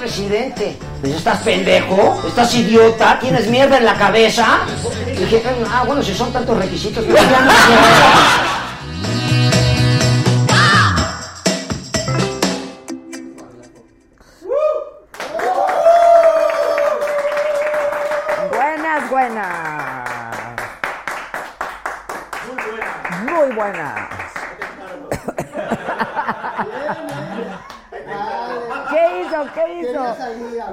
presidente. 0.00 0.76
Pues, 1.00 1.14
¿Estás 1.14 1.38
pendejo? 1.40 2.22
¿Estás 2.26 2.54
idiota? 2.54 3.18
¿Tienes 3.20 3.46
mierda 3.48 3.76
en 3.78 3.84
la 3.84 3.94
cabeza? 3.94 4.60
Y 5.06 5.16
dije, 5.16 5.42
ah, 5.70 5.84
bueno, 5.86 6.02
si 6.02 6.14
son 6.14 6.32
tantos 6.32 6.56
requisitos, 6.56 7.04
pues 7.04 7.22
ya 7.22 7.40
no 7.40 8.59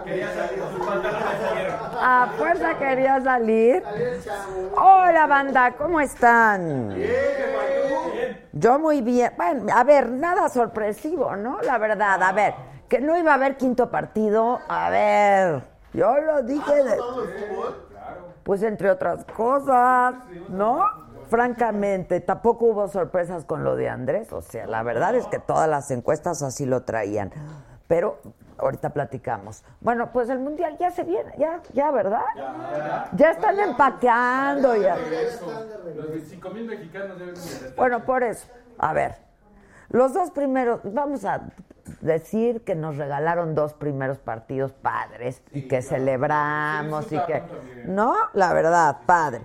¿Qué 0.03 0.17
hizo? 0.17 0.29
A 1.99 2.29
fuerza 2.37 2.77
quería 2.77 3.21
salir. 3.21 3.83
Hola, 4.75 5.27
banda, 5.27 5.73
¿cómo 5.77 5.99
están? 5.99 6.95
Yo 8.53 8.79
muy 8.79 9.01
bien. 9.01 9.31
Bueno, 9.37 9.65
a 9.73 9.83
ver, 9.83 10.09
nada 10.09 10.49
sorpresivo, 10.49 11.35
¿no? 11.35 11.61
La 11.61 11.77
verdad, 11.77 12.21
a 12.23 12.31
ver, 12.31 12.53
que 12.89 12.99
no 12.99 13.17
iba 13.17 13.31
a 13.31 13.35
haber 13.35 13.57
quinto 13.57 13.89
partido. 13.91 14.59
A 14.67 14.89
ver, 14.89 15.63
yo 15.93 16.17
lo 16.19 16.41
dije. 16.43 16.83
de- 16.83 16.97
Pues 18.43 18.63
entre 18.63 18.89
otras 18.89 19.25
cosas, 19.25 20.15
¿no? 20.49 20.83
Francamente, 21.29 22.21
tampoco 22.21 22.65
hubo 22.67 22.87
sorpresas 22.87 23.43
con 23.43 23.63
lo 23.65 23.75
de 23.75 23.89
Andrés. 23.89 24.31
O 24.31 24.41
sea, 24.41 24.65
la 24.65 24.81
verdad 24.83 25.13
es 25.15 25.27
que 25.27 25.39
todas 25.39 25.67
las 25.67 25.91
encuestas 25.91 26.41
así 26.41 26.65
lo 26.65 26.83
traían. 26.83 27.31
Pero 27.87 28.19
ahorita 28.57 28.89
platicamos. 28.89 29.63
Bueno, 29.81 30.11
pues 30.11 30.29
el 30.29 30.39
mundial 30.39 30.77
ya 30.79 30.91
se 30.91 31.03
viene, 31.03 31.33
ya, 31.37 31.61
ya, 31.73 31.91
¿verdad? 31.91 32.25
Ya, 33.13 33.31
están 33.31 33.59
empaqueando. 33.59 34.75
Ya. 34.75 34.97
Los 35.95 36.09
25 36.09 36.49
mil 36.51 36.65
mexicanos 36.65 37.19
deben 37.19 37.35
de 37.35 37.73
Bueno, 37.75 38.03
por 38.05 38.23
eso, 38.23 38.47
a 38.77 38.93
ver, 38.93 39.15
los 39.89 40.13
dos 40.13 40.31
primeros, 40.31 40.81
vamos 40.83 41.23
a 41.25 41.41
decir 42.01 42.61
que 42.63 42.75
nos 42.75 42.97
regalaron 42.97 43.55
dos 43.55 43.73
primeros 43.73 44.19
partidos 44.19 44.73
padres 44.73 45.41
y 45.51 45.67
que 45.67 45.81
celebramos 45.81 47.11
y 47.11 47.19
que, 47.25 47.41
¿no? 47.85 48.13
La 48.33 48.53
verdad, 48.53 48.97
padre. 49.05 49.41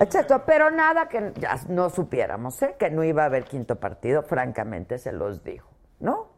Exacto, 0.00 0.42
pero 0.46 0.70
nada 0.70 1.08
que 1.08 1.32
ya 1.36 1.58
no 1.68 1.90
supiéramos, 1.90 2.60
¿eh? 2.62 2.76
Que 2.78 2.90
no 2.90 3.02
iba 3.04 3.22
a 3.22 3.26
haber 3.26 3.44
quinto 3.44 3.76
partido, 3.76 4.22
francamente 4.22 4.98
se 4.98 5.12
los 5.12 5.42
dijo, 5.42 5.68
¿no? 6.00 6.28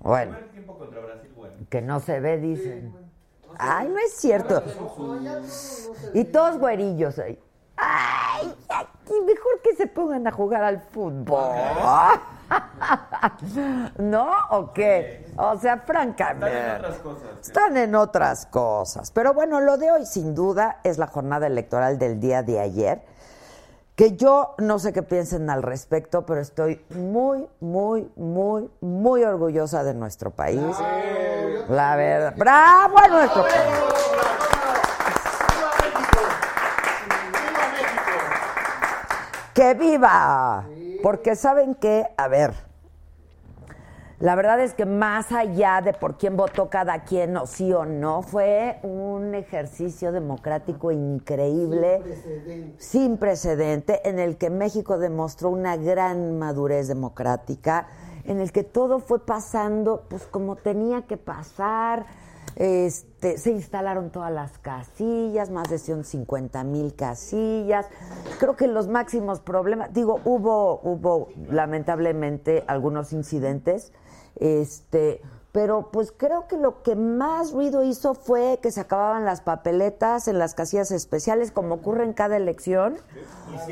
Bueno, 0.00 0.36
tiempo 0.52 0.78
contra 0.78 1.00
Brasil, 1.00 1.32
bueno. 1.36 1.54
que 1.68 1.82
no 1.82 2.00
se 2.00 2.20
ve, 2.20 2.38
dicen. 2.38 2.94
Ay, 3.58 3.88
no 3.88 3.98
es 3.98 4.12
cierto. 4.14 4.62
Y 6.14 6.24
todos 6.24 6.58
güerillos 6.58 7.18
ahí. 7.18 7.38
Ay, 7.76 8.54
aquí 8.68 9.14
mejor 9.20 9.60
que 9.62 9.74
se 9.76 9.86
pongan 9.86 10.26
a 10.26 10.32
jugar 10.32 10.64
al 10.64 10.80
fútbol. 10.80 11.54
¿No? 13.98 14.30
¿O 14.50 14.72
qué? 14.72 15.26
O 15.36 15.58
sea, 15.58 15.78
francamente. 15.78 16.76
otras 16.76 16.98
cosas. 16.98 17.28
Están 17.42 17.76
en 17.76 17.94
otras 17.94 18.46
cosas. 18.46 19.10
Pero 19.10 19.34
bueno, 19.34 19.60
lo 19.60 19.76
de 19.76 19.90
hoy 19.90 20.06
sin 20.06 20.34
duda 20.34 20.80
es 20.84 20.98
la 20.98 21.06
jornada 21.06 21.46
electoral 21.46 21.98
del 21.98 22.20
día 22.20 22.42
de 22.42 22.60
ayer. 22.60 23.02
Que 23.96 24.14
yo 24.14 24.54
no 24.58 24.78
sé 24.78 24.92
qué 24.92 25.02
piensen 25.02 25.48
al 25.48 25.62
respecto, 25.62 26.26
pero 26.26 26.42
estoy 26.42 26.84
muy, 26.90 27.48
muy, 27.60 28.06
muy, 28.14 28.70
muy 28.82 29.24
orgullosa 29.24 29.84
de 29.84 29.94
nuestro 29.94 30.30
país. 30.32 30.60
La 31.70 31.96
verdad. 31.96 32.34
¡Bravo 32.36 32.98
a 32.98 33.08
nuestro 33.08 33.42
país! 33.42 33.54
¡Que 39.54 39.72
viva! 39.72 40.66
Porque 41.02 41.34
saben 41.34 41.74
que, 41.74 42.06
a 42.18 42.28
ver, 42.28 42.52
la 44.18 44.34
verdad 44.34 44.60
es 44.60 44.72
que 44.72 44.86
más 44.86 45.30
allá 45.30 45.82
de 45.82 45.92
por 45.92 46.16
quién 46.16 46.36
votó 46.36 46.70
cada 46.70 47.04
quien 47.04 47.36
o 47.36 47.46
sí 47.46 47.72
o 47.72 47.84
no, 47.84 48.22
fue 48.22 48.78
un 48.82 49.34
ejercicio 49.34 50.10
democrático 50.10 50.90
increíble, 50.90 52.00
sin 52.78 53.18
precedente, 53.18 54.08
en 54.08 54.18
el 54.18 54.38
que 54.38 54.48
México 54.48 54.96
demostró 54.96 55.50
una 55.50 55.76
gran 55.76 56.38
madurez 56.38 56.88
democrática, 56.88 57.88
en 58.24 58.40
el 58.40 58.52
que 58.52 58.64
todo 58.64 59.00
fue 59.00 59.24
pasando 59.24 60.04
pues 60.08 60.26
como 60.26 60.56
tenía 60.56 61.02
que 61.02 61.18
pasar. 61.18 62.06
Este, 62.56 63.36
se 63.36 63.50
instalaron 63.50 64.08
todas 64.08 64.32
las 64.32 64.56
casillas, 64.56 65.50
más 65.50 65.68
de 65.68 65.78
150 65.78 66.64
mil 66.64 66.94
casillas. 66.94 67.86
Creo 68.38 68.56
que 68.56 68.66
los 68.66 68.88
máximos 68.88 69.40
problemas, 69.40 69.92
digo, 69.92 70.20
hubo, 70.24 70.80
hubo 70.82 71.28
lamentablemente 71.50 72.64
algunos 72.66 73.12
incidentes, 73.12 73.92
este, 74.36 75.20
pero 75.56 75.90
pues 75.90 76.12
creo 76.14 76.48
que 76.48 76.58
lo 76.58 76.82
que 76.82 76.96
más 76.96 77.52
ruido 77.52 77.82
hizo 77.82 78.12
fue 78.12 78.58
que 78.60 78.70
se 78.70 78.82
acababan 78.82 79.24
las 79.24 79.40
papeletas 79.40 80.28
en 80.28 80.38
las 80.38 80.52
casillas 80.52 80.90
especiales, 80.90 81.50
como 81.50 81.76
ocurre 81.76 82.04
en 82.04 82.12
cada 82.12 82.36
elección, 82.36 82.98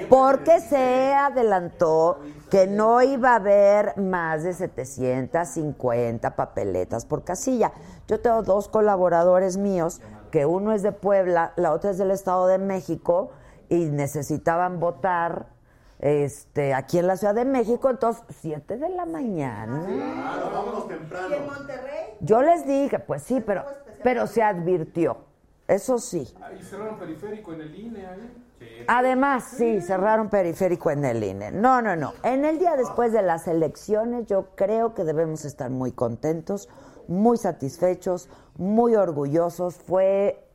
porque 0.09 0.61
se 0.61 1.13
adelantó 1.13 2.21
que 2.49 2.67
no 2.67 3.03
iba 3.03 3.33
a 3.33 3.37
haber 3.37 3.99
más 3.99 4.45
de 4.45 4.55
750 4.55 6.37
papeletas 6.37 7.05
por 7.05 7.23
casilla. 7.23 7.73
Yo 8.09 8.19
tengo 8.19 8.43
dos 8.43 8.69
colaboradores 8.69 9.59
míos, 9.59 10.01
que 10.31 10.47
uno 10.47 10.73
es 10.73 10.83
de 10.83 10.93
Puebla, 10.93 11.53
la 11.57 11.73
otra 11.73 11.91
es 11.91 11.99
del 11.99 12.13
Estado 12.13 12.47
de 12.47 12.57
México, 12.57 13.29
y 13.69 13.85
necesitaban 13.85 14.81
votar 14.81 15.54
este, 16.05 16.75
aquí 16.75 16.99
en 16.99 17.07
la 17.07 17.17
Ciudad 17.17 17.35
de 17.35 17.47
México, 17.47 17.89
entonces, 17.89 18.23
7 18.43 18.77
de 18.77 18.91
la 18.91 19.07
mañana. 19.07 19.87
¿Y 19.89 21.33
en 21.33 21.47
Monterrey? 21.47 22.19
Yo 22.21 22.43
les 22.43 22.67
dije, 22.67 22.99
pues 22.99 23.23
sí, 23.23 23.41
pero, 23.41 23.65
pero 24.03 24.27
se 24.27 24.43
advirtió. 24.43 25.17
Eso 25.67 25.99
sí. 25.99 26.37
Ahí 26.43 26.63
cerraron 26.63 26.99
periférico 26.99 27.55
en 27.55 27.63
el 27.63 27.75
INE. 27.75 28.07
ahí. 28.07 28.85
Además, 28.87 29.45
sí, 29.57 29.81
cerraron 29.81 30.29
periférico 30.29 30.91
en 30.91 31.07
el 31.07 31.25
INE. 31.25 31.51
No, 31.53 31.81
no, 31.81 31.97
no. 31.97 32.13
En 32.23 32.45
el 32.45 32.59
día 32.59 32.77
después 32.77 33.11
de 33.15 33.23
las 33.23 33.49
elecciones, 33.49 34.27
yo 34.27 34.49
creo 34.57 34.93
que 34.93 35.05
debemos 35.05 35.47
estar 35.47 35.71
muy 35.71 35.93
contentos, 35.93 36.69
muy 37.09 37.39
satisfechos, 37.39 38.29
muy 38.57 38.95
orgullosos. 38.95 39.77
Fue 39.77 40.47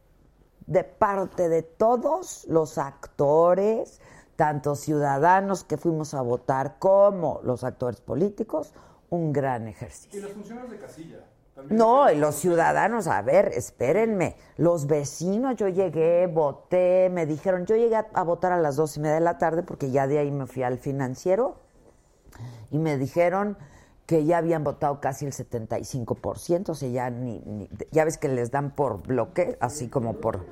de 0.67 0.83
parte 0.83 1.49
de 1.49 1.63
todos 1.63 2.45
los 2.47 2.77
actores, 2.77 3.99
tanto 4.39 4.75
ciudadanos 4.75 5.65
que 5.65 5.75
fuimos 5.75 6.13
a 6.13 6.21
votar 6.21 6.77
como 6.79 7.41
los 7.43 7.65
actores 7.65 7.99
políticos, 7.99 8.73
un 9.09 9.33
gran 9.33 9.67
Y 9.67 9.71
ejercicio. 9.71 10.21
los 10.21 10.31
funcionarios 10.31 10.71
de 10.71 10.77
casilla. 10.79 11.17
No, 11.69 12.09
y 12.09 12.15
los 12.15 12.35
ciudadanos, 12.35 13.07
a 13.07 13.21
ver, 13.21 13.49
espérenme, 13.49 14.37
los 14.55 14.87
vecinos, 14.87 15.57
yo 15.57 15.67
llegué, 15.67 16.25
voté, 16.27 17.09
me 17.11 17.25
dijeron, 17.25 17.65
yo 17.65 17.75
llegué 17.75 17.97
a, 17.97 18.07
a 18.13 18.23
votar 18.23 18.53
a 18.53 18.57
las 18.61 18.77
dos 18.77 18.95
y 18.95 19.01
media 19.01 19.15
de 19.15 19.19
la 19.19 19.37
tarde 19.37 19.61
porque 19.61 19.91
ya 19.91 20.07
de 20.07 20.19
ahí 20.19 20.31
me 20.31 20.47
fui 20.47 20.63
al 20.63 20.77
financiero 20.77 21.57
y 22.71 22.77
me 22.79 22.97
dijeron 22.97 23.57
que 24.05 24.23
ya 24.23 24.37
habían 24.37 24.63
votado 24.63 25.01
casi 25.01 25.25
el 25.25 25.33
75%, 25.33 26.69
o 26.69 26.75
sea, 26.75 26.87
ya 26.89 27.09
ni, 27.09 27.39
ni- 27.41 27.69
ya 27.91 28.05
ves 28.05 28.17
que 28.17 28.29
les 28.29 28.51
dan 28.51 28.71
por 28.73 29.03
bloque, 29.05 29.57
así 29.59 29.89
como 29.89 30.13
por 30.13 30.45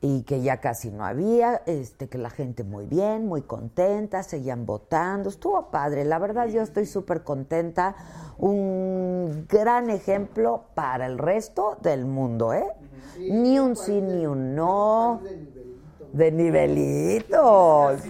y 0.00 0.22
que 0.22 0.42
ya 0.42 0.58
casi 0.60 0.90
no 0.90 1.04
había, 1.04 1.62
este 1.66 2.08
que 2.08 2.18
la 2.18 2.30
gente 2.30 2.64
muy 2.64 2.86
bien, 2.86 3.26
muy 3.26 3.42
contenta, 3.42 4.22
seguían 4.22 4.66
votando, 4.66 5.28
estuvo 5.28 5.70
padre, 5.70 6.04
la 6.04 6.18
verdad 6.18 6.46
yo 6.48 6.62
estoy 6.62 6.86
súper 6.86 7.22
contenta, 7.22 7.96
un 8.38 9.46
gran 9.48 9.88
ejemplo 9.88 10.64
para 10.74 11.06
el 11.06 11.18
resto 11.18 11.78
del 11.82 12.04
mundo, 12.04 12.52
¿eh? 12.52 12.66
Ni 13.18 13.58
un 13.58 13.76
sí 13.76 14.00
ni 14.02 14.26
un 14.26 14.54
no, 14.54 15.20
de 16.12 16.30
nivelitos, 16.30 18.02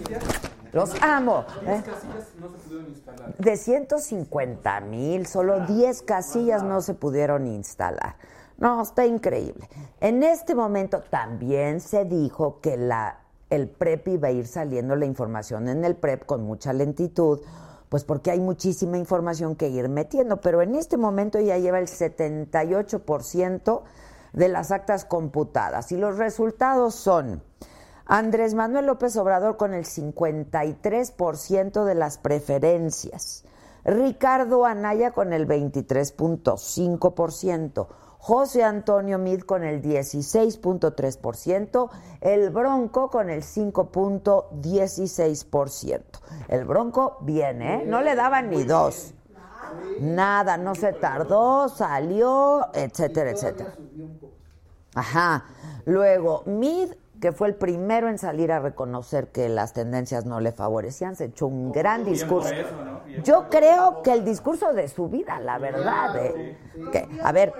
los 0.73 1.01
amo, 1.01 1.45
¿eh? 1.65 1.81
casillas 1.85 2.35
no 2.39 2.49
se 2.49 2.57
pudieron 2.57 2.87
instalar. 2.89 3.35
De 3.37 3.57
150 3.57 4.81
mil, 4.81 5.25
solo 5.25 5.65
10 5.65 6.01
casillas 6.01 6.63
no 6.63 6.81
se 6.81 6.93
pudieron 6.93 7.47
instalar. 7.47 8.15
No, 8.57 8.81
está 8.81 9.05
increíble. 9.05 9.69
En 10.01 10.23
este 10.23 10.55
momento 10.55 11.03
también 11.09 11.79
se 11.79 12.03
dijo 12.05 12.59
que 12.59 12.73
el 13.49 13.69
PREP 13.69 14.07
iba 14.07 14.29
a 14.29 14.31
ir 14.31 14.47
saliendo 14.47 14.95
la 14.95 15.05
información 15.05 15.69
en 15.69 15.85
el 15.85 15.95
PREP 15.95 16.25
con 16.25 16.43
mucha 16.43 16.73
lentitud, 16.73 17.41
pues 17.89 18.03
porque 18.03 18.31
hay 18.31 18.39
muchísima 18.39 18.97
información 18.97 19.55
que 19.55 19.69
ir 19.69 19.89
metiendo, 19.89 20.41
pero 20.41 20.63
en 20.63 20.73
este 20.75 20.97
momento 20.97 21.39
ya 21.39 21.59
lleva 21.59 21.77
el 21.79 21.87
78% 21.87 23.83
de 24.33 24.49
las 24.49 24.71
actas 24.71 25.05
computadas 25.05 25.91
y 25.91 25.97
los 25.97 26.17
resultados 26.17 26.95
son 26.95 27.43
Andrés 28.05 28.55
Manuel 28.55 28.87
López 28.87 29.15
Obrador 29.17 29.57
con 29.57 29.73
el 29.73 29.85
53% 29.85 31.85
de 31.85 31.95
las 31.95 32.17
preferencias. 32.17 33.45
Ricardo 33.83 34.65
Anaya 34.65 35.11
con 35.11 35.31
el 35.31 35.47
23.5%. 35.47 37.87
José 38.27 38.61
Antonio 38.61 39.17
Mid 39.17 39.39
con 39.43 39.63
el 39.63 39.81
16.3%, 39.81 41.89
el 42.19 42.49
Bronco 42.49 43.09
con 43.09 43.29
el 43.29 43.41
5.16%. 43.41 46.01
El 46.49 46.65
Bronco 46.65 47.19
viene, 47.21 47.75
¿eh? 47.75 47.85
no 47.85 48.01
le 48.01 48.15
daban 48.15 48.49
ni 48.49 48.65
dos. 48.65 49.13
Nada, 50.01 50.57
no 50.57 50.75
se 50.75 50.91
tardó, 50.91 51.69
salió, 51.69 52.67
etcétera, 52.73 53.31
etcétera. 53.31 53.75
Ajá. 54.93 55.45
Luego, 55.85 56.43
Mid, 56.47 56.89
que 57.21 57.31
fue 57.31 57.47
el 57.47 57.55
primero 57.55 58.09
en 58.09 58.17
salir 58.17 58.51
a 58.51 58.59
reconocer 58.59 59.29
que 59.29 59.47
las 59.47 59.71
tendencias 59.71 60.25
no 60.25 60.41
le 60.41 60.51
favorecían, 60.51 61.15
se 61.15 61.23
echó 61.25 61.47
un 61.47 61.71
gran 61.71 62.03
discurso. 62.03 62.53
Yo 63.23 63.47
creo 63.49 64.01
que 64.03 64.11
el 64.11 64.25
discurso 64.25 64.73
de 64.73 64.89
su 64.89 65.07
vida, 65.07 65.39
la 65.39 65.57
verdad. 65.57 66.17
¿eh? 66.17 66.57
Que, 66.91 67.07
a 67.23 67.31
ver, 67.31 67.53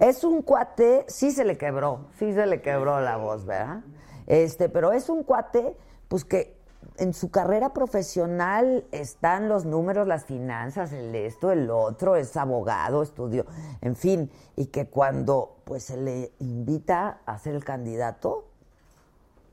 es 0.00 0.24
un 0.24 0.42
cuate, 0.42 1.04
sí 1.08 1.30
se 1.30 1.44
le 1.44 1.56
quebró, 1.56 2.06
sí 2.18 2.32
se 2.32 2.46
le 2.46 2.62
quebró 2.62 3.00
la 3.00 3.16
voz, 3.16 3.44
¿verdad? 3.44 3.80
Este, 4.26 4.68
pero 4.68 4.92
es 4.92 5.08
un 5.08 5.22
cuate, 5.24 5.76
pues 6.08 6.24
que 6.24 6.58
en 6.98 7.14
su 7.14 7.30
carrera 7.30 7.72
profesional 7.72 8.84
están 8.92 9.48
los 9.48 9.64
números, 9.64 10.06
las 10.06 10.24
finanzas, 10.24 10.92
el 10.92 11.14
esto, 11.14 11.52
el 11.52 11.70
otro, 11.70 12.16
es 12.16 12.36
abogado, 12.36 13.02
estudió, 13.02 13.46
en 13.80 13.96
fin, 13.96 14.30
y 14.56 14.66
que 14.66 14.88
cuando 14.88 15.58
pues 15.64 15.84
se 15.84 15.96
le 15.96 16.32
invita 16.40 17.20
a 17.24 17.38
ser 17.38 17.54
el 17.54 17.64
candidato, 17.64 18.47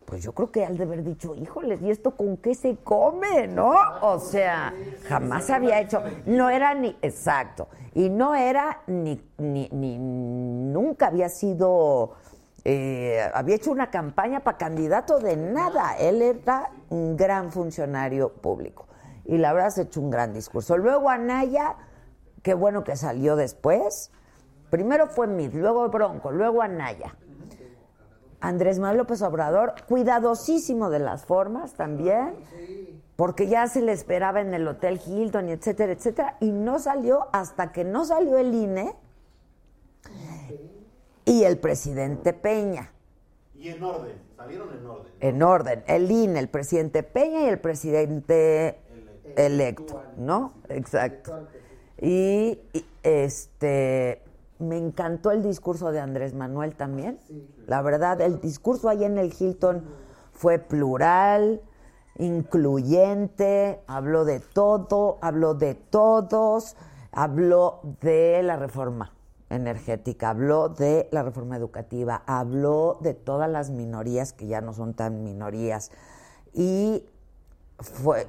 pues 0.06 0.22
yo 0.22 0.34
creo 0.34 0.52
que 0.52 0.66
al 0.66 0.78
de 0.78 0.84
haber 0.84 1.04
dicho, 1.04 1.36
híjoles, 1.36 1.82
¿y 1.82 1.90
esto 1.90 2.12
con 2.12 2.38
qué 2.38 2.54
se 2.54 2.78
come, 2.78 3.48
no? 3.48 3.74
O 4.02 4.20
sea, 4.20 4.74
jamás 5.08 5.50
había 5.50 5.82
hecho, 5.82 6.02
no 6.26 6.50
era 6.50 6.76
ni, 6.76 6.96
exacto, 7.02 7.68
y 7.94 8.10
no 8.10 8.36
era 8.36 8.82
ni, 8.88 9.22
ni, 9.38 9.68
ni 9.70 9.98
nunca 9.98 11.08
había 11.08 11.30
sido, 11.30 12.14
eh, 12.64 13.20
había 13.34 13.56
hecho 13.56 13.72
una 13.72 13.90
campaña 13.90 14.42
para 14.42 14.58
candidato 14.58 15.20
de 15.20 15.36
nada, 15.38 15.98
él 15.98 16.22
era 16.22 16.70
un 16.90 17.18
gran 17.18 17.52
funcionario 17.52 18.32
público, 18.32 18.88
y 19.26 19.38
la 19.38 19.54
verdad 19.54 19.70
se 19.72 19.82
echó 19.84 20.02
un 20.02 20.12
gran 20.12 20.34
discurso. 20.34 20.78
Luego 20.78 21.10
Anaya, 21.10 21.78
qué 22.44 22.54
bueno 22.54 22.84
que 22.84 22.96
salió 22.96 23.36
después, 23.36 24.12
primero 24.70 25.08
fue 25.08 25.26
Mid, 25.26 25.54
luego 25.54 25.90
Bronco, 25.90 26.32
luego 26.32 26.62
Anaya 26.62 27.16
Andrés 28.42 28.80
Manuel 28.80 29.00
López 29.00 29.22
Obrador, 29.22 29.74
cuidadosísimo 29.88 30.90
de 30.90 31.00
las 31.00 31.26
formas 31.26 31.74
también, 31.74 32.36
porque 33.16 33.48
ya 33.48 33.68
se 33.68 33.82
le 33.82 33.92
esperaba 33.92 34.42
en 34.42 34.54
el 34.54 34.68
Hotel 34.68 35.00
Hilton 35.06 35.50
y 35.50 35.54
etcétera, 35.54 35.94
etcétera, 35.94 36.38
y 36.40 36.52
no 36.52 36.80
salió 36.80 37.28
hasta 37.32 37.72
que 37.72 37.84
no 37.84 38.06
salió 38.06 38.38
el 38.38 38.54
INE 38.54 38.96
y 41.26 41.44
el 41.44 41.58
presidente 41.58 42.34
Peña. 42.34 42.92
Y 43.56 43.70
en 43.70 43.84
orden, 43.84 44.14
salieron 44.36 44.70
en 44.78 44.86
orden. 44.86 45.14
En 45.20 45.42
orden, 45.42 45.84
el 45.88 46.12
INE, 46.12 46.40
el 46.40 46.50
presidente 46.50 47.04
Peña 47.04 47.42
y 47.42 47.46
el 47.46 47.60
presidente 47.60 48.80
electo, 49.36 50.04
¿no? 50.18 50.54
Exacto. 50.70 51.48
Y, 52.00 52.60
y 52.74 52.86
este 53.02 54.22
me 54.60 54.78
encantó 54.78 55.32
el 55.32 55.44
discurso 55.44 55.92
de 55.92 56.00
Andrés 56.00 56.34
Manuel 56.34 56.76
también. 56.76 57.20
La 57.68 57.82
verdad, 57.82 58.22
el 58.22 58.40
discurso 58.40 58.90
ahí 58.90 59.04
en 59.04 59.18
el 59.18 59.34
Hilton 59.38 59.84
fue 60.32 60.60
plural, 60.60 61.62
incluyente, 62.18 63.82
habló 63.88 64.26
de 64.26 64.40
todo, 64.40 65.18
habló 65.22 65.54
de 65.54 65.76
todos, 65.76 66.76
habló 67.12 67.82
de 68.02 68.42
la 68.44 68.56
reforma 68.56 69.14
energética, 69.50 70.30
habló 70.30 70.70
de 70.70 71.08
la 71.12 71.24
reforma 71.24 71.58
educativa, 71.58 72.24
habló 72.26 72.98
de 73.02 73.14
todas 73.14 73.50
las 73.50 73.70
minorías 73.70 74.34
que 74.34 74.48
ya 74.48 74.62
no 74.62 74.74
son 74.74 74.94
tan 74.94 75.24
minorías. 75.24 75.92
Y 76.54 77.04
fue 77.80 78.28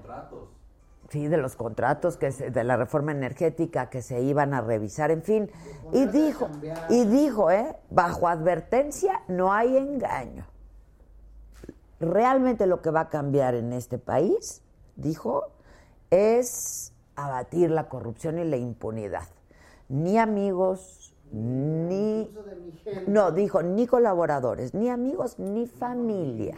sí, 1.11 1.29
de 1.29 1.37
los 1.37 1.57
contratos 1.57 2.17
que 2.17 2.31
de 2.31 2.65
la 2.65 2.77
reforma 2.77 3.13
energética 3.13 3.91
que 3.91 4.03
se 4.03 4.21
iban 4.23 4.55
a 4.55 4.61
revisar, 4.61 5.11
en 5.11 5.23
fin, 5.23 5.51
y 5.93 6.07
dijo, 6.07 6.49
y 6.89 7.05
dijo, 7.05 7.51
eh, 7.51 7.77
bajo 7.91 8.29
advertencia 8.29 9.23
no 9.29 9.53
hay 9.53 9.77
engaño. 9.77 10.47
Realmente 11.99 12.67
lo 12.67 12.83
que 12.83 12.91
va 12.91 13.01
a 13.01 13.09
cambiar 13.09 13.55
en 13.55 13.73
este 13.73 13.99
país, 13.99 14.63
dijo, 14.97 15.45
es 16.11 16.93
abatir 17.15 17.71
la 17.71 17.89
corrupción 17.89 18.39
y 18.39 18.45
la 18.45 18.57
impunidad. 18.57 19.25
Ni 19.89 20.19
amigos, 20.19 21.15
ni 21.33 22.31
no, 23.07 23.33
dijo, 23.33 23.63
ni 23.63 23.87
colaboradores, 23.87 24.75
ni 24.75 24.89
amigos, 24.89 25.39
ni 25.39 25.67
familia. 25.67 26.55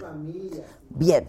Bien, 0.90 1.28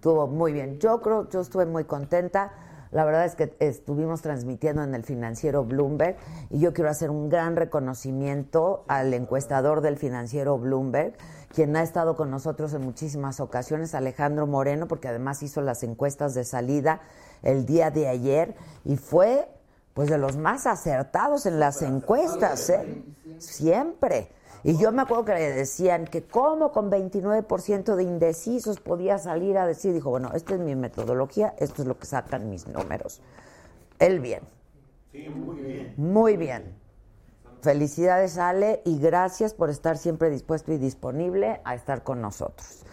Estuvo 0.00 0.26
muy 0.26 0.54
bien. 0.54 0.78
Yo 0.78 1.02
creo, 1.02 1.28
yo 1.28 1.42
estuve 1.42 1.66
muy 1.66 1.84
contenta. 1.84 2.54
La 2.90 3.04
verdad 3.04 3.26
es 3.26 3.34
que 3.34 3.54
estuvimos 3.58 4.22
transmitiendo 4.22 4.82
en 4.82 4.94
el 4.94 5.04
financiero 5.04 5.62
Bloomberg 5.62 6.16
y 6.48 6.58
yo 6.58 6.72
quiero 6.72 6.88
hacer 6.88 7.10
un 7.10 7.28
gran 7.28 7.54
reconocimiento 7.54 8.86
al 8.88 9.12
encuestador 9.12 9.82
del 9.82 9.98
financiero 9.98 10.56
Bloomberg, 10.56 11.18
quien 11.54 11.76
ha 11.76 11.82
estado 11.82 12.16
con 12.16 12.30
nosotros 12.30 12.72
en 12.72 12.80
muchísimas 12.80 13.40
ocasiones, 13.40 13.94
Alejandro 13.94 14.46
Moreno, 14.46 14.88
porque 14.88 15.08
además 15.08 15.42
hizo 15.42 15.60
las 15.60 15.82
encuestas 15.82 16.32
de 16.32 16.44
salida 16.44 17.02
el 17.42 17.66
día 17.66 17.90
de 17.90 18.08
ayer 18.08 18.56
y 18.86 18.96
fue 18.96 19.50
pues 19.92 20.08
de 20.08 20.16
los 20.16 20.38
más 20.38 20.66
acertados 20.66 21.44
en 21.44 21.60
las 21.60 21.82
encuestas, 21.82 22.70
¿eh? 22.70 23.04
Siempre. 23.36 24.30
Y 24.62 24.76
yo 24.76 24.92
me 24.92 25.02
acuerdo 25.02 25.24
que 25.24 25.34
le 25.34 25.52
decían 25.52 26.04
que 26.04 26.22
como 26.24 26.70
con 26.72 26.90
29% 26.90 27.94
de 27.94 28.02
indecisos 28.02 28.80
podía 28.80 29.18
salir 29.18 29.56
a 29.56 29.66
decir, 29.66 29.92
dijo, 29.92 30.10
bueno, 30.10 30.30
esta 30.34 30.54
es 30.54 30.60
mi 30.60 30.74
metodología, 30.74 31.54
esto 31.58 31.82
es 31.82 31.88
lo 31.88 31.98
que 31.98 32.06
sacan 32.06 32.50
mis 32.50 32.66
números. 32.68 33.22
Él 33.98 34.20
bien. 34.20 34.42
Sí, 35.12 35.28
muy 35.28 35.62
bien. 35.62 35.94
Muy 35.96 36.36
bien. 36.36 36.80
Felicidades 37.62 38.38
Ale 38.38 38.82
y 38.84 38.98
gracias 38.98 39.54
por 39.54 39.70
estar 39.70 39.98
siempre 39.98 40.30
dispuesto 40.30 40.72
y 40.72 40.78
disponible 40.78 41.60
a 41.64 41.74
estar 41.74 42.02
con 42.02 42.20
nosotros. 42.20 42.84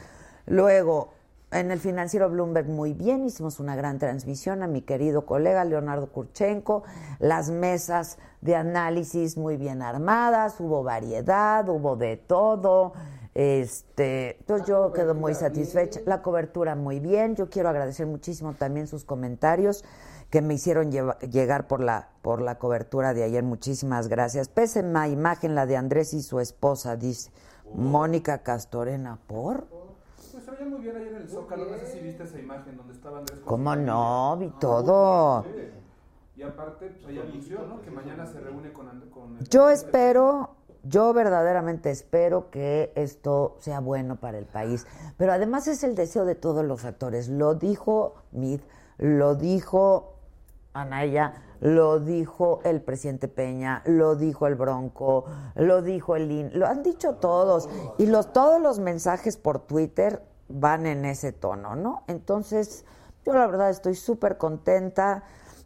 Luego, 0.46 1.14
en 1.52 1.72
el 1.72 1.80
financiero 1.80 2.30
Bloomberg 2.30 2.68
muy 2.68 2.94
bien, 2.94 3.26
hicimos 3.26 3.60
una 3.60 3.76
gran 3.76 4.00
transmisión 4.00 4.64
a 4.64 4.68
mi 4.68 4.82
querido 4.82 5.26
colega 5.26 5.64
Leonardo 5.64 6.08
Kurchenko, 6.08 6.84
las 7.20 7.50
mesas 7.50 8.18
de 8.42 8.56
análisis 8.56 9.38
muy 9.38 9.56
bien 9.58 9.82
armadas, 9.82 10.60
hubo 10.60 10.84
variedad, 10.84 11.68
hubo 11.70 11.96
de 11.96 12.18
todo. 12.18 12.94
Este, 13.34 14.38
entonces 14.40 14.68
yo 14.68 14.92
quedo 14.92 15.14
muy 15.14 15.36
satisfecha, 15.36 16.02
la 16.06 16.22
cobertura 16.22 16.76
muy 16.76 17.00
bien. 17.00 17.36
Yo 17.36 17.50
quiero 17.50 17.70
agradecer 17.70 18.08
muchísimo 18.08 18.54
también 18.54 18.88
sus 18.88 19.06
comentarios 19.06 19.86
que 20.32 20.42
me 20.42 20.56
hicieron 20.56 20.92
llegar 20.92 21.68
por 21.68 21.80
la 21.80 22.10
por 22.22 22.42
la 22.42 22.58
cobertura 22.58 23.14
de 23.14 23.24
ayer. 23.24 23.44
Muchísimas 23.44 24.08
gracias. 24.08 24.50
Pésima 24.50 25.08
imagen 25.08 25.56
la 25.56 25.66
de 25.66 25.78
Andrés 25.78 26.14
y 26.14 26.24
su 26.24 26.40
esposa, 26.40 26.98
dice 26.98 27.32
Mónica 27.74 28.40
Castorena, 28.40 29.20
¿por? 29.28 29.77
Se 30.48 30.52
veía 30.52 30.70
muy 30.70 30.80
bien 30.80 30.96
ayer 30.96 31.10
en 31.10 31.22
el 31.22 31.30
Zócalo. 31.30 31.66
No 31.66 31.78
sé 31.78 31.88
si 31.88 32.00
viste 32.00 32.24
esa 32.24 32.40
imagen 32.40 32.78
donde 32.78 32.94
estaba 32.94 33.20
Andrés. 33.20 33.40
¿Cómo 33.44 33.76
no? 33.76 34.38
Vi 34.38 34.50
todo. 34.60 35.46
Y 36.36 36.44
aparte, 36.44 36.88
pues 36.88 37.06
ahí 37.08 37.20
anunció, 37.20 37.66
¿no? 37.66 37.82
Que 37.82 37.92
mañana 37.92 38.26
se 38.26 38.40
reúne 38.40 38.72
con, 38.72 38.88
con 39.10 39.38
el 39.38 39.50
Yo 39.50 39.70
espero, 39.70 40.52
yo 40.84 41.12
verdaderamente 41.14 41.90
espero 41.90 42.50
que 42.50 42.94
esto 42.96 43.58
sea 43.60 43.80
bueno 43.80 44.18
para 44.18 44.38
el 44.38 44.46
país. 44.46 44.86
Pero 45.18 45.34
además 45.34 45.68
es 45.68 45.84
el 45.84 45.96
deseo 45.96 46.26
de 46.26 46.36
todos 46.36 46.64
los 46.64 46.86
actores. 46.86 47.28
Lo 47.28 47.56
dijo 47.56 48.16
Mid, 48.32 48.62
lo 49.00 49.36
dijo 49.36 50.14
Anaya, 50.74 51.34
lo 51.60 52.00
dijo 52.00 52.62
el 52.64 52.82
presidente 52.82 53.28
Peña, 53.28 53.82
lo 53.86 54.16
dijo 54.16 54.46
el 54.46 54.56
Bronco, 54.56 55.26
lo 55.56 55.82
dijo 55.82 56.16
el 56.16 56.32
IN, 56.32 56.52
lo 56.54 56.68
han 56.68 56.84
dicho 56.84 57.16
todos. 57.16 57.68
Y 57.98 58.06
los, 58.06 58.32
todos 58.32 58.62
los 58.62 58.80
mensajes 58.80 59.38
por 59.38 59.60
Twitter 59.60 60.22
van 60.50 60.86
en 60.86 61.06
ese 61.06 61.32
tono, 61.32 61.76
¿no? 61.76 62.04
Entonces, 62.08 62.86
yo 63.26 63.34
la 63.34 63.46
verdad 63.48 63.70
estoy 63.70 63.96
súper 63.96 64.38
contenta, 64.38 65.24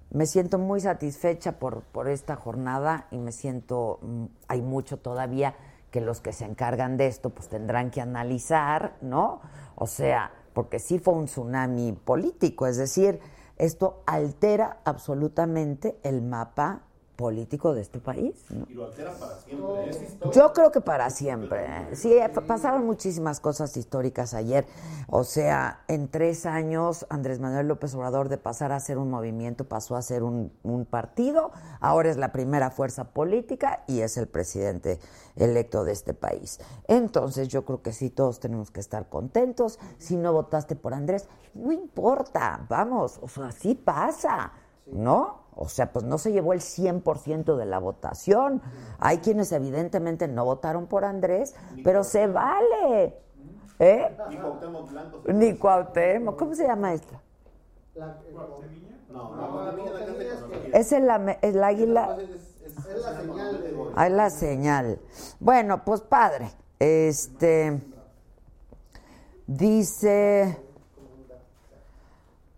me 0.10 0.26
siento 0.26 0.58
muy 0.58 0.82
satisfecha 0.82 1.60
por, 1.60 1.82
por 1.84 2.10
esta 2.10 2.36
jornada 2.36 3.08
y 3.12 3.18
me 3.18 3.32
siento, 3.32 4.00
mm, 4.02 4.26
hay 4.48 4.62
mucho 4.62 4.98
todavía 4.98 5.56
que 5.92 6.02
los 6.02 6.22
que 6.22 6.34
se 6.34 6.46
encargan 6.46 6.98
de 6.98 7.08
esto 7.08 7.30
pues 7.30 7.50
tendrán 7.50 7.92
que 7.92 8.02
analizar, 8.02 8.96
¿no? 9.02 9.42
O 9.76 9.88
sea, 9.88 10.32
porque 10.54 10.80
sí 10.80 11.00
fue 11.00 11.14
un 11.14 11.26
tsunami 11.26 11.94
político, 11.94 12.68
es 12.68 12.78
decir, 12.78 13.20
esto 13.58 14.02
altera 14.06 14.80
absolutamente 14.86 16.00
el 16.04 16.22
mapa 16.22 16.82
político 17.22 17.75
de 17.75 17.82
este 17.82 18.00
país. 18.00 18.34
¿no? 18.50 18.66
Y 18.68 18.74
lo 18.74 18.86
altera 18.86 19.13
para 19.13 19.38
siempre. 19.38 19.90
Es 19.90 20.01
histórico. 20.01 20.32
Yo 20.32 20.54
creo 20.54 20.72
que 20.72 20.82
para 20.82 21.10
siempre. 21.12 21.66
¿eh? 21.68 21.96
Sí, 21.96 22.12
eh, 22.13 22.30
pasaron 22.48 22.84
muchísimas 22.84 23.40
cosas 23.40 23.78
históricas 23.78 24.34
ayer. 24.34 24.66
O 25.08 25.24
sea, 25.24 25.84
en 25.88 26.08
tres 26.08 26.48
años 26.48 27.06
Andrés 27.10 27.40
Manuel 27.40 27.68
López 27.68 27.94
Obrador 27.94 28.28
de 28.28 28.40
pasar 28.40 28.72
a 28.72 28.80
ser 28.80 28.98
un 28.98 29.12
movimiento 29.12 29.66
pasó 29.66 29.96
a 29.96 30.01
ser 30.01 30.24
un, 30.24 30.51
un 30.63 30.86
partido. 30.86 31.51
Ahora 31.80 32.10
es 32.10 32.18
la 32.18 32.32
primera 32.32 32.72
fuerza 32.72 33.04
política 33.04 33.84
y 33.88 34.01
es 34.01 34.18
el 34.18 34.28
presidente 34.28 35.00
electo 35.36 35.84
de 35.84 35.92
este 35.92 36.16
país. 36.16 36.60
Entonces 36.88 37.50
yo 37.50 37.66
creo 37.66 37.84
que 37.84 37.94
sí, 37.94 38.10
todos 38.10 38.40
tenemos 38.40 38.72
que 38.72 38.80
estar 38.80 39.10
contentos. 39.10 39.78
Si 40.00 40.16
no 40.16 40.34
votaste 40.34 40.75
por 40.75 40.96
Andrés, 40.96 41.28
no 41.54 41.72
importa, 41.72 42.66
vamos, 42.68 43.20
o 43.22 43.28
sea, 43.28 43.51
sí 43.51 43.75
pasa, 43.75 44.54
¿no? 44.88 45.41
O 45.55 45.67
sea, 45.67 45.91
pues 45.91 46.05
no 46.05 46.17
se 46.17 46.31
llevó 46.31 46.53
el 46.53 46.62
100% 46.62 47.55
de 47.55 47.65
la 47.65 47.79
votación. 47.79 48.62
Hay 49.00 49.20
quienes 49.20 49.51
evidentemente 49.51 50.27
no 50.27 50.46
votaron 50.46 50.88
por 50.88 51.05
Andrés, 51.05 51.55
pero 51.84 52.03
se 52.03 52.27
vale. 52.27 53.17
¿Eh? 53.79 54.15
Ni 54.29 54.38
Cuauhtémoc 54.38 54.89
Blanco. 54.91 55.22
Ni 55.27 55.58
Cuauhtémoc. 55.58 56.39
¿Cómo 56.39 56.55
se 56.55 56.65
llama 56.65 56.93
esta? 56.93 57.22
No, 59.10 59.36
no, 59.36 59.65
la 59.65 59.72
de 59.72 59.81
economía. 59.81 60.70
Es 60.74 60.91
el, 60.91 61.10
águila. 61.10 62.17
Es 62.17 63.01
la 63.01 63.20
señal 63.20 63.62
de 63.62 63.91
Ah, 63.96 64.08
es 64.08 64.13
la 64.13 64.29
señal. 64.29 65.00
Bueno, 65.39 65.84
pues 65.84 66.01
padre. 66.01 66.51
Este. 66.79 67.81
Dice. 69.48 70.58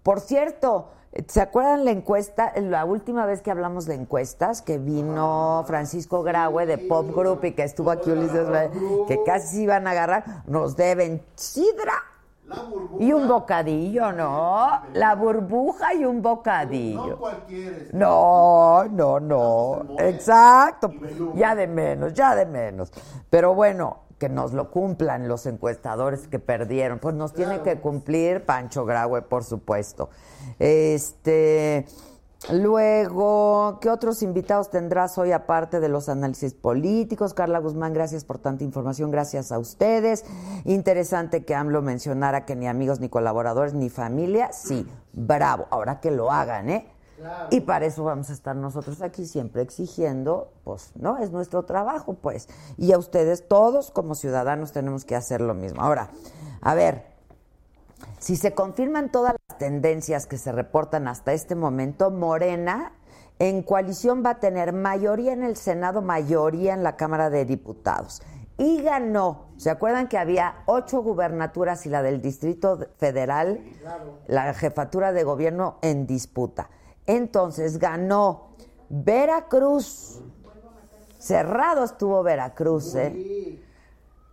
Por 0.03 0.19
cierto, 0.19 0.89
¿se 1.27 1.41
acuerdan 1.41 1.85
la 1.85 1.91
encuesta? 1.91 2.53
La 2.57 2.85
última 2.85 3.25
vez 3.25 3.41
que 3.41 3.51
hablamos 3.51 3.85
de 3.85 3.95
encuestas, 3.95 4.61
que 4.61 4.77
vino 4.77 5.63
Francisco 5.67 6.23
Graue 6.23 6.65
de 6.65 6.77
Pop 6.77 7.15
Group 7.15 7.45
y 7.45 7.51
que 7.51 7.63
estuvo 7.63 7.91
aquí 7.91 8.09
Ulises, 8.11 8.47
que 9.07 9.23
casi 9.23 9.55
se 9.55 9.61
iban 9.63 9.87
a 9.87 9.91
agarrar, 9.91 10.43
nos 10.47 10.75
deben 10.75 11.21
sidra 11.35 11.93
y 12.99 13.13
un 13.13 13.27
bocadillo, 13.27 14.11
¿no? 14.11 14.81
La 14.93 15.15
burbuja 15.15 15.93
y 15.93 16.05
un 16.05 16.17
No 16.17 16.21
bocadillo. 16.21 17.17
cualquiera. 17.17 17.77
No, 17.93 18.83
no, 18.85 19.19
no. 19.19 19.83
Mole 19.87 20.09
Exacto. 20.09 20.91
Ya 21.35 21.55
de 21.55 21.67
menos, 21.67 22.13
ya 22.13 22.35
de 22.35 22.45
menos. 22.45 22.91
Pero 23.29 23.55
bueno, 23.55 23.99
que 24.23 24.29
nos 24.29 24.53
lo 24.53 24.71
cumplan 24.71 25.27
los 25.27 25.45
encuestadores 25.47 26.29
que 26.29 26.39
perdieron. 26.39 26.97
Pues 26.99 27.13
nos 27.13 27.33
tiene 27.33 27.59
que 27.59 27.81
cumplir 27.81 28.45
Pancho 28.45 28.85
Graue, 28.85 29.21
por 29.23 29.43
supuesto. 29.43 30.09
Este. 30.59 31.85
Luego, 32.49 33.79
¿qué 33.81 33.89
otros 33.89 34.23
invitados 34.23 34.69
tendrás 34.69 35.17
hoy 35.17 35.33
aparte 35.33 35.81
de 35.81 35.89
los 35.89 36.07
análisis 36.07 36.53
políticos? 36.53 37.33
Carla 37.33 37.59
Guzmán, 37.59 37.93
gracias 37.93 38.23
por 38.23 38.37
tanta 38.37 38.63
información, 38.63 39.11
gracias 39.11 39.51
a 39.51 39.59
ustedes. 39.59 40.23
Interesante 40.63 41.43
que 41.43 41.53
AMLO 41.53 41.81
mencionara 41.81 42.45
que 42.45 42.55
ni 42.55 42.67
amigos, 42.67 43.01
ni 43.01 43.09
colaboradores, 43.09 43.73
ni 43.73 43.89
familia. 43.89 44.53
Sí, 44.53 44.87
bravo, 45.11 45.67
ahora 45.69 45.99
que 45.99 46.11
lo 46.11 46.31
hagan, 46.31 46.69
¿eh? 46.69 46.92
Y 47.51 47.61
para 47.61 47.85
eso 47.85 48.03
vamos 48.03 48.29
a 48.29 48.33
estar 48.33 48.55
nosotros 48.55 49.01
aquí 49.01 49.25
siempre 49.25 49.61
exigiendo, 49.61 50.51
pues, 50.63 50.91
¿no? 50.95 51.17
Es 51.17 51.31
nuestro 51.31 51.63
trabajo, 51.63 52.15
pues. 52.15 52.47
Y 52.77 52.91
a 52.91 52.97
ustedes 52.97 53.47
todos 53.47 53.91
como 53.91 54.15
ciudadanos 54.15 54.71
tenemos 54.71 55.05
que 55.05 55.15
hacer 55.15 55.41
lo 55.41 55.53
mismo. 55.53 55.81
Ahora, 55.81 56.09
a 56.61 56.75
ver, 56.75 57.05
si 58.19 58.35
se 58.35 58.53
confirman 58.53 59.11
todas 59.11 59.35
las 59.47 59.57
tendencias 59.57 60.25
que 60.25 60.37
se 60.37 60.51
reportan 60.51 61.07
hasta 61.07 61.33
este 61.33 61.55
momento, 61.55 62.11
Morena 62.11 62.93
en 63.39 63.63
coalición 63.63 64.23
va 64.25 64.31
a 64.31 64.39
tener 64.39 64.73
mayoría 64.73 65.33
en 65.33 65.43
el 65.43 65.57
Senado, 65.57 66.01
mayoría 66.01 66.73
en 66.73 66.83
la 66.83 66.95
Cámara 66.95 67.29
de 67.29 67.45
Diputados. 67.45 68.21
Y 68.57 68.81
ganó. 68.81 69.47
¿Se 69.57 69.69
acuerdan 69.69 70.07
que 70.07 70.17
había 70.17 70.63
ocho 70.65 71.01
gubernaturas 71.01 71.85
y 71.85 71.89
la 71.89 72.03
del 72.03 72.21
Distrito 72.21 72.79
Federal, 72.97 73.59
la 74.27 74.53
jefatura 74.53 75.11
de 75.11 75.23
gobierno 75.23 75.79
en 75.81 76.05
disputa? 76.05 76.69
Entonces 77.05 77.77
ganó 77.79 78.55
Veracruz. 78.89 80.21
Cerrado 81.17 81.83
estuvo 81.83 82.23
Veracruz, 82.23 82.95
¿eh? 82.95 83.61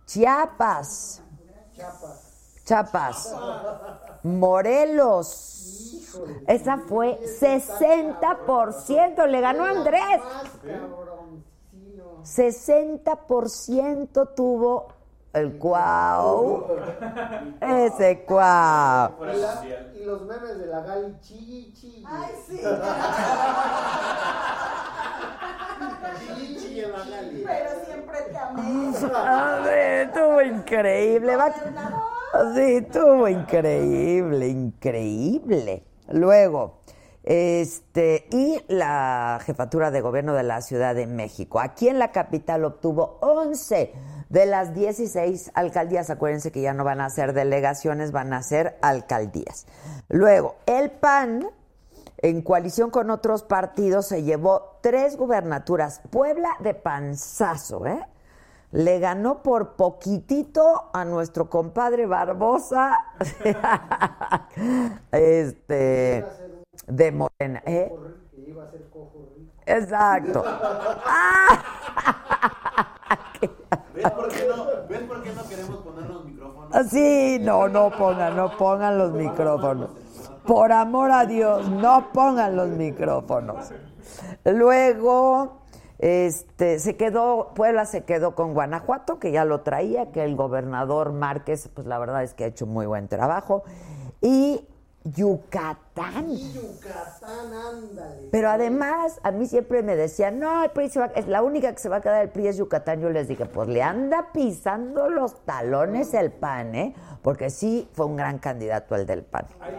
Chiapas. 0.05 1.21
Chiapas. 2.65 3.35
Morelos. 4.23 5.57
Esa 6.47 6.79
fue 6.79 7.19
60%. 7.39 9.27
Le 9.27 9.41
ganó 9.41 9.65
Andrés. 9.65 10.21
60% 12.23 14.33
tuvo 14.35 14.87
el 15.33 15.57
cuau. 15.57 16.67
Ese 17.61 18.23
cuau. 18.25 19.11
Y, 19.33 19.37
la- 19.37 19.63
y 19.99 20.03
los 20.05 20.21
memes 20.23 20.57
de 20.59 20.65
la 20.67 20.81
Gali 20.81 21.15
chilli 21.21 21.73
chilli. 21.73 22.03
Ay, 22.07 22.31
sí. 22.47 22.59
Chilli, 26.35 26.55
chilli 26.57 26.79
en 26.81 26.91
la 26.91 26.97
gali. 26.99 27.43
Pero 27.45 27.69
siempre 27.85 28.17
te 28.29 28.37
amé. 28.37 28.61
Sí, 28.93 30.07
estuvo 30.07 30.41
increíble. 30.41 31.35
Va- 31.35 31.53
Sí, 32.55 32.75
estuvo 32.77 33.27
increíble, 33.27 34.47
increíble. 34.47 35.83
Luego, 36.09 36.79
este, 37.23 38.27
y 38.31 38.61
la 38.69 39.39
jefatura 39.43 39.91
de 39.91 39.99
gobierno 40.01 40.33
de 40.33 40.43
la 40.43 40.61
Ciudad 40.61 40.95
de 40.95 41.07
México. 41.07 41.59
Aquí 41.59 41.89
en 41.89 41.99
la 41.99 42.11
capital 42.11 42.63
obtuvo 42.63 43.17
11 43.21 43.93
de 44.31 44.45
las 44.45 44.73
16 44.73 45.51
alcaldías. 45.53 46.09
Acuérdense 46.09 46.51
que 46.51 46.61
ya 46.61 46.73
no 46.73 46.85
van 46.85 47.01
a 47.01 47.09
ser 47.09 47.33
delegaciones, 47.33 48.13
van 48.13 48.33
a 48.33 48.41
ser 48.41 48.77
alcaldías. 48.81 49.67
Luego, 50.07 50.55
el 50.65 50.89
PAN 50.89 51.49
en 52.17 52.41
coalición 52.41 52.91
con 52.91 53.09
otros 53.09 53.43
partidos 53.43 54.07
se 54.07 54.23
llevó 54.23 54.77
tres 54.81 55.17
gubernaturas. 55.17 56.01
Puebla 56.09 56.49
de 56.59 56.73
panzazo, 56.73 57.85
¿eh? 57.85 58.07
Le 58.71 58.99
ganó 58.99 59.43
por 59.43 59.75
poquitito 59.75 60.91
a 60.93 61.03
nuestro 61.03 61.49
compadre 61.49 62.05
Barbosa. 62.05 62.97
este 65.11 66.25
de 66.87 67.11
Morena, 67.11 67.61
¿eh? 67.65 67.91
Que 68.31 68.49
iba 68.49 68.63
a 68.63 68.71
ser 68.71 68.89
cojo 68.89 69.27
rico. 69.35 69.51
Exacto. 69.65 70.41
¡Ah! 70.45 72.51
¿Ves 74.01 74.11
por 74.11 74.27
qué 74.29 74.47
no, 74.47 74.65
¿Ves 74.89 74.99
por 75.01 75.23
qué 75.23 75.33
no 75.33 75.43
queremos 75.47 75.77
poner 75.77 76.09
los 76.09 76.25
micrófonos? 76.25 76.87
Sí, 76.89 77.37
no, 77.41 77.67
no 77.67 77.91
pongan, 77.91 78.35
no 78.35 78.57
pongan 78.57 78.97
los 78.97 79.11
micrófonos. 79.11 79.89
Por 80.45 80.71
amor 80.71 81.11
a 81.11 81.25
Dios, 81.25 81.69
no 81.69 82.11
pongan 82.13 82.55
los 82.55 82.69
micrófonos. 82.69 83.71
Luego, 84.43 85.61
este, 85.99 86.79
se 86.79 86.97
quedó, 86.97 87.51
Puebla 87.53 87.85
se 87.85 88.03
quedó 88.05 88.33
con 88.33 88.53
Guanajuato, 88.53 89.19
que 89.19 89.31
ya 89.31 89.45
lo 89.45 89.61
traía, 89.61 90.11
que 90.11 90.23
el 90.23 90.35
gobernador 90.35 91.13
Márquez, 91.13 91.69
pues 91.73 91.85
la 91.85 91.99
verdad 91.99 92.23
es 92.23 92.33
que 92.33 92.45
ha 92.45 92.47
hecho 92.47 92.65
muy 92.65 92.87
buen 92.87 93.07
trabajo. 93.07 93.63
Y 94.19 94.67
Yucatán. 95.03 96.27
Yucatán, 96.29 97.53
ándale. 97.53 98.29
Pero 98.31 98.49
además, 98.49 99.19
a 99.23 99.31
mí 99.31 99.47
siempre 99.47 99.81
me 99.81 99.95
decían, 99.95 100.39
no, 100.39 100.63
el 100.63 100.69
PRI 100.71 100.89
se 100.89 100.99
va- 100.99 101.11
es 101.15 101.27
la 101.27 101.41
única 101.41 101.71
que 101.73 101.79
se 101.79 101.89
va 101.89 101.97
a 101.97 102.01
quedar 102.01 102.21
el 102.21 102.29
PRI 102.29 102.47
es 102.47 102.57
Yucatán. 102.57 103.01
Yo 103.01 103.09
les 103.09 103.27
dije, 103.27 103.45
pues 103.45 103.67
le 103.67 103.81
anda 103.81 104.31
pisando 104.31 105.09
los 105.09 105.43
talones 105.45 106.13
el 106.13 106.31
PAN, 106.31 106.75
¿eh? 106.75 106.95
Porque 107.23 107.49
sí 107.49 107.89
fue 107.93 108.05
un 108.05 108.15
gran 108.15 108.37
candidato 108.39 108.95
el 108.95 109.05
del 109.05 109.23
PAN. 109.23 109.47
Ahí 109.59 109.73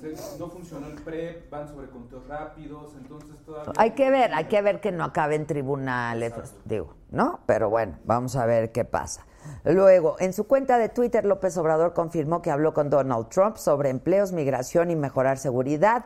se- 0.00 0.14
se- 0.16 0.38
no 0.38 0.48
funcionó 0.48 0.86
el 0.86 0.94
PREP, 1.02 1.50
van 1.50 1.68
sobre 1.68 1.88
conteos 1.88 2.26
rápidos, 2.28 2.92
entonces 3.00 3.36
todavía... 3.44 3.72
Hay 3.76 3.90
que 3.92 4.10
ver, 4.10 4.32
hay 4.34 4.44
que 4.44 4.62
ver 4.62 4.80
que 4.80 4.92
no 4.92 5.04
acabe 5.04 5.34
en 5.34 5.46
tribunales, 5.46 6.32
pues, 6.32 6.54
digo, 6.64 6.94
¿no? 7.10 7.40
Pero 7.46 7.68
bueno, 7.68 7.98
vamos 8.04 8.36
a 8.36 8.46
ver 8.46 8.70
qué 8.72 8.84
pasa. 8.84 9.24
Luego, 9.64 10.16
en 10.18 10.32
su 10.32 10.44
cuenta 10.46 10.78
de 10.78 10.88
Twitter, 10.88 11.24
López 11.24 11.56
Obrador 11.56 11.92
confirmó 11.92 12.42
que 12.42 12.50
habló 12.50 12.72
con 12.72 12.90
Donald 12.90 13.28
Trump 13.28 13.56
sobre 13.56 13.90
empleos, 13.90 14.32
migración 14.32 14.90
y 14.90 14.96
mejorar 14.96 15.38
seguridad. 15.38 16.04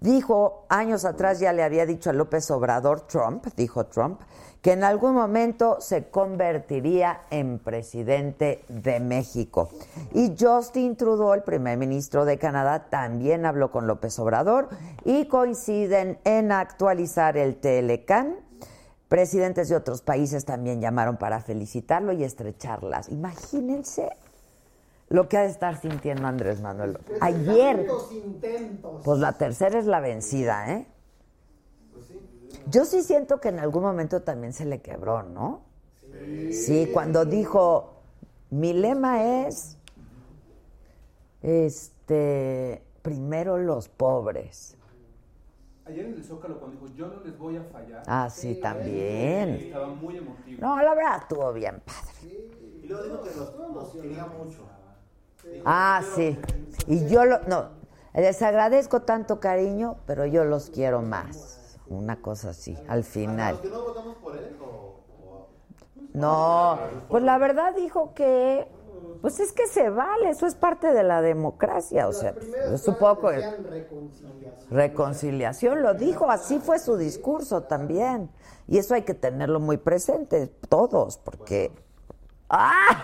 Dijo, 0.00 0.66
años 0.68 1.04
atrás 1.04 1.40
ya 1.40 1.52
le 1.52 1.62
había 1.62 1.86
dicho 1.86 2.10
a 2.10 2.12
López 2.12 2.50
Obrador, 2.50 3.02
Trump, 3.02 3.46
dijo 3.56 3.86
Trump, 3.86 4.20
que 4.64 4.72
en 4.72 4.82
algún 4.82 5.14
momento 5.14 5.76
se 5.80 6.08
convertiría 6.08 7.20
en 7.30 7.58
presidente 7.58 8.64
de 8.68 8.98
México. 8.98 9.68
Y 10.12 10.34
Justin 10.40 10.96
Trudeau, 10.96 11.34
el 11.34 11.42
primer 11.42 11.76
ministro 11.76 12.24
de 12.24 12.38
Canadá, 12.38 12.86
también 12.88 13.44
habló 13.44 13.70
con 13.70 13.86
López 13.86 14.18
Obrador 14.18 14.70
y 15.04 15.26
coinciden 15.28 16.18
en 16.24 16.50
actualizar 16.50 17.36
el 17.36 17.56
Telecan. 17.56 18.36
Presidentes 19.08 19.68
de 19.68 19.76
otros 19.76 20.02
países 20.02 20.44
también 20.44 20.80
llamaron 20.80 21.16
para 21.16 21.40
felicitarlo 21.40 22.12
y 22.12 22.24
estrecharlas. 22.24 23.08
Imagínense 23.10 24.10
lo 25.08 25.28
que 25.28 25.36
ha 25.36 25.42
de 25.42 25.48
estar 25.48 25.80
sintiendo 25.80 26.26
Andrés 26.26 26.60
Manuel. 26.60 26.94
López. 26.94 27.18
Ayer, 27.20 27.76
Tantos 27.86 28.12
intentos. 28.12 29.02
pues 29.04 29.18
la 29.20 29.32
tercera 29.32 29.78
es 29.78 29.86
la 29.86 30.00
vencida, 30.00 30.72
¿eh? 30.72 30.86
Yo 32.70 32.84
sí 32.86 33.02
siento 33.02 33.40
que 33.40 33.48
en 33.48 33.58
algún 33.58 33.82
momento 33.82 34.22
también 34.22 34.52
se 34.52 34.64
le 34.64 34.80
quebró, 34.80 35.22
¿no? 35.22 35.62
Sí, 36.50 36.88
cuando 36.92 37.24
dijo, 37.24 37.92
mi 38.50 38.72
lema 38.72 39.46
es, 39.46 39.76
este, 41.42 42.82
primero 43.02 43.58
los 43.58 43.88
pobres. 43.88 44.76
Ayer 45.86 46.06
en 46.06 46.14
el 46.14 46.24
Zócalo 46.24 46.58
cuando 46.58 46.80
dijo, 46.80 46.94
yo 46.94 47.08
no 47.08 47.20
les 47.22 47.36
voy 47.36 47.56
a 47.58 47.62
fallar. 47.64 48.02
Ah, 48.06 48.30
sí, 48.30 48.54
también. 48.54 49.50
Estaba 49.50 49.88
muy 49.88 50.16
emotivo. 50.16 50.60
No, 50.62 50.82
la 50.82 50.94
verdad 50.94 51.18
estuvo 51.22 51.52
bien 51.52 51.82
padre. 51.84 52.14
Y 52.82 52.86
luego 52.86 53.04
dijo 53.04 53.22
que 53.22 53.30
los, 53.36 53.74
los 53.74 53.88
quería 54.02 54.26
mucho. 54.26 54.62
Ah, 55.64 56.02
sí. 56.14 56.38
Y 56.86 57.06
yo 57.08 57.24
lo, 57.26 57.40
no, 57.42 57.68
les 58.14 58.40
agradezco 58.42 59.02
tanto 59.02 59.40
cariño, 59.40 59.96
pero 60.06 60.24
yo 60.24 60.44
los 60.44 60.70
quiero 60.70 61.02
más. 61.02 61.78
Una 61.86 62.22
cosa 62.22 62.50
así, 62.50 62.78
al 62.88 63.04
final. 63.04 63.54
¿Los 63.54 63.60
que 63.62 63.68
no 63.68 63.82
votamos 63.82 64.16
por 64.16 64.36
él 64.36 64.56
No, 66.14 66.78
pues 67.08 67.22
la 67.22 67.36
verdad 67.36 67.74
dijo 67.74 68.14
que, 68.14 68.66
pues 69.24 69.40
es 69.40 69.52
que 69.52 69.66
se 69.66 69.88
vale, 69.88 70.28
eso 70.28 70.46
es 70.46 70.54
parte 70.54 70.92
de 70.92 71.02
la 71.02 71.22
democracia, 71.22 72.06
o 72.08 72.12
sea, 72.12 72.34
supongo 72.76 73.30
reconciliación. 73.30 74.52
reconciliación 74.68 75.82
lo 75.82 75.94
dijo, 75.94 76.30
así 76.30 76.58
fue 76.58 76.78
su 76.78 76.98
discurso 76.98 77.62
también, 77.62 78.28
y 78.68 78.76
eso 78.76 78.92
hay 78.92 79.00
que 79.00 79.14
tenerlo 79.14 79.60
muy 79.60 79.78
presente 79.78 80.48
todos, 80.68 81.16
porque 81.16 81.72
¡Ah! 82.50 83.00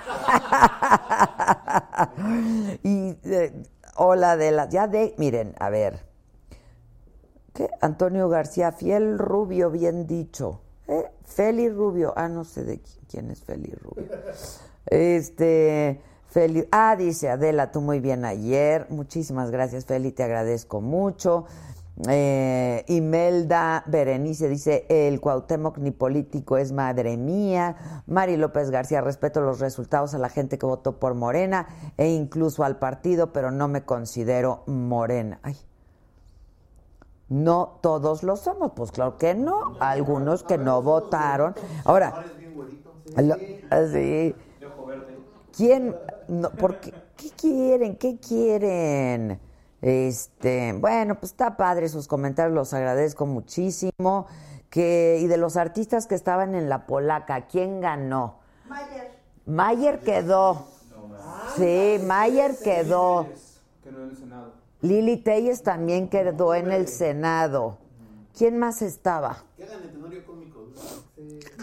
y 2.82 3.16
eh, 3.24 3.62
hola 3.96 4.36
de 4.36 4.50
las 4.50 4.68
ya 4.68 4.88
de 4.88 5.14
miren, 5.16 5.54
a 5.58 5.70
ver. 5.70 6.04
¿Qué? 7.54 7.70
Antonio 7.80 8.28
García, 8.28 8.72
fiel 8.72 9.18
rubio, 9.18 9.70
bien 9.70 10.06
dicho. 10.06 10.60
¿Eh? 10.86 11.10
Feli 11.24 11.70
Rubio. 11.70 12.12
Ah, 12.14 12.28
no 12.28 12.44
sé 12.44 12.64
de 12.64 12.74
qui- 12.82 12.98
quién 13.08 13.30
es 13.30 13.42
Feli 13.42 13.72
Rubio. 13.72 14.06
Este, 14.86 16.00
Feli. 16.30 16.66
Ah, 16.70 16.94
dice 16.96 17.28
Adela, 17.28 17.72
tú 17.72 17.80
muy 17.80 18.00
bien 18.00 18.24
ayer. 18.24 18.86
Muchísimas 18.90 19.50
gracias, 19.50 19.84
Feli, 19.84 20.12
te 20.12 20.22
agradezco 20.22 20.80
mucho. 20.80 21.46
Eh, 22.08 22.84
Imelda 22.88 23.82
Berenice 23.86 24.48
dice, 24.48 24.86
el 24.88 25.20
Cuauhtémoc 25.20 25.76
ni 25.78 25.90
político 25.90 26.56
es 26.56 26.72
madre 26.72 27.16
mía. 27.16 28.02
Mari 28.06 28.36
López 28.36 28.70
García, 28.70 29.00
respeto 29.00 29.40
los 29.40 29.58
resultados 29.60 30.14
a 30.14 30.18
la 30.18 30.28
gente 30.30 30.56
que 30.56 30.64
votó 30.66 30.98
por 30.98 31.14
Morena 31.14 31.66
e 31.98 32.08
incluso 32.08 32.64
al 32.64 32.78
partido, 32.78 33.32
pero 33.32 33.50
no 33.50 33.68
me 33.68 33.82
considero 33.84 34.62
Morena. 34.66 35.40
Ay, 35.42 35.56
no 37.28 37.78
todos 37.82 38.22
lo 38.22 38.36
somos, 38.36 38.72
pues 38.74 38.92
claro 38.92 39.16
que 39.18 39.34
no. 39.34 39.74
Algunos 39.80 40.42
que 40.42 40.58
no 40.58 40.80
votaron. 40.82 41.54
Ahora, 41.84 42.24
lo- 43.16 43.36
así. 43.70 44.34
¿Quién? 45.56 45.96
No, 46.28 46.50
porque, 46.50 46.92
¿Qué 47.16 47.30
quieren? 47.30 47.96
¿Qué 47.96 48.18
quieren? 48.18 49.40
Este, 49.82 50.72
bueno, 50.72 51.18
pues 51.18 51.32
está 51.32 51.56
padre 51.56 51.88
sus 51.88 52.08
comentarios, 52.08 52.54
los 52.54 52.72
agradezco 52.72 53.26
muchísimo. 53.26 54.26
Que, 54.70 55.18
y 55.20 55.26
de 55.26 55.36
los 55.36 55.56
artistas 55.56 56.06
que 56.06 56.14
estaban 56.14 56.54
en 56.54 56.68
la 56.68 56.86
polaca, 56.86 57.46
¿quién 57.48 57.80
ganó? 57.80 58.38
Mayer. 58.68 59.10
Mayer 59.46 59.98
quedó. 60.00 60.66
Sí, 61.56 62.00
Mayer 62.06 62.56
quedó. 62.62 63.26
Que 63.82 63.90
no 63.90 64.04
en 64.04 64.10
el 64.10 64.16
Senado. 64.16 64.52
Lili 64.80 65.16
Telles 65.16 65.62
también 65.62 66.08
quedó 66.08 66.54
en 66.54 66.70
el 66.70 66.86
Senado. 66.86 67.78
¿Quién 68.36 68.58
más 68.58 68.80
estaba? 68.80 69.44
Que 69.56 69.64
hagan 69.64 69.82
el 69.82 69.90
tenorio 69.90 70.24
cómico. 70.24 70.68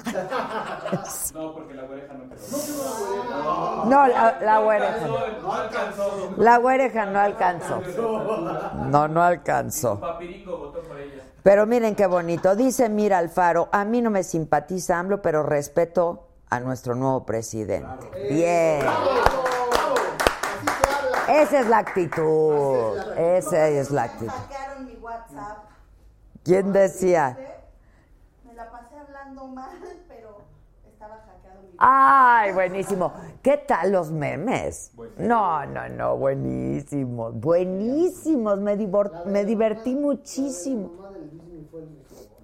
No, 1.33 1.53
porque 1.53 1.73
la 1.73 1.83
oreja 1.83 2.13
no 2.13 2.29
quedó. 2.29 3.85
No, 3.85 4.07
la, 4.07 4.37
la 4.41 4.59
güereja. 4.59 5.07
No 5.07 5.53
alcanzó. 5.53 6.33
La 6.37 6.57
güereja 6.57 7.05
no 7.05 7.19
alcanzó. 7.19 7.81
No, 8.89 9.07
no 9.07 9.23
alcanzó. 9.23 9.99
Papiringo 9.99 10.57
votó 10.57 10.81
por 10.81 10.99
ella. 10.99 11.23
Pero 11.43 11.65
miren 11.65 11.95
qué 11.95 12.07
bonito. 12.07 12.55
Dice 12.55 12.89
Mira 12.89 13.19
Alfaro, 13.19 13.69
a 13.71 13.85
mí 13.85 14.01
no 14.01 14.09
me 14.09 14.23
simpatiza 14.23 14.99
AMLO, 14.99 15.21
pero 15.21 15.43
respeto 15.43 16.27
a 16.49 16.59
nuestro 16.59 16.95
nuevo 16.95 17.25
presidente. 17.25 18.09
Bien. 18.29 18.85
Esa 21.29 21.59
es 21.59 21.67
la 21.67 21.77
actitud. 21.79 22.97
Esa 23.17 23.67
es 23.67 23.91
la 23.91 24.03
actitud. 24.03 24.33
¿Quién 26.43 26.71
decía? 26.71 27.56
Mal, 29.35 29.71
pero 30.07 30.37
estaba 30.87 31.15
hackeado 31.17 31.61
mi 31.63 31.75
Ay, 31.77 32.53
buenísimo. 32.53 33.13
¿Qué 33.41 33.57
tal 33.57 33.91
los 33.91 34.11
memes? 34.11 34.91
No, 35.17 35.65
no, 35.65 35.89
no, 35.89 36.15
buenísimos. 36.17 37.33
Buenísimos. 37.39 38.59
Me, 38.59 38.77
divor- 38.77 39.25
me 39.25 39.43
divertí 39.45 39.95
muchísimo. 39.95 40.91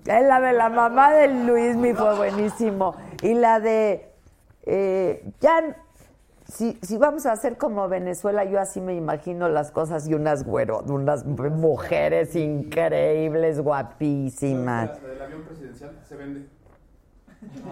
Eh, 0.06 0.22
La 0.24 0.42
de 0.42 0.54
la 0.54 0.70
mamá 0.70 1.14
de 1.14 1.28
Luismi 1.30 1.94
fue 1.94 2.16
buenísimo. 2.18 2.96
Y 3.22 3.34
la 3.34 3.60
de. 3.60 4.12
eh, 4.64 5.32
ya. 5.40 5.78
Si, 6.46 6.78
si 6.84 6.98
vamos 6.98 7.26
a 7.26 7.32
hacer 7.32 7.58
como 7.58 7.88
Venezuela, 7.88 8.44
yo 8.44 8.60
así 8.60 8.82
me 8.82 8.94
imagino 8.96 9.48
las 9.48 9.72
cosas 9.72 10.08
y 10.08 10.14
unas 10.14 10.44
güero, 10.44 10.82
unas 10.86 11.26
mujeres 11.26 12.36
increíbles, 12.36 13.60
guapísimas. 13.62 15.02
La 15.02 15.08
del 15.10 15.22
avión 15.22 15.42
presidencial 15.44 15.98
se 16.08 16.16
vende. 16.18 16.48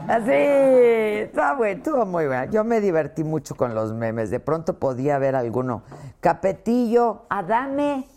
Así, 0.08 0.32
está 0.32 1.56
bueno, 1.56 1.78
estuvo 1.78 2.06
muy 2.06 2.28
bueno. 2.28 2.52
Yo 2.52 2.64
me 2.64 2.82
divertí 2.82 3.24
mucho 3.24 3.56
con 3.56 3.76
los 3.76 3.94
memes. 3.94 4.30
De 4.30 4.40
pronto 4.40 4.80
podía 4.80 5.16
haber 5.16 5.36
alguno. 5.36 5.84
Capetillo, 6.20 7.24
Adame. 7.30 8.08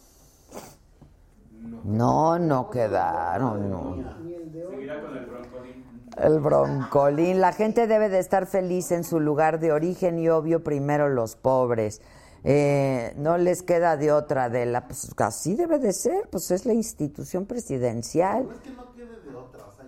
No, 1.84 2.38
no 2.38 2.70
quedaron, 2.70 3.70
no. 3.70 3.96
Seguirá 4.70 5.00
con 5.00 5.16
el 5.16 5.26
broncolín. 5.26 5.84
El 6.16 6.40
broncolín. 6.40 7.40
La 7.40 7.52
gente 7.52 7.86
debe 7.86 8.08
de 8.08 8.18
estar 8.18 8.46
feliz 8.46 8.90
en 8.92 9.04
su 9.04 9.20
lugar 9.20 9.60
de 9.60 9.72
origen 9.72 10.18
y 10.18 10.28
obvio 10.28 10.64
primero 10.64 11.08
los 11.08 11.36
pobres. 11.36 12.00
Eh, 12.46 13.14
no 13.16 13.38
les 13.38 13.62
queda 13.62 13.96
de 13.96 14.12
otra 14.12 14.50
de 14.50 14.66
la 14.66 14.86
pues 14.86 15.10
así 15.16 15.54
debe 15.54 15.78
de 15.78 15.94
ser, 15.94 16.28
pues 16.30 16.50
es 16.50 16.66
la 16.66 16.74
institución 16.74 17.46
presidencial. 17.46 18.44
No 18.44 18.52
es 18.52 18.60
que 18.60 18.70
no 18.70 18.92
quede 18.92 19.20
de 19.22 19.34
otra, 19.34 19.64
o 19.64 19.72
sea. 19.72 19.83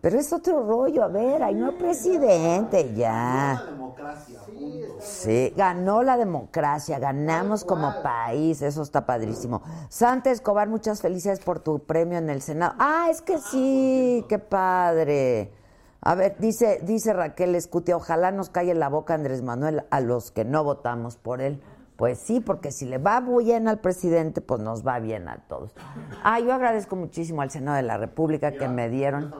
Pero 0.00 0.18
es 0.18 0.32
otro 0.32 0.64
rollo, 0.64 1.02
a 1.02 1.08
ver, 1.08 1.42
ahí 1.42 1.54
no 1.54 1.66
hay 1.70 1.76
presidente 1.76 2.94
ya. 2.94 3.64
La 3.64 3.70
democracia, 3.72 4.40
punto. 4.46 4.96
Sí, 5.00 5.52
ganó 5.56 6.02
la 6.02 6.16
democracia, 6.16 6.98
ganamos 6.98 7.64
como 7.64 8.02
país, 8.02 8.62
eso 8.62 8.82
está 8.82 9.04
padrísimo. 9.06 9.62
Santa 9.88 10.30
Escobar, 10.30 10.68
muchas 10.68 11.00
felicidades 11.00 11.40
por 11.40 11.60
tu 11.60 11.80
premio 11.80 12.18
en 12.18 12.30
el 12.30 12.42
Senado. 12.42 12.74
Ah, 12.78 13.08
es 13.10 13.22
que 13.22 13.38
sí, 13.38 14.24
qué 14.28 14.38
padre. 14.38 15.52
A 16.00 16.14
ver, 16.14 16.36
dice, 16.38 16.80
dice 16.84 17.12
Raquel 17.12 17.56
Escutia, 17.56 17.96
ojalá 17.96 18.30
nos 18.30 18.50
calle 18.50 18.74
la 18.74 18.88
boca 18.88 19.14
Andrés 19.14 19.42
Manuel 19.42 19.84
a 19.90 20.00
los 20.00 20.30
que 20.30 20.44
no 20.44 20.62
votamos 20.62 21.16
por 21.16 21.40
él. 21.40 21.60
Pues 21.96 22.20
sí, 22.20 22.38
porque 22.38 22.70
si 22.70 22.86
le 22.86 22.98
va 22.98 23.20
bien 23.20 23.66
al 23.66 23.80
presidente, 23.80 24.40
pues 24.40 24.60
nos 24.60 24.86
va 24.86 25.00
bien 25.00 25.28
a 25.28 25.38
todos. 25.48 25.74
Ah, 26.22 26.38
yo 26.38 26.54
agradezco 26.54 26.94
muchísimo 26.94 27.42
al 27.42 27.50
Senado 27.50 27.76
de 27.76 27.82
la 27.82 27.96
República 27.96 28.52
que 28.52 28.68
me 28.68 28.88
dieron. 28.88 29.34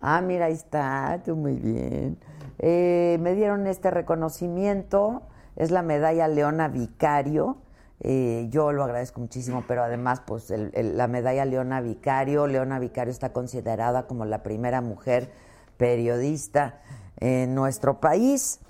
Ah, 0.00 0.20
mira, 0.22 0.46
ahí 0.46 0.54
está, 0.54 1.20
muy 1.34 1.56
bien. 1.56 2.18
Eh, 2.58 3.18
me 3.20 3.34
dieron 3.34 3.66
este 3.66 3.90
reconocimiento, 3.90 5.22
es 5.56 5.70
la 5.70 5.82
medalla 5.82 6.26
Leona 6.26 6.68
Vicario. 6.68 7.58
Eh, 8.02 8.46
yo 8.48 8.72
lo 8.72 8.82
agradezco 8.82 9.20
muchísimo, 9.20 9.64
pero 9.68 9.82
además, 9.82 10.22
pues 10.26 10.50
la 10.50 11.06
medalla 11.06 11.44
Leona 11.44 11.82
Vicario, 11.82 12.46
Leona 12.46 12.78
Vicario 12.78 13.10
está 13.10 13.32
considerada 13.34 14.06
como 14.06 14.24
la 14.24 14.42
primera 14.42 14.80
mujer 14.80 15.30
periodista 15.76 16.80
en 17.18 17.54
nuestro 17.54 18.00
país. 18.00 18.60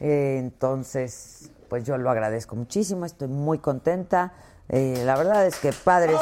Eh, 0.00 0.38
entonces, 0.38 1.52
pues 1.68 1.84
yo 1.84 1.98
lo 1.98 2.10
agradezco 2.10 2.56
muchísimo, 2.56 3.04
estoy 3.04 3.28
muy 3.28 3.58
contenta. 3.58 4.32
La 4.68 5.16
verdad 5.16 5.46
es 5.46 5.56
que 5.58 5.72
padres. 5.72 6.16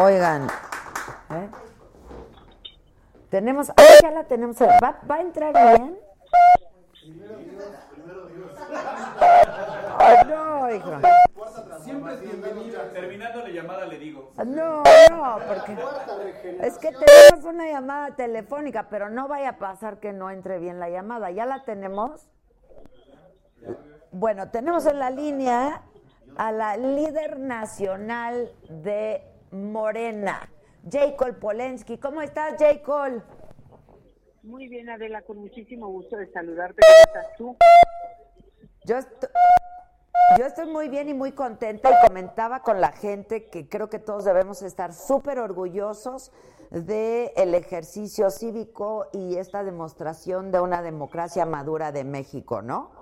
Oigan, 0.00 0.46
¿eh? 1.30 1.48
tenemos, 3.30 3.68
ah, 3.70 3.82
ya 4.00 4.12
la 4.12 4.22
tenemos, 4.28 4.56
¿va, 4.60 5.00
va 5.10 5.16
a 5.16 5.20
entrar 5.20 5.52
bien? 5.52 5.98
Ay, 9.98 10.18
no, 10.28 10.72
hijo. 10.72 10.92
Siempre 11.82 12.14
es 12.14 12.20
bienvenida. 12.20 12.92
Terminando 12.92 13.42
la 13.42 13.48
llamada 13.48 13.86
le 13.86 13.98
digo. 13.98 14.30
No, 14.46 14.84
no, 15.10 15.38
porque 15.48 15.76
es 16.60 16.78
que 16.78 16.92
tenemos 16.92 17.44
una 17.44 17.68
llamada 17.68 18.14
telefónica, 18.14 18.88
pero 18.88 19.10
no 19.10 19.26
vaya 19.26 19.48
a 19.48 19.58
pasar 19.58 19.98
que 19.98 20.12
no 20.12 20.30
entre 20.30 20.60
bien 20.60 20.78
la 20.78 20.88
llamada. 20.90 21.32
¿Ya 21.32 21.44
la 21.44 21.64
tenemos? 21.64 22.28
Bueno, 24.12 24.48
tenemos 24.50 24.86
en 24.86 25.00
la 25.00 25.10
línea 25.10 25.82
a 26.36 26.52
la 26.52 26.76
líder 26.76 27.40
nacional 27.40 28.52
de 28.68 29.27
Morena, 29.50 30.48
J. 30.84 31.16
Cole 31.16 31.34
Polensky. 31.34 31.98
¿Cómo 31.98 32.22
estás, 32.22 32.52
J. 32.58 32.82
Cole? 32.82 33.22
Muy 34.42 34.68
bien, 34.68 34.88
Adela, 34.88 35.22
con 35.22 35.38
muchísimo 35.38 35.88
gusto 35.88 36.16
de 36.16 36.30
saludarte. 36.32 36.80
¿Cómo 36.80 37.18
estás 37.18 37.36
tú? 37.36 37.56
Yo 38.84 38.98
estoy, 38.98 39.28
yo 40.38 40.44
estoy 40.44 40.66
muy 40.66 40.88
bien 40.88 41.08
y 41.08 41.14
muy 41.14 41.32
contenta 41.32 41.90
y 41.90 42.06
comentaba 42.06 42.62
con 42.62 42.80
la 42.80 42.92
gente 42.92 43.48
que 43.48 43.68
creo 43.68 43.88
que 43.88 43.98
todos 43.98 44.24
debemos 44.24 44.62
estar 44.62 44.92
súper 44.92 45.38
orgullosos 45.38 46.32
del 46.70 47.30
el 47.36 47.54
ejercicio 47.54 48.30
cívico 48.30 49.08
y 49.12 49.36
esta 49.36 49.64
demostración 49.64 50.50
de 50.50 50.60
una 50.60 50.82
democracia 50.82 51.46
madura 51.46 51.92
de 51.92 52.04
México, 52.04 52.62
¿no? 52.62 52.92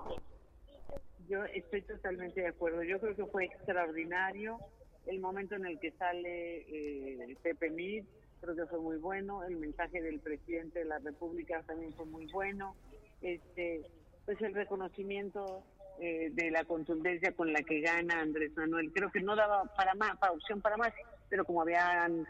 Yo 1.27 1.43
estoy 1.43 1.81
totalmente 1.81 2.41
de 2.41 2.47
acuerdo. 2.47 2.83
Yo 2.83 2.99
creo 2.99 3.15
que 3.15 3.25
fue 3.25 3.45
extraordinario 3.45 4.57
el 5.07 5.19
momento 5.19 5.55
en 5.55 5.65
el 5.65 5.79
que 5.79 5.91
sale 5.91 6.65
eh, 6.67 7.37
Pepe 7.41 7.69
Mid, 7.69 8.03
creo 8.41 8.55
que 8.55 8.65
fue 8.65 8.79
muy 8.79 8.97
bueno. 8.97 9.43
El 9.43 9.57
mensaje 9.57 10.01
del 10.01 10.19
presidente 10.19 10.79
de 10.79 10.85
la 10.85 10.99
República 10.99 11.63
también 11.63 11.93
fue 11.93 12.05
muy 12.05 12.25
bueno. 12.27 12.75
Este, 13.21 13.81
pues 14.25 14.41
el 14.41 14.53
reconocimiento 14.53 15.63
eh, 15.99 16.29
de 16.31 16.51
la 16.51 16.63
contundencia 16.63 17.31
con 17.31 17.51
la 17.51 17.63
que 17.63 17.81
gana 17.81 18.21
Andrés 18.21 18.51
Manuel. 18.55 18.91
Creo 18.93 19.11
que 19.11 19.21
no 19.21 19.35
daba 19.35 19.63
para 19.75 19.95
más, 19.95 20.17
para 20.17 20.33
opción 20.33 20.61
para 20.61 20.77
más, 20.77 20.93
pero 21.29 21.45
como 21.45 21.61
habían 21.61 22.27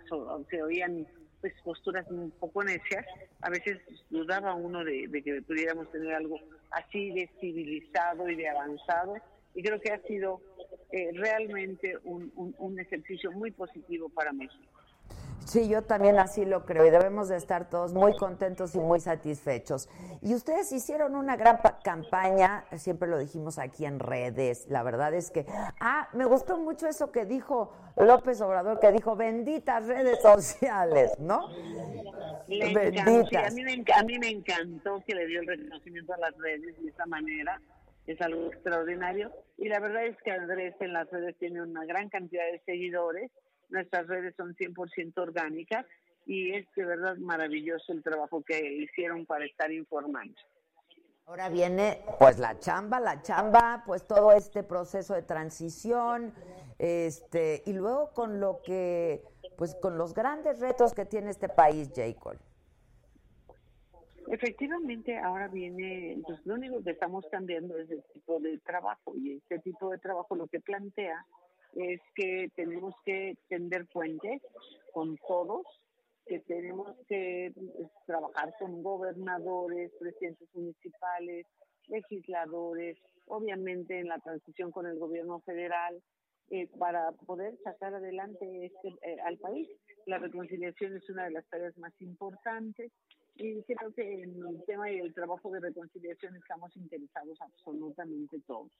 se 0.49 0.63
oían 0.63 1.05
pues 1.41 1.53
posturas 1.63 2.05
un 2.09 2.31
poco 2.31 2.63
necias, 2.63 3.05
a 3.41 3.49
veces 3.49 3.79
dudaba 4.09 4.55
uno 4.55 4.83
de, 4.83 5.09
que 5.23 5.41
pudiéramos 5.41 5.91
tener 5.91 6.13
algo 6.13 6.39
así 6.71 7.11
de 7.11 7.29
civilizado 7.39 8.27
y 8.29 8.35
de 8.35 8.49
avanzado, 8.49 9.15
y 9.53 9.61
creo 9.61 9.79
que 9.79 9.91
ha 9.91 10.01
sido 10.03 10.41
eh, 10.91 11.11
realmente 11.13 11.97
un, 12.03 12.31
un 12.57 12.79
ejercicio 12.79 13.31
muy 13.31 13.51
positivo 13.51 14.09
para 14.09 14.31
México. 14.33 14.77
Sí, 15.47 15.69
yo 15.69 15.81
también 15.81 16.19
así 16.19 16.43
lo 16.43 16.65
creo 16.65 16.85
y 16.85 16.89
debemos 16.89 17.29
de 17.29 17.37
estar 17.37 17.69
todos 17.69 17.93
muy 17.93 18.13
contentos 18.17 18.75
y 18.75 18.79
muy 18.79 18.99
satisfechos. 18.99 19.87
Y 20.21 20.35
ustedes 20.35 20.73
hicieron 20.73 21.15
una 21.15 21.37
gran 21.37 21.59
campaña, 21.85 22.65
siempre 22.75 23.07
lo 23.07 23.17
dijimos 23.17 23.57
aquí 23.57 23.85
en 23.85 23.99
redes, 23.99 24.67
la 24.67 24.83
verdad 24.83 25.13
es 25.13 25.31
que, 25.31 25.45
ah, 25.79 26.09
me 26.11 26.25
gustó 26.25 26.57
mucho 26.57 26.85
eso 26.85 27.13
que 27.13 27.23
dijo 27.23 27.71
López 27.95 28.41
Obrador, 28.41 28.81
que 28.81 28.91
dijo 28.91 29.15
benditas 29.15 29.87
redes 29.87 30.21
sociales, 30.21 31.17
¿no? 31.17 31.47
benditas. 32.49 33.53
a, 33.53 33.55
mí 33.55 33.63
me, 33.63 33.85
a 33.95 34.03
mí 34.03 34.19
me 34.19 34.29
encantó 34.29 35.01
que 35.07 35.15
le 35.15 35.27
dio 35.27 35.39
el 35.39 35.47
reconocimiento 35.47 36.13
a 36.13 36.17
las 36.17 36.37
redes 36.39 36.77
de 36.83 36.89
esa 36.89 37.05
manera 37.05 37.61
es 38.07 38.19
algo 38.21 38.47
extraordinario. 38.47 39.31
Y 39.57 39.69
la 39.69 39.79
verdad 39.79 40.05
es 40.05 40.17
que 40.23 40.31
Andrés 40.31 40.75
en 40.79 40.93
las 40.93 41.09
redes 41.11 41.37
tiene 41.37 41.61
una 41.61 41.85
gran 41.85 42.09
cantidad 42.09 42.45
de 42.51 42.61
seguidores 42.65 43.31
Nuestras 43.69 44.07
redes 44.07 44.33
son 44.35 44.55
100% 44.55 45.17
orgánicas 45.17 45.85
y 46.25 46.53
es 46.55 46.65
de 46.75 46.85
verdad 46.85 47.17
maravilloso 47.17 47.91
el 47.91 48.03
trabajo 48.03 48.43
que 48.43 48.59
hicieron 48.59 49.25
para 49.25 49.45
estar 49.45 49.71
informando. 49.71 50.35
Ahora 51.25 51.49
viene 51.49 52.01
pues 52.19 52.39
la 52.39 52.57
chamba, 52.59 53.01
la 53.01 53.21
chamba, 53.21 53.83
pues 53.85 54.07
todo 54.07 54.31
este 54.31 54.63
proceso 54.63 55.13
de 55.13 55.23
transición, 55.23 56.33
este, 56.79 57.63
y 57.65 57.73
luego 57.73 58.11
con 58.13 58.39
lo 58.39 58.61
que, 58.61 59.23
pues 59.57 59.75
con 59.75 59.97
los 59.97 60.13
grandes 60.13 60.61
retos 60.61 60.93
que 60.93 61.03
tiene 61.03 61.31
este 61.31 61.49
país, 61.49 61.91
Jacob. 61.93 62.37
Efectivamente, 64.29 65.17
ahora 65.17 65.47
viene, 65.47 66.17
pues 66.25 66.45
lo 66.45 66.55
único 66.55 66.83
que 66.83 66.91
estamos 66.91 67.25
cambiando 67.31 67.77
es 67.77 67.89
el 67.89 68.03
tipo 68.13 68.39
de 68.39 68.57
trabajo 68.59 69.13
y 69.15 69.37
este 69.37 69.59
tipo 69.59 69.89
de 69.89 69.99
trabajo 69.99 70.35
lo 70.35 70.47
que 70.47 70.59
plantea 70.59 71.25
es 71.75 72.01
que 72.13 72.51
tenemos 72.55 72.93
que 73.05 73.37
tender 73.47 73.85
puentes 73.87 74.41
con 74.93 75.15
todos, 75.27 75.65
que 76.25 76.39
tenemos 76.41 76.93
que 77.07 77.53
pues, 77.55 77.89
trabajar 78.05 78.53
con 78.59 78.83
gobernadores, 78.83 79.93
presidentes 79.97 80.49
municipales, 80.53 81.45
legisladores, 81.87 82.97
obviamente 83.27 83.99
en 83.99 84.09
la 84.09 84.19
transición 84.19 84.71
con 84.71 84.87
el 84.87 84.99
gobierno 84.99 85.39
federal, 85.41 86.01
eh, 86.49 86.67
para 86.79 87.11
poder 87.25 87.57
sacar 87.63 87.93
adelante 87.93 88.65
este, 88.65 88.87
eh, 89.01 89.17
al 89.25 89.37
país. 89.37 89.69
La 90.05 90.17
reconciliación 90.17 90.95
es 90.95 91.09
una 91.09 91.25
de 91.25 91.31
las 91.31 91.45
tareas 91.49 91.77
más 91.77 91.93
importantes 92.01 92.91
y 93.37 93.63
creo 93.63 93.93
que 93.93 94.23
en 94.23 94.45
el 94.45 94.63
tema 94.65 94.91
y 94.91 94.99
el 94.99 95.13
trabajo 95.13 95.51
de 95.51 95.59
reconciliación 95.59 96.35
estamos 96.35 96.75
interesados 96.75 97.39
absolutamente 97.41 98.39
todos. 98.47 98.71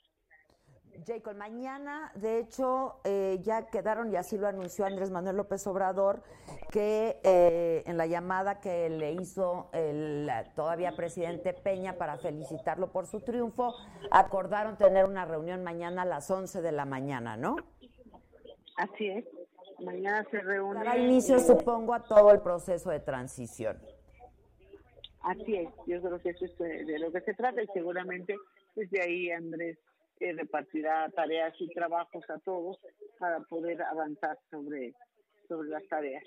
Jacob, 1.06 1.36
mañana, 1.36 2.12
de 2.16 2.40
hecho, 2.40 3.00
eh, 3.04 3.40
ya 3.42 3.68
quedaron, 3.68 4.12
y 4.12 4.16
así 4.16 4.38
lo 4.38 4.48
anunció 4.48 4.86
Andrés 4.86 5.12
Manuel 5.12 5.38
López 5.38 5.66
Obrador, 5.68 6.24
que 6.72 7.20
eh, 7.24 7.84
en 7.86 7.98
la 7.98 8.08
llamada 8.08 8.60
que 8.60 8.90
le 8.90 9.14
hizo 9.14 9.70
el 9.74 10.30
todavía 10.56 10.96
presidente 10.96 11.54
Peña 11.54 11.98
para 11.98 12.18
felicitarlo 12.18 12.92
por 12.92 13.06
su 13.06 13.22
triunfo, 13.22 13.76
acordaron 14.12 14.78
tener 14.78 15.06
una 15.06 15.26
reunión 15.26 15.64
mañana 15.64 16.02
a 16.02 16.06
las 16.06 16.30
11 16.32 16.62
de 16.62 16.72
la 16.72 16.86
mañana, 16.86 17.38
¿no? 17.38 17.58
Así 18.78 19.08
es. 19.08 19.26
Mañana 19.80 20.26
se 20.32 20.40
reúne. 20.40 20.84
Dará 20.84 20.98
inicio, 20.98 21.40
supongo, 21.40 21.94
a 21.94 22.04
todo 22.04 22.32
el 22.32 22.42
proceso 22.42 22.90
de 22.90 23.00
transición. 23.00 23.78
Así 25.28 25.56
es. 25.56 25.70
Yo 25.86 26.02
creo 26.02 26.22
que 26.22 26.30
eso 26.30 26.46
es 26.46 26.58
de 26.88 27.00
lo 27.00 27.12
que 27.12 27.20
se 27.20 27.34
trata 27.34 27.62
y 27.62 27.68
seguramente 27.74 28.38
desde 28.76 29.02
ahí 29.02 29.30
Andrés 29.30 29.78
eh, 30.22 30.32
repartirá 30.32 31.10
tareas 31.10 31.54
y 31.60 31.68
trabajos 31.74 32.24
a 32.30 32.40
todos 32.40 32.80
para 33.20 33.42
poder 33.42 33.82
avanzar 33.82 34.40
sobre, 34.50 34.94
sobre 35.50 35.68
las 35.68 35.86
tareas. 35.90 36.24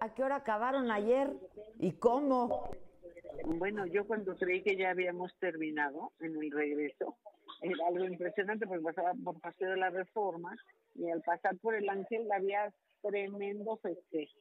¿A 0.00 0.14
qué 0.14 0.22
hora 0.22 0.36
acabaron 0.36 0.90
ayer 0.90 1.28
y 1.78 1.92
cómo? 1.92 2.70
Bueno, 3.44 3.84
yo 3.84 4.06
cuando 4.06 4.34
creí 4.36 4.62
que 4.62 4.76
ya 4.76 4.90
habíamos 4.90 5.36
terminado 5.38 6.12
en 6.20 6.36
el 6.36 6.50
regreso, 6.50 7.18
era 7.60 7.88
algo 7.88 8.06
impresionante 8.06 8.66
porque 8.66 8.84
pasaba 8.84 9.12
por 9.22 9.38
Paseo 9.38 9.72
de 9.72 9.76
la 9.76 9.90
Reforma 9.90 10.56
y 10.94 11.10
al 11.10 11.20
pasar 11.20 11.58
por 11.58 11.74
el 11.74 11.86
Ángel 11.90 12.26
había 12.32 12.72
tremendo 13.02 13.76
festejo. 13.76 14.38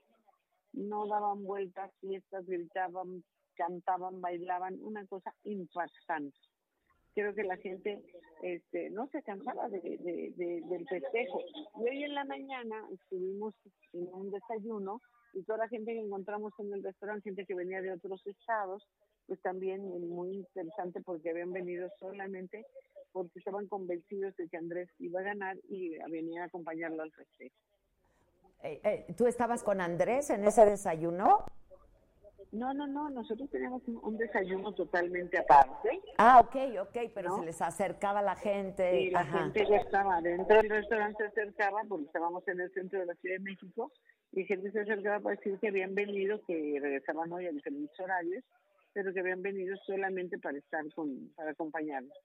No 0.74 1.08
daban 1.08 1.44
vueltas, 1.44 1.92
fiestas, 2.00 2.46
gritaban, 2.46 3.24
cantaban, 3.56 4.22
bailaban, 4.22 4.78
una 4.82 5.06
cosa 5.08 5.34
impactante 5.44 6.38
creo 7.20 7.36
que 7.36 7.44
la 7.44 7.58
gente 7.58 8.02
este, 8.42 8.90
no 8.92 9.08
se 9.08 9.22
cansaba 9.24 9.68
de, 9.70 9.82
del 10.38 10.88
festejo. 10.88 11.42
Y 11.80 11.90
hoy 11.90 12.04
en 12.04 12.14
la 12.14 12.26
mañana 12.26 12.88
estuvimos 12.94 13.54
en 13.94 14.08
un 14.14 14.32
desayuno 14.32 15.02
y 15.34 15.44
toda 15.44 15.60
la 15.60 15.68
gente 15.68 15.94
que 15.94 16.00
encontramos 16.00 16.54
en 16.60 16.74
el 16.74 16.84
restaurante, 16.84 17.30
gente 17.30 17.46
que 17.46 17.56
venía 17.56 17.82
de 17.82 17.92
otros 17.92 18.26
estados, 18.26 18.88
pues 19.28 19.42
también 19.42 19.82
muy 20.10 20.34
interesante 20.34 21.02
porque 21.02 21.30
habían 21.30 21.52
venido 21.52 21.90
solamente 22.00 22.66
porque 23.12 23.40
estaban 23.40 23.68
convencidos 23.68 24.36
de 24.38 24.48
que 24.48 24.58
Andrés 24.58 24.90
iba 25.00 25.20
a 25.20 25.24
ganar 25.24 25.58
y 25.68 25.98
venían 26.10 26.44
a 26.44 26.46
acompañarlo 26.46 27.04
al 27.04 27.12
festejo. 27.12 27.56
Eh, 28.62 28.82
eh, 28.84 29.14
¿Tú 29.18 29.28
estabas 29.28 29.64
con 29.64 29.80
Andrés 29.80 30.30
en 30.30 30.44
ese 30.44 30.66
desayuno? 30.66 31.46
No, 32.52 32.74
no, 32.74 32.88
no, 32.88 33.10
nosotros 33.12 33.48
teníamos 33.52 33.84
un, 33.88 34.18
desayuno 34.18 34.74
totalmente 34.74 35.38
aparte. 35.38 36.02
Ah, 36.18 36.40
ok, 36.40 36.56
ok, 36.82 37.12
pero 37.14 37.36
se 37.38 37.46
les 37.46 37.62
acercaba 37.62 38.24
la 38.24 38.36
gente. 38.36 39.02
Y 39.02 39.12
la 39.12 39.24
gente 39.24 39.66
ya 39.70 39.78
estaba 39.78 40.20
dentro 40.20 40.58
del 40.58 40.70
restaurante, 40.70 41.30
se 41.32 41.42
acercaba, 41.42 41.84
porque 41.88 42.06
estábamos 42.06 42.48
en 42.48 42.60
el 42.60 42.74
centro 42.74 43.00
de 43.00 43.06
la 43.06 43.14
Ciudad 43.16 43.36
de 43.36 43.44
México, 43.44 43.92
y 44.32 44.46
gente 44.46 44.72
se 44.72 44.82
acercaba 44.82 45.20
para 45.20 45.36
decir 45.36 45.60
que 45.60 45.68
habían 45.68 45.94
venido, 45.94 46.42
que 46.46 46.80
regresaban 46.82 47.32
hoy 47.32 47.46
a 47.46 47.52
diferentes 47.52 47.98
horarios, 48.00 48.44
pero 48.94 49.14
que 49.14 49.20
habían 49.20 49.44
venido 49.44 49.78
solamente 49.86 50.40
para 50.40 50.58
estar 50.58 50.84
con, 50.96 51.32
para 51.36 51.52
acompañarnos. 51.52 52.18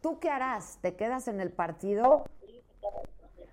¿Tú 0.00 0.18
qué 0.20 0.30
harás? 0.30 0.80
¿Te 0.80 0.96
quedas 0.96 1.28
en 1.28 1.40
el 1.42 1.52
partido? 1.52 2.24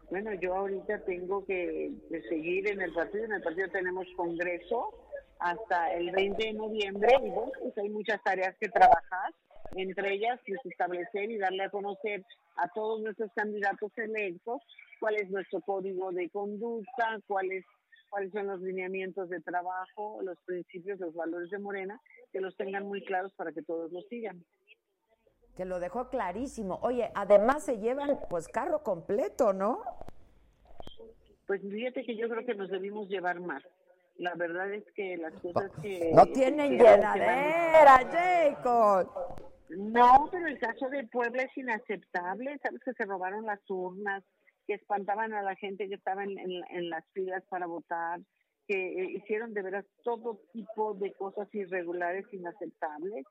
Bueno, 0.09 0.33
yo 0.33 0.55
ahorita 0.55 1.03
tengo 1.05 1.45
que, 1.45 1.91
seguir 2.29 2.67
en 2.69 2.81
el 2.81 2.93
partido. 2.93 3.25
En 3.25 3.33
el 3.33 3.41
partido 3.41 3.67
tenemos 3.69 4.07
congreso 4.15 4.93
hasta 5.39 5.93
el 5.93 6.11
20 6.11 6.43
de 6.43 6.53
noviembre 6.53 7.09
y 7.23 7.29
bueno, 7.29 7.51
pues 7.61 7.77
hay 7.77 7.89
muchas 7.89 8.23
tareas 8.23 8.55
que 8.59 8.69
trabajar, 8.69 9.33
entre 9.75 10.13
ellas 10.13 10.39
pues, 10.47 10.59
establecer 10.65 11.29
y 11.29 11.37
darle 11.37 11.63
a 11.63 11.69
conocer 11.69 12.23
a 12.57 12.69
todos 12.69 13.01
nuestros 13.01 13.31
candidatos 13.35 13.91
electos 13.97 14.61
cuál 14.99 15.15
es 15.15 15.29
nuestro 15.29 15.59
código 15.61 16.11
de 16.11 16.29
conducta, 16.29 17.19
cuáles 17.27 17.65
cuáles 18.09 18.31
son 18.31 18.47
los 18.47 18.61
lineamientos 18.61 19.29
de 19.29 19.41
trabajo, 19.41 20.21
los 20.21 20.39
principios, 20.45 20.99
los 21.01 21.13
valores 21.13 21.49
de 21.49 21.59
Morena, 21.59 21.99
que 22.31 22.39
los 22.39 22.55
tengan 22.55 22.87
muy 22.87 23.03
claros 23.03 23.33
para 23.33 23.51
que 23.51 23.61
todos 23.61 23.91
los 23.91 24.07
sigan. 24.07 24.45
Que 25.55 25.65
lo 25.65 25.79
dejó 25.79 26.09
clarísimo. 26.09 26.79
Oye, 26.81 27.11
además 27.15 27.63
se 27.63 27.77
llevan 27.77 28.19
pues 28.29 28.47
carro 28.47 28.83
completo, 28.83 29.53
¿no? 29.53 29.81
Pues 31.47 31.61
fíjate 31.61 32.03
que 32.03 32.17
yo 32.17 32.27
creo 32.27 32.45
que 32.45 32.55
nos 32.55 32.69
debimos 32.69 33.07
llevar 33.07 33.39
más 33.39 33.63
la 34.17 34.33
verdad 34.35 34.71
es 34.73 34.85
que 34.95 35.17
las 35.17 35.33
cosas 35.41 35.69
que... 35.81 36.11
No 36.13 36.25
tienen 36.27 36.77
llenadera, 36.77 37.99
Jacob. 38.09 39.09
No, 39.69 40.29
pero 40.31 40.47
el 40.47 40.57
caso 40.59 40.87
de 40.89 41.05
Puebla 41.07 41.43
es 41.43 41.57
inaceptable. 41.57 42.57
Sabes 42.63 42.81
que 42.83 42.93
se 42.93 43.03
robaron 43.05 43.45
las 43.45 43.59
urnas, 43.69 44.23
que 44.67 44.75
espantaban 44.75 45.33
a 45.33 45.41
la 45.41 45.55
gente 45.55 45.89
que 45.89 45.95
estaba 45.95 46.23
en, 46.23 46.37
en- 46.39 46.63
en 46.69 46.89
las 46.89 47.03
filas 47.11 47.43
para 47.49 47.65
votar, 47.65 48.21
que 48.67 48.75
eh, 48.75 49.11
hicieron 49.17 49.53
de 49.53 49.63
veras 49.63 49.85
todo 50.03 50.39
tipo 50.53 50.93
de 50.93 51.11
cosas 51.13 51.53
irregulares, 51.53 52.25
inaceptables. 52.31 53.25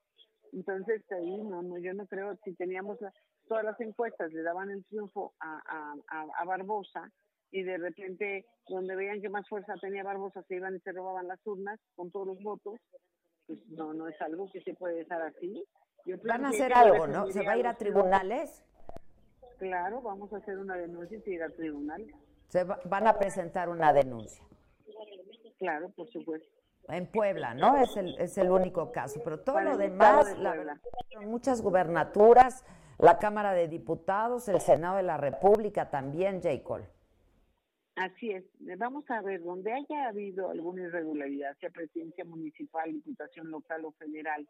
Entonces 0.54 1.02
ahí 1.10 1.36
no, 1.42 1.62
no, 1.62 1.78
yo 1.78 1.92
no 1.94 2.06
creo, 2.06 2.36
si 2.44 2.54
teníamos 2.54 3.00
la- 3.00 3.12
todas 3.48 3.64
las 3.64 3.78
encuestas, 3.80 4.32
le 4.32 4.42
daban 4.42 4.70
el 4.70 4.84
triunfo 4.86 5.34
a, 5.40 5.60
a, 5.66 5.94
a, 6.08 6.26
a 6.38 6.44
Barbosa 6.44 7.10
y 7.50 7.62
de 7.62 7.76
repente 7.76 8.46
donde 8.68 8.94
veían 8.96 9.20
que 9.20 9.28
más 9.28 9.48
fuerza 9.48 9.74
tenía 9.80 10.02
Barbosa 10.04 10.42
se 10.44 10.54
iban 10.56 10.76
y 10.76 10.80
se 10.80 10.92
robaban 10.92 11.26
las 11.28 11.44
urnas 11.46 11.78
con 11.96 12.10
todos 12.10 12.28
los 12.28 12.42
votos, 12.42 12.78
pues 13.46 13.58
no, 13.68 13.92
no 13.92 14.08
es 14.08 14.20
algo 14.22 14.48
que 14.52 14.60
se 14.62 14.74
puede 14.74 14.94
dejar 14.96 15.22
así. 15.22 15.64
Yo 16.06 16.16
Van 16.24 16.44
a 16.44 16.48
hacer 16.50 16.72
algo, 16.72 17.06
¿no? 17.06 17.26
¿Se 17.26 17.42
va 17.44 17.52
a 17.52 17.56
ir 17.58 17.66
a 17.66 17.74
tribunales? 17.76 18.64
Claro, 19.58 20.02
vamos 20.02 20.32
a 20.32 20.36
hacer 20.38 20.58
una 20.58 20.76
denuncia 20.76 21.18
y 21.24 21.30
ir 21.30 21.42
al 21.42 21.52
tribunal. 21.54 22.04
Se 22.48 22.64
va- 22.64 22.78
van 22.84 23.06
a 23.06 23.18
presentar 23.18 23.68
una 23.68 23.92
denuncia. 23.92 24.44
Claro, 25.58 25.90
por 25.90 26.08
supuesto. 26.10 26.48
En 26.88 27.06
Puebla, 27.06 27.54
¿no? 27.54 27.76
Es 27.76 27.96
el, 27.96 28.18
es 28.18 28.36
el 28.38 28.50
único 28.50 28.92
caso. 28.92 29.20
Pero 29.24 29.40
todo 29.40 29.60
lo 29.60 29.76
demás, 29.76 30.26
de 30.26 30.42
la 30.42 30.80
muchas 31.22 31.62
gubernaturas, 31.62 32.64
la 32.98 33.18
Cámara 33.18 33.52
de 33.52 33.68
Diputados, 33.68 34.48
el 34.48 34.60
Senado 34.60 34.96
de 34.96 35.02
la 35.02 35.16
República 35.16 35.90
también, 35.90 36.42
J. 36.42 36.62
Cole. 36.62 36.86
Así 37.96 38.30
es. 38.30 38.44
Vamos 38.78 39.08
a 39.08 39.22
ver, 39.22 39.42
donde 39.42 39.72
haya 39.72 40.08
habido 40.08 40.50
alguna 40.50 40.82
irregularidad, 40.82 41.56
sea 41.58 41.70
presidencia 41.70 42.24
municipal, 42.24 42.92
diputación 42.92 43.50
local 43.50 43.84
o 43.84 43.92
federal, 43.92 44.46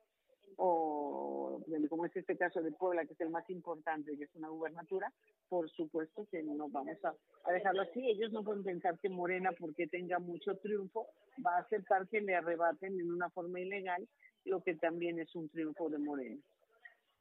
o 0.57 1.61
como 1.89 2.07
es 2.07 2.17
este 2.17 2.37
caso 2.37 2.61
de 2.63 2.73
Puebla, 2.73 3.05
que 3.05 3.13
es 3.13 3.21
el 3.21 3.31
más 3.31 3.49
importante, 3.51 4.17
que 4.17 4.25
es 4.25 4.35
una 4.35 4.49
gubernatura, 4.49 5.13
por 5.49 5.71
supuesto 5.71 6.27
que 6.31 6.43
no 6.43 6.69
vamos 6.69 6.97
a, 7.05 7.15
a 7.45 7.53
dejarlo 7.53 7.83
así. 7.83 8.09
Ellos 8.09 8.33
no 8.33 8.43
pueden 8.43 8.65
pensar 8.65 8.99
que 8.99 9.09
Morena, 9.09 9.51
porque 9.59 9.87
tenga 9.87 10.19
mucho 10.19 10.57
triunfo, 10.59 11.07
va 11.45 11.57
a 11.57 11.61
aceptar 11.61 12.09
que 12.09 12.21
le 12.21 12.35
arrebaten 12.35 12.99
en 12.99 13.13
una 13.13 13.31
forma 13.31 13.61
ilegal 13.61 14.07
lo 14.45 14.61
que 14.63 14.75
también 14.75 15.19
es 15.19 15.35
un 15.35 15.49
triunfo 15.49 15.89
de 15.89 15.99
Morena. 15.99 16.41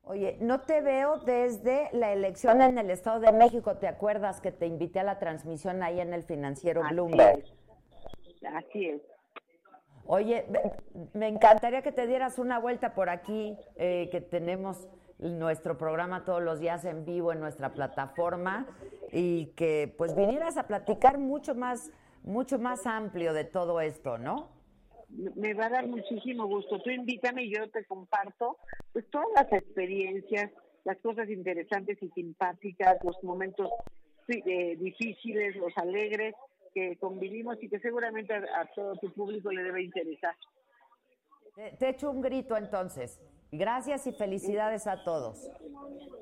Oye, 0.06 0.38
no 0.42 0.62
te 0.62 0.82
veo 0.82 1.20
desde 1.20 1.90
la 1.94 2.12
elección 2.12 2.62
en 2.62 2.78
el 2.78 2.90
Estado 2.90 3.22
de 3.22 3.32
México. 3.32 3.78
¿Te 3.78 3.88
acuerdas 3.88 4.42
que 4.42 4.52
te 4.52 4.66
invité 4.66 5.00
a 5.00 5.04
la 5.04 5.18
transmisión 5.18 5.82
ahí 5.82 6.02
en 6.02 6.14
el 6.14 6.24
financiero 6.24 6.84
Así 6.84 6.94
Bloomberg? 6.94 7.40
es. 7.40 7.54
Así 8.44 8.90
es. 8.90 9.02
Oye, 10.06 10.46
me- 11.14 11.28
encantaría 11.28 11.82
que 11.82 11.92
te 11.92 12.08
dieras 12.08 12.38
una 12.40 12.60
vuelta 12.60 12.94
por 12.94 13.10
aquí, 13.10 13.56
eh, 13.78 14.10
que 14.12 14.22
tenemos 14.22 14.88
nuestro 15.20 15.78
programa 15.78 16.26
todos 16.26 16.42
los 16.42 16.60
días 16.60 16.84
en 16.86 17.06
vivo 17.06 17.32
en 17.32 17.40
nuestra 17.40 17.74
plataforma 17.74 18.68
y 19.12 19.48
que 19.56 19.94
pues 19.98 20.16
vinieras 20.16 20.58
a 20.58 20.68
platicar 20.68 21.18
mucho 21.18 21.56
más, 21.56 21.92
mucho 22.24 22.60
más 22.60 22.86
amplio 22.86 23.34
de 23.34 23.46
todo 23.46 23.80
esto, 23.80 24.18
¿no? 24.18 24.50
me 25.36 25.54
va 25.54 25.68
a 25.68 25.70
dar 25.70 25.86
muchísimo 25.88 26.48
gusto. 26.48 26.82
Tú 26.82 26.90
invítame 26.90 27.44
y 27.44 27.54
yo 27.56 27.70
te 27.70 27.86
comparto 27.86 28.58
pues 28.94 29.08
todas 29.12 29.28
las 29.36 29.54
experiencias, 29.54 30.50
las 30.86 30.98
cosas 30.98 31.30
interesantes 31.30 32.02
y 32.02 32.10
simpáticas, 32.10 32.98
los 33.04 33.24
momentos 33.24 33.70
eh, 34.28 34.76
difíciles, 34.78 35.56
los 35.56 35.72
alegres 35.78 36.34
que 36.74 36.98
convivimos 36.98 37.62
y 37.62 37.70
que 37.70 37.80
seguramente 37.80 38.34
a, 38.34 38.62
a 38.62 38.66
todo 38.76 38.96
tu 38.98 39.12
público 39.14 39.52
le 39.52 39.64
debe 39.64 39.84
interesar. 39.84 40.36
Te, 41.56 41.72
te 41.78 41.90
echo 41.90 42.10
un 42.12 42.22
grito 42.22 42.58
entonces. 42.58 43.20
Gracias 43.52 44.08
y 44.08 44.14
felicidades 44.14 44.88
a 44.88 45.04
todos. 45.04 45.48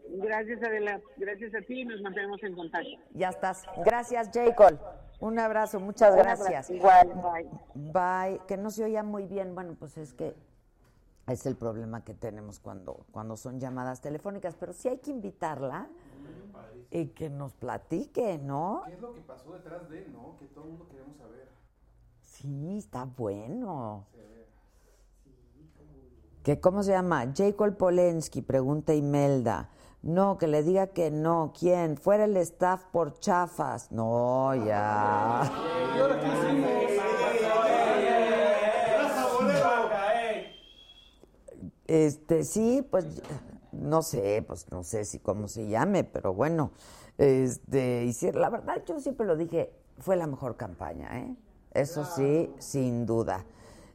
Gracias 0.09 0.61
Adela, 0.61 0.99
gracias 1.15 1.55
a 1.55 1.61
ti 1.61 1.81
y 1.81 1.85
nos 1.85 2.01
mantenemos 2.01 2.43
en 2.43 2.53
contacto. 2.55 2.89
Ya 3.11 3.29
estás. 3.29 3.63
Gracias, 3.85 4.29
Jacob. 4.33 4.77
Un 5.21 5.39
abrazo, 5.39 5.79
muchas 5.79 6.13
Un 6.13 6.19
abrazo. 6.19 6.43
gracias. 6.43 6.69
Igual, 6.71 7.07
bye. 7.73 8.31
Bye. 8.33 8.41
Que 8.47 8.57
no 8.57 8.69
se 8.69 8.83
oía 8.83 9.03
muy 9.03 9.27
bien. 9.27 9.55
Bueno, 9.55 9.75
pues 9.79 9.97
es 9.97 10.13
que 10.13 10.35
es 11.27 11.45
el 11.45 11.55
problema 11.55 12.03
que 12.03 12.13
tenemos 12.13 12.59
cuando, 12.59 13.05
cuando 13.11 13.37
son 13.37 13.59
llamadas 13.59 14.01
telefónicas, 14.01 14.55
pero 14.59 14.73
sí 14.73 14.89
hay 14.89 14.97
que 14.97 15.11
invitarla 15.11 15.87
y 16.91 17.07
que 17.07 17.29
nos 17.29 17.53
platique, 17.53 18.37
¿no? 18.37 18.83
¿Qué 18.85 18.93
es 18.93 19.01
lo 19.01 19.13
que 19.13 19.21
pasó 19.21 19.53
detrás 19.53 19.89
de 19.89 19.99
él, 19.99 20.13
no? 20.13 20.35
Que 20.37 20.45
todo 20.47 20.65
el 20.65 20.71
mundo 20.71 20.87
queremos 20.89 21.17
saber. 21.17 21.49
Sí, 22.23 22.77
está 22.77 23.05
bueno. 23.05 24.05
¿Que 26.43 26.59
¿Cómo 26.59 26.83
se 26.83 26.91
llama? 26.91 27.31
Jacob 27.35 27.77
Polensky, 27.77 28.41
pregunta 28.41 28.93
Imelda. 28.93 29.69
No, 30.01 30.37
que 30.37 30.47
le 30.47 30.63
diga 30.63 30.87
que 30.87 31.11
no. 31.11 31.53
¿Quién? 31.57 31.95
Fuera 31.95 32.25
el 32.25 32.35
staff 32.37 32.83
por 32.91 33.19
chafas. 33.19 33.91
No, 33.91 34.53
ya. 34.65 35.49
Este, 41.85 42.43
sí, 42.43 42.87
pues 42.89 43.21
no 43.71 44.01
sé, 44.01 44.43
pues 44.45 44.71
no 44.71 44.83
sé 44.83 45.05
si 45.05 45.19
cómo 45.19 45.47
se 45.47 45.67
llame, 45.67 46.03
pero 46.03 46.33
bueno, 46.33 46.71
este, 47.17 48.03
hicieron, 48.05 48.41
la 48.41 48.49
verdad 48.49 48.83
yo 48.85 48.99
siempre 48.99 49.25
lo 49.25 49.35
dije, 49.35 49.71
fue 49.99 50.15
la 50.15 50.27
mejor 50.27 50.57
campaña, 50.57 51.19
¿eh? 51.19 51.35
Eso 51.73 52.03
sí, 52.03 52.53
sin 52.59 53.05
duda. 53.05 53.45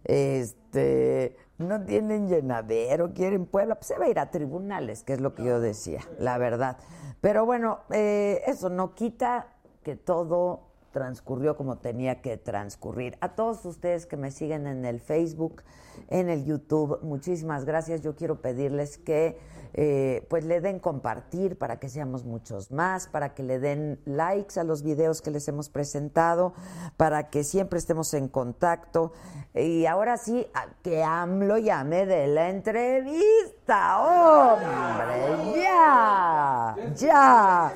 Este, 0.04 1.36
no 1.58 1.84
tienen 1.84 2.28
llenadero, 2.28 3.12
quieren 3.12 3.46
Puebla, 3.46 3.74
pues 3.74 3.88
se 3.88 3.98
va 3.98 4.06
a 4.06 4.08
ir 4.08 4.18
a 4.18 4.30
tribunales, 4.30 5.02
que 5.02 5.14
es 5.14 5.20
lo 5.20 5.34
que 5.34 5.44
yo 5.44 5.60
decía, 5.60 6.00
la 6.18 6.38
verdad. 6.38 6.78
Pero 7.20 7.44
bueno, 7.44 7.80
eh, 7.90 8.42
eso 8.46 8.70
no 8.70 8.94
quita 8.94 9.48
que 9.82 9.96
todo 9.96 10.60
transcurrió 10.96 11.58
como 11.58 11.76
tenía 11.76 12.22
que 12.22 12.38
transcurrir. 12.38 13.18
A 13.20 13.34
todos 13.34 13.66
ustedes 13.66 14.06
que 14.06 14.16
me 14.16 14.30
siguen 14.30 14.66
en 14.66 14.86
el 14.86 14.98
Facebook, 14.98 15.62
en 16.08 16.30
el 16.30 16.46
YouTube, 16.46 17.00
muchísimas 17.02 17.66
gracias. 17.66 18.00
Yo 18.00 18.16
quiero 18.16 18.40
pedirles 18.40 18.96
que 18.96 19.38
eh, 19.74 20.26
pues 20.30 20.42
le 20.46 20.62
den 20.62 20.78
compartir 20.78 21.58
para 21.58 21.78
que 21.78 21.90
seamos 21.90 22.24
muchos 22.24 22.70
más, 22.70 23.08
para 23.08 23.34
que 23.34 23.42
le 23.42 23.58
den 23.58 24.00
likes 24.06 24.58
a 24.58 24.64
los 24.64 24.82
videos 24.82 25.20
que 25.20 25.30
les 25.30 25.46
hemos 25.48 25.68
presentado, 25.68 26.54
para 26.96 27.28
que 27.28 27.44
siempre 27.44 27.78
estemos 27.78 28.14
en 28.14 28.28
contacto. 28.28 29.12
Y 29.52 29.84
ahora 29.84 30.16
sí, 30.16 30.46
que 30.82 31.04
AMLO 31.04 31.58
llame 31.58 32.06
de 32.06 32.26
la 32.26 32.48
entrevista, 32.48 34.00
hombre, 34.00 35.60
ya, 35.60 36.74
ya. 36.94 37.74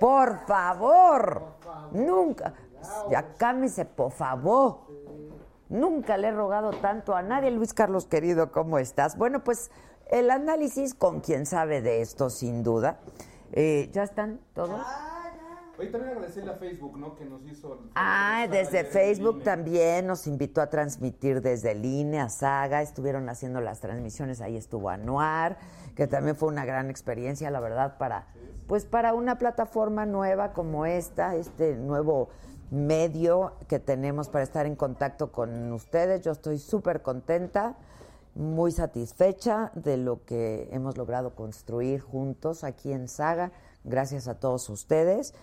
Por 0.00 0.44
favor, 0.48 1.61
nunca, 1.92 2.54
ya 3.10 3.34
cámese, 3.34 3.84
por 3.84 4.12
favor. 4.12 4.80
Nunca 5.68 6.18
le 6.18 6.28
he 6.28 6.32
rogado 6.32 6.70
tanto 6.70 7.14
a 7.14 7.22
nadie. 7.22 7.50
Luis 7.50 7.72
Carlos, 7.72 8.06
querido, 8.06 8.52
¿cómo 8.52 8.78
estás? 8.78 9.16
Bueno, 9.16 9.42
pues 9.42 9.70
el 10.10 10.30
análisis 10.30 10.94
con 10.94 11.20
quien 11.20 11.46
sabe 11.46 11.80
de 11.80 12.02
esto, 12.02 12.28
sin 12.28 12.62
duda. 12.62 13.00
Eh, 13.52 13.88
¿Ya 13.92 14.02
están 14.02 14.40
todos? 14.54 14.80
Oye, 15.78 15.88
también 15.88 16.12
agradecerle 16.12 16.50
a 16.50 16.56
Facebook, 16.56 16.98
¿no? 16.98 17.16
Que 17.16 17.24
nos 17.24 17.42
hizo... 17.46 17.80
Ah, 17.94 18.46
desde 18.50 18.84
Facebook 18.84 19.42
también 19.42 20.06
nos 20.06 20.26
invitó 20.26 20.60
a 20.60 20.68
transmitir 20.68 21.40
desde 21.40 21.72
el 21.72 21.84
INE 21.84 22.20
a 22.20 22.28
Saga, 22.28 22.82
estuvieron 22.82 23.28
haciendo 23.30 23.60
las 23.62 23.80
transmisiones, 23.80 24.42
ahí 24.42 24.56
estuvo 24.56 24.90
Anuar, 24.90 25.56
que 25.96 26.06
también 26.06 26.36
fue 26.36 26.48
una 26.48 26.66
gran 26.66 26.90
experiencia, 26.90 27.50
la 27.50 27.60
verdad, 27.60 27.96
para 27.96 28.26
pues 28.72 28.86
para 28.86 29.12
una 29.12 29.36
plataforma 29.36 30.06
nueva 30.06 30.54
como 30.54 30.86
esta, 30.86 31.36
este 31.36 31.76
nuevo 31.76 32.30
medio 32.70 33.52
que 33.68 33.78
tenemos 33.78 34.30
para 34.30 34.44
estar 34.44 34.64
en 34.64 34.76
contacto 34.76 35.30
con 35.30 35.70
ustedes. 35.74 36.22
Yo 36.22 36.32
estoy 36.32 36.58
súper 36.58 37.02
contenta, 37.02 37.76
muy 38.34 38.72
satisfecha 38.72 39.72
de 39.74 39.98
lo 39.98 40.24
que 40.24 40.70
hemos 40.72 40.96
logrado 40.96 41.34
construir 41.34 42.00
juntos 42.00 42.64
aquí 42.64 42.92
en 42.92 43.08
Saga. 43.08 43.52
Gracias 43.84 44.26
a 44.26 44.40
todos 44.40 44.70
ustedes 44.70 45.34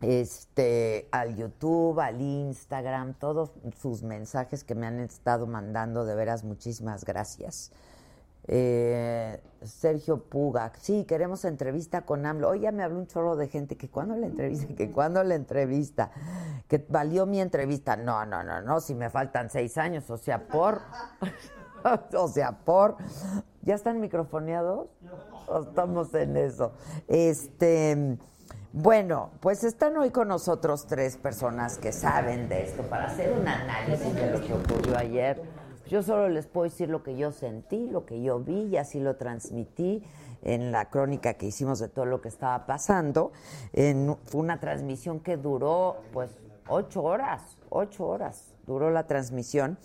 este, 0.00 1.08
al 1.12 1.36
YouTube, 1.36 2.00
al 2.00 2.20
Instagram, 2.20 3.14
todos 3.14 3.52
sus 3.80 4.02
mensajes 4.02 4.64
que 4.64 4.74
me 4.74 4.86
han 4.86 5.00
estado 5.00 5.46
mandando, 5.46 6.04
de 6.04 6.14
veras, 6.14 6.44
muchísimas 6.44 7.04
gracias. 7.04 7.72
Eh, 8.52 9.40
Sergio 9.62 10.24
Puga, 10.24 10.72
sí, 10.80 11.04
queremos 11.04 11.44
entrevista 11.44 12.02
con 12.02 12.26
AMLO. 12.26 12.48
Hoy 12.48 12.60
ya 12.60 12.72
me 12.72 12.82
habló 12.82 12.98
un 12.98 13.06
chorro 13.06 13.36
de 13.36 13.46
gente 13.46 13.76
que 13.76 13.88
cuando 13.88 14.16
la 14.16 14.26
entrevista, 14.26 14.74
que 14.74 14.90
cuando 14.90 15.22
la 15.22 15.36
entrevista, 15.36 16.10
que 16.66 16.84
valió 16.88 17.26
mi 17.26 17.40
entrevista. 17.40 17.96
No, 17.96 18.26
no, 18.26 18.42
no, 18.42 18.60
no, 18.60 18.80
si 18.80 18.96
me 18.96 19.08
faltan 19.08 19.50
seis 19.50 19.78
años, 19.78 20.10
o 20.10 20.16
sea, 20.16 20.48
por, 20.48 20.80
o 22.16 22.26
sea, 22.26 22.58
por. 22.64 22.96
¿Ya 23.62 23.76
están 23.76 24.00
microfoneados? 24.00 24.88
¿O 25.46 25.60
Estamos 25.60 26.12
en 26.14 26.36
eso. 26.36 26.72
Este. 27.06 28.18
Bueno, 28.72 29.30
pues 29.38 29.62
están 29.62 29.96
hoy 29.96 30.10
con 30.10 30.26
nosotros 30.26 30.88
tres 30.88 31.16
personas 31.16 31.78
que 31.78 31.92
saben 31.92 32.48
de 32.48 32.64
esto 32.64 32.82
para 32.82 33.06
hacer 33.06 33.32
un 33.32 33.46
análisis 33.46 34.12
de 34.12 34.30
lo 34.32 34.40
que 34.40 34.54
ocurrió 34.54 34.98
ayer. 34.98 35.40
Yo 35.90 36.04
solo 36.04 36.28
les 36.28 36.46
puedo 36.46 36.70
decir 36.70 36.88
lo 36.88 37.02
que 37.02 37.16
yo 37.16 37.32
sentí, 37.32 37.88
lo 37.90 38.06
que 38.06 38.22
yo 38.22 38.38
vi 38.38 38.66
y 38.66 38.76
así 38.76 39.00
lo 39.00 39.16
transmití 39.16 40.04
en 40.40 40.70
la 40.70 40.88
crónica 40.88 41.34
que 41.34 41.46
hicimos 41.46 41.80
de 41.80 41.88
todo 41.88 42.04
lo 42.04 42.20
que 42.20 42.28
estaba 42.28 42.64
pasando. 42.64 43.32
En, 43.72 44.16
fue 44.24 44.40
una 44.40 44.60
transmisión 44.60 45.18
que 45.18 45.36
duró 45.36 45.96
pues 46.12 46.30
ocho 46.68 47.02
horas, 47.02 47.58
ocho 47.70 48.06
horas 48.06 48.54
duró 48.68 48.90
la 48.92 49.08
transmisión. 49.08 49.78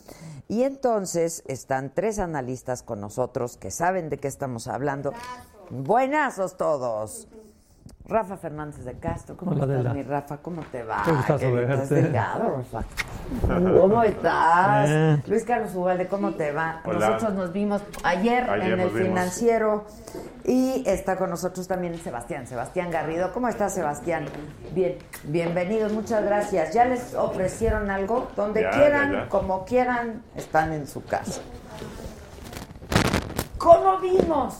Y 0.47 0.61
entonces 0.61 1.43
están 1.47 1.91
tres 1.91 2.19
analistas 2.19 2.83
con 2.83 3.01
nosotros 3.01 3.57
que 3.57 3.71
saben 3.71 4.09
de 4.09 4.19
qué 4.19 4.27
estamos 4.27 4.67
hablando. 4.67 5.11
Buenazos 5.71 6.55
todos. 6.55 7.27
Rafa 8.07 8.37
Fernández 8.37 8.85
de 8.85 8.93
Castro, 8.99 9.35
¿cómo 9.35 9.51
Hola, 9.53 9.61
estás, 9.63 9.75
Adela. 9.77 9.93
mi 9.95 10.03
Rafa? 10.03 10.37
¿Cómo 10.37 10.61
te 10.71 10.83
va? 10.83 11.01
Qué 11.05 11.11
gustazo 11.11 11.51
verte. 11.53 11.95
delgado, 11.95 12.57
Rafa. 12.57 12.83
¿Cómo 13.81 14.03
estás? 14.03 14.87
Bien. 14.89 15.23
Luis 15.25 15.43
Carlos 15.43 15.73
Ugalde, 15.73 16.07
¿cómo 16.07 16.31
te 16.33 16.51
va? 16.51 16.81
Hola. 16.85 16.99
Nosotros 17.09 17.33
nos 17.33 17.51
vimos 17.51 17.81
ayer, 18.03 18.47
Ayer 18.47 18.73
en 18.73 18.79
el 18.79 18.89
vimos. 18.89 19.01
financiero 19.07 19.85
y 20.43 20.83
está 20.85 21.15
con 21.17 21.31
nosotros 21.31 21.67
también 21.67 21.97
Sebastián, 21.97 22.45
Sebastián 22.45 22.91
Garrido. 22.91 23.33
¿Cómo 23.33 23.47
estás, 23.47 23.73
Sebastián? 23.73 24.25
Bien, 24.75 24.99
bienvenidos, 25.23 25.91
muchas 25.91 26.23
gracias. 26.23 26.75
¿Ya 26.75 26.85
les 26.85 27.15
ofrecieron 27.15 27.89
algo? 27.89 28.27
Donde 28.35 28.61
Ya, 28.61 28.69
quieran, 28.69 29.11
ya, 29.13 29.17
ya. 29.23 29.29
como 29.29 29.65
quieran, 29.65 30.21
están 30.35 30.73
en 30.73 30.85
su 30.85 31.03
casa. 31.03 31.41
¿Cómo 33.57 33.97
vimos? 33.97 34.59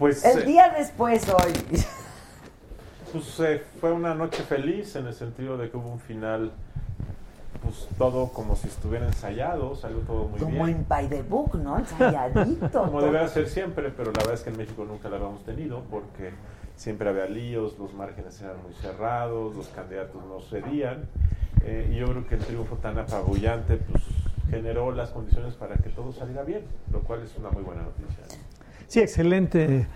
Pues, 0.00 0.24
El 0.24 0.38
eh, 0.40 0.44
día 0.46 0.74
después 0.78 1.28
hoy. 1.28 1.52
pues, 3.12 3.40
eh, 3.40 3.62
fue 3.80 3.92
una 3.92 4.14
noche 4.14 4.42
feliz 4.42 4.96
en 4.96 5.06
el 5.06 5.12
sentido 5.12 5.58
de 5.58 5.70
que 5.70 5.76
hubo 5.76 5.90
un 5.92 6.00
final, 6.00 6.52
pues 7.62 7.86
todo 7.98 8.28
como 8.32 8.56
si 8.56 8.68
estuviera 8.68 9.04
ensayado, 9.06 9.76
salió 9.76 9.98
todo 9.98 10.24
muy 10.28 10.40
Como 10.40 10.64
bien. 10.64 10.78
en 10.78 10.88
By 10.88 11.06
the 11.10 11.22
Book, 11.22 11.54
¿no? 11.56 11.78
Ensayadito. 11.80 12.82
Como 12.84 13.02
debe 13.02 13.28
ser 13.28 13.46
siempre, 13.46 13.90
pero 13.90 14.10
la 14.10 14.20
verdad 14.20 14.32
es 14.34 14.40
que 14.40 14.48
en 14.48 14.56
México 14.56 14.86
nunca 14.86 15.10
la 15.10 15.16
habíamos 15.16 15.44
tenido 15.44 15.82
porque 15.90 16.30
siempre 16.76 17.10
había 17.10 17.26
líos, 17.26 17.78
los 17.78 17.92
márgenes 17.92 18.40
eran 18.40 18.56
muy 18.62 18.72
cerrados, 18.80 19.54
los 19.54 19.68
candidatos 19.68 20.24
no 20.24 20.40
cedían. 20.40 21.04
eh, 21.62 21.90
y 21.92 21.96
yo 21.96 22.06
creo 22.06 22.26
que 22.26 22.36
el 22.36 22.40
triunfo 22.40 22.76
tan 22.76 22.98
apabullante 22.98 23.76
pues, 23.76 24.02
generó 24.48 24.92
las 24.92 25.10
condiciones 25.10 25.52
para 25.56 25.76
que 25.76 25.90
todo 25.90 26.10
saliera 26.10 26.42
bien, 26.42 26.64
lo 26.90 27.00
cual 27.02 27.20
es 27.22 27.36
una 27.36 27.50
muy 27.50 27.62
buena 27.62 27.82
noticia. 27.82 28.24
Sí, 28.90 28.98
excelente 28.98 29.86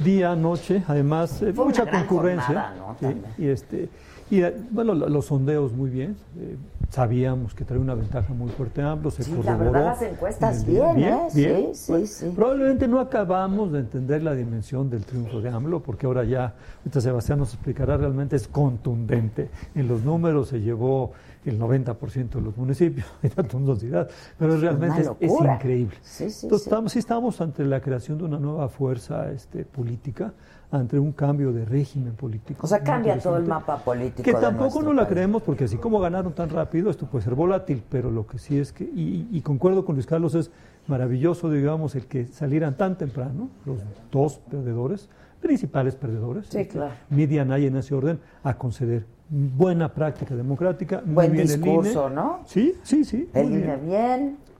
día, 0.00 0.34
noche, 0.34 0.82
además 0.88 1.40
eh, 1.40 1.52
mucha 1.52 1.88
concurrencia. 1.88 2.46
jornada, 2.46 2.74
¿no? 2.76 2.96
Sí, 2.98 3.06
También. 3.06 3.32
y 3.38 3.46
este 3.46 3.88
y 4.28 4.42
eh, 4.42 4.56
bueno, 4.72 4.92
lo- 4.94 5.08
los 5.08 5.26
sondeos 5.26 5.72
muy 5.72 5.88
bien. 5.88 6.16
eh, 6.36 6.56
sabíamos 6.90 7.54
que 7.54 7.64
traía 7.64 7.80
una 7.80 7.94
ventaja 7.94 8.32
muy 8.34 8.48
fuerte 8.50 8.82
AMLO, 8.82 9.12
se 9.12 9.22
Sí, 9.22 9.32
la 9.44 9.56
verdad, 9.56 9.84
las 9.84 10.02
encuestas 10.02 10.54
en 10.56 10.60
el 10.62 10.66
día. 10.66 10.92
bien, 10.94 11.08
¿eh? 11.14 11.28
Sí, 11.30 11.74
sí, 11.74 11.92
Bueno, 11.92 12.06
sí. 12.06 12.32
Probablemente 12.34 12.88
no 12.88 12.98
acabamos 12.98 13.70
de 13.70 13.78
entender 13.78 14.24
la 14.24 14.34
dimensión 14.34 14.90
del 14.90 15.04
triunfo 15.04 15.40
de 15.40 15.50
AMLO, 15.50 15.80
porque 15.84 16.06
ahora 16.06 16.24
ya, 16.24 16.54
ahorita 16.78 17.00
Sebastián 17.00 17.38
nos 17.38 17.54
explicará, 17.54 17.96
realmente 17.96 18.34
es 18.34 18.48
contundente. 18.48 19.48
En 19.76 19.86
los 19.86 20.02
números 20.02 20.48
se 20.48 20.60
llevó 20.60 21.12
el 21.44 21.58
90% 21.58 22.30
de 22.30 22.40
los 22.40 22.56
municipios, 22.56 23.06
nos 23.58 23.80
dirás, 23.80 24.08
pero 24.38 24.56
realmente 24.56 25.00
es, 25.20 25.30
Una 25.30 25.54
increíble. 25.54 25.96
Sí, 26.02 26.30
sí, 26.30 26.46
Entonces, 26.46 26.64
sí. 26.64 26.70
Estamos, 26.70 26.92
sí 26.92 26.98
estamos 26.98 27.40
ante 27.40 27.64
la 27.64 27.80
creación 27.80 28.18
de 28.18 28.24
una 28.24 28.38
nueva 28.38 28.68
fuerza 28.68 29.30
este, 29.30 29.64
política, 29.64 30.34
ante 30.70 30.98
un 30.98 31.12
cambio 31.12 31.52
de 31.52 31.64
régimen 31.64 32.14
político. 32.14 32.60
O 32.62 32.66
sea, 32.66 32.82
cambia 32.82 33.18
todo 33.18 33.38
el 33.38 33.46
mapa 33.46 33.78
político. 33.78 34.22
Que 34.22 34.32
de 34.32 34.40
tampoco 34.40 34.82
no 34.82 34.92
la 34.92 35.02
país. 35.02 35.14
creemos, 35.14 35.42
porque 35.42 35.64
así 35.64 35.78
como 35.78 35.98
ganaron 35.98 36.32
tan 36.32 36.50
rápido, 36.50 36.90
esto 36.90 37.06
puede 37.06 37.24
ser 37.24 37.34
volátil, 37.34 37.82
pero 37.88 38.10
lo 38.10 38.26
que 38.26 38.38
sí 38.38 38.58
es 38.58 38.72
que, 38.72 38.84
y, 38.84 39.28
y 39.32 39.40
concuerdo 39.40 39.84
con 39.84 39.96
Luis 39.96 40.06
Carlos, 40.06 40.34
es 40.34 40.50
maravilloso, 40.86 41.50
digamos, 41.50 41.94
el 41.94 42.06
que 42.06 42.26
salieran 42.26 42.76
tan 42.76 42.98
temprano, 42.98 43.48
los 43.64 43.80
dos 44.10 44.38
perdedores, 44.50 45.08
principales 45.40 45.96
perdedores, 45.96 46.46
Sí, 46.48 46.58
este, 46.58 46.74
claro. 46.74 46.94
En 47.10 47.76
ese 47.76 47.94
orden, 47.94 48.20
a 48.42 48.54
conceder 48.58 49.06
buena 49.30 49.92
práctica 49.94 50.34
democrática, 50.34 51.02
muy 51.04 51.14
Buen 51.14 51.32
bien 51.32 51.42
el 51.42 51.48
discurso, 51.48 52.06
INE. 52.06 52.14
¿no? 52.16 52.40
Sí, 52.46 52.74
sí, 52.82 53.04
sí. 53.04 53.30
El 53.32 53.46
INE 53.46 53.76
bien. 53.76 53.86
bien. 53.86 54.50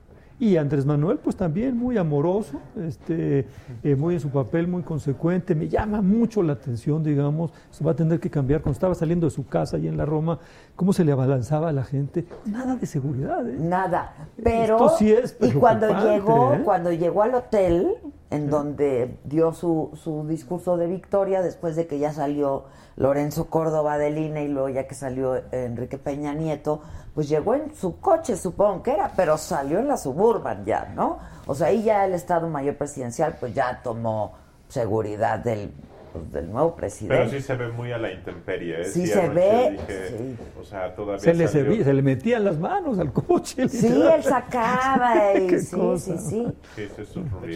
Y 0.40 0.56
Andrés 0.56 0.87
Manuel, 0.87 1.18
pues 1.18 1.37
también 1.37 1.76
muy 1.76 1.98
amoroso, 1.98 2.59
este, 2.83 3.46
eh, 3.83 3.94
muy 3.94 4.14
en 4.14 4.20
su 4.20 4.30
papel, 4.30 4.66
muy 4.68 4.83
consecuente. 4.83 5.54
Me 5.54 5.68
llama 5.68 6.00
mucho 6.00 6.42
la 6.42 6.54
atención, 6.54 7.04
digamos, 7.04 7.52
se 7.70 7.85
va 7.85 7.90
a 7.92 7.94
tener 7.94 8.18
que 8.20 8.30
cambiar. 8.30 8.62
Cuando 8.62 8.72
estaba 8.72 8.94
saliendo 8.94 9.26
de 9.26 9.33
su 9.33 9.46
casa 9.46 9.76
ahí 9.76 9.87
en 9.87 9.98
la 9.98 10.06
Roma, 10.06 10.38
cómo 10.76 10.94
se 10.94 11.04
le 11.04 11.12
abalanzaba 11.12 11.68
a 11.68 11.72
la 11.72 11.85
gente. 11.85 12.24
Nada 12.46 12.74
de 12.76 12.87
seguridad, 12.87 13.46
¿eh? 13.46 13.56
Nada. 13.61 14.14
Pero. 14.42 14.76
Esto 14.76 14.96
sí 14.96 15.12
es 15.12 15.37
y 15.42 15.52
cuando 15.52 15.88
llegó, 15.88 16.54
¿eh? 16.54 16.62
cuando 16.64 16.90
llegó 16.90 17.22
al 17.22 17.35
hotel, 17.35 17.96
en 18.31 18.49
donde 18.49 19.19
dio 19.25 19.53
su, 19.53 19.90
su 20.03 20.27
discurso 20.27 20.77
de 20.77 20.87
victoria, 20.87 21.43
después 21.43 21.75
de 21.77 21.87
que 21.87 21.99
ya 21.99 22.12
salió 22.12 22.64
Lorenzo 22.97 23.51
Córdoba 23.51 23.99
del 23.99 24.19
INE 24.19 24.45
y 24.45 24.49
luego 24.49 24.69
ya 24.69 24.87
que 24.87 24.95
salió 24.95 25.43
Enrique 25.53 25.99
Peña 25.99 26.33
Nieto, 26.33 26.81
pues 27.14 27.29
llegó 27.29 27.55
en 27.55 27.75
su 27.75 27.99
coche, 28.01 28.37
supongo 28.37 28.83
que 28.83 28.93
era, 28.93 29.12
pero 29.16 29.37
salió 29.37 29.81
en 29.81 29.88
la 29.88 29.97
suburban 29.97 30.64
ya, 30.64 30.93
¿no? 30.95 31.19
O 31.47 31.55
sea, 31.55 31.69
ahí 31.69 31.83
ya 31.83 32.05
el 32.07 32.14
Estado 32.14 32.49
Mayor 32.49 32.77
Presidencial 32.77 33.37
pues 33.40 33.53
ya 33.53 33.81
tomó 33.83 34.35
seguridad 34.69 35.40
del, 35.40 35.73
pues, 36.12 36.33
del 36.33 36.51
nuevo 36.51 36.75
presidente. 36.77 37.16
Pero 37.16 37.31
sí 37.31 37.40
se 37.40 37.57
ve 37.57 37.68
muy 37.68 37.92
a 37.92 37.99
la 37.99 38.12
intemperie. 38.12 38.81
¿eh? 38.81 38.85
Sí 38.85 39.03
Sí, 39.03 39.07
se 39.09 39.29
ve, 39.29 39.70
dije, 39.73 40.09
sí. 40.18 40.37
O 40.61 40.64
sea, 40.64 40.94
todavía 40.94 41.18
Se 41.20 41.35
le, 41.35 41.49
servía- 41.49 41.85
se 41.85 41.92
le 41.92 42.03
metían 42.03 42.44
las 42.44 42.59
manos 42.59 42.99
al 42.99 43.12
coche. 43.12 43.68
Sí, 43.68 43.88
literal. 43.88 44.14
él 44.18 44.23
sacaba 44.25 45.35
y 45.38 45.46
Qué 45.46 45.59
sí, 45.61 45.77
cosa. 45.77 46.18
sí, 46.18 46.29
sí. 46.31 46.46
Sí, 46.77 46.83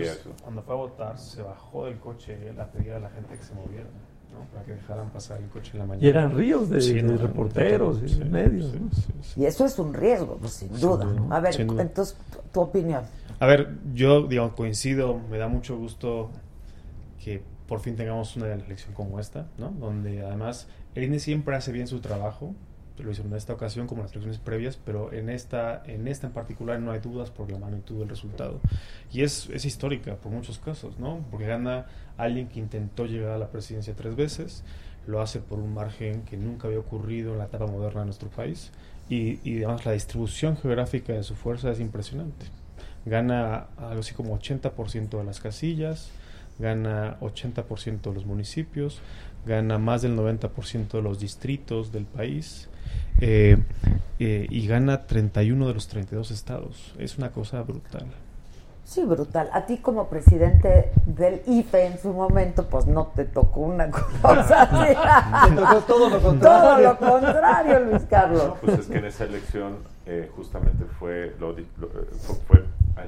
es 0.02 0.20
cuando 0.42 0.62
fue 0.62 0.74
a 0.74 0.76
votar, 0.78 1.18
se 1.18 1.42
bajó 1.42 1.86
del 1.86 1.98
coche 1.98 2.38
él 2.48 2.60
a 2.60 2.66
pedir 2.66 2.92
a 2.92 2.98
la 3.00 3.10
gente 3.10 3.36
que 3.36 3.42
se 3.42 3.54
moviera, 3.54 3.84
¿no? 4.32 4.40
Para 4.52 4.64
que 4.64 4.72
dejaran 4.72 5.10
pasar 5.10 5.40
el 5.40 5.48
coche 5.48 5.70
en 5.74 5.78
la 5.80 5.86
mañana. 5.86 6.06
Y 6.06 6.08
eran 6.08 6.36
ríos 6.36 6.70
de, 6.70 6.80
Sí, 6.80 6.94
de 6.94 7.02
no, 7.02 7.16
reporteros 7.18 8.02
y 8.02 8.08
sí, 8.08 8.18
de 8.18 8.24
medios. 8.24 8.70
sí, 8.72 8.78
¿no? 8.80 8.90
sí, 8.92 9.12
sí. 9.22 9.40
Y 9.40 9.46
eso 9.46 9.64
es 9.64 9.78
un 9.78 9.94
riesgo, 9.94 10.36
pues 10.40 10.52
sin 10.54 10.68
duda. 10.80 11.04
duda, 11.04 11.36
A 11.36 11.40
ver, 11.40 11.66
duda. 11.66 11.82
entonces, 11.82 12.16
tu, 12.32 12.38
tu 12.52 12.60
opinión. 12.60 13.02
A 13.40 13.46
ver, 13.46 13.68
yo 13.94 14.26
digo, 14.26 14.54
coincido, 14.54 15.20
me 15.30 15.38
da 15.38 15.48
mucho 15.48 15.76
gusto 15.76 16.30
que 17.22 17.42
por 17.66 17.80
fin 17.80 17.96
tengamos 17.96 18.36
una 18.36 18.52
elección 18.52 18.94
como 18.94 19.20
esta, 19.20 19.46
¿no? 19.58 19.70
Donde 19.70 20.22
además 20.22 20.68
el 20.94 21.04
INE 21.04 21.18
siempre 21.18 21.56
hace 21.56 21.72
bien 21.72 21.86
su 21.86 22.00
trabajo, 22.00 22.54
lo 22.98 23.10
hizo 23.10 23.22
en 23.22 23.34
esta 23.34 23.52
ocasión 23.52 23.88
como 23.88 24.02
en 24.02 24.04
las 24.04 24.12
elecciones 24.12 24.38
previas, 24.38 24.78
pero 24.84 25.12
en 25.12 25.28
esta, 25.28 25.82
en 25.86 26.06
esta 26.06 26.28
en 26.28 26.32
particular 26.32 26.78
no 26.80 26.92
hay 26.92 27.00
dudas 27.00 27.30
por 27.30 27.50
la 27.50 27.58
magnitud 27.58 27.98
del 27.98 28.08
resultado. 28.08 28.60
Y 29.12 29.22
es, 29.22 29.48
es 29.50 29.64
histórica 29.64 30.14
por 30.16 30.30
muchos 30.30 30.58
casos, 30.58 30.98
¿no? 30.98 31.24
Porque 31.30 31.46
gana 31.46 31.86
alguien 32.16 32.48
que 32.48 32.60
intentó 32.60 33.06
llegar 33.06 33.32
a 33.32 33.38
la 33.38 33.48
presidencia 33.48 33.94
tres 33.96 34.14
veces, 34.14 34.62
lo 35.06 35.20
hace 35.20 35.40
por 35.40 35.58
un 35.58 35.74
margen 35.74 36.22
que 36.22 36.36
nunca 36.36 36.68
había 36.68 36.78
ocurrido 36.78 37.32
en 37.32 37.38
la 37.38 37.46
etapa 37.46 37.66
moderna 37.66 38.00
de 38.00 38.06
nuestro 38.06 38.28
país, 38.28 38.70
y, 39.08 39.40
y 39.42 39.64
además 39.64 39.84
la 39.84 39.92
distribución 39.92 40.56
geográfica 40.56 41.12
de 41.12 41.24
su 41.24 41.34
fuerza 41.34 41.70
es 41.70 41.80
impresionante 41.80 42.46
gana 43.06 43.66
algo 43.76 44.00
así 44.00 44.14
como 44.14 44.38
80% 44.38 45.18
de 45.18 45.24
las 45.24 45.40
casillas, 45.40 46.10
gana 46.58 47.18
80% 47.20 48.00
de 48.02 48.12
los 48.14 48.26
municipios, 48.26 49.00
gana 49.46 49.78
más 49.78 50.02
del 50.02 50.16
90% 50.16 50.88
de 50.92 51.02
los 51.02 51.18
distritos 51.20 51.92
del 51.92 52.04
país 52.04 52.68
eh, 53.20 53.58
eh, 54.18 54.46
y 54.50 54.66
gana 54.66 55.06
31 55.06 55.68
de 55.68 55.74
los 55.74 55.88
32 55.88 56.30
estados. 56.30 56.94
Es 56.98 57.18
una 57.18 57.30
cosa 57.30 57.62
brutal. 57.62 58.06
Sí, 58.86 59.02
brutal. 59.02 59.48
A 59.54 59.64
ti 59.64 59.78
como 59.78 60.08
presidente 60.08 60.90
del 61.06 61.40
IFE 61.46 61.86
en 61.86 61.98
su 61.98 62.12
momento, 62.12 62.66
pues 62.68 62.84
no 62.86 63.06
te 63.16 63.24
tocó 63.24 63.60
una 63.60 63.90
cosa 64.22 64.62
así. 64.64 65.48
Te 65.50 65.56
tocó 65.56 65.76
todo 65.86 66.10
lo 66.10 66.18
Todo 66.18 66.28
contrario. 66.30 66.88
lo 66.88 66.98
contrario, 66.98 67.80
Luis 67.80 68.02
Carlos. 68.10 68.44
No, 68.46 68.54
pues 68.56 68.80
es 68.80 68.86
que 68.86 68.98
en 68.98 69.06
esa 69.06 69.24
elección 69.24 69.78
eh, 70.04 70.30
justamente 70.36 70.84
fue, 70.98 71.34
lo, 71.40 71.52
lo- 71.52 71.56
eh, 71.56 72.08
fue, 72.20 72.36
fue 72.46 72.64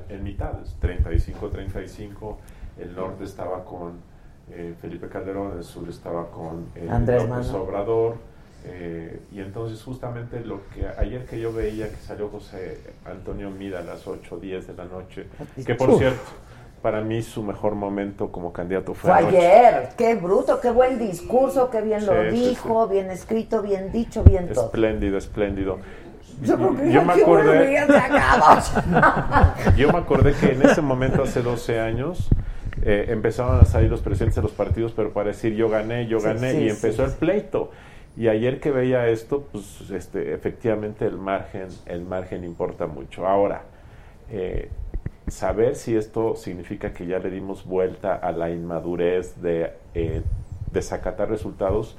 en 0.09 0.25
mitad, 0.25 0.53
35-35, 0.81 2.37
el 2.79 2.95
norte 2.95 3.25
estaba 3.25 3.65
con 3.65 3.95
eh, 4.51 4.75
Felipe 4.81 5.09
Calderón, 5.09 5.57
el 5.57 5.65
sur 5.65 5.89
estaba 5.89 6.31
con 6.31 6.67
eh, 6.75 6.89
Andrés 6.91 7.29
López. 7.29 7.51
Obrador, 7.51 8.17
eh, 8.65 9.21
y 9.33 9.41
entonces 9.41 9.83
justamente 9.83 10.41
lo 10.41 10.61
que 10.75 10.87
ayer 10.99 11.25
que 11.25 11.39
yo 11.41 11.53
veía 11.53 11.89
que 11.89 11.97
salió 11.97 12.29
José 12.29 12.79
Antonio 13.05 13.51
Mida 13.51 13.81
a 13.81 13.83
las 13.83 14.07
8 14.07 14.35
o 14.35 14.39
10 14.39 14.67
de 14.67 14.75
la 14.75 14.85
noche, 14.85 15.27
que 15.65 15.75
por 15.75 15.91
Uf. 15.91 15.99
cierto, 15.99 16.31
para 16.83 17.01
mí 17.01 17.23
su 17.23 17.43
mejor 17.43 17.75
momento 17.75 18.31
como 18.31 18.53
candidato 18.53 18.95
fue, 18.95 19.11
Fue 19.11 19.29
ayer. 19.29 19.89
Qué 19.97 20.15
bruto, 20.15 20.61
qué 20.61 20.71
buen 20.71 20.99
discurso, 20.99 21.71
qué 21.71 21.81
bien 21.81 22.07
lo 22.07 22.13
Sí, 22.13 22.31
sí, 22.31 22.49
dijo, 22.51 22.87
bien 22.89 23.11
escrito, 23.11 23.63
bien 23.63 23.91
dicho, 23.93 24.23
bien 24.23 24.49
todo. 24.53 24.67
Espléndido, 24.67 25.19
espléndido. 25.19 25.79
Yo 26.43 26.57
Yo 26.57 27.03
me 27.03 27.13
acordé-. 27.15 27.87
Yo 29.77 29.93
me 29.93 29.99
acordé 29.99 30.35
que 30.35 30.53
en 30.53 30.63
ese 30.63 30.83
momento, 30.83 31.23
hace 31.23 31.41
12 31.41 31.81
años, 31.81 32.29
eh, 32.89 33.07
empezaban 33.09 33.61
a 33.61 33.65
salir 33.65 33.91
los 33.91 34.01
presidentes 34.01 34.37
de 34.37 34.43
los 34.43 34.53
partidos, 34.53 34.93
pero 34.93 35.13
para 35.13 35.31
decir 35.31 35.57
yo 35.57 35.69
gané, 35.69 36.07
yo 36.07 36.21
Sí, 36.21 36.27
gané, 36.27 36.53
sí, 36.53 36.59
y 36.59 36.69
empezó 36.69 37.05
sí, 37.05 37.11
el 37.11 37.19
pleito. 37.19 37.73
Y 38.17 38.29
ayer 38.29 38.61
que 38.61 38.71
veía 38.71 39.09
esto, 39.09 39.49
pues 39.51 39.91
este, 39.91 40.33
efectivamente 40.33 41.05
el 41.05 41.19
margen, 41.19 41.67
el 41.87 42.03
margen 42.03 42.45
importa 42.45 42.87
mucho. 42.87 43.27
Ahora, 43.27 43.63
eh, 44.31 44.71
saber 45.27 45.75
si 45.75 45.97
esto 45.97 46.37
significa 46.37 46.93
que 46.93 47.07
ya 47.07 47.19
le 47.19 47.31
dimos 47.31 47.67
vuelta 47.67 48.15
a 48.15 48.31
la 48.31 48.51
inmadurez 48.51 49.43
de 49.43 49.73
eh, 49.95 50.23
desacatar 50.71 51.29
resultados 51.29 51.97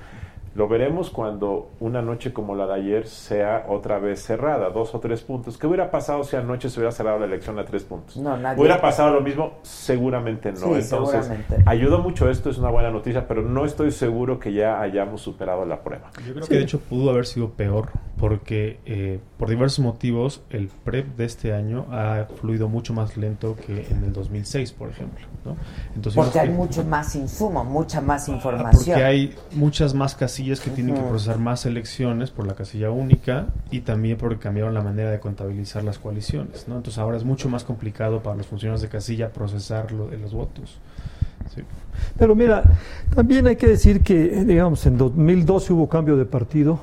lo 0.57 0.67
veremos 0.67 1.11
cuando 1.11 1.69
una 1.79 2.01
noche 2.01 2.33
como 2.33 2.55
la 2.55 2.65
de 2.65 2.73
ayer 2.73 3.07
sea 3.07 3.67
otra 3.69 3.99
vez 3.99 4.23
cerrada, 4.23 4.71
dos 4.71 4.95
o 4.95 4.99
tres 4.99 5.21
puntos. 5.21 5.55
¿Qué 5.55 5.67
hubiera 5.67 5.91
pasado 5.91 6.23
si 6.23 6.35
anoche 6.35 6.67
se 6.71 6.79
hubiera 6.79 6.91
cerrado 6.91 7.19
la 7.19 7.27
elección 7.27 7.59
a 7.59 7.63
tres 7.63 7.83
puntos? 7.83 8.17
No, 8.17 8.35
nadie- 8.35 8.59
¿Hubiera 8.59 8.81
pasado 8.81 9.13
lo 9.13 9.21
mismo? 9.21 9.59
Seguramente 9.61 10.51
no. 10.51 10.57
Sí, 10.57 10.63
Entonces, 10.65 10.89
seguramente. 10.89 11.57
ayudó 11.67 11.99
mucho 11.99 12.27
esto, 12.27 12.49
es 12.49 12.57
una 12.57 12.71
buena 12.71 12.89
noticia, 12.89 13.27
pero 13.27 13.43
no 13.43 13.65
estoy 13.65 13.91
seguro 13.91 14.39
que 14.39 14.51
ya 14.51 14.81
hayamos 14.81 15.21
superado 15.21 15.63
la 15.63 15.83
prueba. 15.83 16.09
Yo 16.25 16.33
creo 16.33 16.47
que 16.47 16.55
de 16.55 16.63
hecho 16.63 16.79
pudo 16.79 17.11
haber 17.11 17.27
sido 17.27 17.51
peor 17.51 17.89
porque 18.19 18.79
eh, 18.87 19.19
por 19.37 19.49
diversos 19.49 19.85
motivos 19.85 20.41
el 20.49 20.69
PREP 20.83 21.17
de 21.17 21.25
este 21.25 21.53
año 21.53 21.85
ha 21.91 22.25
fluido 22.41 22.67
mucho 22.67 22.95
más 22.95 23.15
lento 23.15 23.55
que 23.55 23.85
en 23.91 24.03
el 24.05 24.11
2006, 24.11 24.71
por 24.71 24.89
ejemplo. 24.89 25.27
¿no? 25.45 25.55
Entonces, 25.95 26.15
Porque 26.15 26.39
hay 26.39 26.47
que- 26.47 26.53
mucho 26.55 26.83
más 26.83 27.15
insumo, 27.15 27.63
mucha 27.63 28.01
más 28.01 28.27
Ah, 28.27 28.31
información. 28.31 28.95
Porque 28.95 29.03
hay 29.03 29.35
muchas 29.51 29.93
más 29.93 30.15
casillas 30.15 30.46
que 30.59 30.69
tienen 30.71 30.95
que 30.95 31.01
procesar 31.01 31.37
más 31.39 31.65
elecciones 31.65 32.31
por 32.31 32.47
la 32.47 32.55
casilla 32.55 32.89
única 32.91 33.47
y 33.71 33.81
también 33.81 34.17
porque 34.17 34.37
cambiaron 34.37 34.73
la 34.73 34.81
manera 34.81 35.11
de 35.11 35.19
contabilizar 35.19 35.83
las 35.83 35.99
coaliciones, 35.99 36.67
¿no? 36.67 36.77
Entonces 36.77 36.97
ahora 36.99 37.17
es 37.17 37.23
mucho 37.23 37.49
más 37.49 37.63
complicado 37.63 38.23
para 38.23 38.35
los 38.37 38.47
funcionarios 38.47 38.81
de 38.81 38.87
casilla 38.89 39.31
procesar 39.33 39.91
lo- 39.91 40.09
los 40.11 40.33
votos. 40.33 40.79
Sí. 41.53 41.61
Pero 42.17 42.35
mira, 42.35 42.63
también 43.15 43.47
hay 43.47 43.55
que 43.55 43.67
decir 43.67 44.01
que, 44.01 44.39
eh, 44.39 44.45
digamos, 44.45 44.85
en 44.85 44.97
2012 44.97 45.73
hubo 45.73 45.87
cambio 45.89 46.15
de 46.17 46.25
partido 46.25 46.79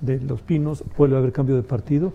de 0.00 0.20
Los 0.20 0.40
Pinos, 0.40 0.84
vuelve 0.96 1.16
a 1.16 1.18
haber 1.18 1.32
cambio 1.32 1.56
de 1.56 1.62
partido. 1.62 2.12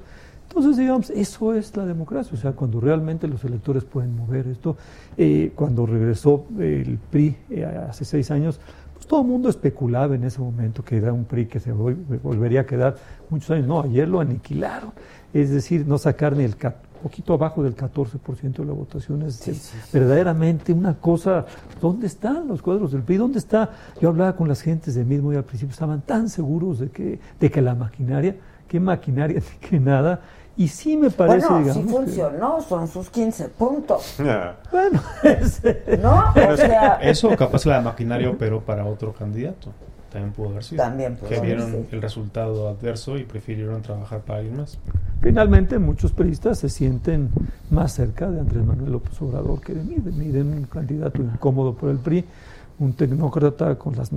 Entonces, 0.49 0.77
digamos, 0.77 1.09
eso 1.09 1.53
es 1.55 1.75
la 1.75 1.83
democracia, 1.85 2.31
o 2.33 2.37
sea, 2.39 2.51
cuando 2.51 2.79
realmente 2.79 3.27
los 3.27 3.43
electores 3.43 3.83
pueden 3.85 4.15
mover 4.15 4.45
esto. 4.47 4.77
Eh, 5.17 5.51
cuando 5.55 5.85
regresó 5.87 6.45
el 6.59 6.99
PRI 7.09 7.35
eh, 7.49 7.65
hace 7.89 8.05
seis 8.05 8.29
años, 8.29 8.59
pues 9.03 9.09
todo 9.09 9.21
el 9.21 9.27
mundo 9.27 9.49
especulaba 9.49 10.15
en 10.15 10.23
ese 10.23 10.39
momento 10.39 10.81
que 10.81 10.95
era 10.95 11.11
un 11.11 11.25
PRI 11.25 11.47
que 11.47 11.59
se 11.59 11.73
vol- 11.73 11.97
volvería 12.21 12.61
a 12.61 12.65
quedar 12.65 12.95
muchos 13.29 13.51
años. 13.51 13.67
No, 13.67 13.81
ayer 13.81 14.07
lo 14.07 14.21
aniquilaron. 14.21 14.91
Es 15.33 15.49
decir, 15.49 15.85
no 15.85 15.97
sacar 15.97 16.37
ni 16.37 16.45
el 16.45 16.55
poquito 17.01 17.33
abajo 17.33 17.63
del 17.63 17.75
14% 17.75 18.53
de 18.59 18.65
la 18.65 18.71
votación. 18.71 19.23
Es 19.23 19.39
decir, 19.45 19.55
verdaderamente 19.91 20.71
una 20.71 20.93
cosa. 20.95 21.45
¿Dónde 21.81 22.07
están 22.07 22.47
los 22.47 22.61
cuadros 22.61 22.93
del 22.93 23.01
PRI? 23.01 23.17
¿Dónde 23.17 23.39
está? 23.39 23.71
Yo 23.99 24.07
hablaba 24.07 24.37
con 24.37 24.47
las 24.47 24.61
gentes 24.61 24.95
de 24.95 25.03
mismo 25.03 25.33
y 25.33 25.35
al 25.35 25.43
principio 25.43 25.73
estaban 25.73 26.01
tan 26.01 26.29
seguros 26.29 26.79
de 26.79 26.89
que, 26.89 27.19
de 27.41 27.51
que 27.51 27.61
la 27.61 27.75
maquinaria, 27.75 28.37
qué 28.69 28.79
maquinaria, 28.79 29.41
de 29.61 29.67
que 29.67 29.81
nada. 29.81 30.21
Y 30.55 30.67
sí 30.67 30.95
me 30.97 31.09
parece, 31.09 31.47
bueno, 31.47 31.63
digamos. 31.63 31.81
sí 31.83 31.87
que- 31.87 31.93
funcionó, 31.93 32.61
son 32.61 32.87
sus 32.87 33.09
15 33.09 33.49
puntos. 33.49 34.15
bueno, 34.71 35.01
¿No? 36.01 36.23
O 36.53 36.57
sea, 36.57 36.95
Eso 37.01 37.35
capaz 37.35 37.65
la 37.65 37.81
maquinaria 37.81 38.29
operó 38.29 38.61
para 38.61 38.85
otro 38.85 39.13
candidato. 39.13 39.71
También 40.11 40.31
pudo 40.31 40.49
haber 40.49 40.63
sido. 40.63 40.83
También 40.83 41.15
pudo 41.15 41.29
Que 41.29 41.37
haber 41.37 41.47
vieron 41.47 41.71
sido. 41.71 41.85
el 41.91 42.01
resultado 42.03 42.67
adverso 42.69 43.17
y 43.17 43.23
prefirieron 43.23 43.81
trabajar 43.81 44.21
para 44.21 44.39
alguien 44.39 44.57
más. 44.57 44.77
Finalmente, 45.21 45.79
muchos 45.79 46.11
periodistas 46.11 46.59
se 46.59 46.69
sienten 46.69 47.29
más 47.71 47.93
cerca 47.93 48.29
de 48.29 48.39
Andrés 48.39 48.63
Manuel 48.63 48.91
López 48.91 49.19
Obrador 49.23 49.59
que 49.59 49.73
de 49.73 49.81
mí. 49.83 49.95
De 49.95 50.11
mí, 50.11 50.27
de 50.27 50.43
un 50.43 50.65
candidato 50.65 51.19
incómodo 51.19 51.73
por 51.73 51.89
el 51.89 51.97
PRI, 51.97 52.25
un 52.77 52.93
tecnócrata 52.93 53.75
con 53.79 53.95
las 53.95 54.11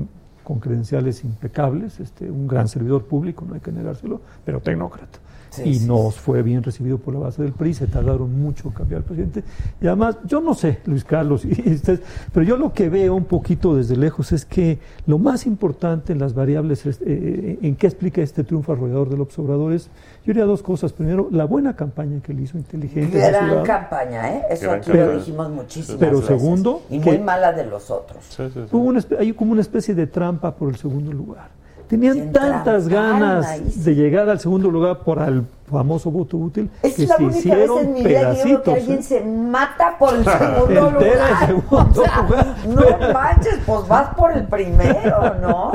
con 0.44 0.60
credenciales 0.60 1.24
impecables, 1.24 1.98
este, 1.98 2.30
un 2.30 2.46
gran 2.46 2.68
servidor 2.68 3.04
público, 3.06 3.44
no 3.48 3.54
hay 3.54 3.60
que 3.60 3.72
negárselo, 3.72 4.20
pero 4.44 4.60
tecnócrata. 4.60 5.18
Sí, 5.56 5.68
y 5.70 5.74
sí, 5.80 5.86
nos 5.86 6.16
fue 6.16 6.42
bien 6.42 6.62
recibido 6.62 6.98
por 6.98 7.14
la 7.14 7.20
base 7.20 7.42
del 7.42 7.52
PRI, 7.52 7.74
se 7.74 7.86
tardaron 7.86 8.40
mucho 8.40 8.68
en 8.68 8.74
cambiar 8.74 8.98
al 9.00 9.04
presidente. 9.04 9.44
Y 9.80 9.86
además, 9.86 10.16
yo 10.26 10.40
no 10.40 10.54
sé, 10.54 10.78
Luis 10.86 11.04
Carlos, 11.04 11.44
y 11.46 11.50
ustedes, 11.74 12.00
pero 12.32 12.44
yo 12.46 12.56
lo 12.56 12.72
que 12.72 12.88
veo 12.88 13.14
un 13.14 13.24
poquito 13.24 13.74
desde 13.76 13.96
lejos 13.96 14.32
es 14.32 14.44
que 14.44 14.78
lo 15.06 15.18
más 15.18 15.46
importante 15.46 16.12
en 16.12 16.18
las 16.18 16.34
variables, 16.34 16.86
es, 16.86 17.00
eh, 17.04 17.58
en 17.62 17.76
qué 17.76 17.86
explica 17.86 18.20
este 18.22 18.44
triunfo 18.44 18.72
arrollador 18.72 19.08
del 19.10 19.20
observador 19.20 19.72
es, 19.72 19.86
yo 20.24 20.32
diría 20.32 20.44
dos 20.44 20.62
cosas. 20.62 20.92
Primero, 20.92 21.28
la 21.30 21.44
buena 21.44 21.76
campaña 21.76 22.20
que 22.20 22.32
él 22.32 22.40
hizo, 22.40 22.58
inteligente. 22.58 23.18
gran 23.18 23.62
campaña, 23.64 24.32
¿eh? 24.34 24.42
Eso 24.50 24.64
Gran 24.66 24.76
aquí 24.78 24.86
campaña. 24.90 25.06
lo 25.12 25.18
dijimos 25.18 25.50
muchísimas 25.50 25.98
Pero 26.00 26.20
veces. 26.20 26.26
segundo, 26.26 26.82
Y 26.90 26.98
que- 27.00 27.10
muy 27.10 27.18
mala 27.20 27.52
de 27.52 27.64
los 27.66 27.90
otros. 27.90 28.38
Hubo 28.72 28.82
una 28.84 29.00
hay 29.18 29.32
como 29.32 29.52
una 29.52 29.60
especie 29.60 29.94
de 29.94 30.06
trampa 30.06 30.54
por 30.54 30.68
el 30.68 30.76
segundo 30.76 31.12
lugar. 31.12 31.48
Tenían 31.88 32.32
tantas 32.32 32.88
ganas 32.88 33.84
de 33.84 33.94
llegar 33.94 34.28
al 34.28 34.40
segundo 34.40 34.70
lugar 34.70 34.98
por 35.00 35.22
el 35.22 35.44
famoso 35.70 36.10
voto 36.10 36.36
útil 36.36 36.70
Es 36.82 36.94
que 36.94 37.06
la 37.06 37.16
se 37.16 37.24
única 37.24 37.34
vez 37.34 37.38
hicieron 37.38 37.78
en 37.78 37.92
mi 37.92 38.02
vida 38.04 38.08
que 38.08 38.14
pedacitos. 38.18 38.74
alguien 38.74 38.98
¿eh? 38.98 39.02
se 39.02 39.24
mata 39.24 39.98
por 39.98 40.14
el 40.14 40.24
segundo 40.24 40.88
Entera 40.88 40.90
el 40.90 40.94
lugar. 40.94 41.46
segundo 41.46 42.00
O 42.00 42.04
sea, 42.04 42.22
lugar. 42.22 42.56
No 42.66 43.12
manches, 43.12 43.58
pues 43.64 43.88
vas 43.88 44.14
por 44.14 44.32
el 44.32 44.46
primero, 44.46 45.34
¿no? 45.40 45.72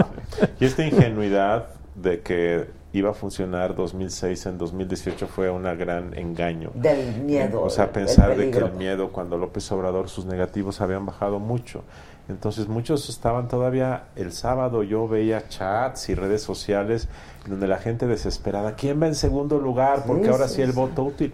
Y 0.59 0.66
esta 0.66 0.86
ingenuidad 0.86 1.68
de 1.95 2.22
que 2.22 2.68
iba 2.93 3.12
a 3.12 3.14
funcionar 3.14 3.76
2006 3.76 4.45
en 4.47 4.57
2018 4.57 5.28
fue 5.28 5.49
un 5.49 5.64
gran 5.64 6.18
engaño. 6.18 6.72
Del 6.74 7.22
miedo. 7.24 7.62
O 7.62 7.70
sea, 7.70 7.91
pensar 7.91 8.36
de 8.36 8.51
que 8.51 8.57
el 8.57 8.74
miedo, 8.74 9.12
cuando 9.12 9.38
López 9.38 9.72
Obrador, 9.72 10.09
sus 10.09 10.26
negativos 10.26 10.82
habían 10.82 11.05
bajado 11.05 11.39
mucho. 11.39 11.84
Entonces 12.32 12.68
muchos 12.68 13.10
estaban 13.10 13.48
todavía, 13.48 14.06
el 14.16 14.32
sábado 14.32 14.84
yo 14.84 15.08
veía 15.08 15.48
chats 15.48 16.10
y 16.10 16.16
redes 16.16 16.42
sociales 16.42 17.08
donde 17.48 17.68
la 17.68 17.78
gente 17.78 18.06
desesperada, 18.06 18.76
¿quién 18.76 19.02
va 19.02 19.08
en 19.08 19.16
segundo 19.16 19.58
lugar? 19.60 20.04
Porque 20.06 20.26
Sí, 20.26 20.30
ahora 20.30 20.48
sí, 20.48 20.56
sí, 20.58 20.62
el 20.62 20.70
sí. 20.72 20.76
voto 20.76 21.04
útil. 21.04 21.34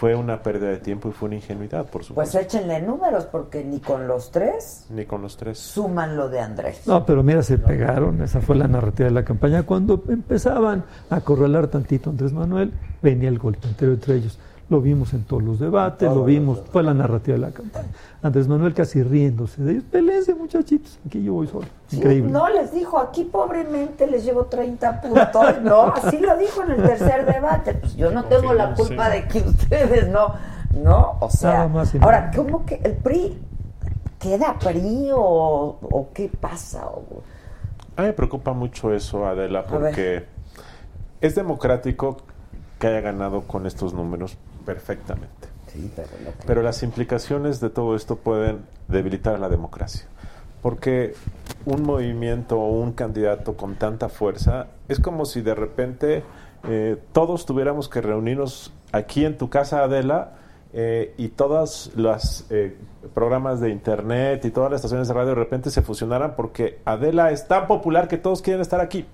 Fue 0.00 0.14
una 0.14 0.42
pérdida 0.42 0.68
de 0.68 0.76
tiempo 0.78 1.08
y 1.08 1.12
fue 1.12 1.28
una 1.28 1.36
ingenuidad, 1.36 1.82
por 1.84 1.92
Pues 2.02 2.06
supuesto. 2.08 2.38
échenle 2.38 2.82
números, 2.82 3.24
porque 3.24 3.64
ni 3.64 3.80
con 3.80 4.06
los 4.06 4.30
tres 4.30 4.84
Ni 4.90 5.06
con 5.06 5.22
los 5.22 5.36
tres. 5.38 5.58
suman 5.58 6.16
lo 6.16 6.28
de 6.28 6.40
Andrés. 6.40 6.82
No, 6.86 7.06
pero 7.06 7.22
mira, 7.22 7.42
se 7.42 7.56
pegaron. 7.56 8.20
Esa 8.22 8.40
fue 8.42 8.54
la 8.56 8.68
narrativa 8.68 9.08
de 9.08 9.14
la 9.14 9.24
campaña. 9.24 9.62
Cuando 9.62 10.02
empezaban 10.08 10.84
a 11.08 11.16
acorralar 11.16 11.68
tantito 11.68 12.10
Andrés 12.10 12.32
Manuel, 12.34 12.72
venía 13.02 13.28
el 13.30 13.38
golpe 13.38 13.66
entero 13.66 13.92
entre 13.92 14.16
ellos. 14.16 14.38
Lo 14.68 14.80
vimos 14.80 15.14
en 15.14 15.22
todos 15.22 15.44
los 15.44 15.60
debates, 15.60 16.12
lo 16.12 16.24
vimos, 16.24 16.60
fue 16.72 16.82
la 16.82 16.92
narrativa 16.92 17.36
de 17.36 17.40
la 17.40 17.50
campaña. 17.52 17.86
Andrés 18.20 18.48
Manuel 18.48 18.74
casi 18.74 19.00
riéndose 19.00 19.62
de 19.62 19.72
ellos. 19.72 19.84
Pelense, 19.84 20.34
muchachitos, 20.34 20.98
aquí 21.06 21.22
yo 21.22 21.34
voy 21.34 21.46
solo. 21.46 21.66
Sí, 21.86 21.98
Increíble. 21.98 22.32
no, 22.32 22.48
les 22.48 22.72
dijo, 22.72 22.98
aquí 22.98 23.22
pobremente 23.22 24.08
les 24.08 24.24
llevo 24.24 24.46
30 24.46 25.00
puntos. 25.02 25.54
No, 25.62 25.82
así 25.82 26.18
lo 26.18 26.36
dijo 26.36 26.64
en 26.64 26.72
el 26.72 26.82
tercer 26.82 27.26
debate. 27.32 27.74
Pues 27.74 27.94
yo 27.94 28.10
no 28.10 28.24
tengo 28.24 28.52
la 28.54 28.74
culpa 28.74 29.08
de 29.08 29.28
que 29.28 29.38
ustedes 29.38 30.08
no. 30.08 30.34
No, 30.82 31.16
o 31.20 31.30
sea. 31.30 31.52
Nada 31.52 31.68
más 31.68 31.94
y 31.94 31.98
Ahora, 32.02 32.22
nada. 32.22 32.32
¿cómo 32.36 32.66
que 32.66 32.80
el 32.82 32.94
PRI 32.94 33.38
queda 34.18 34.58
PRI 34.58 35.10
o, 35.14 35.78
o 35.80 36.08
qué 36.12 36.28
pasa? 36.40 36.86
O- 36.88 37.22
A 37.96 38.00
mí 38.02 38.08
me 38.08 38.12
preocupa 38.14 38.52
mucho 38.52 38.92
eso, 38.92 39.26
Adela, 39.26 39.64
porque 39.64 40.24
es 41.20 41.34
democrático 41.36 42.16
que 42.80 42.88
haya 42.88 43.00
ganado 43.00 43.42
con 43.42 43.64
estos 43.66 43.94
números 43.94 44.36
perfectamente. 44.66 45.48
Sí, 45.72 45.90
pero 46.46 46.62
las 46.62 46.82
implicaciones 46.82 47.60
de 47.60 47.70
todo 47.70 47.96
esto 47.96 48.16
pueden 48.16 48.66
debilitar 48.88 49.38
la 49.38 49.48
democracia. 49.48 50.06
Porque 50.62 51.14
un 51.64 51.82
movimiento 51.82 52.58
o 52.58 52.80
un 52.80 52.92
candidato 52.92 53.56
con 53.56 53.76
tanta 53.76 54.08
fuerza 54.08 54.68
es 54.88 55.00
como 55.00 55.24
si 55.24 55.40
de 55.40 55.54
repente 55.54 56.24
eh, 56.68 56.96
todos 57.12 57.46
tuviéramos 57.46 57.88
que 57.88 58.00
reunirnos 58.00 58.72
aquí 58.92 59.24
en 59.24 59.38
tu 59.38 59.48
casa, 59.48 59.84
Adela, 59.84 60.32
eh, 60.72 61.14
y 61.16 61.28
todos 61.28 61.92
los 61.94 62.44
eh, 62.50 62.76
programas 63.14 63.60
de 63.60 63.70
internet 63.70 64.44
y 64.44 64.50
todas 64.50 64.70
las 64.70 64.80
estaciones 64.80 65.08
de 65.08 65.14
radio 65.14 65.28
de 65.30 65.36
repente 65.36 65.70
se 65.70 65.80
fusionaran 65.80 66.34
porque 66.36 66.80
Adela 66.84 67.30
es 67.30 67.46
tan 67.48 67.66
popular 67.66 68.08
que 68.08 68.18
todos 68.18 68.42
quieren 68.42 68.60
estar 68.60 68.80
aquí. 68.80 69.06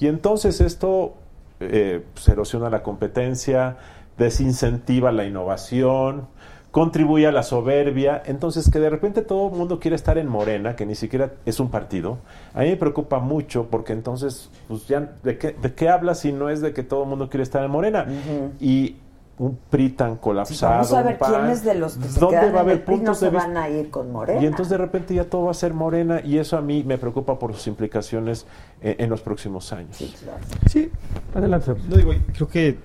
Y 0.00 0.06
entonces 0.06 0.60
esto 0.60 1.14
eh, 1.60 2.04
pues, 2.14 2.28
erosiona 2.28 2.70
la 2.70 2.82
competencia, 2.82 3.76
desincentiva 4.18 5.12
la 5.12 5.24
innovación, 5.24 6.26
contribuye 6.70 7.26
a 7.26 7.32
la 7.32 7.42
soberbia. 7.42 8.22
Entonces, 8.26 8.70
que 8.70 8.78
de 8.78 8.90
repente 8.90 9.22
todo 9.22 9.48
el 9.48 9.54
mundo 9.54 9.80
quiere 9.80 9.96
estar 9.96 10.18
en 10.18 10.28
Morena, 10.28 10.76
que 10.76 10.86
ni 10.86 10.94
siquiera 10.94 11.32
es 11.46 11.60
un 11.60 11.70
partido, 11.70 12.18
a 12.54 12.60
mí 12.60 12.70
me 12.70 12.76
preocupa 12.76 13.20
mucho 13.20 13.66
porque 13.70 13.92
entonces, 13.92 14.50
pues 14.68 14.86
ya, 14.86 15.00
¿de 15.22 15.38
qué, 15.38 15.52
de 15.52 15.74
qué 15.74 15.88
habla 15.88 16.14
si 16.14 16.32
no 16.32 16.50
es 16.50 16.60
de 16.60 16.72
que 16.72 16.82
todo 16.82 17.04
el 17.04 17.08
mundo 17.08 17.28
quiere 17.30 17.42
estar 17.42 17.64
en 17.64 17.70
Morena? 17.70 18.06
Y 18.60 18.96
un 19.38 19.56
PRI 19.70 19.90
tan 19.90 20.16
colapsado. 20.16 20.72
Vamos 20.72 20.92
a 20.92 21.02
ver 21.02 21.12
un 21.12 21.18
PAN, 21.18 21.30
quiénes 21.30 21.64
de 21.64 21.74
los 21.74 21.96
que 21.96 22.08
se 22.08 22.20
¿dónde 22.20 22.50
va 22.50 22.58
a 22.58 22.62
haber 22.62 22.84
puntos 22.84 23.18
se 23.18 23.26
de 23.26 23.30
vista? 23.30 23.46
van 23.46 23.56
a 23.56 23.68
ir 23.68 23.88
con 23.90 24.10
Morena. 24.10 24.42
Y 24.42 24.46
entonces 24.46 24.70
de 24.70 24.78
repente 24.78 25.14
ya 25.14 25.24
todo 25.24 25.44
va 25.44 25.52
a 25.52 25.54
ser 25.54 25.74
morena 25.74 26.20
y 26.24 26.38
eso 26.38 26.56
a 26.56 26.60
mí 26.60 26.82
me 26.84 26.98
preocupa 26.98 27.38
por 27.38 27.54
sus 27.54 27.66
implicaciones 27.68 28.46
eh, 28.82 28.96
en 28.98 29.08
los 29.08 29.20
próximos 29.20 29.72
años. 29.72 29.96
Sí, 30.66 30.90
adelante. 31.34 31.72
No 31.88 31.96
digo, 31.96 32.12
creo 32.34 32.48
que 32.48 32.78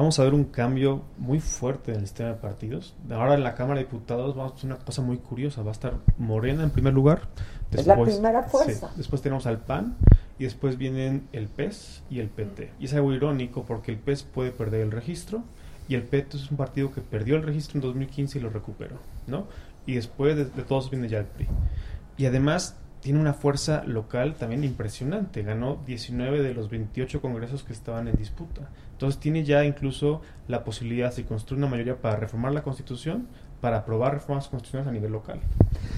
vamos 0.00 0.18
a 0.18 0.24
ver 0.24 0.34
un 0.34 0.44
cambio 0.44 1.02
muy 1.18 1.38
fuerte 1.38 1.92
en 1.92 2.00
el 2.00 2.06
sistema 2.06 2.30
de 2.30 2.34
partidos. 2.34 2.94
Ahora 3.10 3.34
en 3.34 3.44
la 3.44 3.54
Cámara 3.54 3.78
de 3.78 3.86
Diputados 3.86 4.34
vamos 4.34 4.52
a 4.52 4.56
hacer 4.56 4.70
una 4.70 4.80
cosa 4.80 5.02
muy 5.02 5.18
curiosa. 5.18 5.62
Va 5.62 5.68
a 5.68 5.72
estar 5.72 5.94
Morena 6.18 6.64
en 6.64 6.70
primer 6.70 6.92
lugar. 6.92 7.22
Es 7.70 7.86
la 7.86 8.00
primera 8.00 8.42
fuerza. 8.42 8.88
sí, 8.88 8.94
después 8.96 9.22
tenemos 9.22 9.46
al 9.46 9.58
PAN 9.58 9.96
y 10.38 10.44
después 10.44 10.78
vienen 10.78 11.28
el 11.32 11.46
PES 11.46 12.02
y 12.10 12.18
el 12.18 12.28
PT. 12.28 12.72
Y 12.80 12.86
es 12.86 12.94
algo 12.94 13.12
irónico 13.12 13.64
porque 13.64 13.92
el 13.92 13.98
PES 13.98 14.24
puede 14.24 14.50
perder 14.50 14.80
el 14.80 14.90
registro, 14.90 15.44
y 15.88 15.94
el 15.94 16.02
PET 16.02 16.34
es 16.34 16.50
un 16.50 16.56
partido 16.56 16.90
que 16.90 17.00
perdió 17.00 17.36
el 17.36 17.42
registro 17.42 17.78
en 17.78 17.82
2015 17.82 18.38
y 18.38 18.40
lo 18.40 18.50
recuperó, 18.50 18.96
¿no? 19.26 19.46
Y 19.86 19.94
después 19.94 20.34
de, 20.34 20.46
de 20.46 20.62
todos 20.62 20.90
viene 20.90 21.08
ya 21.08 21.18
el 21.18 21.26
PRI. 21.26 21.46
Y 22.16 22.26
además 22.26 22.76
tiene 23.00 23.20
una 23.20 23.34
fuerza 23.34 23.84
local 23.84 24.34
también 24.34 24.64
impresionante. 24.64 25.42
Ganó 25.42 25.78
19 25.86 26.42
de 26.42 26.54
los 26.54 26.70
28 26.70 27.20
congresos 27.20 27.62
que 27.62 27.74
estaban 27.74 28.08
en 28.08 28.16
disputa. 28.16 28.70
Entonces 28.94 29.20
tiene 29.20 29.44
ya 29.44 29.64
incluso 29.64 30.22
la 30.48 30.64
posibilidad, 30.64 31.12
si 31.12 31.24
construye 31.24 31.58
una 31.58 31.68
mayoría 31.68 31.96
para 31.96 32.16
reformar 32.16 32.52
la 32.52 32.62
Constitución, 32.62 33.26
para 33.60 33.78
aprobar 33.78 34.14
reformas 34.14 34.46
constitucionales 34.48 34.90
a 34.90 34.92
nivel 34.92 35.12
local. 35.12 35.40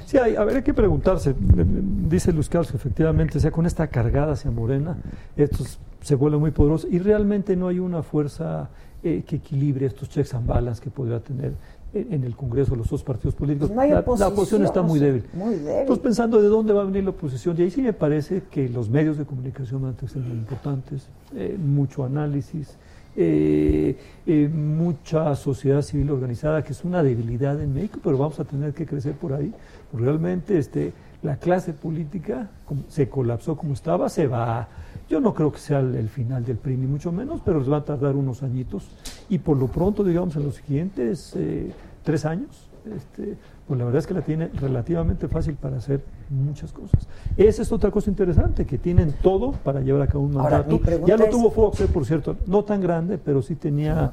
Sí, 0.07 0.19
hay, 0.19 0.37
a 0.37 0.45
ver, 0.45 0.57
hay 0.57 0.63
que 0.63 0.73
preguntarse. 0.73 1.35
Dice 1.39 2.33
Luz 2.33 2.49
Carlos 2.49 2.71
que 2.71 2.77
efectivamente, 2.77 3.41
sea, 3.41 3.51
con 3.51 3.67
esta 3.67 3.89
cargada 3.89 4.33
hacia 4.33 4.51
Morena, 4.51 4.97
estos 5.37 5.79
se 6.01 6.15
vuelven 6.15 6.41
muy 6.41 6.53
poderosos 6.53 6.91
y 6.91 7.01
realmente 7.01 7.57
no 7.57 7.69
hay 7.69 7.81
una 7.81 8.03
fuerza 8.03 8.71
eh, 9.03 9.25
que 9.27 9.37
equilibre 9.37 9.87
estos 9.87 10.09
checks 10.09 10.35
and 10.35 10.47
balances 10.47 10.81
que 10.81 10.91
podría 10.91 11.21
tener 11.21 11.55
en, 11.95 12.25
el 12.25 12.37
Congreso 12.37 12.77
los 12.77 12.89
dos 12.89 13.03
partidos 13.03 13.35
políticos. 13.35 13.71
No 13.71 13.85
la, 13.85 14.01
oposición, 14.01 14.19
la 14.19 14.35
oposición 14.35 14.65
está 14.65 14.83
muy 14.83 14.99
débil. 14.99 15.25
Muy 15.33 15.55
débil. 15.55 15.81
Entonces, 15.81 16.03
pensando 16.03 16.41
de 16.41 16.49
dónde 16.49 16.73
va 16.73 16.83
a 16.83 16.85
venir 16.85 17.05
la 17.05 17.11
oposición, 17.11 17.57
y 17.59 17.63
ahí 17.63 17.71
sí 17.71 17.83
me 17.83 17.93
parece 17.93 18.43
que 18.51 18.69
los 18.69 18.89
medios 18.89 19.19
de 19.19 19.25
comunicación 19.25 19.83
van 19.83 19.97
a 20.03 20.09
ser 20.09 20.23
muy 20.23 20.37
importantes, 20.37 21.09
eh, 21.35 21.57
mucho 21.59 22.05
análisis, 22.05 22.77
eh, 23.19 23.97
eh, 24.27 24.49
mucha 24.53 25.35
sociedad 25.37 25.81
civil 25.81 26.11
organizada, 26.11 26.63
que 26.63 26.73
es 26.73 26.85
una 26.85 27.03
debilidad 27.03 27.61
en 27.63 27.73
México, 27.73 27.99
pero 28.03 28.19
vamos 28.19 28.39
a 28.41 28.45
tener 28.45 28.75
que 28.75 28.85
crecer 28.85 29.15
por 29.15 29.33
ahí. 29.33 29.53
Porque 29.91 30.05
realmente 30.05 30.59
este, 30.59 30.93
la 31.23 31.37
clase 31.37 31.73
política 31.73 32.51
como 32.67 32.83
se 32.89 33.09
colapsó 33.09 33.57
como 33.57 33.73
estaba, 33.73 34.09
se 34.09 34.27
va. 34.27 34.69
Yo 35.09 35.21
no 35.21 35.35
creo 35.35 35.53
que 35.53 35.59
sea 35.59 35.81
el, 35.81 35.95
el 35.95 36.09
final 36.09 36.45
del 36.45 36.57
PRI, 36.57 36.77
ni 36.77 36.87
mucho 36.87 37.13
menos, 37.13 37.41
pero 37.45 37.61
les 37.61 37.71
va 37.71 37.79
a 37.79 37.85
tardar 37.85 38.17
unos 38.17 38.43
añitos. 38.43 38.89
Y 39.29 39.39
por 39.39 39.57
lo 39.57 39.69
pronto, 39.69 40.03
digamos, 40.03 40.35
en 40.37 40.45
los 40.45 40.57
siguientes 40.57 41.33
eh, 41.37 41.71
tres 42.03 42.25
años, 42.25 42.69
este, 42.95 43.37
pues 43.69 43.79
la 43.79 43.85
verdad 43.85 43.99
es 44.01 44.07
que 44.07 44.15
la 44.15 44.21
tiene 44.23 44.49
relativamente 44.61 45.29
fácil 45.29 45.55
para 45.55 45.77
hacer 45.77 46.01
muchas 46.31 46.73
cosas. 46.73 47.07
Esa 47.37 47.63
es 47.63 47.71
otra 47.73 47.91
cosa 47.93 48.11
interesante, 48.11 48.65
que 48.67 48.79
tienen 48.79 49.13
todo 49.23 49.53
para 49.53 49.81
llevar 49.81 50.03
a 50.03 50.07
cabo 50.09 50.25
un 50.25 50.35
mandato. 50.35 50.81
ya 51.07 51.17
lo 51.17 51.25
es- 51.25 51.31
tuvo 51.31 51.51
Fox, 51.53 51.81
eh, 51.81 51.89
por 51.93 52.05
cierto, 52.05 52.37
no 52.47 52.65
tan 52.65 52.81
grande, 52.81 53.17
pero 53.19 53.43
sí 53.43 53.55
tenía 53.55 53.95
No 53.95 54.13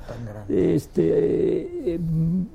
este, 0.49 1.93
eh, 1.93 1.95
m- 1.95 2.45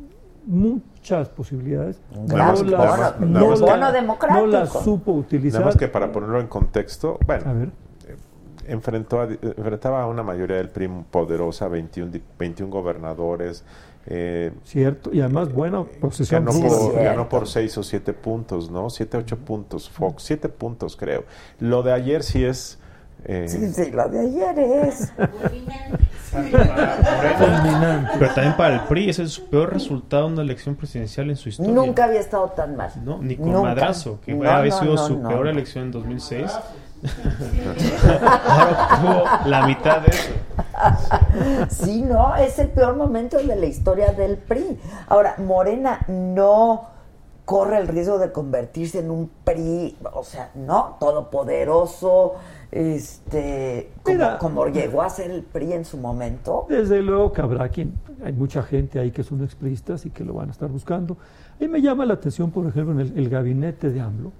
muchas 0.47 1.29
posibilidades. 1.29 2.01
Un 2.17 2.27
gran 2.27 2.55
no 2.55 2.63
las, 2.63 3.21
no 3.21 3.93
democrático. 3.93 4.41
no 4.41 4.47
las 4.47 4.73
supo 4.85 5.13
utilizar. 5.13 5.61
Nada 5.61 5.73
más 5.73 5.77
que 5.79 5.89
para 5.89 6.11
ponerlo 6.11 6.41
en 6.41 6.47
contexto, 6.47 7.19
bueno, 7.27 7.45
A 7.51 7.53
ver. 7.53 7.71
Eh, 8.69 8.73
enfrentó 8.73 9.21
a- 9.21 9.29
enfrentaba 9.31 10.03
a 10.03 10.07
una 10.07 10.23
mayoría 10.23 10.57
del 10.57 10.69
PRI 10.71 10.89
poderosa, 11.11 11.69
21, 11.69 12.11
di- 12.13 12.23
21 12.39 12.71
gobernadores. 12.71 13.65
eh, 14.11 14.53
Cierto, 14.65 15.11
y 15.13 15.21
además, 15.21 15.53
bueno, 15.53 15.87
posesión 16.01 16.45
ganó, 16.47 16.53
Sí, 16.57 16.63
pura. 16.63 16.73
es 16.77 16.79
por, 16.89 17.03
ganó 17.05 17.29
por 17.29 17.47
6 17.49 17.77
o 17.79 17.83
7 17.83 18.13
puntos, 18.15 18.71
¿no? 18.71 18.89
7, 18.89 19.19
8 19.19 19.37
puntos, 19.39 19.91
Fox, 19.91 20.23
7 20.23 20.49
puntos 20.49 20.97
creo. 20.97 21.25
Lo 21.61 21.83
de 21.83 21.93
ayer 21.93 22.23
sí 22.23 22.43
es... 22.45 22.79
eh, 23.25 23.45
Sí, 23.49 23.69
sí, 23.73 23.91
la 23.91 24.09
de 24.09 24.21
ayer 24.21 24.59
es. 24.59 25.13
fulminante. 26.31 28.13
Pero 28.19 28.35
también 28.35 28.57
para 28.57 28.75
el 28.75 28.81
PRI 28.83 29.11
ese 29.11 29.23
es 29.25 29.31
su 29.33 29.47
peor 29.49 29.73
resultado 29.73 30.27
en 30.27 30.35
una 30.35 30.43
elección 30.43 30.75
presidencial 30.75 31.29
en 31.31 31.37
su 31.37 31.49
historia. 31.49 31.73
Nunca 31.73 32.05
había 32.05 32.21
estado 32.21 32.49
tan 32.51 32.77
mal. 32.77 32.91
No, 33.05 33.19
ni 33.23 33.37
con 33.37 33.47
Nunca. 33.53 33.63
Madrazo, 33.69 34.21
que 34.25 34.35
No, 34.35 34.51
había 34.51 34.71
no, 34.73 34.79
sido 34.81 34.95
no, 34.95 35.07
su 35.07 35.19
no, 35.19 35.29
peor 35.29 35.45
no. 35.45 35.51
elección 35.51 35.85
en 35.85 35.91
2006. 35.93 36.59
Ahora 38.49 38.91
obtuvo 38.93 39.49
la 39.49 39.67
mitad 39.67 40.01
de 40.03 40.09
eso. 40.09 40.33
Sí, 41.71 42.03
no, 42.03 42.37
es 42.37 42.59
el 42.59 42.69
peor 42.69 42.97
momento 42.97 43.39
de 43.39 43.57
la 43.57 43.67
historia 43.67 44.13
del 44.13 44.37
PRI. 44.37 44.79
Ahora, 45.09 45.35
Morena 45.39 46.01
no 46.09 46.87
corre 47.45 47.79
el 47.79 47.89
riesgo 47.89 48.19
de 48.19 48.31
convertirse 48.31 48.99
en 48.99 49.11
un 49.11 49.31
PRI, 49.45 49.97
o 50.13 50.23
sea, 50.23 50.51
no, 50.55 50.97
todopoderoso, 51.01 52.35
este, 52.71 53.91
como, 54.03 54.17
Mira. 54.17 54.39
como 54.39 54.67
llegó 54.67 55.01
a 55.01 55.09
ser 55.09 55.31
el 55.31 55.43
PRI 55.43 55.73
en 55.73 55.85
su 55.87 55.97
momento. 55.97 56.67
Desde 56.69 57.01
luego 57.01 57.33
que 57.33 57.41
habrá 57.41 57.71
quien, 57.71 57.95
hay 58.23 58.35
mucha 58.35 58.63
gente 58.63 58.99
ahí 58.99 59.13
que 59.13 59.23
son 59.23 59.43
expristas 59.43 60.05
y 60.05 60.11
que 60.11 60.25
lo 60.25 60.35
van 60.35 60.49
a 60.49 60.53
estar 60.53 60.69
buscando. 60.69 61.15
A 61.15 61.61
mí 61.61 61.69
me 61.69 61.81
llama 61.81 62.05
la 62.05 62.15
atención, 62.15 62.51
por 62.51 62.67
ejemplo, 62.67 62.93
en 62.93 63.01
el, 63.01 63.19
el 63.19 63.31
gabinete 63.31 63.89
de 63.89 64.01
AMLO, 64.01 64.33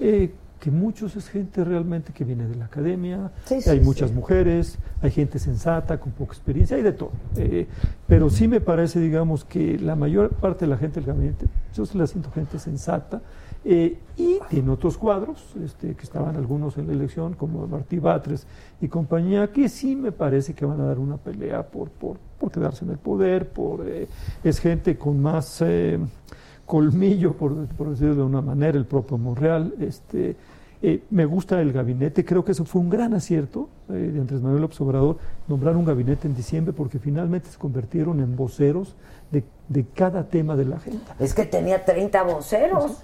eh, 0.00 0.32
que 0.64 0.70
muchos 0.70 1.14
es 1.14 1.28
gente 1.28 1.62
realmente 1.62 2.14
que 2.14 2.24
viene 2.24 2.48
de 2.48 2.54
la 2.54 2.64
academia, 2.64 3.30
Sí, 3.44 3.60
sí, 3.60 3.68
hay 3.68 3.80
sí. 3.80 3.84
muchas 3.84 4.12
mujeres, 4.12 4.78
hay 5.02 5.10
gente 5.10 5.38
sensata, 5.38 6.00
con 6.00 6.12
poca 6.12 6.32
experiencia, 6.32 6.78
hay 6.78 6.82
de 6.82 6.92
todo. 6.92 7.10
Eh, 7.36 7.66
pero 8.06 8.30
sí 8.30 8.48
me 8.48 8.62
parece, 8.62 8.98
digamos, 8.98 9.44
que 9.44 9.78
la 9.78 9.94
mayor 9.94 10.30
parte 10.30 10.64
de 10.64 10.70
la 10.70 10.78
gente 10.78 11.00
del 11.00 11.08
gabinete, 11.08 11.48
yo 11.74 11.84
sí 11.84 11.98
la 11.98 12.06
siento 12.06 12.30
gente 12.30 12.58
sensata, 12.58 13.20
eh, 13.62 13.98
y 14.16 14.38
tiene 14.48 14.70
otros 14.70 14.96
cuadros, 14.96 15.54
este, 15.62 15.94
que 15.94 16.02
estaban 16.02 16.34
algunos 16.34 16.78
en 16.78 16.86
la 16.86 16.94
elección, 16.94 17.34
como 17.34 17.66
Martí 17.66 17.98
Batres 17.98 18.46
y 18.80 18.88
compañía, 18.88 19.52
que 19.52 19.68
sí 19.68 19.94
me 19.94 20.12
parece 20.12 20.54
que 20.54 20.64
van 20.64 20.80
a 20.80 20.84
dar 20.86 20.98
una 20.98 21.18
pelea 21.18 21.62
por, 21.66 21.90
por, 21.90 22.16
por 22.40 22.50
quedarse 22.50 22.86
en 22.86 22.92
el 22.92 22.98
poder, 22.98 23.50
por 23.50 23.86
eh, 23.86 24.08
es 24.42 24.60
gente 24.60 24.96
con 24.96 25.20
más 25.20 25.60
eh, 25.60 25.98
colmillo, 26.64 27.34
por, 27.34 27.66
por 27.66 27.90
decirlo 27.90 28.14
de 28.14 28.22
una 28.22 28.40
manera, 28.40 28.78
el 28.78 28.86
propio 28.86 29.18
Monreal. 29.18 29.74
Este, 29.78 30.36
eh, 30.86 31.02
me 31.08 31.24
gusta 31.24 31.62
el 31.62 31.72
gabinete, 31.72 32.26
creo 32.26 32.44
que 32.44 32.52
eso 32.52 32.66
fue 32.66 32.82
un 32.82 32.90
gran 32.90 33.14
acierto 33.14 33.70
eh, 33.88 33.92
de 33.94 34.20
Andrés 34.20 34.42
Manuel 34.42 34.60
López 34.60 34.78
Obrador, 34.82 35.16
nombrar 35.48 35.76
un 35.76 35.86
gabinete 35.86 36.28
en 36.28 36.34
diciembre, 36.34 36.74
porque 36.74 36.98
finalmente 36.98 37.48
se 37.48 37.56
convirtieron 37.56 38.20
en 38.20 38.36
voceros 38.36 38.94
de, 39.30 39.44
de 39.68 39.86
cada 39.94 40.28
tema 40.28 40.56
de 40.56 40.66
la 40.66 40.76
agenda. 40.76 41.16
Es 41.18 41.32
que 41.32 41.46
tenía 41.46 41.86
30 41.86 42.22
voceros, 42.24 43.02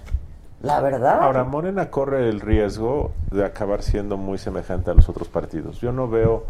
la 0.61 0.79
verdad. 0.79 1.23
Ahora, 1.23 1.43
Morena 1.43 1.89
corre 1.89 2.29
el 2.29 2.39
riesgo 2.39 3.13
de 3.31 3.43
acabar 3.43 3.81
siendo 3.81 4.15
muy 4.15 4.37
semejante 4.37 4.91
a 4.91 4.93
los 4.93 5.09
otros 5.09 5.27
partidos. 5.27 5.81
Yo 5.81 5.91
no 5.91 6.07
veo 6.07 6.45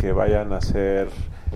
que 0.00 0.12
vayan 0.12 0.54
a 0.54 0.62
ser 0.62 1.08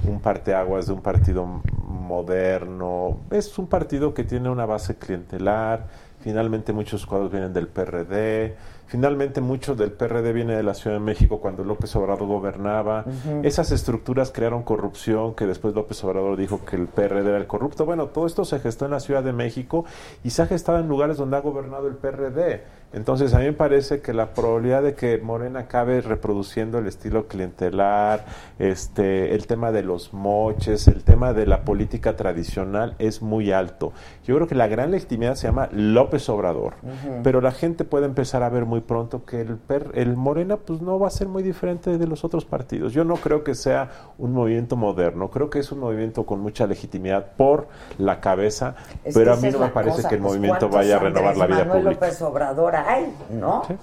un 0.06 0.20
parteaguas 0.20 0.86
de 0.86 0.92
un 0.92 1.00
partido 1.00 1.46
moderno. 1.46 3.20
Es 3.30 3.58
un 3.58 3.68
partido 3.68 4.12
que 4.12 4.24
tiene 4.24 4.50
una 4.50 4.66
base 4.66 4.96
clientelar. 4.96 5.86
Finalmente 6.20 6.74
muchos 6.74 7.06
cuadros 7.06 7.30
vienen 7.30 7.54
del 7.54 7.68
PRD. 7.68 8.54
Finalmente 8.94 9.40
mucho 9.40 9.74
del 9.74 9.90
PRD 9.90 10.32
viene 10.32 10.54
de 10.54 10.62
la 10.62 10.72
Ciudad 10.72 10.94
de 10.94 11.02
México 11.02 11.40
cuando 11.40 11.64
López 11.64 11.96
Obrador 11.96 12.28
gobernaba. 12.28 13.04
Esas 13.42 13.72
estructuras 13.72 14.30
crearon 14.30 14.62
corrupción 14.62 15.34
que 15.34 15.48
después 15.48 15.74
López 15.74 16.04
Obrador 16.04 16.36
dijo 16.36 16.60
que 16.64 16.76
el 16.76 16.86
PRD 16.86 17.28
era 17.28 17.38
el 17.38 17.48
corrupto. 17.48 17.84
Bueno, 17.86 18.06
todo 18.06 18.24
esto 18.24 18.44
se 18.44 18.60
gestó 18.60 18.84
en 18.84 18.92
la 18.92 19.00
Ciudad 19.00 19.24
de 19.24 19.32
México 19.32 19.84
y 20.22 20.30
se 20.30 20.42
ha 20.42 20.46
gestado 20.46 20.78
en 20.78 20.86
lugares 20.86 21.16
donde 21.16 21.36
ha 21.36 21.40
gobernado 21.40 21.88
el 21.88 21.96
PRD. 21.96 22.62
Entonces 22.94 23.34
a 23.34 23.38
mí 23.38 23.44
me 23.46 23.52
parece 23.52 24.00
que 24.00 24.12
la 24.12 24.32
probabilidad 24.34 24.82
de 24.82 24.94
que 24.94 25.18
Morena 25.18 25.60
acabe 25.60 26.00
reproduciendo 26.00 26.78
el 26.78 26.86
estilo 26.86 27.26
clientelar, 27.26 28.24
este, 28.58 29.34
el 29.34 29.46
tema 29.46 29.72
de 29.72 29.82
los 29.82 30.12
moches, 30.14 30.86
el 30.88 31.02
tema 31.04 31.32
de 31.32 31.46
la 31.46 31.62
política 31.62 32.16
tradicional 32.16 32.94
es 32.98 33.20
muy 33.22 33.52
alto. 33.52 33.92
Yo 34.24 34.36
creo 34.36 34.46
que 34.46 34.54
la 34.54 34.68
gran 34.68 34.90
legitimidad 34.92 35.34
se 35.34 35.48
llama 35.48 35.68
López 35.72 36.28
Obrador, 36.28 36.74
pero 37.22 37.40
la 37.40 37.52
gente 37.52 37.84
puede 37.84 38.06
empezar 38.06 38.42
a 38.42 38.48
ver 38.48 38.64
muy 38.64 38.80
pronto 38.80 39.24
que 39.24 39.40
el, 39.40 39.56
per- 39.56 39.90
el 39.94 40.16
Morena 40.16 40.56
pues 40.56 40.80
no 40.80 40.98
va 40.98 41.08
a 41.08 41.10
ser 41.10 41.28
muy 41.28 41.42
diferente 41.42 41.98
de 41.98 42.06
los 42.06 42.24
otros 42.24 42.44
partidos. 42.44 42.92
Yo 42.92 43.04
no 43.04 43.16
creo 43.16 43.42
que 43.44 43.54
sea 43.54 43.90
un 44.18 44.32
movimiento 44.32 44.76
moderno, 44.76 45.30
creo 45.30 45.50
que 45.50 45.58
es 45.58 45.72
un 45.72 45.80
movimiento 45.80 46.24
con 46.24 46.40
mucha 46.40 46.66
legitimidad 46.66 47.32
por 47.36 47.66
la 47.98 48.20
cabeza, 48.20 48.76
Es 49.04 49.14
pero 49.14 49.32
a 49.34 49.36
mí 49.36 49.50
no 49.50 49.58
me 49.58 49.68
parece 49.68 49.96
cosa, 49.96 50.08
que 50.08 50.14
el 50.14 50.20
pues, 50.20 50.32
movimiento 50.32 50.68
¿cuántos 50.70 50.78
vaya 50.78 50.96
a 50.96 50.98
renovar 51.00 51.36
la 51.36 51.46
vida 51.46 51.58
Manuel 51.64 51.82
pública. 51.82 52.06
López 52.06 52.22
Obrador 52.22 52.76
hay, 52.86 53.14
¿no? 53.30 53.62
Sí. 53.66 53.74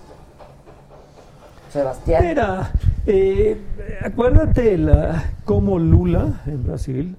Sebastián. 1.72 2.26
Mira, 2.28 2.72
eh, 3.06 3.58
acuérdate 4.04 4.78
la, 4.78 5.32
cómo 5.45 5.80
Lula 5.80 6.41
en 6.45 6.64
Brasil 6.66 7.16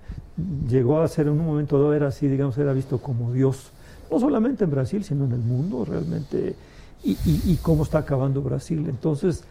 llegó 0.69 1.01
a 1.01 1.09
ser 1.09 1.27
en 1.27 1.33
un 1.35 1.47
momento 1.47 1.79
dado, 1.79 1.95
era 1.95 2.09
así, 2.09 2.29
digamos, 2.29 2.59
era 2.59 2.73
visto 2.73 2.99
como 2.99 3.33
Dios, 3.33 3.71
no 4.11 4.21
solamente 4.21 4.65
en 4.65 4.71
Brasil, 4.71 5.05
sino 5.05 5.25
en 5.25 5.33
el 5.33 5.39
mundo 5.41 5.85
realmente, 5.87 6.55
y, 7.03 7.13
y- 7.25 7.43
y 7.47 7.57
cómo 7.63 7.83
está 7.83 7.99
acabando 7.99 8.43
Brasil. 8.43 8.85
Entonces, 8.89 9.45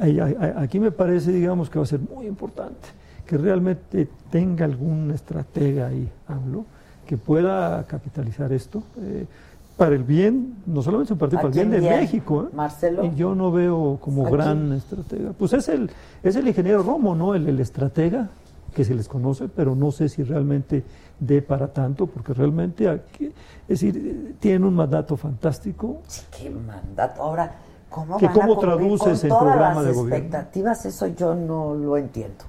ahí- 0.00 0.18
aquí 0.56 0.80
me 0.80 0.90
parece, 0.90 1.30
digamos, 1.30 1.68
que 1.68 1.78
va 1.78 1.84
a 1.84 1.88
ser 1.88 2.00
muy 2.00 2.26
importante 2.26 2.88
que 3.26 3.36
realmente 3.38 4.08
tenga 4.30 4.64
algún 4.64 5.10
estratega 5.10 5.86
ahí, 5.88 6.08
hablo, 6.26 6.64
que 7.06 7.16
pueda 7.18 7.84
capitalizar 7.84 8.50
esto. 8.52 8.82
eh, 9.00 9.26
para 9.82 9.96
el 9.96 10.04
bien, 10.04 10.54
no 10.64 10.80
solamente 10.80 11.08
su 11.08 11.18
partido, 11.18 11.40
¿A 11.40 11.42
para 11.42 11.48
el 11.48 11.54
bien 11.58 11.70
de 11.72 11.80
bien? 11.80 12.00
México. 12.00 12.44
¿eh? 12.44 12.54
Marcelo. 12.54 13.04
Y 13.04 13.16
yo 13.16 13.34
no 13.34 13.50
veo 13.50 13.98
como 14.00 14.24
¿A 14.28 14.30
gran 14.30 14.72
estratega. 14.72 15.32
Pues 15.32 15.52
es 15.54 15.68
el, 15.68 15.90
es 16.22 16.36
el 16.36 16.46
ingeniero 16.46 16.84
Romo, 16.84 17.16
¿no? 17.16 17.34
El, 17.34 17.48
el 17.48 17.58
estratega 17.58 18.28
que 18.72 18.84
se 18.84 18.94
les 18.94 19.08
conoce, 19.08 19.48
pero 19.48 19.74
no 19.74 19.90
sé 19.90 20.08
si 20.08 20.22
realmente 20.22 20.84
dé 21.18 21.42
para 21.42 21.72
tanto, 21.72 22.06
porque 22.06 22.32
realmente 22.32 22.88
aquí, 22.88 23.26
es 23.26 23.80
decir, 23.80 24.36
tienen 24.38 24.62
un 24.62 24.74
mandato 24.76 25.16
fantástico. 25.16 25.98
Sí, 26.06 26.22
qué 26.38 26.48
mandato. 26.48 27.20
Ahora, 27.20 27.52
¿cómo 27.90 28.18
Que 28.18 28.26
van 28.26 28.34
cómo 28.36 28.58
traduces 28.60 29.00
con 29.00 29.10
el 29.26 29.28
todas 29.30 29.42
programa 29.42 29.74
las 29.82 29.84
de 29.86 29.92
gobierno? 29.94 30.16
expectativas? 30.16 30.86
Eso 30.86 31.08
yo 31.08 31.34
no 31.34 31.74
lo 31.74 31.96
entiendo. 31.96 32.44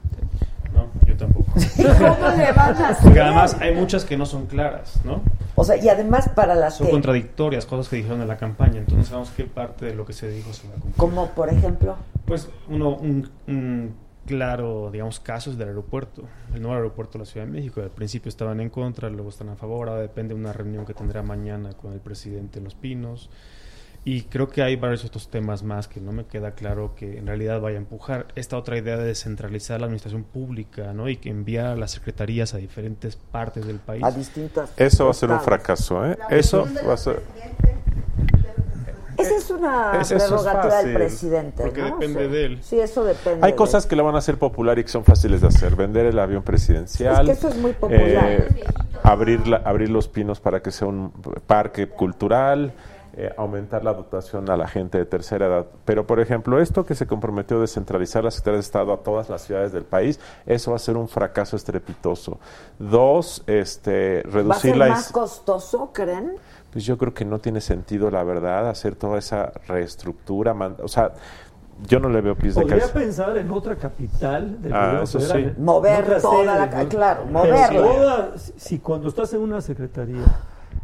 No, 0.74 0.88
yo 1.06 1.16
tampoco. 1.16 1.52
¿Cómo 1.78 2.30
le 2.38 2.52
van 2.52 2.76
a 2.76 2.90
hacer? 2.90 3.04
Porque 3.04 3.22
además 3.22 3.56
hay 3.60 3.76
muchas 3.76 4.06
que 4.06 4.18
no 4.18 4.26
son 4.26 4.48
claras, 4.48 5.00
¿no? 5.04 5.22
O 5.56 5.64
sea, 5.64 5.78
y 5.78 5.88
además 5.88 6.30
para 6.30 6.56
las 6.56 6.78
Son 6.78 6.88
que... 6.88 6.92
contradictorias, 6.92 7.66
cosas 7.66 7.88
que 7.88 7.98
dijeron 7.98 8.22
en 8.22 8.28
la 8.28 8.38
campaña, 8.38 8.80
entonces 8.80 9.08
sabemos 9.08 9.32
qué 9.36 9.44
parte 9.44 9.86
de 9.86 9.94
lo 9.94 10.06
que 10.06 10.14
se 10.14 10.28
dijo 10.30 10.52
se 10.52 10.68
va 10.68 10.74
a 10.74 10.78
cumplir. 10.78 10.96
Como 10.98 11.28
por 11.30 11.50
ejemplo... 11.50 11.96
Pues 12.26 12.50
uno, 12.70 12.96
un, 12.96 13.30
un 13.48 13.96
claro, 14.26 14.90
digamos, 14.92 15.20
caso 15.20 15.52
es 15.52 15.58
del 15.58 15.70
aeropuerto, 15.70 16.24
el 16.54 16.62
nuevo 16.62 16.76
aeropuerto 16.76 17.14
de 17.14 17.20
la 17.20 17.26
Ciudad 17.26 17.46
de 17.46 17.52
México. 17.52 17.82
Al 17.82 17.92
principio 17.92 18.30
estaban 18.30 18.60
en 18.62 18.70
contra, 18.70 19.10
luego 19.10 19.30
están 19.30 19.50
a 19.50 19.56
favor, 19.56 19.90
ahora 19.90 20.02
depende 20.02 20.34
de 20.34 20.40
una 20.40 20.54
reunión 20.54 20.86
que 20.86 20.94
tendrá 20.94 21.22
mañana 21.22 21.74
con 21.74 21.94
el 21.94 22.00
presidente 22.00 22.60
en 22.60 22.66
Los 22.66 22.76
Pinos. 22.76 23.30
Y 24.06 24.24
creo 24.24 24.50
que 24.50 24.62
hay 24.62 24.76
varios 24.76 25.06
otros 25.06 25.30
temas 25.30 25.64
más 25.64 25.88
que 25.88 26.02
no 26.02 26.12
me 26.12 26.26
queda 26.26 26.52
claro 26.52 26.94
que 26.94 27.18
en 27.20 27.26
realidad 27.28 27.62
vaya 27.62 27.78
a 27.78 27.80
empujar 27.80 28.28
esta 28.36 28.58
otra 28.58 28.78
idea 28.78 28.98
de 28.98 29.06
descentralizar 29.06 29.80
la 29.80 29.86
administración 29.86 30.24
pública, 30.26 30.92
¿no? 30.94 31.08
Y 31.08 31.16
que 31.16 31.30
enviar 31.30 31.68
a 31.68 31.76
las 31.78 31.92
secretarías 31.92 32.54
a 32.54 32.58
diferentes 32.58 33.16
partes 33.16 33.66
del 33.66 33.78
país. 33.80 34.04
A 34.04 34.12
distintas... 34.12 34.72
Eso 34.76 35.06
va 35.06 35.12
a 35.12 35.14
ser 35.14 35.32
un 35.32 35.40
fracaso, 35.40 36.06
¿eh? 36.06 36.18
Eso 36.30 36.68
va 36.86 36.94
a 36.96 36.98
ser... 36.98 37.22
Esa 39.18 39.36
es 39.38 39.50
una 39.52 40.02
es 40.02 40.12
prerrogativa 40.12 40.84
del 40.84 40.94
presidente, 40.96 41.64
porque 41.64 41.82
¿no? 41.82 41.98
depende 41.98 42.26
Sí. 42.26 42.32
de 42.32 42.46
él. 42.46 42.60
Sí, 42.64 42.80
eso 42.80 43.04
depende. 43.06 43.46
Hay 43.46 43.52
de 43.52 43.56
cosas 43.56 43.84
él. 43.86 43.90
que 43.90 43.96
lo 43.96 44.04
van 44.04 44.16
a 44.16 44.18
hacer 44.18 44.38
popular 44.38 44.80
y 44.80 44.84
que 44.84 44.90
son 44.90 45.06
fáciles 45.06 45.40
de 45.42 45.48
hacer. 45.48 45.76
Vender 45.76 46.08
el 46.08 46.18
avión 46.20 46.42
presidencial. 46.44 47.30
Es 47.30 47.40
que 47.40 47.48
eso 47.48 47.56
es 47.56 47.62
muy 47.62 47.74
popular. 47.74 48.02
eh, 48.02 48.64
abrir, 49.04 49.48
la- 49.48 49.58
abrir 49.58 49.90
los 49.92 50.08
pinos 50.08 50.40
para 50.42 50.62
que 50.62 50.72
sea 50.72 50.88
un 50.88 51.12
parque 51.46 51.88
cultural. 51.88 52.74
Eh, 53.16 53.32
aumentar 53.38 53.84
la 53.84 53.94
dotación 53.94 54.50
a 54.50 54.58
la 54.58 54.68
gente 54.68 54.98
de 54.98 55.06
tercera 55.06 55.46
edad. 55.48 55.66
Pero, 55.86 56.08
por 56.08 56.20
ejemplo, 56.20 56.60
esto 56.60 56.86
que 56.86 56.96
se 56.96 57.06
comprometió 57.08 57.60
de 57.62 57.68
centralizar 57.68 58.24
la 58.24 58.32
Secretaría 58.32 58.58
de 58.58 58.62
Estado 58.62 58.92
a 58.94 58.98
todas 58.98 59.30
las 59.30 59.42
ciudades 59.44 59.72
del 59.72 59.84
país, 59.84 60.20
eso 60.46 60.72
va 60.72 60.78
a 60.78 60.80
ser 60.80 60.98
un 60.98 61.08
fracaso 61.08 61.56
estrepitoso. 61.56 62.40
Dos, 62.80 63.44
este, 63.48 64.24
¿Va 64.24 64.30
a 64.30 64.34
reducir 64.34 64.72
ser 64.72 64.78
la... 64.78 64.88
más 64.90 65.12
costoso, 65.12 65.92
creen? 65.94 66.34
pues 66.72 66.86
yo 66.86 66.98
creo 66.98 67.14
que 67.14 67.24
no 67.24 67.38
tiene 67.38 67.62
sentido, 67.62 68.10
la 68.10 68.24
verdad, 68.24 68.68
hacer 68.68 68.96
toda 68.96 69.20
esa 69.20 69.52
reestructura. 69.68 70.56
man- 70.56 70.78
o 70.82 70.88
sea, 70.88 71.12
yo 71.88 72.00
no 72.00 72.10
le 72.10 72.20
veo 72.22 72.36
pies 72.36 72.56
de 72.56 72.62
Podría 72.62 72.80
cabeza. 72.80 72.94
pensar 73.00 73.38
en 73.38 73.52
otra 73.52 73.76
capital 73.76 74.60
del 74.60 74.74
Ah, 74.74 75.02
eso 75.04 75.20
federal, 75.20 75.42
sí. 75.54 75.54
en 75.58 75.64
Mover 75.64 76.06
toda 76.20 76.20
sede, 76.20 76.46
la... 76.46 76.84
¿no? 76.84 76.90
Claro, 76.90 77.26
moverla. 77.26 78.32
si 78.58 78.80
cuando 78.80 79.08
estás 79.10 79.32
en 79.36 79.42
una 79.42 79.62
secretaría, 79.62 80.24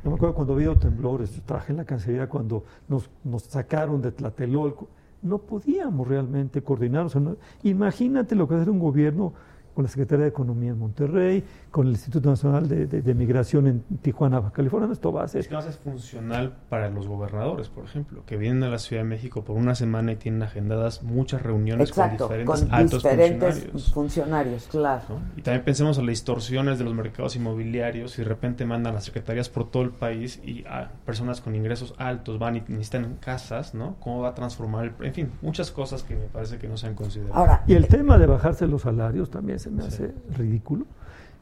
no 0.04 0.12
me 0.12 0.16
acuerdo 0.16 0.36
cuando 0.36 0.54
ha 0.54 0.56
habido 0.56 0.76
temblores, 0.78 1.36
yo 1.36 1.42
trabajé 1.44 1.72
en 1.74 1.78
la 1.78 1.86
Cancillería 1.86 2.30
cuando 2.30 2.64
nos, 2.88 3.10
sacaron 3.44 4.02
de 4.02 4.12
Tlatelolco, 4.12 4.88
no 5.22 5.38
podíamos 5.40 6.08
realmente 6.08 6.62
coordinar. 6.62 7.06
o 7.06 7.10
sea, 7.10 7.22
no- 7.22 7.36
imagínate 7.64 8.36
lo 8.36 8.48
que 8.48 8.62
es 8.62 8.68
un 8.68 8.80
gobierno 8.80 9.34
con 9.80 9.84
la 9.86 9.90
Secretaría 9.90 10.24
de 10.26 10.30
Economía 10.32 10.72
en 10.72 10.78
Monterrey, 10.78 11.42
con 11.72 11.86
el 11.88 11.94
Instituto 11.94 12.30
Nacional 12.30 12.68
de, 12.68 12.86
de- 12.86 13.02
de 13.02 13.14
Migración 13.14 13.66
en 13.66 13.80
Tijuana, 14.02 14.42
Baja 14.42 14.52
California, 14.52 14.90
esto 14.92 15.14
va 15.14 15.24
a 15.24 15.28
ser... 15.30 15.40
Es 15.40 15.48
que 15.48 15.54
no 15.54 15.62
es 15.62 15.78
funcional 15.78 16.52
para 16.68 16.90
los 16.90 17.08
gobernadores, 17.08 17.70
por 17.70 17.86
ejemplo, 17.86 18.24
que 18.26 18.36
vienen 18.36 18.62
a 18.64 18.68
la 18.68 18.78
Ciudad 18.78 19.04
de 19.04 19.08
México 19.08 19.46
por 19.46 19.56
una 19.56 19.76
semana 19.76 20.12
y 20.12 20.16
tienen 20.18 20.44
agendadas 20.44 21.02
muchas 21.02 21.42
reuniones 21.44 21.88
Exacto, 21.92 22.28
con 22.28 22.38
diferentes 22.40 22.66
con 22.68 22.74
altos 22.76 23.04
diferentes 23.04 23.54
funcionarios. 23.56 23.94
funcionarios, 23.94 24.68
claro. 24.70 25.04
¿no? 25.08 25.16
Y 25.38 25.44
también 25.44 25.64
pensemos 25.64 25.98
en 25.98 26.06
las 26.08 26.12
distorsiones 26.12 26.78
de 26.78 26.84
los 26.84 26.94
mercados 26.94 27.38
inmobiliarios 27.38 28.20
y 28.20 28.24
de 28.24 28.28
repente 28.28 28.66
mandan 28.66 28.94
las 28.96 29.06
secretarías 29.06 29.48
por 29.48 29.72
todo 29.72 29.84
el 29.84 29.92
país 29.92 30.42
y 30.44 30.66
a 30.68 30.92
personas 31.06 31.40
con 31.40 31.56
ingresos 31.56 31.94
altos 32.00 32.38
van 32.38 32.58
y 32.58 32.64
necesitan 32.68 33.16
casas, 33.22 33.74
¿no? 33.74 33.96
¿Cómo 34.02 34.20
va 34.20 34.28
a 34.30 34.36
transformar 34.36 34.84
el... 35.00 35.06
En 35.06 35.14
fin, 35.14 35.32
muchas 35.42 35.72
cosas 35.72 36.04
que 36.04 36.18
me 36.18 36.26
parece 36.26 36.58
que 36.58 36.68
no 36.68 36.76
se 36.76 36.88
han 36.88 36.96
considerado. 36.96 37.34
Ahora, 37.34 37.64
Y 37.66 37.76
el 37.76 37.88
tema 37.88 38.18
de 38.18 38.26
bajarse 38.26 38.68
los 38.68 38.82
salarios 38.82 39.30
también 39.30 39.58
se 39.60 39.69
me 39.72 39.84
hace 39.84 40.14
ridículo. 40.38 40.86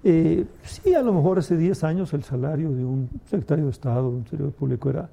Eh, 0.03 0.45
sí, 0.63 0.93
a 0.93 1.01
lo 1.01 1.13
mejor 1.13 1.39
hace 1.39 1.57
10 1.57 1.83
años 1.83 2.13
el 2.13 2.23
salario 2.23 2.71
de 2.71 2.85
un 2.85 3.09
secretario 3.25 3.65
de 3.65 3.71
Estado, 3.71 4.09
de 4.11 4.17
un 4.17 4.27
servidor 4.27 4.53
público 4.53 4.89
era 4.89 5.09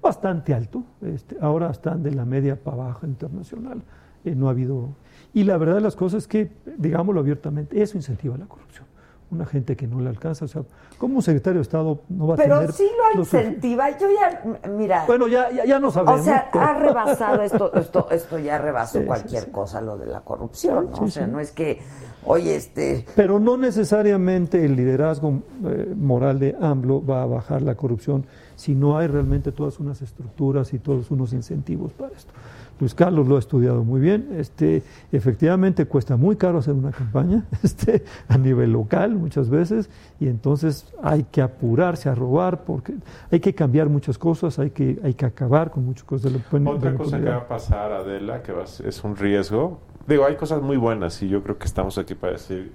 bastante 0.00 0.54
alto. 0.54 0.82
Este, 1.02 1.36
ahora 1.40 1.70
están 1.70 2.02
de 2.02 2.12
la 2.12 2.24
media 2.24 2.56
para 2.56 2.76
abajo 2.82 3.06
internacional. 3.06 3.82
Eh, 4.24 4.34
no 4.34 4.48
ha 4.48 4.50
habido. 4.50 4.90
Y 5.34 5.44
la 5.44 5.56
verdad 5.58 5.74
de 5.76 5.80
las 5.80 5.96
cosas 5.96 6.22
es 6.22 6.28
que, 6.28 6.50
digámoslo 6.78 7.20
abiertamente, 7.20 7.82
eso 7.82 7.96
incentiva 7.96 8.36
la 8.38 8.46
corrupción. 8.46 8.86
Una 9.30 9.46
gente 9.46 9.74
que 9.74 9.86
no 9.86 10.00
le 10.00 10.08
alcanza. 10.10 10.44
O 10.44 10.48
sea, 10.48 10.62
¿cómo 10.96 11.16
un 11.16 11.22
secretario 11.22 11.58
de 11.58 11.62
Estado 11.62 12.02
no 12.08 12.26
va 12.28 12.34
a 12.34 12.36
pero 12.36 12.58
tener. 12.60 12.72
sí 12.72 12.86
lo 13.12 13.18
los 13.18 13.34
incentiva. 13.34 13.90
Yo 13.98 14.06
ya, 14.10 14.68
mira, 14.68 15.04
Bueno, 15.06 15.26
ya, 15.26 15.50
ya, 15.50 15.64
ya 15.64 15.80
no 15.80 15.90
sabemos. 15.90 16.20
o 16.20 16.24
sea, 16.24 16.48
pero- 16.52 16.64
ha 16.64 16.74
rebasado 16.74 17.42
esto, 17.42 17.72
esto, 17.74 18.08
esto 18.10 18.38
ya 18.38 18.58
rebasó 18.62 19.00
Sí, 19.00 19.06
cualquier 19.06 19.44
sí. 19.44 19.50
cosa, 19.50 19.80
lo 19.80 19.98
de 19.98 20.06
la 20.06 20.20
corrupción. 20.20 20.90
¿no? 20.90 21.04
O 21.04 21.08
sea, 21.08 21.26
no 21.26 21.40
es 21.40 21.50
que, 21.50 21.80
oye, 22.26 22.56
este, 22.56 23.04
Pero 23.16 23.38
no 23.38 23.56
necesariamente 23.56 24.64
el 24.64 24.76
liderazgo 24.76 25.42
eh, 25.66 25.94
moral 25.96 26.38
de 26.38 26.56
AMLO 26.60 27.04
va 27.04 27.22
a 27.22 27.26
bajar 27.26 27.62
la 27.62 27.74
corrupción 27.74 28.26
si 28.56 28.74
no 28.74 28.96
hay 28.96 29.08
realmente 29.08 29.52
todas 29.52 29.80
unas 29.80 30.02
estructuras 30.02 30.72
y 30.72 30.78
todos 30.78 31.10
unos 31.10 31.32
incentivos 31.32 31.92
para 31.92 32.14
esto. 32.14 32.32
Luis 32.80 32.94
Carlos 32.94 33.28
lo 33.28 33.36
ha 33.36 33.38
estudiado 33.38 33.84
muy 33.84 34.00
bien. 34.00 34.30
Este, 34.36 34.82
efectivamente 35.12 35.86
cuesta 35.86 36.16
muy 36.16 36.36
caro 36.36 36.58
hacer 36.58 36.74
una 36.74 36.90
campaña 36.90 37.44
este, 37.62 38.04
a 38.28 38.36
nivel 38.36 38.72
local 38.72 39.14
muchas 39.14 39.48
veces 39.48 39.88
y 40.18 40.26
entonces 40.26 40.92
hay 41.02 41.24
que 41.24 41.40
apurarse 41.42 42.08
a 42.08 42.14
robar 42.14 42.64
porque 42.64 42.94
hay 43.30 43.40
que 43.40 43.54
cambiar 43.54 43.88
muchas 43.88 44.18
cosas, 44.18 44.58
hay 44.58 44.70
que, 44.70 44.98
hay 45.02 45.14
que 45.14 45.26
acabar 45.26 45.70
con 45.70 45.84
muchas 45.84 46.04
cosas 46.04 46.32
de 46.32 46.38
la, 46.38 46.58
de 46.58 46.70
Otra 46.70 46.90
la 46.90 46.96
cosa 46.96 47.20
que 47.20 47.28
va 47.28 47.36
a 47.36 47.48
pasar, 47.48 47.92
Adela, 47.92 48.42
que 48.42 48.52
va 48.52 48.64
es 48.64 49.04
un 49.04 49.16
riesgo. 49.16 49.78
Digo, 50.06 50.24
hay 50.24 50.36
cosas 50.36 50.62
muy 50.62 50.76
buenas 50.76 51.22
y 51.22 51.28
yo 51.28 51.42
creo 51.42 51.58
que 51.58 51.64
estamos 51.66 51.96
aquí 51.98 52.14
para 52.14 52.34
decir 52.34 52.72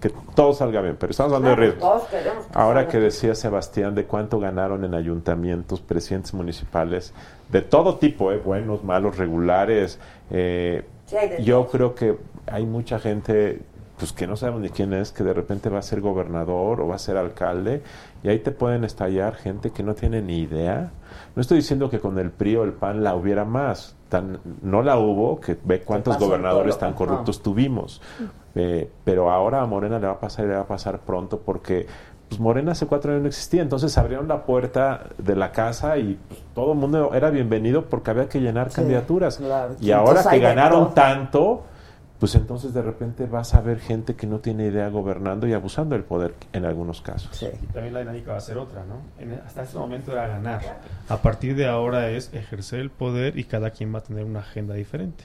que 0.00 0.10
todo 0.34 0.54
salga 0.54 0.80
bien, 0.80 0.96
pero 0.98 1.10
estamos 1.10 1.32
hablando 1.32 1.50
de 1.50 1.70
riesgos. 1.70 2.02
que 2.04 2.18
Ahora 2.54 2.88
que 2.88 2.98
decía 2.98 3.34
Sebastián 3.34 3.94
de 3.94 4.04
cuánto 4.04 4.38
ganaron 4.38 4.84
en 4.84 4.94
ayuntamientos, 4.94 5.80
presidentes 5.80 6.34
municipales, 6.34 7.12
de 7.50 7.62
todo 7.62 7.96
tipo, 7.98 8.32
¿eh? 8.32 8.38
buenos, 8.38 8.84
malos, 8.84 9.18
regulares. 9.18 9.98
eh, 10.30 10.84
Sí, 11.06 11.16
yo 11.44 11.66
creo 11.66 11.94
que 11.94 12.16
hay 12.46 12.64
mucha 12.64 12.98
gente 12.98 13.60
pues 13.98 14.12
que 14.12 14.26
no 14.26 14.36
sabemos 14.36 14.62
ni 14.62 14.70
quién 14.70 14.92
es, 14.94 15.12
que 15.12 15.22
de 15.22 15.32
repente 15.32 15.68
va 15.68 15.78
a 15.78 15.82
ser 15.82 16.00
gobernador 16.00 16.80
o 16.80 16.88
va 16.88 16.96
a 16.96 16.98
ser 16.98 17.16
alcalde, 17.16 17.82
y 18.24 18.28
ahí 18.28 18.38
te 18.38 18.50
pueden 18.50 18.82
estallar 18.82 19.36
gente 19.36 19.70
que 19.70 19.82
no 19.82 19.94
tiene 19.94 20.22
ni 20.22 20.38
idea. 20.40 20.90
No 21.36 21.42
estoy 21.42 21.58
diciendo 21.58 21.88
que 21.90 22.00
con 22.00 22.18
el 22.18 22.30
PRI 22.30 22.56
o 22.56 22.64
el 22.64 22.72
PAN 22.72 23.04
la 23.04 23.14
hubiera 23.14 23.44
más, 23.44 23.94
tan, 24.12 24.40
no 24.60 24.82
la 24.82 24.98
hubo, 24.98 25.40
que 25.40 25.56
ve 25.64 25.80
cuántos 25.80 26.18
gobernadores 26.18 26.76
tan 26.76 26.92
corruptos 26.92 27.42
tuvimos. 27.42 28.02
Eh, 28.54 28.90
pero 29.04 29.30
ahora 29.30 29.62
a 29.62 29.66
Morena 29.66 29.98
le 29.98 30.06
va 30.06 30.12
a 30.12 30.20
pasar 30.20 30.44
y 30.44 30.48
le 30.48 30.54
va 30.54 30.60
a 30.60 30.66
pasar 30.66 30.98
pronto 30.98 31.38
porque 31.40 31.86
pues 32.28 32.38
Morena 32.38 32.72
hace 32.72 32.86
cuatro 32.86 33.10
años 33.12 33.22
no 33.22 33.28
existía, 33.28 33.62
entonces 33.62 33.96
abrieron 33.96 34.28
la 34.28 34.44
puerta 34.44 35.04
de 35.16 35.34
la 35.34 35.50
casa 35.52 35.96
y 35.96 36.18
pues, 36.28 36.40
todo 36.54 36.72
el 36.72 36.78
mundo 36.78 37.12
era 37.14 37.30
bienvenido 37.30 37.86
porque 37.86 38.10
había 38.10 38.28
que 38.28 38.40
llenar 38.42 38.68
Sí, 38.68 38.76
candidaturas. 38.76 39.38
claro. 39.38 39.74
Y 39.80 39.90
Entonces 39.90 39.94
ahora 40.26 40.30
que 40.30 40.38
ganaron 40.38 40.92
tanto, 40.92 41.62
pues 42.22 42.36
entonces 42.36 42.72
de 42.72 42.82
repente 42.82 43.26
vas 43.26 43.52
a 43.52 43.60
ver 43.62 43.80
gente 43.80 44.14
que 44.14 44.28
no 44.28 44.38
tiene 44.38 44.66
idea 44.66 44.88
gobernando 44.90 45.48
y 45.48 45.54
abusando 45.54 45.96
del 45.96 46.04
poder 46.04 46.34
en 46.52 46.64
algunos 46.64 47.00
casos. 47.00 47.36
Sí. 47.36 47.48
Y 47.60 47.66
también 47.72 47.92
la 47.94 47.98
dinámica 47.98 48.30
va 48.30 48.38
a 48.38 48.40
ser 48.40 48.58
otra, 48.58 48.84
¿no? 48.84 48.98
En- 49.20 49.40
hasta 49.44 49.62
este 49.64 49.76
momento 49.76 50.12
era 50.12 50.28
ganar. 50.28 50.60
A 51.08 51.16
partir 51.16 51.56
de 51.56 51.66
ahora 51.66 52.10
es 52.10 52.32
ejercer 52.32 52.78
el 52.78 52.90
poder 52.90 53.36
y 53.36 53.42
cada 53.42 53.70
quien 53.70 53.92
va 53.92 53.98
a 53.98 54.02
tener 54.02 54.24
una 54.24 54.38
agenda 54.38 54.74
diferente. 54.74 55.24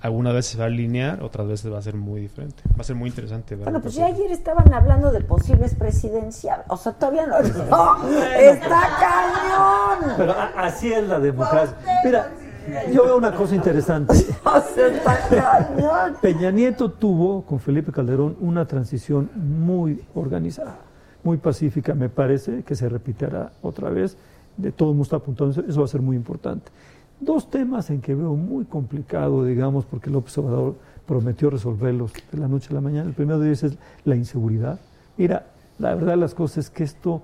Algunas 0.00 0.32
veces 0.32 0.52
se 0.52 0.56
va 0.58 0.64
a 0.64 0.68
alinear, 0.68 1.22
otras 1.22 1.46
veces 1.46 1.70
va 1.70 1.76
a 1.76 1.82
ser 1.82 1.94
muy 1.96 2.22
diferente. 2.22 2.62
Va 2.70 2.80
a 2.80 2.84
ser 2.84 2.96
muy 2.96 3.10
interesante 3.10 3.54
ver. 3.54 3.64
Bueno, 3.64 3.82
pues 3.82 3.96
ya 3.96 4.06
ayer 4.06 4.30
estaban 4.30 4.72
hablando 4.72 5.10
de 5.12 5.20
posibles 5.20 5.74
presidenciales. 5.74 6.64
O 6.70 6.78
sea, 6.78 6.92
todavía 6.92 7.26
no. 7.26 7.38
no 7.68 8.14
está 8.14 8.80
cañón. 8.98 10.14
Pero 10.16 10.34
así 10.56 10.90
es 10.90 11.06
la 11.06 11.18
democracia. 11.18 11.76
Mira, 12.02 12.30
yo 12.92 13.04
veo 13.04 13.16
una 13.16 13.34
cosa 13.34 13.54
interesante. 13.54 14.14
Peña 16.20 16.50
Nieto 16.50 16.90
tuvo 16.90 17.42
con 17.42 17.58
Felipe 17.60 17.92
Calderón 17.92 18.36
una 18.40 18.66
transición 18.66 19.30
muy 19.34 20.00
organizada, 20.14 20.76
muy 21.24 21.36
pacífica. 21.38 21.94
Me 21.94 22.08
parece 22.08 22.62
que 22.62 22.74
se 22.74 22.88
repetirá 22.88 23.52
otra 23.62 23.90
vez. 23.90 24.16
De 24.56 24.72
todo 24.72 24.90
el 24.90 24.94
mundo 24.94 25.04
está 25.04 25.16
apuntando, 25.16 25.52
eso- 25.52 25.64
eso 25.68 25.80
va 25.80 25.84
a 25.84 25.88
ser 25.88 26.02
muy 26.02 26.16
importante. 26.16 26.70
Dos 27.20 27.50
temas 27.50 27.90
en 27.90 28.00
que 28.00 28.14
veo 28.14 28.34
muy 28.34 28.64
complicado, 28.64 29.44
digamos, 29.44 29.84
porque 29.84 30.10
López 30.10 30.36
Obrador 30.38 30.74
prometió 31.06 31.50
resolverlos 31.50 32.12
de 32.32 32.38
la 32.38 32.48
noche 32.48 32.68
a 32.70 32.74
la 32.74 32.80
mañana. 32.80 33.08
El 33.08 33.14
primero 33.14 33.38
de 33.38 33.48
ellos 33.48 33.62
es 33.64 33.78
la 34.04 34.16
inseguridad. 34.16 34.78
Mira, 35.16 35.46
la 35.78 35.94
verdad 35.94 36.12
de 36.12 36.16
las 36.16 36.34
cosas 36.34 36.58
es 36.66 36.70
que 36.70 36.84
esto 36.84 37.22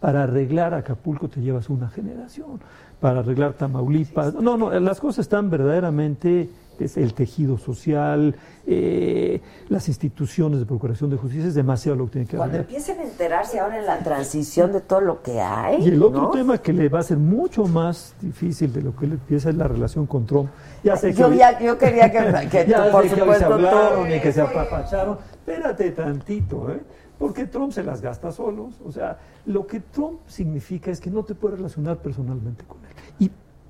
para 0.00 0.24
arreglar 0.24 0.74
Acapulco 0.74 1.28
te 1.28 1.40
llevas 1.40 1.68
una 1.70 1.88
generación, 1.88 2.60
para 3.00 3.20
arreglar 3.20 3.52
Tamaulipas. 3.54 4.34
No, 4.34 4.56
no, 4.56 4.70
las 4.80 5.00
cosas 5.00 5.20
están 5.20 5.50
verdaderamente 5.50 6.48
es 6.80 6.96
el 6.96 7.12
tejido 7.12 7.58
social, 7.58 8.36
eh, 8.64 9.40
las 9.68 9.88
instituciones 9.88 10.60
de 10.60 10.64
procuración 10.66 11.10
de 11.10 11.16
justicia, 11.16 11.48
es 11.48 11.54
demasiado 11.56 11.96
lo 11.98 12.04
que 12.06 12.12
tiene 12.12 12.26
que 12.28 12.36
haber. 12.36 12.48
Cuando 12.50 12.58
empiecen 12.58 13.00
a 13.00 13.02
enterarse 13.02 13.58
ahora 13.58 13.80
en 13.80 13.86
la 13.86 13.98
transición 13.98 14.70
de 14.72 14.80
todo 14.80 15.00
lo 15.00 15.20
que 15.20 15.40
hay. 15.40 15.82
Y 15.84 15.88
el 15.88 16.00
otro 16.00 16.22
¿no? 16.22 16.30
tema 16.30 16.58
que 16.58 16.72
le 16.72 16.88
va 16.88 17.00
a 17.00 17.02
ser 17.02 17.16
mucho 17.16 17.64
más 17.66 18.14
difícil 18.20 18.72
de 18.72 18.82
lo 18.82 18.94
que 18.94 19.08
le 19.08 19.14
empieza 19.14 19.50
es 19.50 19.56
la 19.56 19.66
relación 19.66 20.06
con 20.06 20.24
Trump. 20.24 20.50
Ya 20.84 20.96
sé 20.96 21.08
que 21.08 21.14
yo, 21.14 21.26
hoy- 21.26 21.38
ya- 21.38 21.58
yo 21.58 21.76
quería 21.78 22.12
que, 22.12 22.48
que 22.48 22.66
ya 22.68 22.86
tú, 22.86 22.92
por 22.92 23.02
sé 23.08 23.14
que 23.14 23.20
supuesto, 23.22 23.46
se 23.48 23.52
hablaron 23.54 24.04
todo- 24.04 24.14
y 24.16 24.20
que 24.20 24.32
se 24.32 24.40
apapacharon. 24.40 25.18
Espérate 25.32 25.90
tantito, 25.90 26.70
¿eh? 26.70 26.80
Porque 27.18 27.46
Trump 27.46 27.72
se 27.72 27.82
las 27.82 28.00
gasta 28.00 28.30
solos. 28.30 28.74
O 28.86 28.92
sea, 28.92 29.18
lo 29.46 29.66
que 29.66 29.80
Trump 29.80 30.20
significa 30.28 30.92
es 30.92 31.00
que 31.00 31.10
no 31.10 31.24
te 31.24 31.34
puedes 31.34 31.56
relacionar 31.58 31.96
personalmente 31.96 32.62
con 32.62 32.78
él. 32.84 32.87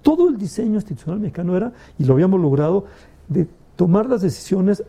Todo 0.03 0.29
el 0.29 0.39
diseño 0.39 0.75
institucional 0.75 1.21
mexicano 1.21 1.57
era, 1.57 1.73
y 1.99 2.05
lo 2.05 2.15
habíamos 2.15 2.41
logrado, 2.41 2.85
de 3.29 3.47
tomar 3.77 4.07
las 4.07 4.23
decisiones 4.23 4.83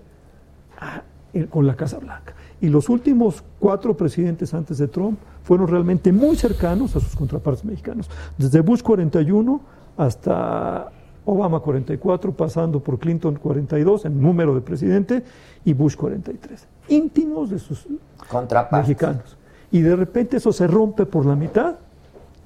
con 1.49 1.67
la 1.67 1.75
Casa 1.75 1.99
Blanca. 1.99 2.33
Y 2.61 2.67
los 2.67 2.89
últimos 2.89 3.43
cuatro 3.59 3.95
presidentes 3.95 4.53
antes 4.53 4.77
de 4.77 4.87
Trump 4.87 5.19
fueron 5.43 5.67
realmente 5.67 6.11
muy 6.11 6.35
cercanos 6.35 6.95
a 6.95 6.99
sus 6.99 7.15
contrapartes 7.15 7.63
mexicanos. 7.63 8.09
Desde 8.37 8.61
Bush 8.61 8.81
41 8.81 9.61
hasta 9.97 10.91
Obama 11.25 11.59
44, 11.59 12.33
pasando 12.33 12.79
por 12.79 12.97
Clinton 12.99 13.35
42 13.35 14.05
en 14.05 14.21
número 14.21 14.55
de 14.55 14.61
presidente 14.61 15.23
y 15.63 15.73
Bush 15.73 15.95
43. 15.95 16.67
Íntimos 16.89 17.49
de 17.49 17.59
sus 17.59 17.87
Contrapartes. 18.29 18.89
mexicanos. 18.89 19.37
Y 19.71 19.81
de 19.81 19.95
repente 19.95 20.37
eso 20.37 20.51
se 20.51 20.65
rompe 20.67 21.05
por 21.05 21.25
la 21.25 21.35
mitad, 21.35 21.75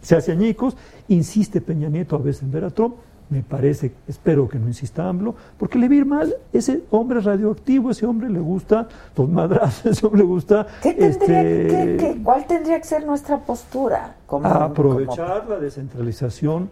se 0.03 0.15
hace 0.15 0.31
añicos, 0.31 0.77
insiste 1.07 1.59
Peña 1.61 1.89
Nieto 1.89 2.15
a 2.15 2.19
veces 2.19 2.43
en 2.43 2.51
ver 2.51 2.63
a 2.65 2.69
Trump, 2.69 2.95
me 3.29 3.41
parece, 3.41 3.93
espero 4.07 4.47
que 4.47 4.59
no 4.59 4.67
insista 4.67 5.07
AMLO, 5.09 5.33
porque 5.57 5.79
le 5.79 5.87
va 5.87 5.93
a 5.93 5.97
ir 5.97 6.05
mal, 6.05 6.35
ese 6.51 6.83
hombre 6.91 7.19
radioactivo, 7.21 7.89
ese 7.89 8.05
hombre 8.05 8.29
le 8.29 8.39
gusta 8.39 8.87
los 9.17 9.27
madrazos, 9.29 9.85
ese 9.97 10.05
hombre 10.05 10.21
le 10.21 10.27
gusta 10.27 10.67
¿Qué 10.83 10.93
tendría, 10.93 11.09
este, 11.09 11.67
qué- 11.67 11.97
qué- 11.99 12.21
¿Cuál 12.23 12.45
tendría 12.45 12.77
que 12.77 12.83
ser 12.85 13.05
nuestra 13.05 13.39
postura? 13.39 14.17
Como, 14.27 14.45
aprovechar 14.47 15.47
la 15.49 15.57
descentralización 15.57 16.69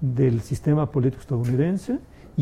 del 0.00 0.42
sistema 0.42 0.90
político 0.90 1.22
estadounidense 1.22 1.98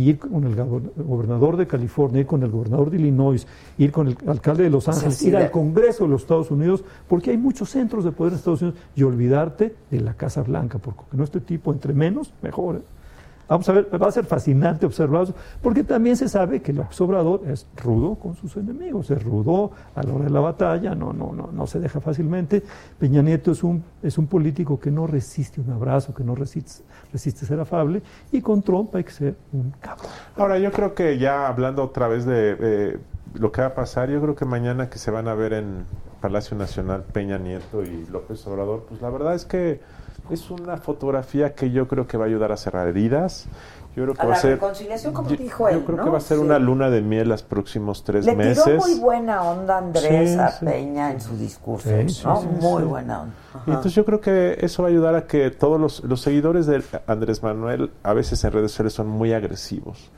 ir 0.09 0.18
con 0.18 0.44
el 0.44 0.55
gobernador 0.55 1.57
de 1.57 1.66
California, 1.66 2.20
ir 2.20 2.26
con 2.26 2.42
el 2.42 2.51
gobernador 2.51 2.90
de 2.90 2.98
Illinois, 2.98 3.46
ir 3.78 3.92
con 3.92 4.09
el 4.09 4.16
alcalde 4.26 4.64
de 4.64 4.70
Los 4.70 4.88
Ángeles, 4.88 5.16
sí, 5.16 5.28
ir 5.28 5.36
al 5.36 5.51
Congreso 5.51 6.05
de 6.05 6.11
los 6.11 6.22
Estados 6.22 6.51
Unidos, 6.51 6.84
porque 7.09 7.30
hay 7.30 7.36
muchos 7.36 7.70
centros 7.70 8.05
de 8.05 8.12
poder 8.12 8.32
en 8.32 8.38
Estados 8.38 8.62
Unidos, 8.62 8.80
y 8.94 9.03
olvidarte 9.03 9.74
de 9.90 10.01
la 10.01 10.14
Casa 10.14 10.42
Blanca, 10.42 10.78
porque 10.78 11.03
no 11.12 11.24
este 11.24 11.40
tipo, 11.40 11.72
entre 11.72 11.92
menos, 11.92 12.32
mejor. 12.42 12.82
Vamos 13.51 13.68
a 13.68 13.72
ver, 13.72 13.88
va 14.01 14.07
a 14.07 14.12
ser 14.12 14.26
fascinante 14.26 14.86
observarlo, 14.86 15.34
porque 15.61 15.82
también 15.82 16.16
se 16.16 16.28
sabe 16.28 16.62
que 16.62 16.72
López 16.72 17.01
Obrador 17.01 17.42
es 17.48 17.66
rudo 17.76 18.14
con 18.14 18.36
sus 18.36 18.57
enemigos, 18.57 19.11
es 19.11 19.20
rudo 19.24 19.72
a 19.96 20.05
la 20.05 20.14
hora 20.14 20.24
de 20.26 20.30
la 20.30 20.38
batalla, 20.38 20.94
no, 20.94 21.12
no, 21.12 21.32
no, 21.32 21.51
no 21.53 21.66
se 21.66 21.80
deja 21.80 22.01
fácilmente. 22.01 22.62
Peña 23.01 23.22
Nieto 23.22 23.51
es 23.51 23.64
un, 23.64 23.82
es 24.05 24.18
un 24.18 24.28
político 24.28 24.78
que 24.78 24.92
no 24.92 25.09
resiste 25.09 25.61
un 25.61 25.72
abrazo, 25.72 26.14
que 26.14 26.22
no 26.22 26.36
resiste, 26.36 26.84
resiste 27.12 27.44
ser 27.44 27.59
afable, 27.59 28.03
y 28.30 28.40
con 28.40 28.62
Trump 28.62 28.94
hay 28.94 29.03
que 29.03 29.11
ser 29.11 29.34
un 29.53 29.72
cabrón. 29.80 30.07
Ahora, 30.36 30.57
yo 30.61 30.70
creo 30.70 30.94
que 30.94 31.18
ya 31.18 31.48
hablando 31.48 31.82
otra 31.82 32.07
vez 32.07 32.24
de 32.24 33.01
lo 33.34 33.51
que 33.51 33.62
va 33.62 33.66
a 33.66 33.74
pasar, 33.74 34.11
yo 34.11 34.20
creo 34.20 34.36
que 34.36 34.44
mañana 34.44 34.88
que 34.88 34.98
se 34.98 35.11
van 35.11 35.26
a 35.26 35.34
ver 35.34 35.55
en 35.55 35.86
Palacio 36.20 36.57
Nacional 36.57 37.03
Peña 37.03 37.38
Nieto 37.38 37.82
y 37.82 38.07
López 38.12 38.46
Obrador, 38.46 38.86
pues 38.88 39.03
la 39.03 39.11
verdad 39.11 39.34
es 39.34 39.44
que 39.44 39.80
es 40.31 40.51
una 40.51 40.76
fotografía 40.76 41.55
que 41.55 41.70
yo 41.70 41.89
creo 41.89 42.07
que 42.07 42.16
va 42.16 42.24
a 42.24 42.28
ayudar 42.28 42.53
a 42.53 42.57
cerrar 42.57 42.89
heridas. 42.89 43.47
Yo 43.97 44.05
creo 44.05 44.14
que 44.14 44.22
A 44.22 44.24
va 44.24 44.31
la 44.31 44.37
a 44.37 44.41
ser. 44.41 44.53
reconciliación, 44.53 45.12
como 45.12 45.31
yo, 45.31 45.37
dijo 45.37 45.68
yo 45.68 45.76
él, 45.76 45.85
creo 45.85 45.97
¿no? 45.99 46.05
que 46.05 46.11
va 46.11 46.18
a 46.18 46.20
ser 46.20 46.37
Sí. 46.39 46.43
una 46.45 46.61
luna 46.61 46.91
de 46.91 47.01
miel 47.03 47.28
los 47.28 47.43
próximos 47.43 48.05
tres 48.05 48.24
Le 48.24 48.37
meses. 48.37 48.62
tiró 48.64 48.76
muy 48.78 48.95
buena 49.01 49.43
onda 49.43 49.78
Andrés 49.78 50.31
Sí, 50.33 50.39
a 50.39 50.49
sí. 50.53 50.64
Peña 50.64 51.11
en 51.11 51.20
su 51.20 51.37
discurso, 51.37 51.91
muy 52.61 52.85
buena 52.85 53.22
onda. 53.22 53.35
Y 53.66 53.70
entonces 53.70 53.95
yo 53.95 54.05
creo 54.05 54.20
que 54.20 54.59
eso 54.61 54.83
va 54.85 54.89
a 54.89 54.93
ayudar 54.93 55.16
a 55.16 55.26
que 55.26 55.51
todos 55.51 55.81
los, 55.81 56.05
los 56.05 56.20
seguidores 56.20 56.66
de 56.66 56.83
Andrés 57.09 57.43
Manuel 57.43 57.91
a 58.05 58.12
veces 58.12 58.43
en 58.45 58.53
redes 58.53 58.70
sociales 58.70 58.93
son 58.93 59.09
muy 59.09 59.33
agresivos. 59.33 60.11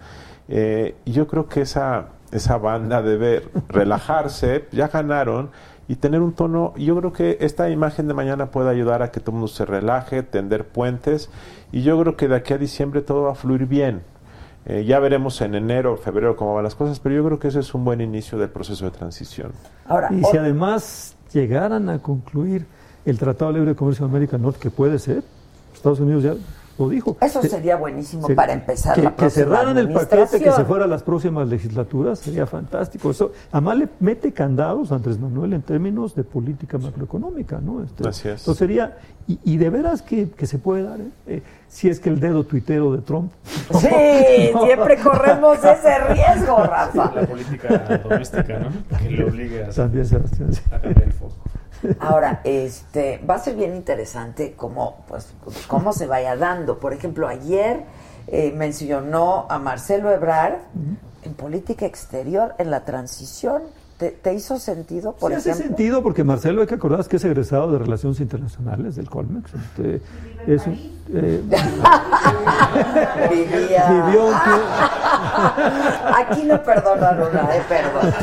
Eh, 0.49 0.95
y 1.07 1.13
yo 1.13 1.27
creo 1.27 1.49
que 1.49 1.63
esa, 1.63 2.09
esa 2.31 2.59
banda 2.59 3.01
debe 3.01 3.43
relajarse, 3.69 4.67
ya 4.73 4.89
ganaron, 4.89 5.51
y 5.93 5.97
tener 5.97 6.23
un 6.23 6.33
tono, 6.33 6.73
yo 6.79 6.97
creo 6.97 7.13
que 7.13 7.37
esta 7.43 7.69
imagen 7.69 8.09
de 8.09 8.15
mañana 8.15 8.47
puede 8.47 8.71
ayudar 8.71 9.03
a 9.03 9.11
que 9.11 9.21
todo 9.21 9.33
el 9.33 9.41
mundo 9.41 9.49
se 9.49 9.67
relaje, 9.67 10.23
tender 10.23 10.67
puentes, 10.67 11.29
y 11.71 11.83
yo 11.83 12.01
creo 12.01 12.17
que 12.17 12.29
de 12.29 12.37
aquí 12.37 12.55
a 12.55 12.57
diciembre 12.57 13.03
todo 13.03 13.25
va 13.25 13.33
a 13.33 13.35
fluir 13.35 13.67
bien. 13.67 14.01
Eh, 14.65 14.87
ya 14.87 15.01
veremos 15.01 15.39
en 15.43 15.55
enero 15.55 15.93
o 15.93 15.97
febrero 15.99 16.35
cómo 16.35 16.55
van 16.55 16.65
las 16.65 16.75
cosas, 16.75 16.99
pero 16.99 17.15
yo 17.17 17.25
creo 17.27 17.39
que 17.39 17.49
ese 17.49 17.61
es 17.61 17.75
un 17.75 17.85
buen 17.85 18.01
inicio 18.01 18.39
del 18.39 18.49
proceso 18.49 18.87
de 18.87 18.91
transición. 18.91 19.53
Ahora, 19.85 20.09
Y 20.15 20.25
si 20.25 20.39
además 20.39 21.15
llegaran 21.31 21.91
a 21.91 21.99
concluir 21.99 22.65
el 23.05 23.19
Tratado 23.19 23.53
de 23.53 23.59
Libre 23.59 23.75
Comercio 23.75 24.07
de 24.07 24.13
América 24.13 24.39
Norte, 24.39 24.61
que 24.61 24.71
puede 24.71 24.99
ser, 24.99 25.23
Estados 25.75 26.01
Unidos 26.01 26.23
ya 26.23 26.35
lo 26.85 26.89
dijo. 26.91 27.17
Eso 27.21 27.43
Se- 27.43 27.49
sería 27.49 27.77
buenísimo 27.77 28.27
se- 28.27 28.35
para 28.35 28.53
empezar 28.53 28.95
que, 28.95 29.03
la 29.03 29.15
que 29.17 29.31
cerraran 29.31 29.77
el 29.79 29.93
paquete, 29.93 30.41
que 30.41 30.53
se 30.53 30.65
fuera 30.65 30.85
a 30.85 30.89
las 30.89 31.03
próximas 31.03 31.49
legislaturas, 31.49 32.19
sería 32.19 32.47
fantástico. 32.47 33.11
Eso, 33.11 33.33
además 33.51 33.77
le 33.79 33.89
mete 34.01 34.33
candados 34.33 34.93
a 34.93 34.97
Andrés 34.97 35.19
Manuel 35.19 35.53
en 35.55 35.63
términos 35.63 36.15
de 36.15 36.25
política 36.25 36.79
macroeconómica, 36.79 37.61
¿no? 37.61 37.83
Este, 37.83 38.09
Así 38.09 38.29
es. 38.29 38.41
Entonces 38.41 38.59
sería, 38.59 38.99
y, 39.27 39.39
y 39.45 39.57
de 39.57 39.71
veras 39.71 40.03
que, 40.03 40.31
que 40.31 40.47
se 40.47 40.59
puede 40.59 40.83
dar, 40.83 41.01
¿eh? 41.01 41.09
Eh, 41.27 41.43
si 41.69 41.89
es 41.89 42.01
que 42.01 42.11
el 42.11 42.21
dedo 42.21 42.45
tuitero 42.45 42.93
de 42.93 42.99
Trump. 43.03 43.33
Sí, 43.81 43.89
siempre 44.65 44.99
corremos 44.99 45.59
ese 45.65 45.99
riesgo, 46.09 46.59
Rafa. 46.65 47.13
La 47.15 47.27
política 47.27 48.01
doméstica, 48.03 48.59
¿no? 48.59 48.99
Que 48.99 49.11
le 49.11 49.25
obligue 49.25 49.65
a, 49.65 49.71
También, 49.71 50.05
Sebastián, 50.05 50.51
a 50.71 50.79
cambiar 50.79 51.03
el 51.05 51.13
foco. 51.13 51.35
Ahora, 52.01 52.41
este, 52.45 53.19
va 53.29 53.35
a 53.35 53.39
ser 53.39 53.57
bien 53.57 53.75
interesante 53.75 54.55
cómo, 54.57 55.05
pues, 55.09 55.29
cómo 55.69 55.93
se 55.93 56.07
vaya 56.07 56.37
dando. 56.37 56.79
Por 56.79 56.93
ejemplo, 56.93 57.29
ayer 57.29 57.85
eh, 58.29 58.53
mencionó 58.57 59.47
a 59.51 59.59
Marcelo 59.59 60.11
Ebrard 60.13 60.59
en 61.25 61.35
política 61.35 61.87
exterior, 61.87 62.55
en 62.59 62.71
la 62.71 62.85
transición. 62.85 63.63
¿Te, 63.99 64.11
te 64.11 64.35
hizo 64.35 64.59
sentido, 64.59 65.13
por 65.13 65.31
Sí, 65.31 65.37
hace 65.37 65.51
ejemplo? 65.51 65.69
sentido 65.77 66.03
porque 66.03 66.25
Marcelo, 66.25 66.61
hay 66.63 66.67
que 66.67 66.75
acordarse 66.75 67.09
que 67.09 67.17
es 67.17 67.25
egresado 67.25 67.71
de 67.71 67.79
Relaciones 67.79 68.19
Internacionales 68.21 68.97
del 68.97 69.09
Colmex. 69.09 69.53
Este, 69.55 70.01
es 70.47 70.67
un- 70.67 71.02
eh, 71.15 71.43
Vivía. 73.31 73.87
Vivió 74.07 74.27
un 74.27 74.35
Aquí 76.15 76.43
no 76.45 76.63
perdonan 76.63 77.21
una, 77.21 77.55
eh, 77.57 77.63
perdón. 77.69 78.15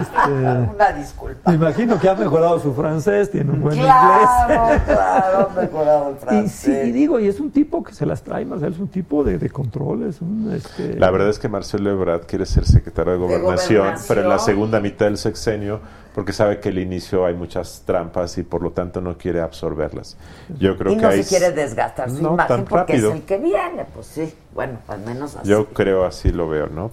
Este, 0.00 0.30
Una 0.74 0.92
disculpa. 0.92 1.50
me 1.50 1.56
imagino 1.56 1.98
que 1.98 2.08
ha 2.08 2.14
mejorado 2.14 2.58
su 2.60 2.72
francés, 2.74 3.30
tiene 3.30 3.50
un 3.52 3.60
buen 3.62 3.76
Claro, 3.78 4.52
inglés. 4.64 4.80
claro, 4.86 5.50
ha 5.56 5.60
mejorado 5.60 6.08
el 6.10 6.14
Y 6.16 6.18
francés. 6.18 6.52
sí, 6.52 6.70
y 6.88 6.92
digo, 6.92 7.18
y 7.20 7.28
es 7.28 7.40
un 7.40 7.50
tipo 7.50 7.82
que 7.82 7.94
se 7.94 8.06
las 8.06 8.22
trae, 8.22 8.44
Marcelo, 8.44 8.72
es 8.72 8.78
un 8.80 8.88
tipo 8.88 9.24
de, 9.24 9.38
de 9.38 9.50
control, 9.50 10.04
es 10.08 10.20
un... 10.20 10.52
Este, 10.54 10.94
La 10.98 11.10
verdad 11.10 11.28
es 11.28 11.38
que 11.38 11.48
Marcelo 11.48 11.90
Ebrard 11.90 12.22
quiere 12.26 12.46
ser 12.46 12.64
secretario 12.66 13.12
de 13.12 13.18
gobernación, 13.18 13.78
gobernación. 13.80 14.06
pero 14.08 14.22
en 14.22 14.28
la 14.28 14.38
segunda 14.38 14.80
mitad 14.80 15.06
del 15.06 15.18
sexenio, 15.18 15.80
porque 16.14 16.32
sabe 16.32 16.60
que 16.60 16.68
el 16.68 16.78
inicio 16.78 17.26
hay 17.26 17.34
muchas 17.34 17.82
trampas 17.84 18.38
y 18.38 18.44
por 18.44 18.62
lo 18.62 18.70
tanto 18.70 19.00
no 19.00 19.18
quiere 19.18 19.40
absorberlas. 19.40 20.16
Yo 20.58 20.76
creo 20.78 20.92
y 20.92 20.96
que 20.96 21.02
no 21.02 21.08
hay- 21.08 21.22
se 21.24 21.28
quiere 21.28 21.52
desgastar 21.54 22.08
su 22.10 22.22
No, 22.22 22.34
imagen 22.34 22.56
tan 22.56 22.64
porque 22.64 22.92
rápido. 22.94 23.08
es 23.10 23.16
el 23.16 23.22
que 23.22 23.38
viene, 23.38 23.84
pues 23.92 24.06
sí, 24.06 24.32
bueno, 24.54 24.78
al 24.88 25.00
menos 25.00 25.34
así. 25.36 25.48
Yo 25.48 25.66
creo 25.70 26.04
así 26.04 26.30
lo 26.30 26.48
veo, 26.48 26.68
¿no? 26.68 26.90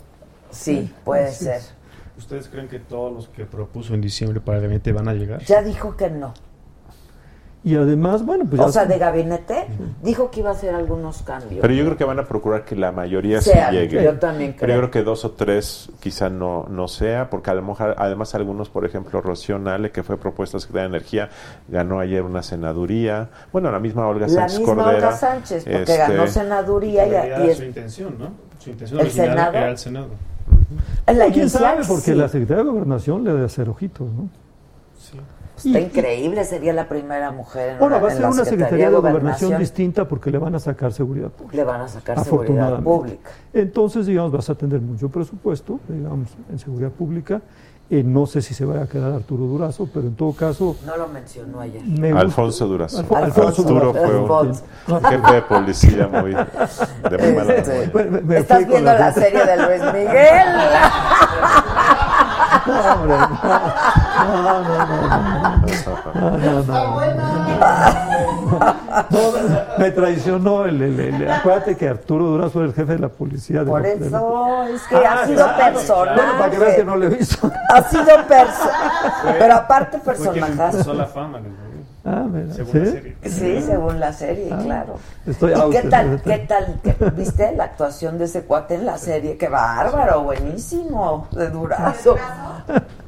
sí, 0.50 0.92
puede 1.06 1.26
Así 1.28 1.46
ser. 1.46 1.56
es. 1.58 1.74
¿Ustedes 2.18 2.50
creen 2.50 2.68
que 2.68 2.80
todos 2.80 3.14
los 3.14 3.28
que 3.30 3.46
propuso 3.46 3.94
en 3.94 4.02
diciembre 4.02 4.42
para 4.42 4.58
el 4.58 4.64
gabinete 4.64 4.92
van 4.92 5.08
a 5.08 5.14
llegar? 5.14 5.42
Ya 5.46 5.62
dijo 5.62 5.96
que 5.96 6.10
no. 6.10 6.34
Y 7.64 7.76
además, 7.76 8.26
bueno, 8.26 8.46
pues 8.50 8.60
o 8.60 8.66
ya 8.66 8.72
sea, 8.72 8.82
se- 8.84 8.88
de 8.90 8.98
gabinete 8.98 9.68
dijo 10.02 10.32
que 10.32 10.40
iba 10.40 10.50
a 10.50 10.54
hacer 10.54 10.74
algunos 10.74 11.22
cambios. 11.22 11.62
Pero 11.62 11.72
yo 11.76 11.86
creo 11.86 11.96
que 11.96 12.04
van 12.06 12.18
a 12.18 12.26
procurar 12.26 12.66
que 12.66 12.76
la 12.76 12.92
mayoría 12.92 13.40
Sea, 13.40 13.70
sí 13.70 13.76
llegue. 13.76 14.04
yo 14.04 14.18
también 14.18 14.56
Pero 14.60 14.74
yo 14.74 14.80
creo. 14.80 14.90
creo 14.90 14.92
que 14.92 15.04
dos 15.04 15.26
o 15.26 15.32
tres 15.32 15.90
quizá 16.00 16.28
no, 16.32 16.66
no 16.70 16.88
sea, 16.88 17.30
porque 17.30 17.52
a 17.52 17.54
lo 17.54 17.62
mejor, 17.62 17.94
además 18.00 18.34
algunos, 18.34 18.70
por 18.70 18.84
ejemplo, 18.84 19.22
Rocío 19.22 19.60
Nale, 19.60 19.92
que 19.92 20.02
fue 20.02 20.18
propuesta 20.18 20.60
secretaria 20.60 20.90
de 20.90 20.96
Energía, 20.98 21.30
ganó 21.68 22.00
ayer 22.00 22.24
una 22.24 22.42
senaduría. 22.42 23.30
Bueno, 23.54 23.72
la 23.72 23.80
misma 23.80 24.08
Olga 24.08 24.26
La 24.28 24.34
Sánchez 24.34 24.58
misma 24.60 24.74
Cordera. 24.74 24.98
Olga 24.98 25.12
Sánchez, 25.18 25.64
porque 25.64 25.82
este, 25.84 25.98
ganó 25.98 26.28
senaduría 26.28 27.06
En 27.06 27.46
y, 27.46 27.50
es- 27.52 27.58
su 27.58 27.64
intención, 27.64 28.16
¿no? 28.18 28.32
Su 28.58 28.72
intención 28.72 29.00
¿El 29.02 29.06
original 29.06 29.28
Senado? 29.30 29.54
era 29.58 29.70
el 29.70 29.78
Senado. 29.78 30.08
la 31.06 31.14
¿Quién 31.26 31.28
inicial, 31.42 31.50
sabe? 31.50 31.84
Porque 31.88 32.02
sí. 32.06 32.14
la 32.16 32.28
Secretaría 32.28 32.64
de 32.64 32.70
Gobernación 32.72 33.24
le 33.24 33.34
debe 33.34 33.46
hacer 33.46 33.70
ojitos, 33.70 34.08
¿no? 34.12 34.30
Sí. 34.98 35.20
Está 35.66 35.80
y- 35.80 35.84
increíble, 35.84 36.44
sería 36.46 36.74
la 36.74 36.88
primera 36.88 37.32
mujer 37.32 37.72
en, 37.72 37.76
Ahora 37.84 37.98
una- 37.98 38.06
va 38.06 38.12
a 38.12 38.16
ser 38.16 38.26
una 38.26 38.46
Secretaría 38.46 38.90
de 38.90 38.96
Gobernación 38.96 39.22
Gobernación. 39.50 39.60
distinta 39.60 40.08
porque 40.08 40.32
le 40.32 40.38
van 40.38 40.56
a 40.56 40.60
sacar 40.60 40.94
seguridad 40.94 41.30
pública. 41.30 41.56
Le 41.58 41.64
van 41.64 41.82
a 41.82 41.88
sacar 41.88 42.24
seguridad 42.24 42.44
afortunadamente. 42.74 42.84
pública. 42.90 43.30
Entonces, 43.54 44.06
digamos, 44.06 44.32
vas 44.32 44.50
a 44.50 44.56
tener 44.56 44.80
mucho 44.82 45.10
presupuesto, 45.10 45.80
digamos, 45.88 46.30
en 46.52 46.60
seguridad 46.60 46.90
pública 46.92 47.42
Eh, 47.94 48.04
no 48.06 48.26
sé 48.26 48.42
si 48.42 48.54
se 48.54 48.64
va 48.64 48.84
a 48.84 48.88
quedar 48.88 49.12
Arturo 49.12 49.44
Durazo, 49.44 49.86
pero 49.94 50.08
en 50.08 50.16
todo 50.16 50.32
caso... 50.32 50.78
No 50.86 50.96
lo 50.96 51.10
mencionó 51.10 51.60
ayer. 51.60 51.84
me 51.84 52.12
Alfonso 52.12 52.66
Durazo. 52.66 53.00
Alfo- 53.00 53.18
Alfonso 53.18 53.62
Arturo 53.64 53.92
Durazo. 53.92 54.54
fue 54.86 54.96
un 54.96 55.04
jefe 55.04 55.34
de 55.34 55.42
policía 55.42 56.08
muy, 56.08 56.32
de 56.32 57.18
muy 57.18 57.34
mala 57.36 57.54
Este, 57.56 58.38
Estás 58.38 58.66
viendo 58.66 58.94
la- 58.94 58.98
la 58.98 59.14
serie 59.14 59.46
de 59.46 59.58
Luis 59.58 59.82
Miguel. 59.94 60.48
No, 62.66 62.74
hombre, 62.94 63.16
no, 63.18 63.28
no, 64.42 64.62
no, 64.62 64.64
no, 64.64 64.86
no, 66.16 66.38
no, 66.38 66.64
no. 66.64 67.02
No, 69.10 69.20
me 69.78 69.92
traicionó 69.92 70.66
el, 70.66 70.82
el- 70.82 71.00
el- 71.00 71.32
acuérdate 71.32 71.76
que 71.78 71.88
Arturo 71.88 72.26
Durazo 72.26 72.60
era 72.60 72.68
el 72.70 72.74
jefe 72.74 72.94
de 72.94 73.00
la 73.00 73.10
policía. 73.10 73.64
Por 73.64 73.82
de 73.82 73.94
eso 73.94 74.64
es 74.68 74.82
que 74.84 74.96
Ah, 74.98 75.22
ha 75.22 75.26
sido 75.26 75.44
claro, 75.46 75.74
personaje. 75.76 76.16
Bueno, 76.16 76.32
para 76.38 76.52
que 76.52 76.58
veas 76.60 76.76
que 76.76 76.84
no 76.84 76.96
lo 76.98 77.06
he 77.06 77.10
visto. 77.10 77.52
Ha 77.70 77.82
sido 77.84 78.06
personaje. 78.28 79.36
Pero 79.40 79.54
aparte 79.56 79.98
personajazo. 80.00 80.94
la 80.94 81.06
fama. 81.06 81.40
Ah, 82.04 82.26
mira, 82.28 82.52
Según 82.56 82.72
¿sí? 82.72 82.80
la 82.80 82.86
serie. 82.92 83.16
Sí, 83.24 83.62
según 83.62 84.00
la 84.00 84.12
serie, 84.14 84.50
Ah, 84.52 84.60
claro. 84.64 84.96
estoy 85.28 85.52
¿Y 85.52 85.54
out, 85.54 85.72
qué 85.72 85.82
tal, 85.84 86.22
qué 86.24 86.38
tal, 86.40 86.80
qué- 86.84 86.96
viste 87.16 87.52
la 87.56 87.66
actuación 87.66 88.18
de 88.18 88.26
ese 88.26 88.42
cuate 88.44 88.74
en 88.76 88.88
la 88.88 88.98
serie? 88.98 89.38
Qué 89.38 89.48
bárbaro, 89.48 90.24
buenísimo, 90.24 91.28
de 91.32 91.50
Durazo. 91.52 92.16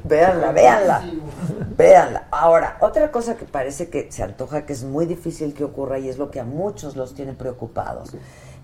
Véanla, 0.04 0.52
véanla, 0.52 1.02
véanla. 1.76 2.24
Ahora, 2.30 2.76
otra 2.80 3.10
cosa 3.10 3.36
que 3.36 3.46
parece 3.46 3.88
que 3.88 4.12
se 4.12 4.22
antoja 4.22 4.64
que 4.64 4.72
es 4.74 4.84
muy 4.84 5.06
difícil 5.06 5.54
que 5.54 5.64
ocurra 5.64 5.98
y 5.98 6.08
es 6.08 6.18
lo 6.18 6.30
que 6.30 6.38
a 6.40 6.44
muchos 6.44 6.94
los 6.94 7.14
tiene 7.14 7.32
preocupados, 7.32 8.12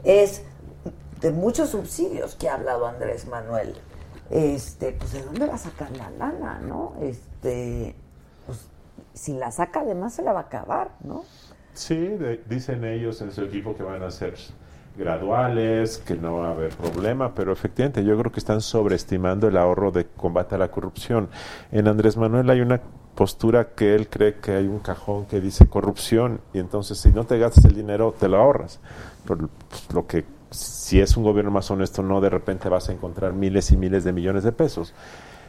es 0.04 0.42
de 1.20 1.32
muchos 1.32 1.70
subsidios 1.70 2.34
que 2.36 2.48
ha 2.48 2.54
hablado 2.54 2.86
Andrés 2.86 3.26
Manuel. 3.26 3.74
Este, 4.30 4.92
pues 4.92 5.12
de 5.12 5.22
dónde 5.24 5.46
va 5.46 5.54
a 5.54 5.58
sacar 5.58 5.90
la 5.96 6.08
lana, 6.10 6.60
¿no? 6.62 6.92
Este, 7.02 7.96
si 9.14 9.32
la 9.34 9.50
saca 9.50 9.80
además 9.80 10.14
se 10.14 10.22
la 10.22 10.32
va 10.32 10.40
a 10.40 10.42
acabar, 10.44 10.92
¿no? 11.04 11.24
Sí, 11.74 11.96
de- 11.96 12.42
dicen 12.48 12.84
ellos 12.84 13.20
en 13.22 13.32
su 13.32 13.42
equipo 13.42 13.76
que 13.76 13.82
van 13.82 14.02
a 14.02 14.11
ser 14.11 14.34
graduales, 14.96 15.98
que 15.98 16.14
no 16.14 16.38
va 16.38 16.48
a 16.48 16.50
haber 16.52 16.70
problema, 16.76 17.34
pero 17.34 17.52
efectivamente 17.52 18.04
yo 18.04 18.18
creo 18.18 18.32
que 18.32 18.40
están 18.40 18.61
sobreestimando 18.61 19.48
el 19.48 19.56
ahorro 19.56 19.90
de 19.92 20.06
combate 20.06 20.56
a 20.56 20.58
la 20.58 20.70
corrupción. 20.70 21.28
En 21.72 21.88
Andrés 21.88 22.16
Manuel 22.16 22.50
hay 22.50 22.61
una 22.61 22.80
postura 23.14 23.68
que 23.74 23.94
él 23.94 24.08
cree 24.08 24.34
que 24.40 24.52
hay 24.52 24.66
un 24.66 24.80
cajón 24.80 25.26
que 25.26 25.40
dice 25.40 25.66
corrupción 25.68 26.40
y 26.52 26.58
entonces 26.58 26.98
si 26.98 27.11
no 27.11 27.24
te 27.24 27.38
gastas 27.38 27.64
el 27.66 27.74
dinero 27.74 28.14
te 28.18 28.28
lo 28.28 28.38
ahorras. 28.38 28.80
Pues, 29.24 29.40
lo 29.94 30.06
que 30.06 30.24
si 30.50 31.00
es 31.00 31.16
un 31.16 31.22
gobierno 31.24 31.50
más 31.50 31.70
honesto 31.70 32.02
no 32.02 32.20
de 32.20 32.30
repente 32.30 32.68
vas 32.68 32.88
a 32.88 32.92
encontrar 32.92 33.32
miles 33.32 33.70
y 33.70 33.76
miles 33.76 34.04
de 34.04 34.12
millones 34.12 34.42
de 34.44 34.52
pesos. 34.52 34.92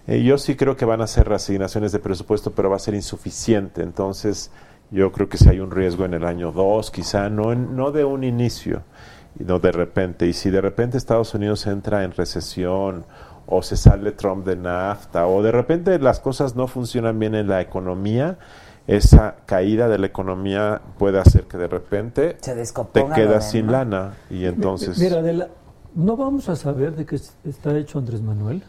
Eh, 0.08 0.24
yo 0.24 0.38
sí 0.38 0.56
creo 0.56 0.76
que 0.76 0.86
van 0.86 1.02
a 1.02 1.08
ser 1.08 1.28
reasignaciones 1.28 1.92
de 1.92 2.00
presupuesto, 2.00 2.52
pero 2.52 2.70
va 2.70 2.76
a 2.76 2.80
ser 2.80 2.94
insuficiente. 2.96 3.84
Entonces, 3.84 4.52
yo 4.90 5.12
creo 5.12 5.30
que 5.30 5.38
si 5.38 5.48
hay 5.50 5.60
un 5.60 5.72
riesgo 5.72 6.06
en 6.06 6.14
el 6.14 6.26
año 6.26 6.52
2, 6.52 6.92
quizá 6.92 7.30
no, 7.30 7.52
en- 7.52 7.76
no 7.76 7.92
de 7.92 8.04
un 8.04 8.24
inicio, 8.24 8.82
y 9.40 9.44
no 9.44 9.60
de 9.60 9.72
repente. 9.72 10.28
Y 10.28 10.34
si 10.34 10.50
de 10.50 10.60
repente 10.62 10.98
Estados 10.98 11.34
Unidos 11.34 11.66
entra 11.68 12.04
en 12.04 12.12
recesión 12.12 13.06
o 13.48 13.62
se 13.64 13.78
sale 13.78 14.12
Trump 14.12 14.46
de 14.46 14.56
NAFTA 14.56 15.26
o 15.28 15.42
de 15.42 15.52
repente 15.52 15.98
las 16.00 16.20
cosas 16.20 16.56
no 16.56 16.68
funcionan 16.68 17.18
bien 17.20 17.36
en 17.36 17.48
la 17.48 17.62
economía, 17.62 18.38
esa 18.88 19.36
caída 19.46 19.88
de 19.88 20.00
la 20.00 20.08
economía 20.08 20.82
puede 20.98 21.20
hacer 21.20 21.44
que 21.44 21.58
de 21.58 21.68
repente 21.68 22.38
Se 22.42 22.54
te 22.54 23.06
quedas 23.14 23.52
sin 23.52 23.72
lana 23.72 24.14
y 24.30 24.46
entonces... 24.46 24.98
Mira, 25.00 25.20
Adela, 25.20 25.48
no 25.96 26.18
vamos 26.18 26.50
a 26.50 26.56
saber 26.56 26.96
de 26.96 27.06
qué 27.06 27.16
es- 27.16 27.36
está 27.46 27.78
hecho 27.78 28.00
Andrés 28.00 28.22
Manuel 28.22 28.64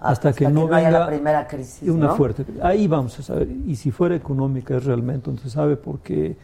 Hasta, 0.00 0.28
hasta, 0.28 0.32
que 0.32 0.48
no 0.48 0.72
haya 0.72 0.88
venga 0.88 0.98
la 1.00 1.06
primera 1.06 1.46
crisis. 1.46 1.88
una 1.88 2.06
¿no? 2.08 2.16
fuerte. 2.16 2.44
Ahí 2.62 2.86
vamos 2.86 3.18
a 3.18 3.22
saber. 3.22 3.48
Y 3.66 3.76
si 3.76 3.90
fuera 3.90 4.14
económica 4.14 4.76
es 4.76 4.84
realmente, 4.84 5.30
entonces 5.30 5.52
sabe 5.52 5.76
porque, 5.76 6.36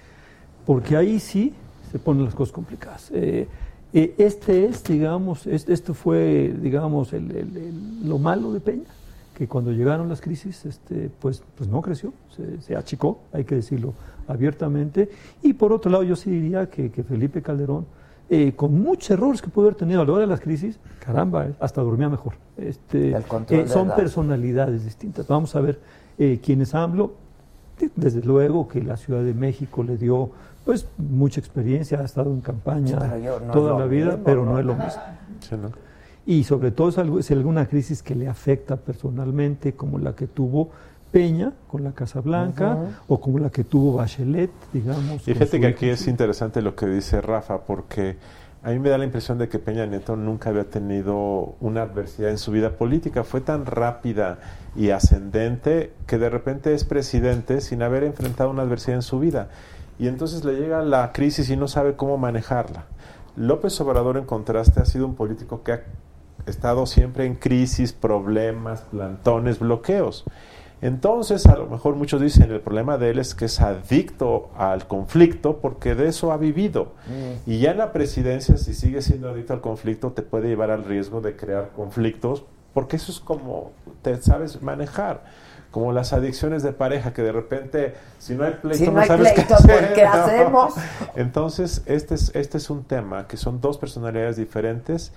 porque 0.67 0.97
ahí 0.97 1.21
sí 1.21 1.53
se 1.93 1.99
ponen 1.99 2.25
las 2.25 2.35
cosas 2.35 2.53
complicadas. 2.53 3.11
Eh, 3.13 3.47
eh, 3.93 4.15
este 4.19 4.67
es, 4.67 4.83
digamos, 4.83 5.47
es- 5.47 5.69
esto 5.69 5.95
fue, 5.95 6.53
digamos, 6.61 7.13
el- 7.13 7.31
el- 7.31 7.57
el- 7.57 8.09
lo 8.09 8.19
malo 8.19 8.53
de 8.53 8.59
Peña, 8.61 8.91
que 9.37 9.47
cuando 9.47 9.71
llegaron 9.73 10.09
las 10.09 10.21
crisis, 10.21 10.65
este, 10.67 11.11
pues, 11.21 11.43
pues 11.57 11.69
no 11.69 11.81
creció, 11.81 12.13
se, 12.37 12.61
se 12.61 12.75
achicó, 12.77 13.21
hay 13.33 13.45
que 13.45 13.55
decirlo 13.57 13.95
abiertamente. 14.27 15.11
Y 15.43 15.53
por 15.53 15.73
otro 15.73 15.91
lado, 15.91 16.03
yo 16.03 16.17
sí 16.17 16.31
diría 16.31 16.69
que, 16.69 16.91
que 16.91 17.03
Felipe 17.05 17.41
Calderón, 17.43 17.87
eh, 18.31 18.53
con 18.57 18.81
muchos 18.81 19.11
errores 19.11 19.43
que 19.43 19.49
pudo 19.49 19.67
haber 19.67 19.77
tenido 19.77 20.01
a 20.01 20.05
la 20.05 20.13
hora 20.13 20.21
de 20.23 20.27
las 20.27 20.41
crisis, 20.41 20.79
caramba, 20.99 21.47
eh, 21.47 21.55
hasta 21.61 21.83
dormía 21.83 22.09
mejor. 22.09 22.35
Este, 22.57 23.15
El 23.15 23.25
control 23.25 23.61
eh, 23.61 23.69
son 23.69 23.91
personalidades 23.95 24.85
distintas. 24.85 25.27
Vamos 25.27 25.55
a 25.57 25.61
ver 25.61 25.81
eh, 26.19 26.41
quién 26.43 26.63
es 26.63 26.75
AMLO. 26.75 27.13
Desde 27.97 28.23
luego 28.23 28.69
que 28.69 28.81
la 28.83 28.97
Ciudad 28.97 29.23
de 29.23 29.35
México 29.35 29.83
le 29.83 29.97
dio 29.97 30.31
pues 30.65 30.89
mucha 30.97 31.41
experiencia, 31.41 32.01
ha 32.01 32.05
estado 32.05 32.33
en 32.33 32.41
campaña 32.41 32.99
no 33.45 33.53
toda 33.53 33.79
la 33.79 33.87
vida, 33.87 34.13
mismo, 34.13 34.25
pero 34.25 34.45
¿no? 34.45 34.53
no 34.53 34.59
es 34.61 34.65
lo 34.65 34.75
mismo. 34.75 35.03
Sí, 35.41 35.57
¿no? 35.61 35.71
Y 36.25 36.45
sobre 36.45 36.71
todo 36.71 36.89
es, 36.89 36.97
algo, 36.97 37.19
es 37.19 37.31
alguna 37.33 37.67
crisis 37.67 38.03
que 38.03 38.15
le 38.15 38.29
afecta 38.29 38.77
personalmente, 38.77 39.75
como 39.75 39.99
la 39.99 40.15
que 40.15 40.27
tuvo 40.27 40.71
Peña 41.15 41.53
con 41.69 41.85
la 41.85 41.93
Casa 41.93 42.21
Blanca 42.21 42.77
o 43.07 43.21
como 43.21 43.39
la 43.39 43.49
que 43.49 43.63
tuvo 43.63 43.99
Bachelet, 43.99 44.51
digamos. 44.73 45.29
Y 45.29 45.33
fíjate 45.33 45.61
que 45.61 45.69
aquí 45.69 45.89
es 45.89 46.09
interesante 46.09 46.61
lo 46.61 46.75
que 46.75 46.87
dice 46.87 47.21
Rafa, 47.21 47.61
porque 47.61 48.17
a 48.65 48.71
mí 48.71 48.81
me 48.81 48.89
da 48.89 48.99
la 48.99 49.05
impresión 49.05 49.39
de 49.39 49.49
que 49.49 49.61
Peña 49.61 49.87
Nieto 49.87 50.17
nunca 50.17 50.51
había 50.51 50.69
tenido 50.69 51.55
una 51.61 51.83
adversidad 51.83 52.31
en 52.31 52.39
su 52.39 52.51
vida 52.51 52.71
política. 52.71 53.23
Fue 53.23 53.41
tan 53.41 53.65
rápida 53.65 54.41
y 54.75 54.91
ascendente 54.91 55.93
que 56.09 56.19
de 56.19 56.31
repente 56.31 56.75
es 56.75 56.83
presidente 56.83 57.61
sin 57.61 57.83
haber 57.83 58.03
enfrentado 58.03 58.51
una 58.51 58.63
adversidad 58.63 58.97
en 58.97 59.03
su 59.03 59.21
vida. 59.21 59.51
Y 60.01 60.09
entonces 60.09 60.45
le 60.45 60.55
llega 60.55 60.83
la 60.83 61.13
crisis 61.13 61.49
y 61.49 61.57
no 61.57 61.69
sabe 61.69 61.95
cómo 61.95 62.19
manejarla. 62.19 62.87
López 63.37 63.81
Obrador, 63.81 64.17
en 64.17 64.25
contraste, 64.25 64.81
ha 64.81 64.85
sido 64.85 65.07
un 65.07 65.15
político 65.15 65.63
que 65.63 65.75
ha 65.75 65.83
estado 66.47 66.87
siempre 66.87 67.25
en 67.25 67.37
crisis, 67.37 67.93
problemas, 67.93 68.81
plantones, 68.91 69.61
bloqueos. 69.61 70.25
Entonces, 70.83 71.47
a 71.47 71.57
lo 71.57 71.67
mejor 71.67 71.95
muchos 71.97 72.21
dicen, 72.21 72.51
el 72.51 72.61
problema 72.61 72.99
de 72.99 73.11
él 73.11 73.19
es 73.19 73.35
que 73.35 73.47
es 73.47 73.61
adicto 73.61 74.51
al 74.57 74.87
conflicto 74.87 75.59
porque 75.59 75.95
de 75.95 76.09
eso 76.09 76.31
ha 76.31 76.37
vivido. 76.37 76.93
Y 77.47 77.59
ya 77.59 77.71
en 77.71 77.79
la 77.79 77.93
presidencia, 77.93 78.57
si 78.59 78.75
sigue 78.75 79.01
siendo 79.01 79.31
adicto 79.31 79.55
al 79.55 79.61
conflicto, 79.61 80.13
te 80.13 80.23
puede 80.23 80.49
llevar 80.49 80.71
al 80.71 80.85
riesgo 80.85 81.21
de 81.21 81.37
crear 81.37 81.71
conflictos 81.75 82.45
porque 82.75 82.97
eso 82.97 83.13
es 83.13 83.21
como 83.21 83.71
te 84.03 84.17
sabes 84.21 84.61
manejar. 84.61 85.23
Como 85.71 85.91
las 85.93 86.13
adicciones 86.13 86.63
de 86.63 86.73
pareja, 86.73 87.13
que 87.13 87.23
de 87.23 87.33
repente, 87.33 87.95
si 88.21 88.35
no 88.35 88.45
hay 88.45 88.53
pleito, 88.63 88.79
Si 88.79 88.87
no 88.87 88.93
no 88.93 89.01
hay 89.01 89.09
sabes 89.09 89.33
pleito, 89.33 89.49
qué 89.49 89.55
hacer. 89.55 89.95
¿qué 89.95 90.05
hacemos? 90.05 90.75
Entonces, 91.17 91.83
este 91.87 92.15
es, 92.15 92.31
este 92.37 92.59
es 92.59 92.71
un 92.71 92.85
tema 92.85 93.27
que 93.27 93.37
son 93.37 93.61
dos 93.61 93.79
personalidades 93.79 94.37
diferentes 94.37 95.13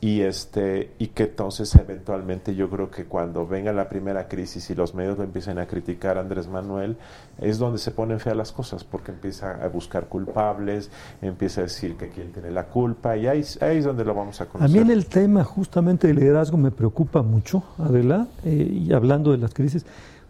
y 0.00 0.20
este 0.20 0.92
y 0.98 1.08
que 1.08 1.24
entonces 1.24 1.74
eventualmente. 1.74 2.54
Yo 2.54 2.70
creo 2.70 2.88
que 2.90 3.06
cuando 3.06 3.46
venga 3.48 3.72
la 3.72 3.88
primera 3.88 4.28
crisis 4.28 4.70
y 4.70 4.76
los 4.76 4.94
medios 4.94 5.18
lo 5.18 5.24
empiecen 5.24 5.58
a 5.58 5.66
criticar 5.66 6.18
a 6.18 6.20
Andrés 6.20 6.46
Manuel 6.46 6.96
es 7.40 7.58
donde 7.58 7.78
se 7.78 7.90
ponen 7.90 8.20
feas 8.20 8.36
las 8.36 8.52
cosas 8.52 8.84
porque 8.84 9.10
empieza 9.10 9.62
a 9.62 9.68
buscar 9.68 10.06
culpables 10.06 10.90
empieza 11.20 11.62
a 11.62 11.64
decir 11.64 11.96
que 11.96 12.10
quién 12.10 12.32
tiene 12.32 12.50
la 12.52 12.66
culpa 12.66 13.16
y 13.16 13.26
ahí, 13.26 13.44
ahí 13.60 13.78
es 13.78 13.84
donde 13.84 14.04
lo 14.04 14.14
vamos 14.14 14.40
a 14.40 14.44
A 14.44 14.46
conocer 14.46 14.70
mí 14.70 14.78
en 14.78 14.90
el 14.92 15.06
tema 15.06 15.42
justamente 15.42 16.06
del 16.06 16.16
liderazgo 16.16 16.56
me 16.56 16.70
preocupa 16.70 17.22
mucho, 17.22 17.64
Adela, 17.78 18.28
eh, 18.44 18.84
y 18.86 18.92
hablando 18.92 19.32
de 19.32 19.38
las 19.38 19.52
crisis, 19.52 19.84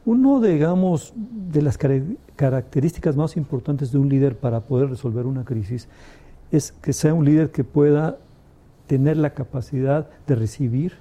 uno, 0.06 0.40
digamos, 0.40 1.12
de 1.14 1.60
las 1.60 1.76
cara- 1.76 2.00
características 2.36 3.16
más 3.16 3.36
importantes 3.36 3.92
de 3.92 3.98
un 3.98 4.08
líder 4.08 4.36
para 4.36 4.60
poder 4.60 4.88
resolver 4.88 5.26
una 5.26 5.44
crisis 5.44 5.88
es 6.50 6.72
que 6.72 6.94
sea 6.94 7.12
un 7.12 7.26
líder 7.26 7.50
que 7.50 7.64
pueda 7.64 8.16
tener 8.88 9.16
la 9.18 9.30
capacidad 9.30 10.08
de 10.26 10.34
recibir 10.34 10.94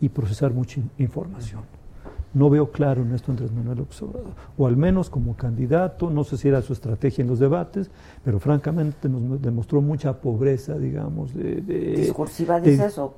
y 0.00 0.08
procesar 0.08 0.54
mucha 0.54 0.80
in- 0.80 0.90
información. 0.98 1.62
No 2.32 2.50
veo 2.50 2.70
claro 2.72 3.02
en 3.02 3.12
esto 3.14 3.30
Andrés 3.30 3.52
Manuel 3.52 3.80
Obrador, 3.80 4.24
o 4.58 4.66
al 4.66 4.76
menos 4.76 5.08
como 5.08 5.36
candidato, 5.36 6.10
no 6.10 6.24
sé 6.24 6.36
si 6.36 6.48
era 6.48 6.62
su 6.62 6.72
estrategia 6.72 7.22
en 7.22 7.28
los 7.28 7.38
debates, 7.38 7.90
pero 8.24 8.40
francamente 8.40 9.08
nos 9.08 9.40
demostró 9.40 9.80
mucha 9.80 10.20
pobreza, 10.20 10.76
digamos, 10.76 11.32
de, 11.34 11.60
de- 11.60 11.92
Discursiva, 11.96 12.60
de- 12.60 12.72
dices, 12.72 12.98
o 12.98 13.14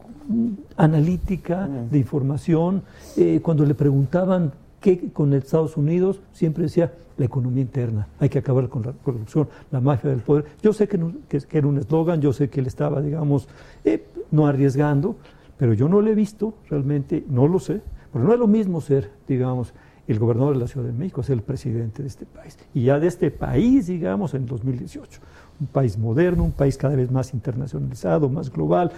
analítica, 0.77 1.67
de 1.91 1.99
información. 1.99 2.83
Eh, 3.17 3.41
cuando 3.43 3.65
le 3.65 3.75
preguntaban 3.75 4.53
qué 4.87 5.11
con 5.13 5.33
Estados 5.33 5.77
Unidos, 5.77 6.21
siempre 6.33 6.63
decía 6.65 6.93
la 7.19 7.25
economía 7.25 7.63
interna, 7.63 8.07
hay 8.21 8.29
que 8.29 8.39
acabar 8.39 8.69
con 8.69 8.83
la 8.83 8.93
corrupción, 8.93 9.49
la 9.73 9.81
mafia 9.81 10.11
del 10.11 10.21
poder. 10.21 10.45
Yo 10.63 10.73
sé 10.73 10.87
que, 10.87 10.97
no- 10.97 11.13
que- 11.29 11.41
que 11.41 11.59
era 11.59 11.67
un 11.67 11.79
eslogan, 11.79 12.21
yo 12.21 12.33
sé 12.33 12.49
que 12.49 12.61
él 12.61 12.67
estaba, 12.67 13.01
digamos, 13.03 13.49
eh, 13.85 14.07
no 14.31 14.47
arriesgando, 14.47 15.17
pero 15.59 15.73
yo 15.73 15.89
no 15.89 16.01
lo 16.01 16.09
he 16.11 16.15
visto 16.15 16.55
realmente, 16.71 17.25
no 17.29 17.49
lo 17.49 17.59
sé, 17.59 17.81
porque 18.13 18.27
no 18.29 18.33
es 18.33 18.39
lo 18.39 18.47
mismo 18.47 18.81
ser, 18.81 19.11
digamos, 19.27 19.75
el 20.07 20.21
gobernador 20.21 20.55
de 20.55 20.61
la 20.61 20.69
Ciudad 20.69 20.87
de 20.87 20.93
México, 20.93 21.23
ser 21.25 21.35
el 21.39 21.43
presidente 21.43 22.03
de 22.03 22.09
este 22.09 22.25
país. 22.27 22.57
Y 22.73 22.85
ya 22.85 23.01
de 23.01 23.09
este 23.09 23.33
país, 23.33 23.89
digamos, 23.89 24.35
en 24.35 24.47
2018. 24.47 25.21
Un 25.59 25.67
país 25.67 25.99
moderno, 25.99 26.45
un 26.45 26.53
país 26.53 26.77
cada 26.77 26.95
vez 26.95 27.11
más 27.11 27.35
internacionalizado, 27.35 28.29
más 28.29 28.53
global. 28.53 28.93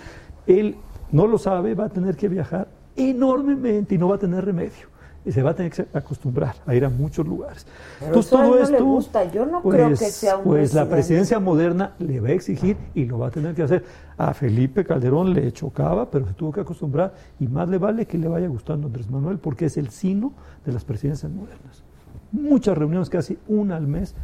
Él 0.46 0.74
no 1.12 1.26
lo 1.26 1.38
sabe, 1.38 1.74
va 1.74 1.86
a 1.86 1.88
tener 1.88 2.14
que 2.16 2.28
viajar 2.28 2.68
enormemente 2.94 3.94
y 3.94 3.98
no 3.98 4.08
va 4.08 4.16
a 4.16 4.18
tener 4.18 4.44
remedio. 4.44 4.97
Y 5.28 5.32
se 5.32 5.42
va 5.42 5.50
a 5.50 5.54
tener 5.54 5.70
que 5.70 5.86
acostumbrar 5.92 6.54
a 6.64 6.74
ir 6.74 6.86
a 6.86 6.88
muchos 6.88 7.26
lugares. 7.26 7.66
Pero 8.00 8.22
no 8.32 8.70
le 8.70 8.80
gusta. 8.80 9.30
Yo 9.30 9.44
no 9.44 9.60
creo 9.60 9.90
que 9.90 9.96
sea 9.96 10.38
un 10.38 10.44
Pues 10.44 10.72
la 10.72 10.88
presidencia 10.88 11.38
moderna 11.38 11.92
le 11.98 12.18
va 12.18 12.28
a 12.28 12.32
exigir 12.32 12.78
y 12.94 13.04
lo 13.04 13.18
va 13.18 13.26
a 13.26 13.30
tener 13.30 13.54
que 13.54 13.62
hacer. 13.62 13.84
A 14.16 14.32
Felipe 14.32 14.86
Calderón 14.86 15.34
le 15.34 15.52
chocaba, 15.52 16.10
pero 16.10 16.26
se 16.26 16.32
tuvo 16.32 16.50
que 16.50 16.62
acostumbrar 16.62 17.12
y 17.38 17.46
más 17.46 17.68
le 17.68 17.76
vale 17.76 18.06
que 18.06 18.16
le 18.16 18.26
vaya 18.26 18.48
gustando 18.48 18.86
a 18.86 18.88
Andrés 18.88 19.10
Manuel 19.10 19.36
porque 19.36 19.66
es 19.66 19.76
el 19.76 19.90
sino 19.90 20.32
de 20.64 20.72
las 20.72 20.86
presidencias 20.86 21.30
modernas. 21.30 21.84
Muchas 22.32 22.78
reuniones, 22.78 23.10
casi 23.10 23.36
una 23.48 23.76
al 23.76 23.86
mes, 23.86 24.14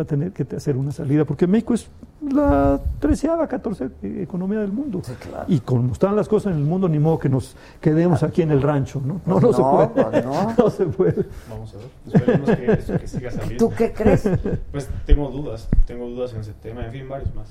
va 0.00 0.04
a 0.04 0.06
tener 0.06 0.32
que 0.32 0.46
hacer 0.56 0.76
una 0.76 0.92
salida, 0.92 1.24
porque 1.24 1.46
México 1.46 1.74
es 1.74 1.88
la 2.30 2.80
treceava, 2.98 3.46
catorce 3.46 3.90
economía 4.02 4.58
del 4.60 4.72
mundo. 4.72 5.00
Y 5.48 5.60
como 5.60 5.92
están 5.92 6.16
las 6.16 6.28
cosas 6.28 6.52
en 6.52 6.58
el 6.58 6.64
mundo, 6.64 6.88
ni 6.88 6.98
modo 6.98 7.18
que 7.18 7.28
nos 7.28 7.56
quedemos 7.80 8.22
aquí 8.22 8.42
en 8.42 8.50
el 8.50 8.62
rancho, 8.62 9.00
¿no? 9.04 9.20
No, 9.26 9.40
no, 9.40 9.40
Pues 9.40 9.56
se 9.56 9.62
no, 9.62 9.70
puede. 9.70 9.88
pues 10.10 10.24
no. 10.24 10.54
No 10.58 10.70
se 10.70 10.86
puede. 10.86 11.24
Vamos 11.48 11.74
a 11.74 11.76
ver. 11.78 11.86
Esperemos 12.14 12.50
que, 12.50 12.72
eso 12.72 12.98
que 12.98 13.06
siga 13.08 13.30
saliendo. 13.30 13.68
¿Tú 13.68 13.74
qué 13.76 13.92
crees? 13.92 14.28
Pues 14.72 14.88
tengo 15.06 15.28
dudas. 15.30 15.68
Tengo 15.86 16.08
dudas 16.08 16.32
en 16.34 16.40
ese 16.40 16.52
tema. 16.54 16.84
En 16.86 16.92
fin, 16.92 17.08
varios 17.08 17.34
más. 17.34 17.48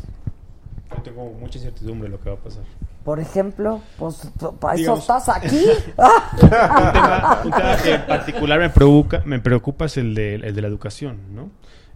Yo 0.96 1.02
tengo 1.04 1.32
mucha 1.40 1.58
incertidumbre 1.60 2.10
de 2.10 2.18
lo 2.18 2.22
que 2.24 2.30
va 2.30 2.36
a 2.36 2.40
pasar. 2.40 2.64
Por 3.04 3.20
ejemplo, 3.20 3.80
pues 3.98 4.30
para 4.60 4.74
eso 4.76 4.82
Digamos- 4.96 5.00
estás 5.02 5.30
aquí. 5.30 5.62
un, 6.42 6.50
tema, 6.50 7.42
un 7.46 7.52
tema 7.52 7.78
que 7.82 7.94
en 7.94 8.06
particular 8.06 8.60
me 8.60 8.70
preocupa, 8.70 9.22
me 9.26 9.40
preocupa 9.40 9.86
es 9.86 9.98
el 9.98 10.14
de, 10.16 10.36
el 10.36 10.54
de 10.56 10.62
la 10.62 10.68
educación, 10.68 11.18
¿no? 11.34 11.50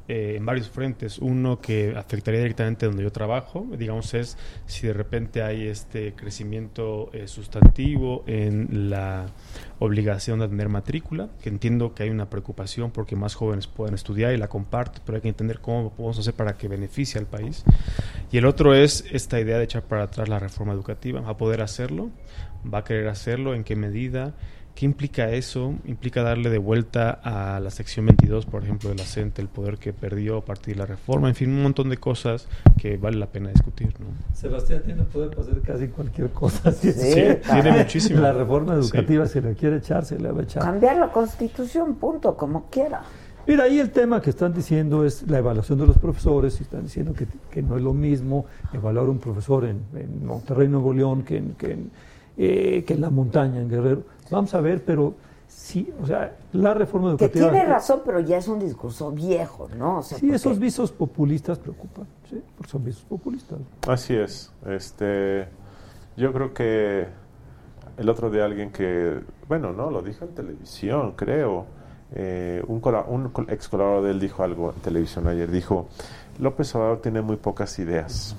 Eh, 0.10 0.36
en 0.36 0.46
varios 0.46 0.70
frentes. 0.70 1.18
Uno 1.18 1.62
que 1.62 1.94
afectaría 1.96 2.42
directamente 2.42 2.88
donde 2.88 3.04
yo 3.04 3.12
trabajo, 3.14 3.66
digamos, 3.78 4.14
es 4.14 4.38
si 4.66 4.86
de 4.86 4.92
repente 4.92 5.42
hay 5.42 5.68
este 5.68 6.12
crecimiento 6.12 7.10
eh, 7.14 7.30
sustantivo 7.30 8.26
en 8.28 8.90
la 8.90 9.28
obligación 9.80 10.40
de 10.40 10.50
tener 10.50 10.68
matrícula, 10.68 11.30
que 11.42 11.48
entiendo 11.48 11.96
que 11.96 12.04
hay 12.04 12.10
una 12.10 12.30
preocupación 12.30 12.92
porque 12.92 13.16
más 13.16 13.36
jóvenes 13.36 13.68
puedan 13.68 13.94
estudiar 13.94 14.34
y 14.34 14.38
la 14.38 14.50
comparto, 14.50 15.00
pero 15.06 15.16
hay 15.16 15.22
que 15.22 15.30
entender 15.30 15.62
cómo 15.62 15.90
podemos 15.94 16.20
hacer 16.20 16.34
para 16.34 16.58
que 16.58 16.68
beneficie 16.68 17.18
al 17.18 17.26
país. 17.26 17.64
Y 18.30 18.38
el 18.38 18.46
otro 18.46 18.74
es 18.74 19.06
esta 19.10 19.40
idea 19.40 19.58
de 19.58 19.64
echar 19.64 19.84
para 19.84 20.04
atrás 20.04 20.28
la 20.28 20.38
reforma 20.38 20.74
educativa. 20.74 21.22
¿Va 21.22 21.30
a 21.30 21.38
poder 21.38 21.62
hacerlo? 21.62 22.10
¿Va 22.72 22.80
a 22.80 22.84
querer 22.84 23.08
hacerlo? 23.08 23.56
¿En 23.56 23.64
qué 23.64 23.78
medida? 23.78 24.34
¿Qué 24.76 24.86
implica 24.86 25.30
eso? 25.30 25.76
Implica 25.86 26.24
darle 26.24 26.50
de 26.50 26.58
vuelta 26.58 27.20
a 27.24 27.60
la 27.60 27.70
sección 27.70 28.08
22, 28.08 28.48
por 28.48 28.64
ejemplo, 28.64 28.90
de 28.90 28.96
la 28.96 29.04
CENTE, 29.04 29.42
el 29.44 29.48
poder 29.48 29.78
que 29.78 29.94
perdió 29.94 30.38
a 30.38 30.46
partir 30.46 30.74
de 30.74 30.80
la 30.80 30.86
reforma. 30.88 31.30
En 31.30 31.36
fin, 31.36 31.52
un 31.52 31.62
montón 31.62 31.90
de 31.90 31.98
cosas 31.98 32.48
que 32.78 32.98
vale 32.98 33.18
la 33.18 33.28
pena 33.28 33.50
discutir. 33.50 33.94
¿no? 34.00 34.08
Sebastián 34.36 34.82
tiene 34.84 35.04
poder 35.04 35.30
para 35.30 35.42
hacer 35.44 35.62
casi 35.62 35.88
cualquier 35.90 36.30
cosa. 36.32 36.72
Sí, 36.72 36.92
tiene 36.92 37.72
muchísimo. 37.78 38.20
La 38.22 38.34
reforma 38.34 38.74
Sí. 38.74 38.80
educativa, 38.80 39.28
si 39.28 39.42
la 39.42 39.54
quiere 39.54 39.78
echar, 39.78 40.06
se 40.06 40.20
la 40.20 40.32
va 40.32 40.40
a 40.42 40.44
echar. 40.44 40.64
Cambiar 40.64 40.98
la 40.98 41.12
constitución, 41.12 41.96
punto, 41.96 42.36
como 42.36 42.66
quiera. 42.72 43.04
Mira, 43.46 43.66
ahí 43.66 43.78
el 43.80 43.92
tema 43.92 44.22
que 44.22 44.32
están 44.32 44.54
diciendo 44.54 45.06
es 45.06 45.30
la 45.30 45.38
evaluación 45.38 45.78
de 45.78 45.86
los 45.86 45.98
profesores, 46.00 46.60
y 46.60 46.64
están 46.64 46.84
diciendo 46.84 47.14
que, 47.14 47.28
que 47.52 47.62
no 47.62 47.76
es 47.78 47.84
lo 47.84 47.94
mismo 47.94 48.46
evaluar 48.74 49.08
un 49.10 49.20
profesor 49.20 49.66
en, 49.66 49.82
en 49.96 50.26
Monterrey, 50.26 50.68
Nuevo 50.68 50.94
León, 50.94 51.24
que 51.24 51.38
en, 51.38 51.54
que, 51.56 51.72
en, 51.74 51.92
eh, 52.38 52.84
que 52.88 52.94
en 52.96 53.02
la 53.02 53.12
montaña, 53.12 53.62
en 53.62 53.70
Guerrero. 53.70 54.04
Vamos 54.34 54.54
a 54.54 54.62
ver, 54.62 54.84
pero 54.84 55.14
sí, 55.48 55.92
o 56.02 56.06
sea, 56.06 56.36
la 56.54 56.74
reforma 56.74 57.16
Que 57.16 57.26
educativa... 57.26 57.52
tiene 57.52 57.66
razón, 57.66 58.02
pero 58.06 58.20
ya 58.20 58.38
es 58.38 58.48
un 58.48 58.60
discurso 58.60 59.12
viejo, 59.12 59.70
¿no? 59.78 60.00
O 60.00 60.04
sea, 60.04 60.18
Sí, 60.18 60.26
porque- 60.26 60.36
esos 60.36 60.60
visos 60.60 60.92
populistas 60.92 61.60
preocupan, 61.60 62.06
sí, 62.30 62.42
porque 62.58 62.72
son 62.72 62.84
visos 62.84 63.04
populistas. 63.04 63.60
Así 63.88 64.16
es. 64.16 64.52
Este, 64.66 65.48
yo 66.18 66.34
creo 66.34 66.54
que 66.54 67.08
el 67.98 68.10
otro 68.10 68.30
día 68.32 68.46
alguien 68.46 68.72
que, 68.72 69.20
bueno, 69.48 69.72
no, 69.72 69.92
lo 69.92 70.02
dijo 70.02 70.26
en 70.26 70.32
televisión, 70.34 71.14
creo. 71.16 71.66
eh, 72.16 72.64
un, 72.68 72.80
un 73.08 73.32
ex 73.50 73.68
colaborador 73.70 74.06
de 74.06 74.12
él 74.12 74.20
dijo 74.20 74.44
algo 74.44 74.72
en 74.76 74.82
televisión 74.82 75.28
ayer. 75.28 75.50
Dijo, 75.50 75.88
López 76.40 76.74
Obrador 76.76 77.02
tiene 77.02 77.22
muy 77.24 77.38
pocas 77.38 77.78
ideas, 77.80 78.36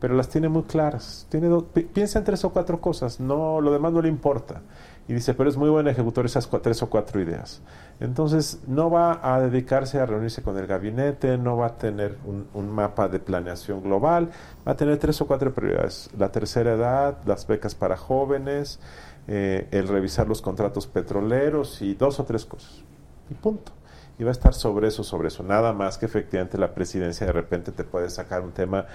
pero 0.00 0.14
las 0.14 0.28
tiene 0.28 0.48
muy 0.48 0.62
claras. 0.62 1.26
Tiene 1.28 1.48
do- 1.48 1.66
pi- 1.66 1.82
piensa 1.82 2.18
en 2.18 2.24
tres 2.24 2.44
o 2.44 2.50
cuatro 2.50 2.80
cosas, 2.80 3.20
no, 3.20 3.60
lo 3.60 3.70
demás 3.70 3.92
no 3.92 4.02
le 4.02 4.08
importa. 4.08 4.62
Y 5.08 5.12
dice, 5.12 5.34
pero 5.34 5.48
es 5.50 5.56
muy 5.56 5.68
buen 5.70 5.88
ejecutor 5.88 6.24
esas 6.24 6.48
tres 6.62 6.82
o 6.82 6.88
cuatro 6.88 7.20
ideas. 7.20 7.62
Entonces, 7.98 8.60
no 8.68 8.90
va 8.90 9.18
a 9.22 9.40
dedicarse 9.40 9.98
a 9.98 10.06
reunirse 10.06 10.40
con 10.42 10.56
el 10.56 10.68
gabinete, 10.68 11.36
no 11.36 11.56
va 11.56 11.66
a 11.66 11.78
tener 11.78 12.16
un, 12.24 12.46
un 12.54 12.70
mapa 12.70 13.08
de 13.08 13.18
planeación 13.18 13.82
global, 13.82 14.30
va 14.66 14.72
a 14.72 14.76
tener 14.76 14.98
tres 14.98 15.20
o 15.20 15.26
cuatro 15.26 15.52
prioridades. 15.52 16.10
La 16.16 16.30
tercera 16.30 16.74
edad, 16.74 17.18
las 17.26 17.46
becas 17.46 17.74
para 17.74 17.96
jóvenes, 17.96 18.78
eh, 19.26 19.66
el 19.72 19.88
revisar 19.88 20.28
los 20.28 20.42
contratos 20.42 20.86
petroleros 20.86 21.82
y 21.82 21.94
dos 21.94 22.20
o 22.20 22.24
tres 22.24 22.44
cosas. 22.46 22.84
Y 23.30 23.34
punto. 23.34 23.72
Y 24.16 24.22
va 24.22 24.28
a 24.28 24.32
estar 24.32 24.52
sobre 24.54 24.88
eso, 24.88 25.02
sobre 25.02 25.28
eso. 25.28 25.42
Nada 25.42 25.72
más 25.72 25.96
que 25.98 26.04
efectivamente 26.06 26.58
la 26.58 26.74
presidencia 26.74 27.26
de 27.26 27.32
repente 27.32 27.72
te 27.72 27.84
puede 27.84 28.10
sacar 28.10 28.42
un 28.42 28.52
tema 28.52 28.86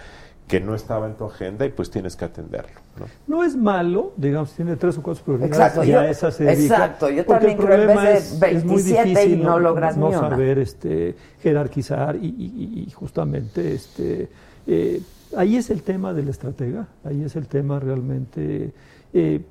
que 0.47 0.59
no 0.59 0.75
estaba 0.75 1.07
en 1.07 1.15
tu 1.15 1.25
agenda 1.25 1.65
y 1.65 1.69
pues 1.69 1.89
tienes 1.89 2.15
que 2.15 2.25
atenderlo. 2.25 2.79
¿no? 2.99 3.05
No 3.37 3.43
es 3.43 3.55
malo, 3.55 4.13
digamos, 4.15 4.51
si 4.51 4.57
tiene 4.57 4.75
tres 4.75 4.97
o 4.97 5.01
cuatro 5.01 5.23
prioridades, 5.23 5.55
Exacto, 5.57 5.83
ya 5.83 6.03
yo- 6.03 6.09
esa 6.09 6.29
se 6.31 6.43
dedica, 6.43 6.75
exacto, 6.75 7.09
yo 7.09 7.25
porque 7.25 7.47
también 7.47 7.59
el 7.59 7.65
creo 7.65 7.73
en 7.79 7.81
problema 7.87 8.03
vez 8.03 8.39
de 8.39 8.47
es, 8.47 8.55
es 8.57 8.65
muy 8.65 8.75
27 8.83 9.09
y 9.09 9.09
difícil 9.15 9.43
no 9.43 9.59
logras 9.59 9.97
no 9.97 10.09
ni 10.09 10.15
una. 10.15 10.29
saber 10.29 10.59
este, 10.59 11.15
jerarquizar 11.41 12.15
y, 12.17 12.27
y- 12.27 12.83
y 12.87 12.91
justamente 12.91 13.73
este, 13.73 14.29
eh, 14.67 15.01
ahí 15.35 15.57
es 15.57 15.69
el 15.71 15.81
tema 15.81 16.13
del 16.13 16.29
estratega, 16.29 16.87
ahí 17.03 17.23
es 17.23 17.35
el 17.35 17.47
tema 17.47 17.79
realmente, 17.79 18.71
eh, 19.13 19.41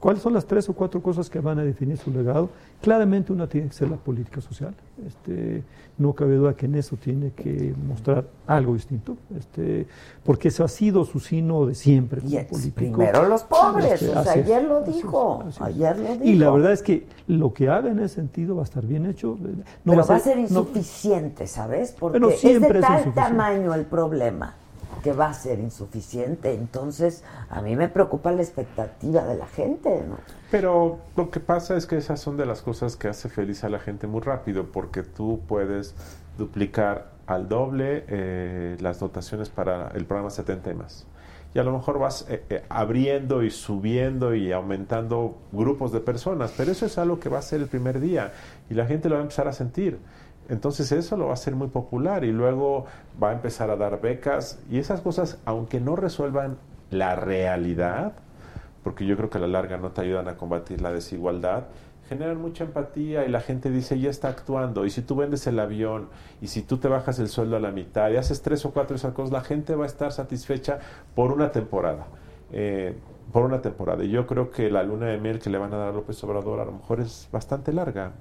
cuáles 0.00 0.22
son 0.22 0.32
las 0.32 0.46
tres 0.46 0.68
o 0.68 0.72
cuatro 0.72 1.00
cosas 1.02 1.28
que 1.30 1.38
van 1.40 1.58
a 1.58 1.62
definir 1.64 1.96
su 1.98 2.10
legado. 2.10 2.48
Claramente 2.80 3.32
una 3.32 3.46
tiene 3.46 3.68
que 3.68 3.74
ser 3.74 3.90
la 3.90 3.96
política 3.96 4.40
social, 4.40 4.74
este, 5.06 5.62
no 5.98 6.14
cabe 6.14 6.36
duda 6.36 6.54
que 6.54 6.64
en 6.64 6.76
eso 6.76 6.96
tiene 6.96 7.32
que 7.32 7.74
mostrar 7.86 8.24
algo 8.46 8.72
distinto, 8.72 9.18
este, 9.38 9.86
porque 10.24 10.48
eso 10.48 10.64
ha 10.64 10.68
sido 10.68 11.04
su 11.04 11.20
sino 11.20 11.66
de 11.66 11.74
siempre 11.74 12.22
Y 12.26 12.38
político. 12.44 12.74
primero 12.76 13.28
los 13.28 13.42
pobres, 13.42 14.00
Este, 14.00 14.16
o 14.16 14.22
sea, 14.22 14.32
ayer 14.32 14.64
lo 14.64 14.78
así 14.78 14.90
es, 14.90 14.96
dijo, 14.96 15.42
así 15.46 15.48
es. 15.56 15.60
ayer 15.60 15.98
lo 15.98 16.12
dijo. 16.14 16.24
Y 16.24 16.34
la 16.36 16.50
verdad 16.50 16.72
es 16.72 16.82
que 16.82 17.06
lo 17.28 17.52
que 17.52 17.68
haga 17.68 17.90
en 17.90 17.98
ese 17.98 18.14
sentido 18.14 18.56
va 18.56 18.62
a 18.62 18.64
estar 18.64 18.86
bien 18.86 19.04
hecho. 19.04 19.36
No 19.84 19.92
Pero 19.92 20.06
va 20.06 20.16
a 20.16 20.18
ser 20.20 20.38
insuficiente, 20.38 21.46
¿sabes? 21.46 21.94
Porque 21.98 22.18
Bueno, 22.18 22.32
es 22.34 22.40
siempre 22.40 22.72
de 22.72 22.78
es 22.78 22.86
tal 22.86 22.98
insuficiente. 23.00 23.20
tamaño 23.36 23.74
el 23.74 23.84
problema 23.84 24.54
que 25.02 25.12
va 25.12 25.28
a 25.28 25.34
ser 25.34 25.58
insuficiente. 25.58 26.54
Entonces, 26.54 27.24
a 27.48 27.62
mí 27.62 27.76
me 27.76 27.88
preocupa 27.88 28.32
la 28.32 28.42
expectativa 28.42 29.24
de 29.24 29.36
la 29.36 29.46
gente, 29.46 30.02
¿no? 30.08 30.18
Pero 30.50 30.98
lo 31.16 31.30
que 31.30 31.40
pasa 31.40 31.76
es 31.76 31.86
que 31.86 31.96
esas 31.96 32.20
son 32.20 32.36
de 32.36 32.46
las 32.46 32.62
cosas 32.62 32.96
que 32.96 33.08
hace 33.08 33.28
feliz 33.28 33.64
a 33.64 33.68
la 33.68 33.78
gente 33.78 34.06
muy 34.06 34.20
rápido, 34.20 34.66
porque 34.72 35.02
tú 35.02 35.40
puedes 35.46 35.94
duplicar 36.36 37.12
al 37.26 37.48
doble 37.48 38.04
eh, 38.08 38.76
las 38.80 38.98
dotaciones 38.98 39.48
para 39.48 39.88
el 39.94 40.04
programa 40.04 40.30
70 40.30 40.70
y 40.70 40.74
más. 40.74 41.06
Y 41.54 41.58
a 41.58 41.64
lo 41.64 41.72
mejor 41.72 41.98
vas 41.98 42.26
eh, 42.28 42.44
eh, 42.48 42.64
abriendo 42.68 43.42
y 43.42 43.50
subiendo 43.50 44.34
y 44.34 44.52
aumentando 44.52 45.38
grupos 45.52 45.92
de 45.92 46.00
personas, 46.00 46.52
pero 46.56 46.72
eso 46.72 46.86
es 46.86 46.96
algo 46.98 47.18
que 47.18 47.28
va 47.28 47.38
a 47.38 47.42
ser 47.42 47.60
el 47.60 47.66
primer 47.66 48.00
día 48.00 48.32
y 48.68 48.74
la 48.74 48.86
gente 48.86 49.08
lo 49.08 49.16
va 49.16 49.20
a 49.20 49.22
empezar 49.22 49.48
a 49.48 49.52
sentir. 49.52 49.98
Entonces 50.50 50.90
eso 50.90 51.16
lo 51.16 51.26
va 51.26 51.30
a 51.30 51.34
hacer 51.34 51.54
muy 51.54 51.68
popular 51.68 52.24
y 52.24 52.32
luego 52.32 52.84
va 53.22 53.30
a 53.30 53.32
empezar 53.32 53.70
a 53.70 53.76
dar 53.76 54.00
becas 54.00 54.60
y 54.68 54.78
esas 54.78 55.00
cosas, 55.00 55.38
aunque 55.44 55.80
no 55.80 55.94
resuelvan 55.94 56.58
la 56.90 57.14
realidad, 57.14 58.14
porque 58.82 59.06
yo 59.06 59.16
creo 59.16 59.30
que 59.30 59.38
a 59.38 59.42
la 59.42 59.46
larga 59.46 59.76
no 59.76 59.92
te 59.92 60.00
ayudan 60.00 60.26
a 60.26 60.36
combatir 60.36 60.80
la 60.80 60.92
desigualdad, 60.92 61.68
generan 62.08 62.40
mucha 62.40 62.64
empatía 62.64 63.24
y 63.24 63.28
la 63.28 63.40
gente 63.40 63.70
dice, 63.70 64.00
ya 64.00 64.10
está 64.10 64.28
actuando. 64.28 64.84
Y 64.84 64.90
si 64.90 65.02
tú 65.02 65.14
vendes 65.14 65.46
el 65.46 65.60
avión 65.60 66.08
y 66.40 66.48
si 66.48 66.62
tú 66.62 66.78
te 66.78 66.88
bajas 66.88 67.20
el 67.20 67.28
sueldo 67.28 67.56
a 67.56 67.60
la 67.60 67.70
mitad 67.70 68.10
y 68.10 68.16
haces 68.16 68.42
tres 68.42 68.64
o 68.64 68.72
cuatro 68.72 68.96
esas 68.96 69.14
cosas, 69.14 69.30
la 69.30 69.42
gente 69.42 69.76
va 69.76 69.84
a 69.84 69.86
estar 69.86 70.10
satisfecha 70.10 70.80
por 71.14 71.30
una 71.30 71.52
temporada. 71.52 72.08
Eh, 72.50 72.98
por 73.32 73.44
una 73.44 73.62
temporada. 73.62 74.02
Y 74.02 74.10
yo 74.10 74.26
creo 74.26 74.50
que 74.50 74.68
la 74.70 74.82
luna 74.82 75.06
de 75.06 75.18
miel 75.18 75.38
que 75.38 75.50
le 75.50 75.58
van 75.58 75.72
a 75.72 75.76
dar 75.76 75.88
a 75.90 75.92
López 75.92 76.22
Obrador 76.24 76.58
a 76.58 76.64
lo 76.64 76.72
mejor 76.72 77.00
es 77.00 77.28
bastante 77.30 77.72
larga. 77.72 78.12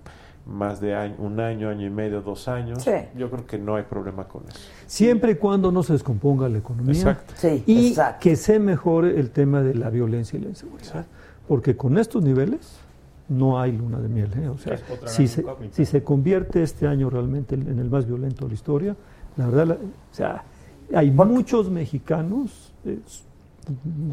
Más 0.49 0.81
de 0.81 0.95
año- 0.95 1.15
un 1.19 1.39
año, 1.39 1.69
año 1.69 1.85
y 1.85 1.89
medio, 1.91 2.21
dos 2.21 2.47
años. 2.47 2.81
Sí. 2.83 2.91
Yo 3.15 3.29
creo 3.29 3.45
que 3.45 3.57
no 3.59 3.75
hay 3.75 3.83
problema 3.83 4.27
con 4.27 4.43
eso. 4.47 4.57
Siempre 4.87 5.33
y 5.33 5.35
cuando 5.35 5.71
no 5.71 5.83
se 5.83 5.93
descomponga 5.93 6.49
la 6.49 6.57
economía 6.57 6.93
Exacto. 6.93 7.33
Sí, 7.37 7.63
y 7.67 7.89
exacto. 7.89 8.17
que 8.21 8.35
se 8.35 8.57
mejore 8.59 9.19
el 9.19 9.29
tema 9.29 9.61
de 9.61 9.75
la 9.75 9.89
violencia 9.91 10.39
y 10.39 10.41
la 10.41 10.49
inseguridad. 10.49 11.05
Porque 11.47 11.75
con 11.77 11.97
estos 11.99 12.23
niveles 12.23 12.79
no 13.27 13.59
hay 13.59 13.73
luna 13.73 13.99
de 13.99 14.09
miel. 14.09 14.31
¿eh? 14.41 14.47
O 14.49 14.57
sea, 14.57 14.77
si 15.05 15.27
se, 15.27 15.45
si 15.71 15.85
se 15.85 16.03
convierte 16.03 16.63
este 16.63 16.87
año 16.87 17.09
realmente 17.11 17.53
en 17.55 17.77
el 17.79 17.89
más 17.89 18.07
violento 18.07 18.45
de 18.45 18.49
la 18.49 18.55
historia, 18.55 18.95
la 19.37 19.45
verdad, 19.45 19.67
la- 19.67 19.73
o 19.75 20.13
sea, 20.13 20.43
hay 20.95 21.11
muchos 21.11 21.69
mexicanos 21.69 22.73
eh, 22.85 22.97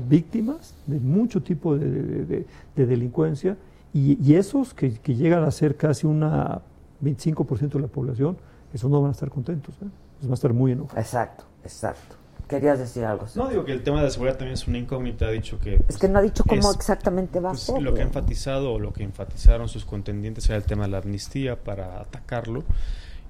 víctimas 0.08 0.74
de 0.86 1.00
mucho 1.00 1.42
tipo 1.42 1.76
de, 1.76 1.88
de- 1.90 2.24
de- 2.26 2.46
de 2.76 2.86
delincuencia 2.86 3.56
y, 3.96 4.18
y 4.22 4.34
esos 4.36 4.74
que, 4.74 4.92
que 4.98 5.14
llegan 5.14 5.44
a 5.44 5.50
ser 5.50 5.76
casi 5.76 6.06
una 6.06 6.60
25% 7.02 7.70
de 7.70 7.80
la 7.80 7.86
población, 7.86 8.36
esos 8.72 8.90
no 8.90 9.00
van 9.00 9.10
a 9.10 9.12
estar 9.12 9.30
contentos, 9.30 9.74
¿eh? 9.82 9.86
Van 10.22 10.30
a 10.30 10.34
estar 10.34 10.52
muy 10.52 10.72
enojados. 10.72 10.98
Exacto, 11.04 11.44
exacto. 11.64 12.16
querías 12.48 12.78
decir 12.78 13.04
algo. 13.04 13.26
No, 13.34 13.48
digo 13.48 13.64
que 13.64 13.72
el 13.72 13.82
tema 13.82 13.98
de 13.98 14.04
la 14.04 14.10
seguridad 14.10 14.36
también 14.36 14.54
es 14.54 14.66
una 14.66 14.78
incógnita. 14.78 15.26
Ha 15.26 15.30
dicho 15.30 15.58
que. 15.58 15.80
es 15.88 15.96
que 15.98 16.08
no 16.08 16.18
ha 16.18 16.22
dicho 16.22 16.42
cómo 16.46 16.70
es- 16.70 16.76
exactamente 16.76 17.40
va 17.40 17.50
a 17.50 17.52
pues, 17.52 17.62
ser. 17.62 17.82
lo 17.82 17.94
que 17.94 18.00
ha 18.00 18.04
enfatizado 18.04 18.72
o 18.72 18.78
lo 18.78 18.92
que 18.92 19.02
enfatizaron 19.02 19.68
sus 19.68 19.84
contendientes 19.84 20.48
era 20.48 20.56
el 20.56 20.64
tema 20.64 20.84
de 20.84 20.90
la 20.90 20.98
amnistía 20.98 21.56
para 21.62 22.00
atacarlo. 22.00 22.64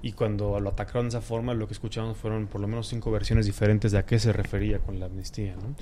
Y 0.01 0.11
cuando 0.11 0.59
lo 0.59 0.69
atacaron 0.69 1.05
de 1.05 1.09
esa 1.09 1.21
forma, 1.21 1.53
lo 1.55 1.67
que 1.67 1.73
escuchamos 1.73 2.17
fueron 2.17 2.45
por 2.47 2.61
lo 2.61 2.67
menos 2.67 2.87
cinco 2.87 3.09
versiones 3.11 3.45
diferentes 3.47 3.91
de 3.91 3.97
a 3.97 4.05
qué 4.05 4.19
se 4.19 4.31
refería 4.31 4.79
con 4.79 4.99
la 4.99 5.07
amnistía. 5.07 5.55
¿no? 5.55 5.75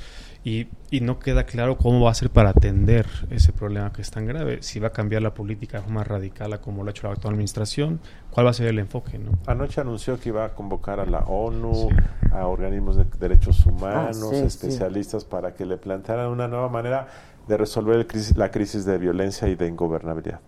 Y, 0.44 0.68
y 0.90 1.02
no 1.02 1.20
queda 1.20 1.44
claro 1.46 1.78
cómo 1.78 2.06
va 2.06 2.12
a 2.12 2.14
ser 2.14 2.30
para 2.30 2.52
atender 2.52 3.06
ese 3.30 3.52
problema 3.52 3.92
que 3.92 4.02
es 4.02 4.12
tan 4.12 4.26
grave. 4.26 4.60
Si 4.62 4.80
va 4.80 4.88
a 4.88 4.92
cambiar 4.92 5.22
la 5.22 5.34
política 5.34 5.78
de 5.80 5.84
forma 5.84 6.04
radical 6.04 6.54
a 6.54 6.62
como 6.62 6.84
lo 6.84 6.90
ha 6.90 6.92
hecho 6.92 7.08
la 7.08 7.14
actual 7.14 7.34
administración, 7.34 8.00
¿cuál 8.32 8.46
va 8.46 8.52
a 8.52 8.54
ser 8.54 8.68
el 8.68 8.80
enfoque? 8.80 9.20
¿no? 9.20 9.32
Anoche 9.48 9.82
anunció 9.82 10.20
que 10.20 10.30
iba 10.30 10.46
a 10.46 10.54
convocar 10.54 11.00
a 11.02 11.06
la 11.06 11.20
ONU, 11.20 11.74
Sí. 11.90 11.96
a 12.32 12.48
organismos 12.48 12.96
de 12.96 13.06
derechos 13.20 13.66
humanos, 13.66 14.18
Ah, 14.24 14.30
sí, 14.30 14.36
sí. 14.40 14.46
especialistas 14.46 15.26
para 15.26 15.54
que 15.54 15.66
le 15.66 15.78
plantearan 15.78 16.28
una 16.30 16.48
nueva 16.48 16.70
manera 16.70 17.08
de 17.48 17.58
resolver 17.58 17.98
el 17.98 18.08
crisis- 18.08 18.36
la 18.38 18.50
crisis 18.50 18.86
de 18.86 18.98
violencia 18.98 19.48
y 19.50 19.56
de 19.56 19.68
ingobernabilidad. 19.68 20.40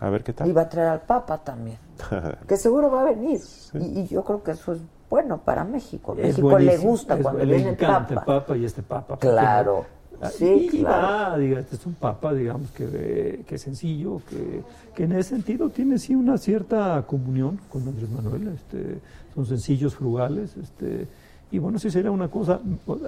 A 0.00 0.10
ver 0.10 0.22
qué 0.22 0.32
Y 0.32 0.34
tal. 0.34 0.56
va 0.56 0.62
a 0.62 0.68
traer 0.68 0.88
al 0.88 1.00
Papa 1.02 1.38
también, 1.38 1.78
que 2.48 2.56
seguro 2.56 2.90
va 2.90 3.02
a 3.02 3.04
venir. 3.04 3.40
Y, 3.74 4.00
y 4.00 4.06
yo 4.08 4.22
creo 4.24 4.42
que 4.42 4.50
eso 4.52 4.72
es 4.72 4.80
bueno 5.08 5.38
para 5.38 5.64
México. 5.64 6.14
Es 6.18 6.38
México 6.38 6.58
le 6.58 6.78
gusta 6.78 7.14
es- 7.16 7.22
cuando 7.22 7.44
le 7.44 7.54
viene 7.54 7.68
el 7.70 7.74
encanta 7.74 8.14
Papa. 8.16 8.20
el 8.20 8.40
Papa 8.40 8.56
y 8.56 8.64
este 8.64 8.82
Papa. 8.82 9.16
Claro. 9.18 9.84
no- 10.20 10.30
Sí, 10.30 10.68
y 10.72 10.78
claro. 10.80 11.32
va, 11.32 11.38
diga, 11.38 11.60
este 11.60 11.76
es 11.76 11.84
un 11.86 11.92
Papa, 11.94 12.32
digamos, 12.32 12.70
que, 12.70 13.44
que 13.46 13.54
es 13.56 13.60
sencillo, 13.62 14.22
que, 14.28 14.62
que 14.94 15.04
en 15.04 15.12
ese 15.12 15.30
sentido 15.30 15.68
tiene 15.68 15.98
sí 15.98 16.14
una 16.14 16.38
cierta 16.38 17.04
comunión 17.06 17.60
con 17.70 17.86
Andrés 17.86 18.08
Manuel. 18.08 18.48
Este, 18.48 18.98
son 19.34 19.44
sencillos, 19.44 19.94
frugales. 19.94 20.56
Este, 20.56 21.06
y 21.50 21.58
bueno, 21.60 21.78
sí 21.78 21.90
sería 21.90 22.10
una 22.10 22.28
cosa 22.28 22.60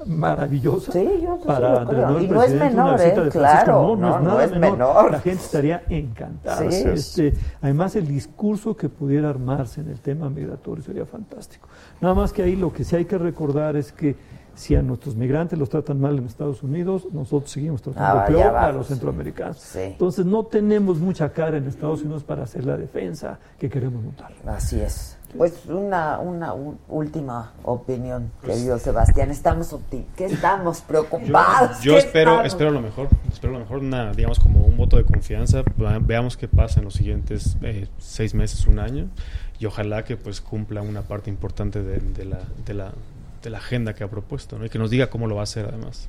maravillosa 0.07 0.93
Sí, 0.93 1.05
yo 1.23 1.39
sí 1.41 1.47
para 1.47 1.71
lo 1.71 1.79
Andrés 1.81 1.99
Y 2.23 2.29
no 2.29 2.43
es 2.43 2.51
presidente, 2.53 2.75
una 2.75 2.85
menor, 2.85 2.93
visita 3.01 3.21
¿eh? 3.21 3.25
de 3.25 3.31
Francisco. 3.31 3.39
Claro, 3.65 3.97
no, 3.97 3.97
no, 3.97 3.99
no, 3.99 4.17
es 4.17 4.23
no 4.23 4.29
nada 4.29 4.45
es 4.45 4.51
menor. 4.53 4.73
menor. 4.79 5.11
La 5.13 5.21
gente 5.21 5.43
estaría 5.43 5.83
encantada. 5.89 6.71
Sí. 6.71 6.85
Este, 6.89 7.35
además, 7.61 7.97
el 7.97 8.07
discurso 8.07 8.77
que 8.77 8.89
pudiera 8.89 9.29
armarse 9.29 9.81
en 9.81 9.89
el 9.91 10.01
tema 10.01 10.31
migratorio 10.31 10.85
sería 10.85 11.05
fantástico. 11.05 11.69
Nada 12.01 12.15
más 12.15 12.33
que 12.33 12.43
ahí 12.45 12.55
lo 12.55 12.73
que 12.73 12.85
sí 12.85 12.95
hay 12.97 13.05
que 13.07 13.19
recordar 13.19 13.77
es 13.77 13.91
que 13.93 14.15
si 14.55 14.75
a 14.75 14.83
nuestros 14.83 15.15
migrantes 15.17 15.57
los 15.59 15.69
tratan 15.69 16.01
mal 16.01 16.17
en 16.19 16.25
Estados 16.27 16.63
Unidos, 16.63 17.07
nosotros 17.13 17.51
seguimos 17.51 17.83
tratando 17.83 18.21
Ah, 18.21 18.27
peor 18.27 18.39
ya 18.41 18.49
a 18.49 18.53
vamos, 18.53 18.75
los 18.77 18.87
sí. 18.87 18.93
centroamericanos. 18.95 19.57
Sí. 19.59 19.79
Entonces, 19.81 20.25
no 20.27 20.45
tenemos 20.45 20.99
mucha 20.99 21.29
cara 21.33 21.57
en 21.59 21.67
Estados 21.67 22.03
Unidos 22.03 22.23
para 22.25 22.45
hacer 22.45 22.65
la 22.65 22.77
defensa 22.77 23.39
que 23.59 23.69
queremos 23.69 24.03
montar. 24.03 24.33
Así 24.47 24.81
es. 24.81 25.18
Pues 25.37 25.67
una, 25.67 26.19
una 26.21 26.55
última 26.89 27.53
opinión, 27.63 28.31
querido 28.43 28.79
Sebastián. 28.79 29.31
Estamos 29.31 29.75
opti 29.75 30.07
que 30.17 30.25
estamos 30.25 30.81
preocupados. 30.81 31.83
Yo 31.83 31.93
¿qué 31.93 31.99
espero, 31.99 32.31
estamos? 32.31 32.47
espero 32.47 32.71
lo 32.71 32.81
mejor, 32.81 33.09
espero 33.31 33.53
lo 33.53 33.59
mejor, 33.59 33.79
una, 33.81 34.13
digamos 34.13 34.39
como 34.39 34.63
un 34.63 34.79
voto 34.79 34.97
de 34.97 35.05
confianza, 35.05 35.63
veamos 36.01 36.39
qué 36.39 36.49
pasa 36.49 36.81
en 36.81 36.87
los 36.87 36.95
siguientes 36.95 37.59
eh, 37.61 37.89
seis 37.99 38.35
meses, 38.35 38.67
un 38.67 38.79
año, 38.79 39.09
y 39.59 39.67
ojalá 39.67 40.03
que 40.03 40.17
pues 40.17 40.41
cumpla 40.41 40.81
una 40.81 41.03
parte 41.03 41.29
importante 41.29 41.83
de, 41.83 41.99
de 41.99 42.25
la, 42.25 42.41
de, 42.65 42.73
la, 42.73 42.93
de 43.43 43.51
la 43.51 43.59
agenda 43.59 43.95
que 43.95 44.05
ha 44.05 44.09
propuesto, 44.09 44.59
¿no? 44.59 44.65
y 44.65 44.71
que 44.71 44.79
nos 44.79 44.89
diga 44.89 45.11
cómo 45.11 45.27
lo 45.27 45.35
va 45.35 45.43
a 45.43 45.45
hacer 45.45 45.67
además. 45.67 46.09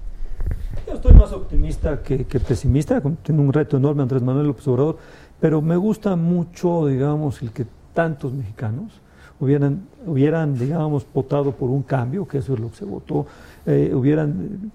Yo 0.88 0.94
estoy 0.94 1.14
más 1.14 1.34
optimista 1.34 2.02
que, 2.02 2.26
que 2.26 2.40
pesimista, 2.40 3.02
tiene 3.22 3.42
un 3.42 3.52
reto 3.52 3.76
enorme 3.76 4.02
Andrés 4.02 4.22
Manuel 4.22 4.48
López 4.48 4.66
Obrador, 4.70 4.98
pero 5.42 5.62
me 5.62 5.76
gusta 5.76 6.16
mucho, 6.16 6.88
digamos, 6.88 7.42
el 7.42 7.52
que 7.52 7.66
tantos 7.94 8.32
mexicanos 8.32 9.02
hubieran, 9.40 9.82
hubieran 10.06 10.58
digamos, 10.58 11.06
votado 11.14 11.52
por 11.52 11.70
un 11.70 11.84
cambio, 11.84 12.28
que 12.28 12.40
eso 12.40 12.54
es 12.54 12.60
lo 12.60 12.70
que 12.70 12.76
se 12.78 12.86
votó, 12.86 13.26
eh, 13.66 13.92
hubieran 13.94 14.72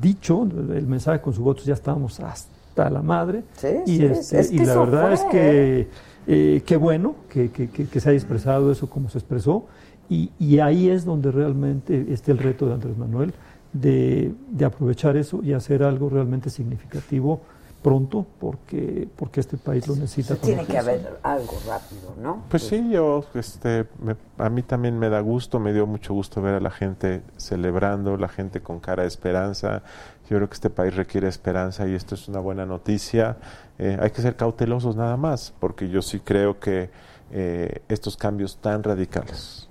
dicho 0.00 0.42
el 0.42 0.86
mensaje 0.86 1.20
con 1.20 1.32
sus 1.34 1.42
votos, 1.44 1.64
ya 1.64 1.74
estábamos 1.74 2.18
hasta 2.20 2.90
la 2.90 3.02
madre, 3.02 3.44
Sí, 3.56 3.68
y, 3.86 3.96
sí, 3.96 4.04
este, 4.04 4.40
es 4.40 4.48
que 4.48 4.54
y 4.56 4.58
la 4.60 4.78
verdad 4.78 5.02
fue, 5.06 5.14
es 5.14 5.24
que 5.24 5.88
eh, 6.28 6.62
qué 6.66 6.76
bueno 6.76 7.14
que, 7.28 7.50
que- 7.50 7.68
que- 7.68 7.86
que 7.86 8.00
se 8.00 8.08
haya 8.08 8.16
expresado 8.18 8.70
eso 8.72 8.88
como 8.88 9.08
se 9.08 9.18
expresó, 9.18 9.64
y, 10.08 10.30
y 10.38 10.58
ahí 10.60 10.88
es 10.88 11.04
donde 11.04 11.30
realmente 11.32 12.06
está 12.12 12.30
el 12.32 12.38
reto 12.38 12.66
de 12.66 12.74
Andrés 12.74 12.96
Manuel, 12.96 13.32
de, 13.72 14.32
de 14.50 14.64
aprovechar 14.64 15.16
eso 15.16 15.40
y 15.42 15.52
hacer 15.52 15.82
algo 15.82 16.08
realmente 16.08 16.48
significativo 16.48 17.40
pronto, 17.86 18.26
porque, 18.40 19.06
porque 19.14 19.38
este 19.38 19.56
país 19.56 19.86
lo 19.86 19.94
necesita. 19.94 20.34
Tiene 20.34 20.64
que 20.66 20.76
haber 20.76 21.20
algo 21.22 21.52
rápido, 21.68 22.14
¿no? 22.20 22.42
Pues 22.48 22.64
sí, 22.64 22.90
yo, 22.90 23.24
este, 23.34 23.86
me- 24.02 24.16
a 24.38 24.50
mí 24.50 24.62
también 24.64 24.98
me 24.98 25.08
da 25.08 25.20
gusto, 25.20 25.60
me 25.60 25.72
dio 25.72 25.86
mucho 25.86 26.12
gusto 26.12 26.42
ver 26.42 26.54
a 26.54 26.60
la 26.60 26.72
gente 26.72 27.22
celebrando, 27.36 28.16
la 28.16 28.26
gente 28.26 28.60
con 28.60 28.80
cara 28.80 29.02
de 29.02 29.08
esperanza. 29.08 29.84
Yo 30.28 30.36
creo 30.36 30.48
que 30.48 30.54
este 30.54 30.68
país 30.68 30.96
requiere 30.96 31.28
esperanza 31.28 31.86
y 31.86 31.94
esto 31.94 32.16
es 32.16 32.26
una 32.26 32.40
buena 32.40 32.66
noticia. 32.66 33.36
Eh, 33.78 33.96
hay 34.00 34.10
que 34.10 34.20
ser 34.20 34.34
cautelosos 34.34 34.96
nada 34.96 35.16
más, 35.16 35.54
porque 35.60 35.88
yo 35.88 36.02
sí 36.02 36.18
creo 36.18 36.58
que 36.58 36.90
eh, 37.30 37.82
estos 37.88 38.16
cambios 38.16 38.56
tan 38.56 38.82
radicales 38.82 39.68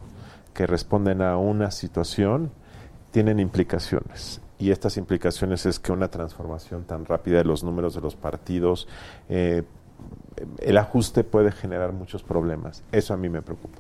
que 0.54 0.66
responden 0.66 1.22
a 1.22 1.36
una 1.36 1.70
situación 1.70 2.50
tienen 3.12 3.42
implicaciones. 3.42 4.40
Y 4.58 4.72
estas 4.72 4.98
implicaciones 4.98 5.66
es 5.66 5.80
que 5.80 5.92
una 5.92 6.10
transformación 6.10 6.84
tan 6.84 7.06
rápida 7.06 7.40
de 7.40 7.44
los 7.44 7.64
números 7.64 7.94
de 7.96 8.02
los 8.02 8.16
partidos, 8.16 8.88
eh, 9.30 9.64
el 10.60 10.78
ajuste 10.78 11.24
puede 11.24 11.52
generar 11.52 11.92
muchos 11.92 12.24
problemas. 12.24 12.84
Eso 12.92 13.14
a 13.14 13.18
mí 13.18 13.30
me 13.30 13.42
preocupa. 13.42 13.80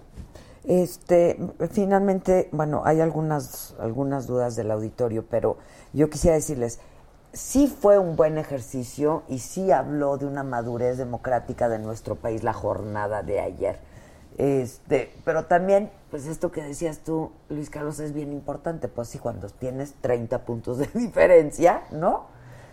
Este, 0.63 1.37
finalmente, 1.71 2.49
bueno, 2.51 2.81
hay 2.85 2.99
algunas, 2.99 3.75
algunas 3.79 4.25
dudas 4.25 4.55
del 4.55 4.71
auditorio, 4.71 5.23
pero 5.29 5.57
yo 5.93 6.09
quisiera 6.09 6.35
decirles, 6.35 6.79
sí 7.33 7.67
fue 7.67 7.99
un 7.99 8.15
buen 8.15 8.37
ejercicio 8.37 9.23
y 9.27 9.39
sí 9.39 9.71
habló 9.71 10.17
de 10.17 10.25
una 10.25 10.43
madurez 10.43 10.97
democrática 10.97 11.69
de 11.69 11.77
nuestro 11.79 12.15
país 12.15 12.43
la 12.43 12.53
jornada 12.53 13.21
de 13.21 13.41
ayer. 13.41 13.79
Este, 14.37 15.13
pero 15.23 15.45
también, 15.45 15.91
pues 16.11 16.25
esto 16.27 16.51
que 16.51 16.61
decías 16.61 16.99
tú, 16.99 17.31
Luis 17.49 17.69
Carlos, 17.69 17.99
es 17.99 18.13
bien 18.13 18.33
importante, 18.33 18.87
pues 18.87 19.07
sí, 19.07 19.17
cuando 19.17 19.47
tienes 19.49 19.93
30 20.01 20.45
puntos 20.45 20.77
de 20.77 20.87
diferencia, 20.93 21.83
¿no? 21.91 22.25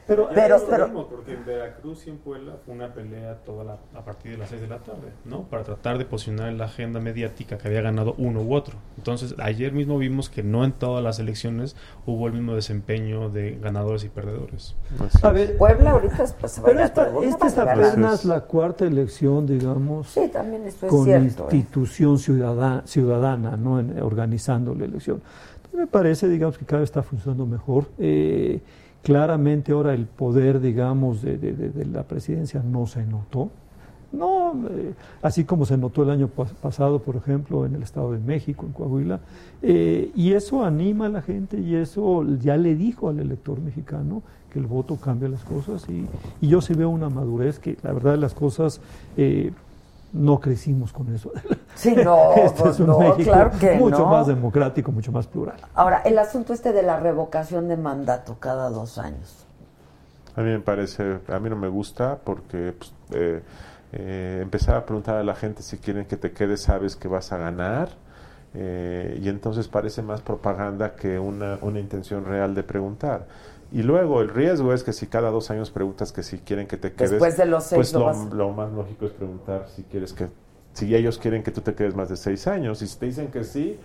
Pero, 0.04 0.28
Pero- 0.34 0.56
es 0.56 0.62
lo 0.62 0.68
pero- 0.68 0.84
mismo, 0.86 1.06
porque 1.06 1.32
en 1.34 1.44
Veracruz 1.46 2.06
y 2.08 2.10
en 2.10 2.18
Puebla 2.18 2.56
fue 2.64 2.74
una 2.74 2.92
pelea 2.92 3.36
toda 3.44 3.62
la- 3.62 3.78
a 3.94 4.04
partir 4.04 4.32
de 4.32 4.38
las 4.38 4.48
6 4.48 4.60
de 4.60 4.66
la 4.66 4.78
tarde, 4.78 5.12
¿no? 5.24 5.42
Para 5.44 5.62
tratar 5.62 5.96
de 5.96 6.04
posicionar 6.04 6.48
en 6.48 6.58
la 6.58 6.64
agenda 6.64 6.98
mediática 6.98 7.56
que 7.56 7.68
había 7.68 7.82
ganado 7.82 8.14
uno 8.18 8.42
u 8.42 8.52
otro. 8.54 8.74
Entonces, 8.98 9.36
ayer 9.38 9.72
mismo 9.72 9.98
vimos 9.98 10.28
que 10.28 10.42
no 10.42 10.64
en 10.64 10.72
todas 10.72 11.04
las 11.04 11.20
elecciones 11.20 11.76
hubo 12.04 12.26
el 12.26 12.32
mismo 12.32 12.54
desempeño 12.54 13.30
de 13.30 13.58
ganadores 13.62 14.02
y 14.02 14.08
perdedores. 14.08 14.74
A 15.22 15.30
ver, 15.30 15.56
Puebla 15.56 15.92
ahorita 15.92 16.24
pues, 16.40 16.52
se 16.52 16.60
va 16.60 16.66
a 16.66 16.70
pero 16.70 16.78
ir 16.78 16.82
a 16.82 16.86
esta, 16.86 17.06
esta 17.24 17.46
es 17.46 17.58
apenas 17.58 18.24
la 18.24 18.40
cuarta 18.40 18.84
elección, 18.84 19.46
digamos, 19.46 20.08
Sí, 20.08 20.28
también 20.32 20.66
eso 20.66 20.86
es 20.86 20.90
con 20.90 21.04
cierto. 21.04 21.44
¿eh? 21.50 21.56
institución 21.56 22.18
ciudadana, 22.18 22.82
ciudadana 22.86 23.56
¿no? 23.56 23.78
En- 23.78 24.02
organizando 24.02 24.74
la 24.74 24.84
elección. 24.84 25.22
Entonces, 25.56 25.78
me 25.80 25.86
parece, 25.86 26.28
digamos, 26.28 26.58
que 26.58 26.64
cada 26.64 26.80
vez 26.80 26.88
está 26.90 27.04
funcionando 27.04 27.46
mejor. 27.46 27.86
Eh, 27.98 28.60
claramente 29.02 29.72
ahora 29.72 29.94
el 29.94 30.06
poder, 30.06 30.60
digamos, 30.60 31.22
de, 31.22 31.36
de- 31.38 31.52
de- 31.52 31.84
la 31.86 32.04
presidencia 32.04 32.62
no 32.62 32.86
se 32.86 33.04
notó. 33.04 33.50
No, 34.12 34.52
eh, 34.70 34.92
así 35.22 35.44
como 35.44 35.64
se 35.64 35.78
notó 35.78 36.02
el 36.02 36.10
año 36.10 36.28
pas- 36.36 36.52
pasado, 36.52 36.98
por 36.98 37.16
ejemplo, 37.16 37.64
en 37.64 37.74
el 37.74 37.82
Estado 37.82 38.12
de 38.12 38.18
México, 38.18 38.66
en 38.66 38.72
Coahuila, 38.72 39.20
eh, 39.62 40.10
y 40.14 40.32
eso 40.32 40.64
anima 40.64 41.06
a 41.06 41.08
la 41.08 41.22
gente 41.22 41.58
y 41.58 41.74
eso 41.76 42.22
ya 42.38 42.58
le 42.58 42.74
dijo 42.76 43.08
al 43.08 43.20
elector 43.20 43.58
mexicano 43.60 44.22
que 44.52 44.58
el 44.58 44.66
voto 44.66 44.96
cambia 44.96 45.30
las 45.30 45.44
cosas 45.44 45.88
y, 45.88 46.04
y 46.42 46.48
yo 46.48 46.60
sí 46.60 46.74
veo 46.74 46.90
una 46.90 47.08
madurez 47.08 47.58
que 47.58 47.78
la 47.82 47.92
verdad 47.94 48.18
las 48.18 48.34
cosas 48.34 48.82
eh, 49.16 49.50
no 50.12 50.40
crecimos 50.40 50.92
con 50.92 51.14
eso. 51.14 51.32
Sí, 51.74 51.94
no, 51.96 52.32
este 52.36 52.62
pues 52.62 52.74
es 52.74 52.80
un 52.80 52.86
no, 52.86 52.98
México 52.98 53.32
claro 53.32 53.52
que 53.58 53.74
mucho 53.74 54.04
no. 54.04 54.06
más 54.06 54.26
democrático, 54.26 54.92
mucho 54.92 55.12
más 55.12 55.26
plural. 55.26 55.56
Ahora, 55.74 56.02
el 56.04 56.18
asunto 56.18 56.52
este 56.52 56.72
de 56.72 56.82
la 56.82 56.98
revocación 57.00 57.68
de 57.68 57.76
mandato 57.76 58.36
cada 58.40 58.70
dos 58.70 58.98
años. 58.98 59.46
A 60.34 60.40
mí 60.42 60.50
me 60.50 60.60
parece, 60.60 61.20
a 61.28 61.38
mí 61.38 61.50
no 61.50 61.56
me 61.56 61.68
gusta 61.68 62.18
porque 62.24 62.74
pues, 62.78 62.92
eh, 63.12 63.42
eh, 63.92 64.38
empezar 64.42 64.76
a 64.76 64.86
preguntar 64.86 65.16
a 65.16 65.22
la 65.22 65.34
gente 65.34 65.62
si 65.62 65.76
quieren 65.78 66.06
que 66.06 66.16
te 66.16 66.32
quedes, 66.32 66.62
sabes 66.62 66.96
que 66.96 67.08
vas 67.08 67.32
a 67.32 67.38
ganar. 67.38 67.90
eh, 68.54 69.18
y 69.22 69.28
entonces 69.30 69.68
parece 69.68 70.02
más 70.02 70.20
propaganda 70.22 70.94
que 70.94 71.18
una, 71.18 71.58
una 71.62 71.80
intención 71.80 72.24
real 72.26 72.54
de 72.54 72.62
preguntar. 72.62 73.26
Y 73.72 73.82
luego 73.82 74.20
el 74.20 74.28
riesgo 74.28 74.72
es 74.74 74.82
que 74.82 74.92
si 74.92 75.06
cada 75.06 75.30
dos 75.30 75.50
años 75.50 75.70
preguntas 75.70 76.12
que 76.12 76.22
si 76.22 76.38
quieren 76.38 76.66
que 76.66 76.76
te 76.76 76.92
quedes, 76.92 77.12
Después 77.12 77.36
de 77.36 77.46
los 77.46 77.64
seis 77.64 77.76
pues 77.78 77.92
lo 77.94 78.00
lo, 78.00 78.04
vas- 78.06 78.32
lo 78.32 78.50
más 78.52 78.70
lógico 78.72 79.06
es 79.06 79.12
preguntar 79.12 79.66
si 79.74 79.82
quieres 79.84 80.12
que, 80.12 80.28
si 80.74 80.94
ellos 80.94 81.18
quieren 81.18 81.42
que 81.42 81.50
tú 81.50 81.60
te 81.62 81.74
quedes 81.74 81.94
más 81.94 82.08
de 82.10 82.16
seis 82.16 82.46
años. 82.46 82.82
Y 82.82 82.86
si 82.86 82.98
te 82.98 83.06
dicen 83.06 83.28
que 83.28 83.44
sí, 83.44 83.78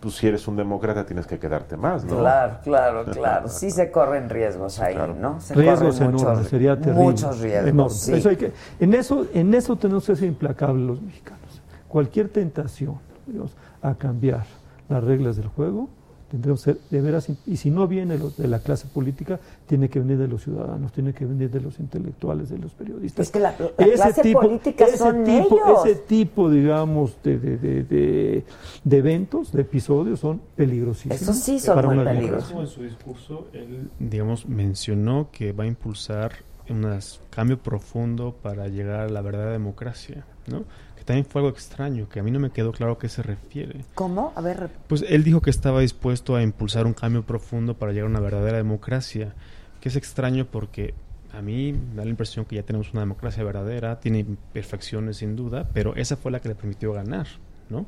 pues 0.00 0.14
si 0.16 0.26
eres 0.28 0.48
un 0.48 0.56
demócrata 0.56 1.04
tienes 1.04 1.26
que 1.26 1.38
quedarte 1.38 1.76
más, 1.76 2.04
¿no? 2.04 2.18
Claro, 2.18 2.58
claro, 2.62 3.04
claro. 3.04 3.48
Sí 3.48 3.70
se 3.70 3.90
corren 3.90 4.28
riesgos 4.30 4.80
ahí, 4.80 4.94
claro. 4.94 5.14
¿no? 5.14 5.40
Se 5.40 5.54
riesgos 5.54 5.96
corren 5.96 6.10
enormes, 6.14 6.22
muchos, 6.36 6.48
sería 6.48 6.76
terrible. 6.80 7.02
Muchos 7.04 7.40
riesgos, 7.40 7.68
Enormes. 7.70 8.00
sí. 8.00 8.12
Eso 8.14 8.28
hay 8.30 8.36
que- 8.36 8.52
en, 8.80 8.94
eso, 8.94 9.26
en 9.34 9.54
eso 9.54 9.76
tenemos 9.76 10.06
que 10.06 10.16
ser 10.16 10.28
implacables 10.28 10.86
los 10.86 11.02
mexicanos. 11.02 11.40
Cualquier 11.88 12.28
tentación 12.30 12.96
digamos, 13.26 13.54
a 13.82 13.94
cambiar 13.94 14.44
las 14.88 15.04
reglas 15.04 15.36
del 15.36 15.48
juego 15.48 15.88
Tendremos 16.34 16.64
que 16.64 16.72
ser 16.72 16.80
de 16.90 17.00
veras, 17.00 17.28
y 17.46 17.56
si 17.56 17.70
no 17.70 17.86
viene 17.86 18.18
de 18.18 18.48
la 18.48 18.58
clase 18.58 18.88
política, 18.88 19.38
tiene 19.68 19.88
que 19.88 20.00
venir 20.00 20.18
de 20.18 20.26
los 20.26 20.42
ciudadanos, 20.42 20.92
tiene 20.92 21.12
que 21.12 21.24
venir 21.26 21.48
de 21.48 21.60
los 21.60 21.78
intelectuales, 21.78 22.48
de 22.50 22.58
los 22.58 22.72
periodistas. 22.72 23.26
Es 23.26 23.32
que 23.32 23.38
la- 23.38 23.54
la 23.58 23.86
clase 23.94 24.32
política 24.32 24.86
ese 24.86 24.98
son 24.98 25.22
tipo, 25.22 25.56
ellos. 25.56 25.86
Ese 25.86 25.94
tipo, 26.00 26.50
digamos, 26.50 27.16
de, 27.22 27.38
de, 27.38 27.56
de, 27.58 27.82
de- 27.84 28.44
de 28.82 28.96
eventos, 28.98 29.52
de 29.52 29.62
episodios, 29.62 30.18
son 30.18 30.40
peligrosísimos. 30.56 31.22
Eso 31.22 31.32
sí 31.34 31.60
son 31.60 31.76
para 31.76 31.86
muy 31.88 31.98
una 31.98 32.10
peligrosos. 32.10 32.50
En 32.60 32.66
su 32.66 32.82
discurso, 32.82 33.46
él, 33.52 33.88
digamos, 34.00 34.46
mencionó 34.48 35.28
que 35.30 35.52
va 35.52 35.62
a 35.64 35.66
impulsar 35.68 36.32
un 36.68 36.98
cambio 37.30 37.58
profundo 37.58 38.34
para 38.42 38.66
llegar 38.66 39.00
a 39.00 39.08
la 39.08 39.20
verdadera 39.20 39.52
democracia, 39.52 40.24
¿no? 40.46 40.64
Que 40.96 41.04
también 41.04 41.26
fue 41.26 41.40
algo 41.40 41.50
extraño, 41.50 42.08
que 42.08 42.20
a 42.20 42.22
mí 42.22 42.30
no 42.30 42.38
me 42.40 42.50
quedó 42.50 42.72
claro 42.72 42.92
a 42.92 42.98
qué 42.98 43.08
se 43.08 43.22
refiere. 43.22 43.84
¿Cómo? 43.94 44.32
A 44.36 44.40
ver, 44.40 44.70
Pues 44.88 45.04
él 45.08 45.24
dijo 45.24 45.40
que 45.40 45.50
estaba 45.50 45.80
dispuesto 45.80 46.36
a 46.36 46.42
impulsar 46.42 46.86
un 46.86 46.94
cambio 46.94 47.22
profundo 47.24 47.74
para 47.74 47.92
llegar 47.92 48.06
a 48.06 48.10
una 48.10 48.20
verdadera 48.20 48.56
democracia, 48.58 49.34
que 49.80 49.88
es 49.88 49.96
extraño 49.96 50.46
porque 50.46 50.94
a 51.32 51.42
mí 51.42 51.72
me 51.72 51.96
da 51.96 52.04
la 52.04 52.10
impresión 52.10 52.44
que 52.44 52.56
ya 52.56 52.62
tenemos 52.62 52.92
una 52.92 53.00
democracia 53.00 53.42
verdadera, 53.42 53.98
tiene 54.00 54.20
imperfecciones 54.20 55.16
sin 55.18 55.34
duda, 55.36 55.68
pero 55.74 55.96
esa 55.96 56.16
fue 56.16 56.30
la 56.30 56.40
que 56.40 56.48
le 56.48 56.54
permitió 56.54 56.92
ganar, 56.92 57.26
¿no? 57.68 57.86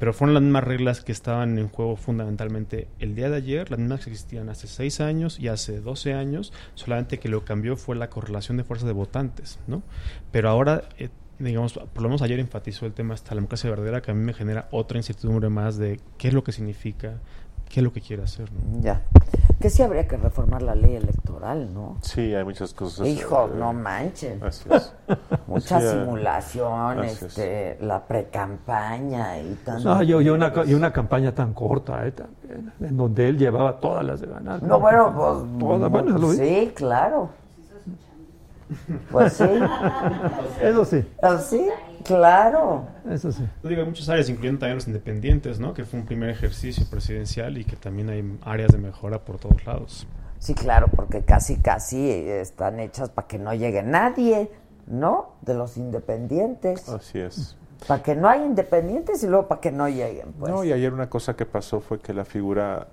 Pero 0.00 0.12
fueron 0.12 0.34
las 0.34 0.42
mismas 0.42 0.64
reglas 0.64 1.00
que 1.00 1.12
estaban 1.12 1.58
en 1.58 1.68
juego 1.68 1.94
fundamentalmente 1.96 2.88
el 2.98 3.14
día 3.14 3.30
de 3.30 3.36
ayer, 3.36 3.70
las 3.70 3.78
mismas 3.78 4.04
que 4.04 4.10
existían 4.10 4.48
hace 4.48 4.66
seis 4.66 5.00
años 5.00 5.38
y 5.38 5.46
hace 5.46 5.80
12 5.80 6.14
años, 6.14 6.52
solamente 6.74 7.18
que 7.20 7.28
lo 7.28 7.40
que 7.40 7.46
cambió 7.46 7.76
fue 7.76 7.94
la 7.94 8.10
correlación 8.10 8.56
de 8.56 8.64
fuerzas 8.64 8.88
de 8.88 8.94
votantes, 8.94 9.60
¿no? 9.68 9.82
Pero 10.32 10.48
ahora... 10.50 10.82
eh, 10.98 11.08
digamos, 11.38 11.74
por 11.74 12.02
lo 12.02 12.08
menos 12.08 12.22
ayer 12.22 12.38
enfatizó 12.40 12.86
el 12.86 12.92
tema 12.92 13.14
hasta 13.14 13.30
la 13.34 13.36
democracia 13.36 13.70
verdadera 13.70 14.00
que 14.02 14.10
a 14.10 14.14
mí 14.14 14.22
me 14.24 14.32
genera 14.34 14.68
otra 14.70 14.96
incertidumbre 14.98 15.48
más 15.48 15.76
de 15.76 16.00
qué 16.16 16.28
es 16.28 16.34
lo 16.34 16.42
que 16.42 16.52
significa, 16.52 17.14
qué 17.68 17.80
es 17.80 17.84
lo 17.84 17.92
que 17.92 18.00
quiere 18.00 18.22
hacer. 18.24 18.50
¿no? 18.52 18.80
Ya. 18.80 19.02
Que 19.60 19.70
sí 19.70 19.82
habría 19.82 20.06
que 20.06 20.16
reformar 20.16 20.62
la 20.62 20.74
ley 20.76 20.94
electoral, 20.94 21.72
¿no? 21.74 21.98
Sí, 22.00 22.32
hay 22.34 22.44
muchas 22.44 22.72
cosas. 22.72 23.06
Hijo, 23.08 23.46
eh, 23.52 23.56
no 23.58 23.72
manchen. 23.72 24.42
Así 24.42 24.64
es. 24.70 24.94
Mucha 25.48 25.80
Sí, 25.80 25.86
eh, 25.86 25.90
simulación, 25.90 26.98
así 27.00 27.08
es. 27.10 27.22
este, 27.24 27.78
la 27.80 28.06
pre-campaña 28.06 29.38
y 29.40 29.54
tanto. 29.64 29.94
No, 29.96 30.02
y, 30.02 30.10
y 30.10 30.28
una, 30.28 30.52
y 30.66 30.74
una 30.74 30.92
campaña 30.92 31.34
tan 31.34 31.54
corta, 31.54 32.06
eh, 32.06 32.12
también, 32.12 32.72
en 32.80 32.96
donde 32.96 33.28
él 33.28 33.36
llevaba 33.38 33.80
todas 33.80 34.04
las 34.04 34.20
de 34.20 34.28
ganar. 34.28 34.62
No, 34.62 34.78
bueno, 34.80 35.12
pues. 35.14 35.58
Todas, 35.58 35.90
bueno, 35.90 36.32
sí, 36.32 36.72
claro. 36.74 37.30
Pues 39.10 39.32
sí. 39.34 39.44
Eso 40.62 40.84
sí, 40.84 41.04
Ah, 41.22 41.38
Sí, 41.38 41.68
claro. 42.04 42.86
eso 43.10 43.32
sí. 43.32 43.44
Yo 43.62 43.68
digo, 43.68 43.82
hay 43.82 43.86
muchas 43.88 44.08
áreas, 44.08 44.28
incluyendo 44.28 44.60
también 44.60 44.76
los 44.76 44.86
independientes, 44.86 45.58
¿no? 45.60 45.74
Que 45.74 45.84
fue 45.84 46.00
un 46.00 46.06
primer 46.06 46.30
ejercicio 46.30 46.84
presidencial 46.90 47.58
y 47.58 47.64
que 47.64 47.76
también 47.76 48.10
hay 48.10 48.38
áreas 48.44 48.72
de 48.72 48.78
mejora 48.78 49.24
por 49.24 49.38
todos 49.38 49.64
lados. 49.66 50.06
Sí, 50.38 50.54
claro, 50.54 50.86
porque 50.94 51.22
casi, 51.22 51.56
casi 51.56 52.08
están 52.10 52.78
hechas 52.80 53.10
para 53.10 53.26
que 53.26 53.38
no 53.38 53.52
llegue 53.54 53.82
nadie, 53.82 54.50
¿no? 54.86 55.32
De 55.42 55.54
los 55.54 55.76
independientes. 55.76 56.88
Así 56.88 57.18
es. 57.18 57.56
Para 57.86 58.02
que 58.02 58.14
no 58.16 58.28
haya 58.28 58.44
independientes 58.44 59.22
y 59.22 59.26
luego 59.28 59.46
para 59.48 59.60
que 59.60 59.70
no 59.72 59.88
lleguen, 59.88 60.32
pues. 60.38 60.52
No, 60.52 60.64
y 60.64 60.72
ayer 60.72 60.92
una 60.92 61.08
cosa 61.08 61.34
que 61.34 61.46
pasó 61.46 61.80
fue 61.80 62.00
que 62.00 62.12
la 62.12 62.24
figura 62.24 62.88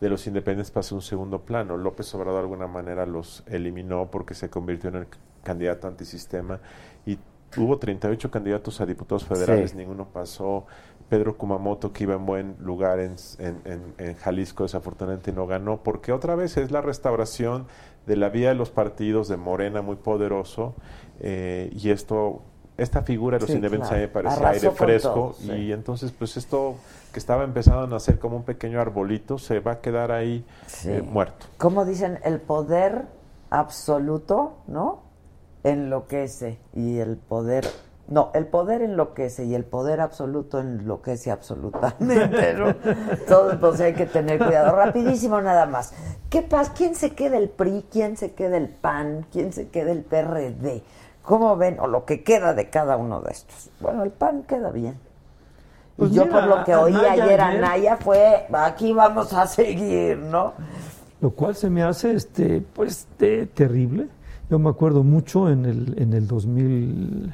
de 0.00 0.08
los 0.08 0.26
independientes 0.26 0.70
pasó 0.70 0.94
a 0.94 0.98
un 0.98 1.02
segundo 1.02 1.40
plano. 1.42 1.76
López 1.76 2.14
Obrador 2.14 2.34
de 2.34 2.40
alguna 2.40 2.66
manera 2.66 3.06
los 3.06 3.42
eliminó 3.46 4.10
porque 4.10 4.34
se 4.34 4.50
convirtió 4.50 4.90
en 4.90 4.96
el 4.96 5.06
candidato 5.42 5.86
antisistema 5.88 6.60
y 7.06 7.18
hubo 7.56 7.78
38 7.78 8.30
candidatos 8.30 8.80
a 8.80 8.86
diputados 8.86 9.24
federales, 9.24 9.70
Sí. 9.70 9.76
ninguno 9.76 10.06
pasó. 10.12 10.66
Pedro 11.08 11.36
Kumamoto, 11.36 11.92
que 11.92 12.04
iba 12.04 12.14
en 12.14 12.24
buen 12.26 12.56
lugar 12.60 12.98
en, 12.98 13.14
en- 13.38 13.60
en- 13.64 13.94
en 13.98 14.14
Jalisco, 14.16 14.64
desafortunadamente 14.64 15.32
no 15.32 15.46
ganó, 15.46 15.82
porque 15.82 16.12
otra 16.12 16.34
vez 16.34 16.56
es 16.56 16.70
la 16.70 16.80
restauración 16.80 17.66
de 18.06 18.16
la 18.16 18.30
vía 18.30 18.48
de 18.48 18.54
los 18.54 18.70
partidos 18.70 19.28
de 19.28 19.36
Morena 19.36 19.82
muy 19.82 19.96
poderoso 19.96 20.74
eh, 21.20 21.70
y 21.74 21.90
esto... 21.90 22.42
Esta 22.76 23.02
figura 23.02 23.36
de 23.36 23.42
los 23.42 23.50
Sí, 23.50 23.56
independientes 23.56 24.10
claro. 24.10 24.28
me 24.28 24.34
Arrasó 24.34 24.46
aire 24.66 24.70
fresco 24.72 25.10
todo, 25.14 25.32
sí. 25.34 25.52
y 25.52 25.72
entonces 25.72 26.10
pues 26.10 26.36
esto 26.36 26.74
que 27.12 27.20
estaba 27.20 27.44
empezando 27.44 27.82
a 27.82 27.86
nacer 27.86 28.18
como 28.18 28.36
un 28.36 28.42
pequeño 28.42 28.80
arbolito 28.80 29.38
se 29.38 29.60
va 29.60 29.72
a 29.72 29.80
quedar 29.80 30.10
ahí 30.10 30.44
Sí. 30.66 30.90
eh, 30.90 31.00
muerto. 31.02 31.46
Como 31.56 31.84
dicen, 31.84 32.18
el 32.24 32.40
poder 32.40 33.02
absoluto, 33.50 34.56
¿no? 34.66 35.02
Enloquece. 35.62 36.58
Y 36.74 36.98
el 36.98 37.16
poder. 37.16 37.64
No, 38.06 38.30
el 38.34 38.46
poder 38.46 38.82
enloquece 38.82 39.44
y 39.46 39.54
el 39.54 39.64
poder 39.64 40.00
absoluto 40.02 40.60
enloquece 40.60 41.30
absolutamente, 41.30 42.52
¿no? 42.54 42.68
Entonces, 43.10 43.58
pues 43.58 43.80
hay 43.80 43.94
que 43.94 44.04
tener 44.04 44.38
cuidado. 44.38 44.76
Rapidísimo 44.76 45.40
nada 45.40 45.64
más. 45.64 45.94
¿Qué 46.28 46.42
pasa? 46.42 46.74
¿Quién 46.76 46.94
se 46.94 47.14
queda 47.14 47.38
el 47.38 47.48
PRI? 47.48 47.86
¿Quién 47.90 48.18
se 48.18 48.32
queda 48.32 48.58
el 48.58 48.68
PAN? 48.68 49.24
¿Quién 49.32 49.54
se 49.54 49.68
queda 49.68 49.90
el 49.92 50.02
PRD? 50.02 50.82
¿Cómo 51.24 51.56
ven? 51.56 51.78
O 51.80 51.86
lo 51.86 52.04
que 52.04 52.22
queda 52.22 52.54
de 52.54 52.68
cada 52.68 52.96
uno 52.96 53.20
de 53.20 53.32
estos. 53.32 53.70
Bueno, 53.80 54.02
el 54.02 54.10
PAN 54.10 54.42
queda 54.42 54.70
bien. 54.70 54.96
Pues 55.96 56.10
y 56.10 56.14
yo 56.14 56.26
mira, 56.26 56.40
por 56.40 56.48
lo 56.58 56.64
que 56.64 56.74
oí 56.74 56.92
Anaya 56.94 57.12
ayer, 57.12 57.24
ayer- 57.24 57.40
Anaya 57.40 57.96
fue, 57.96 58.46
aquí 58.52 58.92
vamos 58.92 59.32
a 59.32 59.46
seguir, 59.46 60.18
¿no? 60.18 60.52
Lo 61.20 61.30
cual 61.30 61.54
se 61.54 61.70
me 61.70 61.82
hace 61.82 62.12
este, 62.14 62.60
pues, 62.74 63.06
de- 63.18 63.46
terrible. 63.46 64.08
Yo 64.50 64.58
me 64.58 64.68
acuerdo 64.68 65.02
mucho 65.02 65.48
en 65.50 65.64
el, 65.64 65.94
en 65.98 66.12
el 66.12 66.26
2000, 66.26 67.32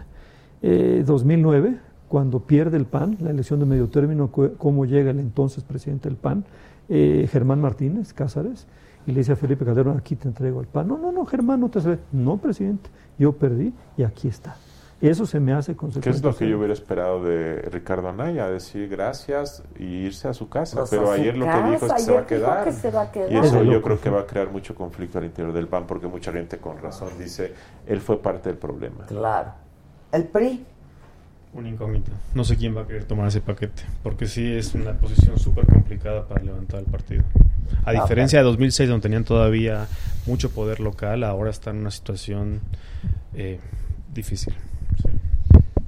eh, 0.62 1.03
2009, 1.05 1.79
cuando 2.09 2.41
pierde 2.41 2.77
el 2.77 2.87
PAN, 2.87 3.17
la 3.21 3.31
elección 3.31 3.59
de 3.61 3.67
medio 3.67 3.89
término, 3.89 4.31
cómo 4.31 4.85
llega 4.85 5.11
el 5.11 5.19
entonces 5.19 5.65
presidente 5.65 6.09
del 6.09 6.17
PAN, 6.19 6.45
eh, 6.89 7.29
Germán 7.31 7.61
Martínez 7.61 8.12
Cázares, 8.12 8.67
y 9.07 9.13
le 9.13 9.19
dice 9.19 9.33
a 9.33 9.37
Felipe 9.37 9.65
Calderón, 9.65 9.99
aquí 9.99 10.17
te 10.17 10.29
entrego 10.29 10.61
el 10.61 10.67
PAN. 10.67 10.89
No, 10.89 10.99
no, 10.99 11.11
no, 11.13 11.25
Germán, 11.27 11.61
no 11.61 11.69
te 11.69 11.79
hace. 11.79 11.99
No, 12.13 12.37
presidente, 12.37 12.91
yo 13.19 13.33
perdí 13.33 13.73
y 13.97 14.03
aquí 14.03 14.29
está. 14.29 14.57
Eso 15.01 15.25
se 15.25 15.41
me 15.41 15.55
hace 15.55 15.73
¿Qué 15.73 15.79
consecuencia. 15.79 16.11
es 16.19 16.23
lo 16.23 16.37
que 16.37 16.47
yo 16.47 16.59
hubiera 16.59 16.75
esperado 16.75 17.25
de 17.25 17.63
Ricardo 17.73 18.11
Anaya? 18.11 18.51
Decir 18.51 18.87
gracias 18.87 19.63
y 19.79 19.85
irse 19.85 20.29
a 20.29 20.35
su 20.35 20.51
casa. 20.51 20.77
Pues 20.81 20.91
Pero 20.91 21.07
su 21.07 21.13
ayer 21.13 21.39
lo 21.39 21.47
que 21.47 21.63
dijo 21.71 21.87
es 21.87 21.93
que 21.95 21.99
se 22.01 22.13
va 22.13 22.21
a 22.21 22.27
quedar. 22.27 22.65
que 22.65 22.73
se 22.73 22.91
va 22.91 23.03
a 23.03 23.11
quedar. 23.11 23.33
Y 23.33 23.37
Es 23.39 23.47
eso 23.47 23.63
yo 23.65 23.81
creo 23.81 23.99
que 23.99 24.11
va 24.11 24.21
a 24.21 24.27
crear 24.27 24.51
mucho 24.51 24.75
conflicto 24.75 25.17
al 25.19 25.25
interior 25.25 25.55
del 25.55 25.69
PAN 25.69 25.87
porque 25.87 26.07
mucha 26.07 26.31
gente 26.33 26.59
con 26.59 26.77
razón 26.83 27.09
dice, 27.19 27.55
él 27.87 28.01
fue 28.03 28.21
parte 28.21 28.51
del 28.51 28.59
problema. 28.59 29.07
Claro. 29.07 29.53
El 30.13 30.25
PRI. 30.25 30.67
Una 31.53 31.69
incógnita. 31.69 32.13
No 32.35 32.45
sé 32.45 32.57
quién 32.57 32.77
va 32.77 32.83
a 32.83 32.87
querer 32.87 33.05
tomar 33.05 33.27
ese 33.27 33.41
paquete, 33.41 33.83
porque 34.05 34.27
sí 34.27 34.53
es 34.53 34.75
una 34.75 34.93
posición 34.93 35.39
súper 35.39 35.67
complicada 35.67 36.27
para 36.29 36.45
levantar 36.45 36.81
el 36.81 36.87
partido. 36.87 37.25
A 37.85 37.91
Ah, 37.91 37.93
diferencia 37.93 38.39
de 38.39 38.45
2006, 38.45 38.89
donde 38.89 39.03
tenían 39.03 39.25
todavía 39.25 39.87
mucho 40.27 40.51
poder 40.51 40.79
local, 40.81 41.25
ahora 41.25 41.51
están 41.51 41.77
en 41.77 41.81
una 41.83 41.91
situación 41.91 42.61
eh, 43.35 43.59
difícil. 44.15 44.55
Sí. 45.03 45.09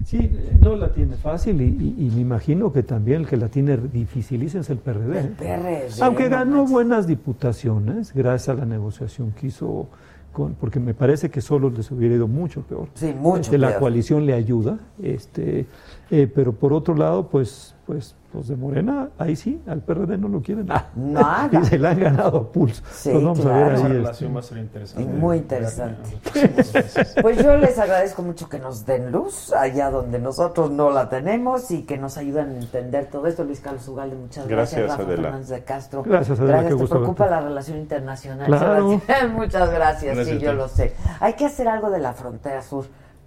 Sí, 0.04 0.30
no 0.60 0.74
la 0.76 0.92
tiene 0.92 1.14
fácil 1.16 1.60
y, 1.62 1.64
y- 1.66 2.06
y 2.06 2.10
me 2.10 2.20
imagino 2.22 2.72
que 2.72 2.82
también 2.82 3.22
el 3.22 3.26
que 3.28 3.36
la 3.36 3.48
tiene 3.48 3.76
dificilísima 3.76 4.60
es 4.62 4.68
el 4.70 4.78
PRD. 4.78 5.18
El 5.20 5.26
¿eh? 5.26 5.32
PRD. 5.38 6.02
Aunque 6.02 6.28
ganó 6.28 6.66
buenas 6.66 7.06
diputaciones 7.06 8.12
gracias 8.12 8.48
a 8.50 8.54
la 8.58 8.66
negociación 8.66 9.30
que 9.32 9.46
hizo 9.46 9.88
con, 10.32 10.54
porque 10.54 10.80
me 10.80 10.94
parece 10.94 11.30
que 11.30 11.40
solo 11.40 11.70
les 11.70 11.90
hubiera 11.90 12.14
ido 12.16 12.26
mucho 12.26 12.62
peor. 12.62 12.88
Sí, 12.94 13.14
mucho 13.16 13.40
Este, 13.42 13.58
La 13.58 13.68
peor. 13.68 13.80
coalición 13.80 14.26
le 14.26 14.32
ayuda, 14.32 14.78
este, 15.02 15.66
eh, 16.10 16.30
pero 16.34 16.52
por 16.52 16.72
otro 16.72 16.94
lado, 16.94 17.28
pues, 17.28 17.74
pues 17.92 18.16
los 18.32 18.48
de 18.48 18.56
Morena, 18.56 19.10
ahí 19.18 19.36
sí, 19.36 19.60
al 19.66 19.82
PRD 19.82 20.16
no 20.16 20.26
lo 20.28 20.40
quieren 20.40 20.64
nada. 20.64 20.88
Nada. 20.96 21.60
y 21.60 21.64
se 21.66 21.78
la 21.78 21.90
han 21.90 22.00
ganado 22.00 22.38
a 22.38 22.50
pulso. 22.50 22.82
Sí, 22.90 23.10
Entonces 23.10 23.22
vamos 23.22 23.40
a 23.40 23.42
claro. 23.42 23.66
ver 23.66 23.74
Esa 23.74 23.86
ahí. 23.86 23.92
relación 23.92 24.30
este, 24.30 24.34
va 24.34 24.40
a 24.40 24.42
ser 24.42 24.58
interesante. 24.58 25.12
Muy 25.12 25.36
interesante. 25.36 26.10
Gracias. 26.32 27.14
Pues 27.20 27.44
yo 27.44 27.56
les 27.58 27.78
agradezco 27.78 28.22
mucho 28.22 28.48
que 28.48 28.58
nos 28.58 28.86
den 28.86 29.12
luz 29.12 29.52
allá 29.52 29.90
donde 29.90 30.18
nosotros 30.18 30.70
no 30.70 30.90
la 30.90 31.10
tenemos 31.10 31.70
y 31.70 31.82
que 31.82 31.98
nos 31.98 32.16
ayudan 32.16 32.50
a 32.52 32.54
entender 32.58 33.10
todo 33.10 33.26
esto. 33.26 33.44
Luis 33.44 33.60
Carlos 33.60 33.86
Ugalde, 33.86 34.16
muchas 34.16 34.48
gracias. 34.48 34.80
Gracias, 34.80 34.98
Rafa 34.98 35.02
Adela. 35.02 35.22
Fernández 35.24 35.48
de 35.50 35.64
Castro. 35.64 36.02
Gracias, 36.02 36.40
Adela, 36.40 36.62
qué 36.62 36.74
¿Te 36.74 36.86
preocupa 36.86 37.24
verte. 37.24 37.30
la 37.40 37.40
relación 37.42 37.76
internacional? 37.76 38.46
Claro. 38.46 38.88
Muchas 39.34 39.70
gracias, 39.70 40.14
Gracias 40.16 40.38
sí, 40.38 40.44
a 40.46 40.48
yo 40.48 40.52
lo 40.54 40.68
sé. 40.68 40.94
Hay 41.20 41.34
que 41.34 41.44
hacer 41.44 41.68
algo 41.68 41.90
de 41.90 41.98
la 41.98 42.14
frontera 42.14 42.62
sur, 42.62 42.86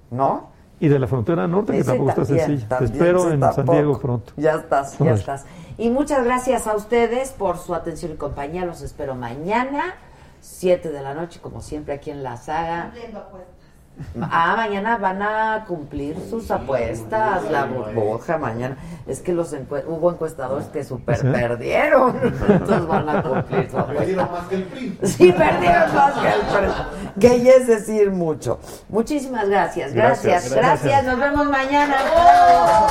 ¿no? 0.10 0.55
Y 0.80 0.88
de 0.88 1.00
la 1.00 1.08
frontera 1.08 1.48
norte, 1.48 1.72
que 1.72 1.80
Ese 1.80 1.90
tampoco 1.90 2.10
está 2.10 2.24
también, 2.26 2.46
sencilla. 2.48 2.78
Te 2.78 2.86
espero 2.86 3.32
en 3.32 3.40
San 3.40 3.56
tampoco. 3.56 3.72
Diego 3.74 4.00
pronto. 4.00 4.34
Ya 4.38 4.56
estás, 4.56 4.98
ya 5.00 5.12
estás. 5.12 5.46
Y 5.78 5.90
muchas 5.90 6.24
gracias 6.24 6.68
a 6.68 6.76
ustedes 6.76 7.32
por 7.32 7.58
su 7.58 7.74
atención 7.76 8.12
y 8.12 8.16
compañía. 8.16 8.66
Los 8.66 8.82
espero 8.82 9.16
mañana, 9.16 9.96
7 10.42 10.92
de 10.92 11.02
la 11.02 11.14
noche, 11.14 11.40
como 11.42 11.62
siempre, 11.62 11.94
aquí 11.94 12.12
en 12.12 12.24
la 12.24 12.38
saga. 12.38 12.84
Cumpliendo 12.92 13.20
apuestas. 13.20 13.55
Ah, 14.22 14.56
mañana 14.58 14.98
van 14.98 15.22
a 15.22 15.66
cumplir 15.68 16.18
sus 16.30 16.50
apuestas, 16.52 17.50
la 17.50 17.66
burbuja 17.66 18.38
mañana. 18.38 18.78
Es 19.08 19.22
que 19.22 19.34
los 19.34 19.54
encue- 19.54 19.84
hubo 19.88 20.12
encuestadores 20.12 20.68
que 20.68 20.84
super 20.84 21.18
¿Sí? 21.18 21.28
perdieron, 21.28 22.18
entonces 22.50 22.88
van 22.88 23.08
a 23.10 23.22
cumplir 23.24 23.70
su 23.70 23.78
Perdieron 23.78 24.26
apuesta. 24.26 24.32
más 24.32 24.48
que 24.50 24.56
el 24.56 24.64
PRI. 24.64 25.00
Sí, 25.04 25.32
perdieron 25.32 25.96
más 25.96 26.14
que 26.14 26.28
el 26.28 26.42
PRI, 26.42 27.20
que 27.20 27.42
ya 27.44 27.52
es 27.54 27.68
decir 27.68 28.12
mucho. 28.12 28.60
Muchísimas 28.90 29.48
gracias, 29.48 29.94
gracias, 29.94 30.52
Gracias. 30.52 30.56
gracias. 30.56 31.06
Nos 31.06 31.20
vemos 31.20 31.46
mañana. 31.50 31.96
Luego. 32.02 32.88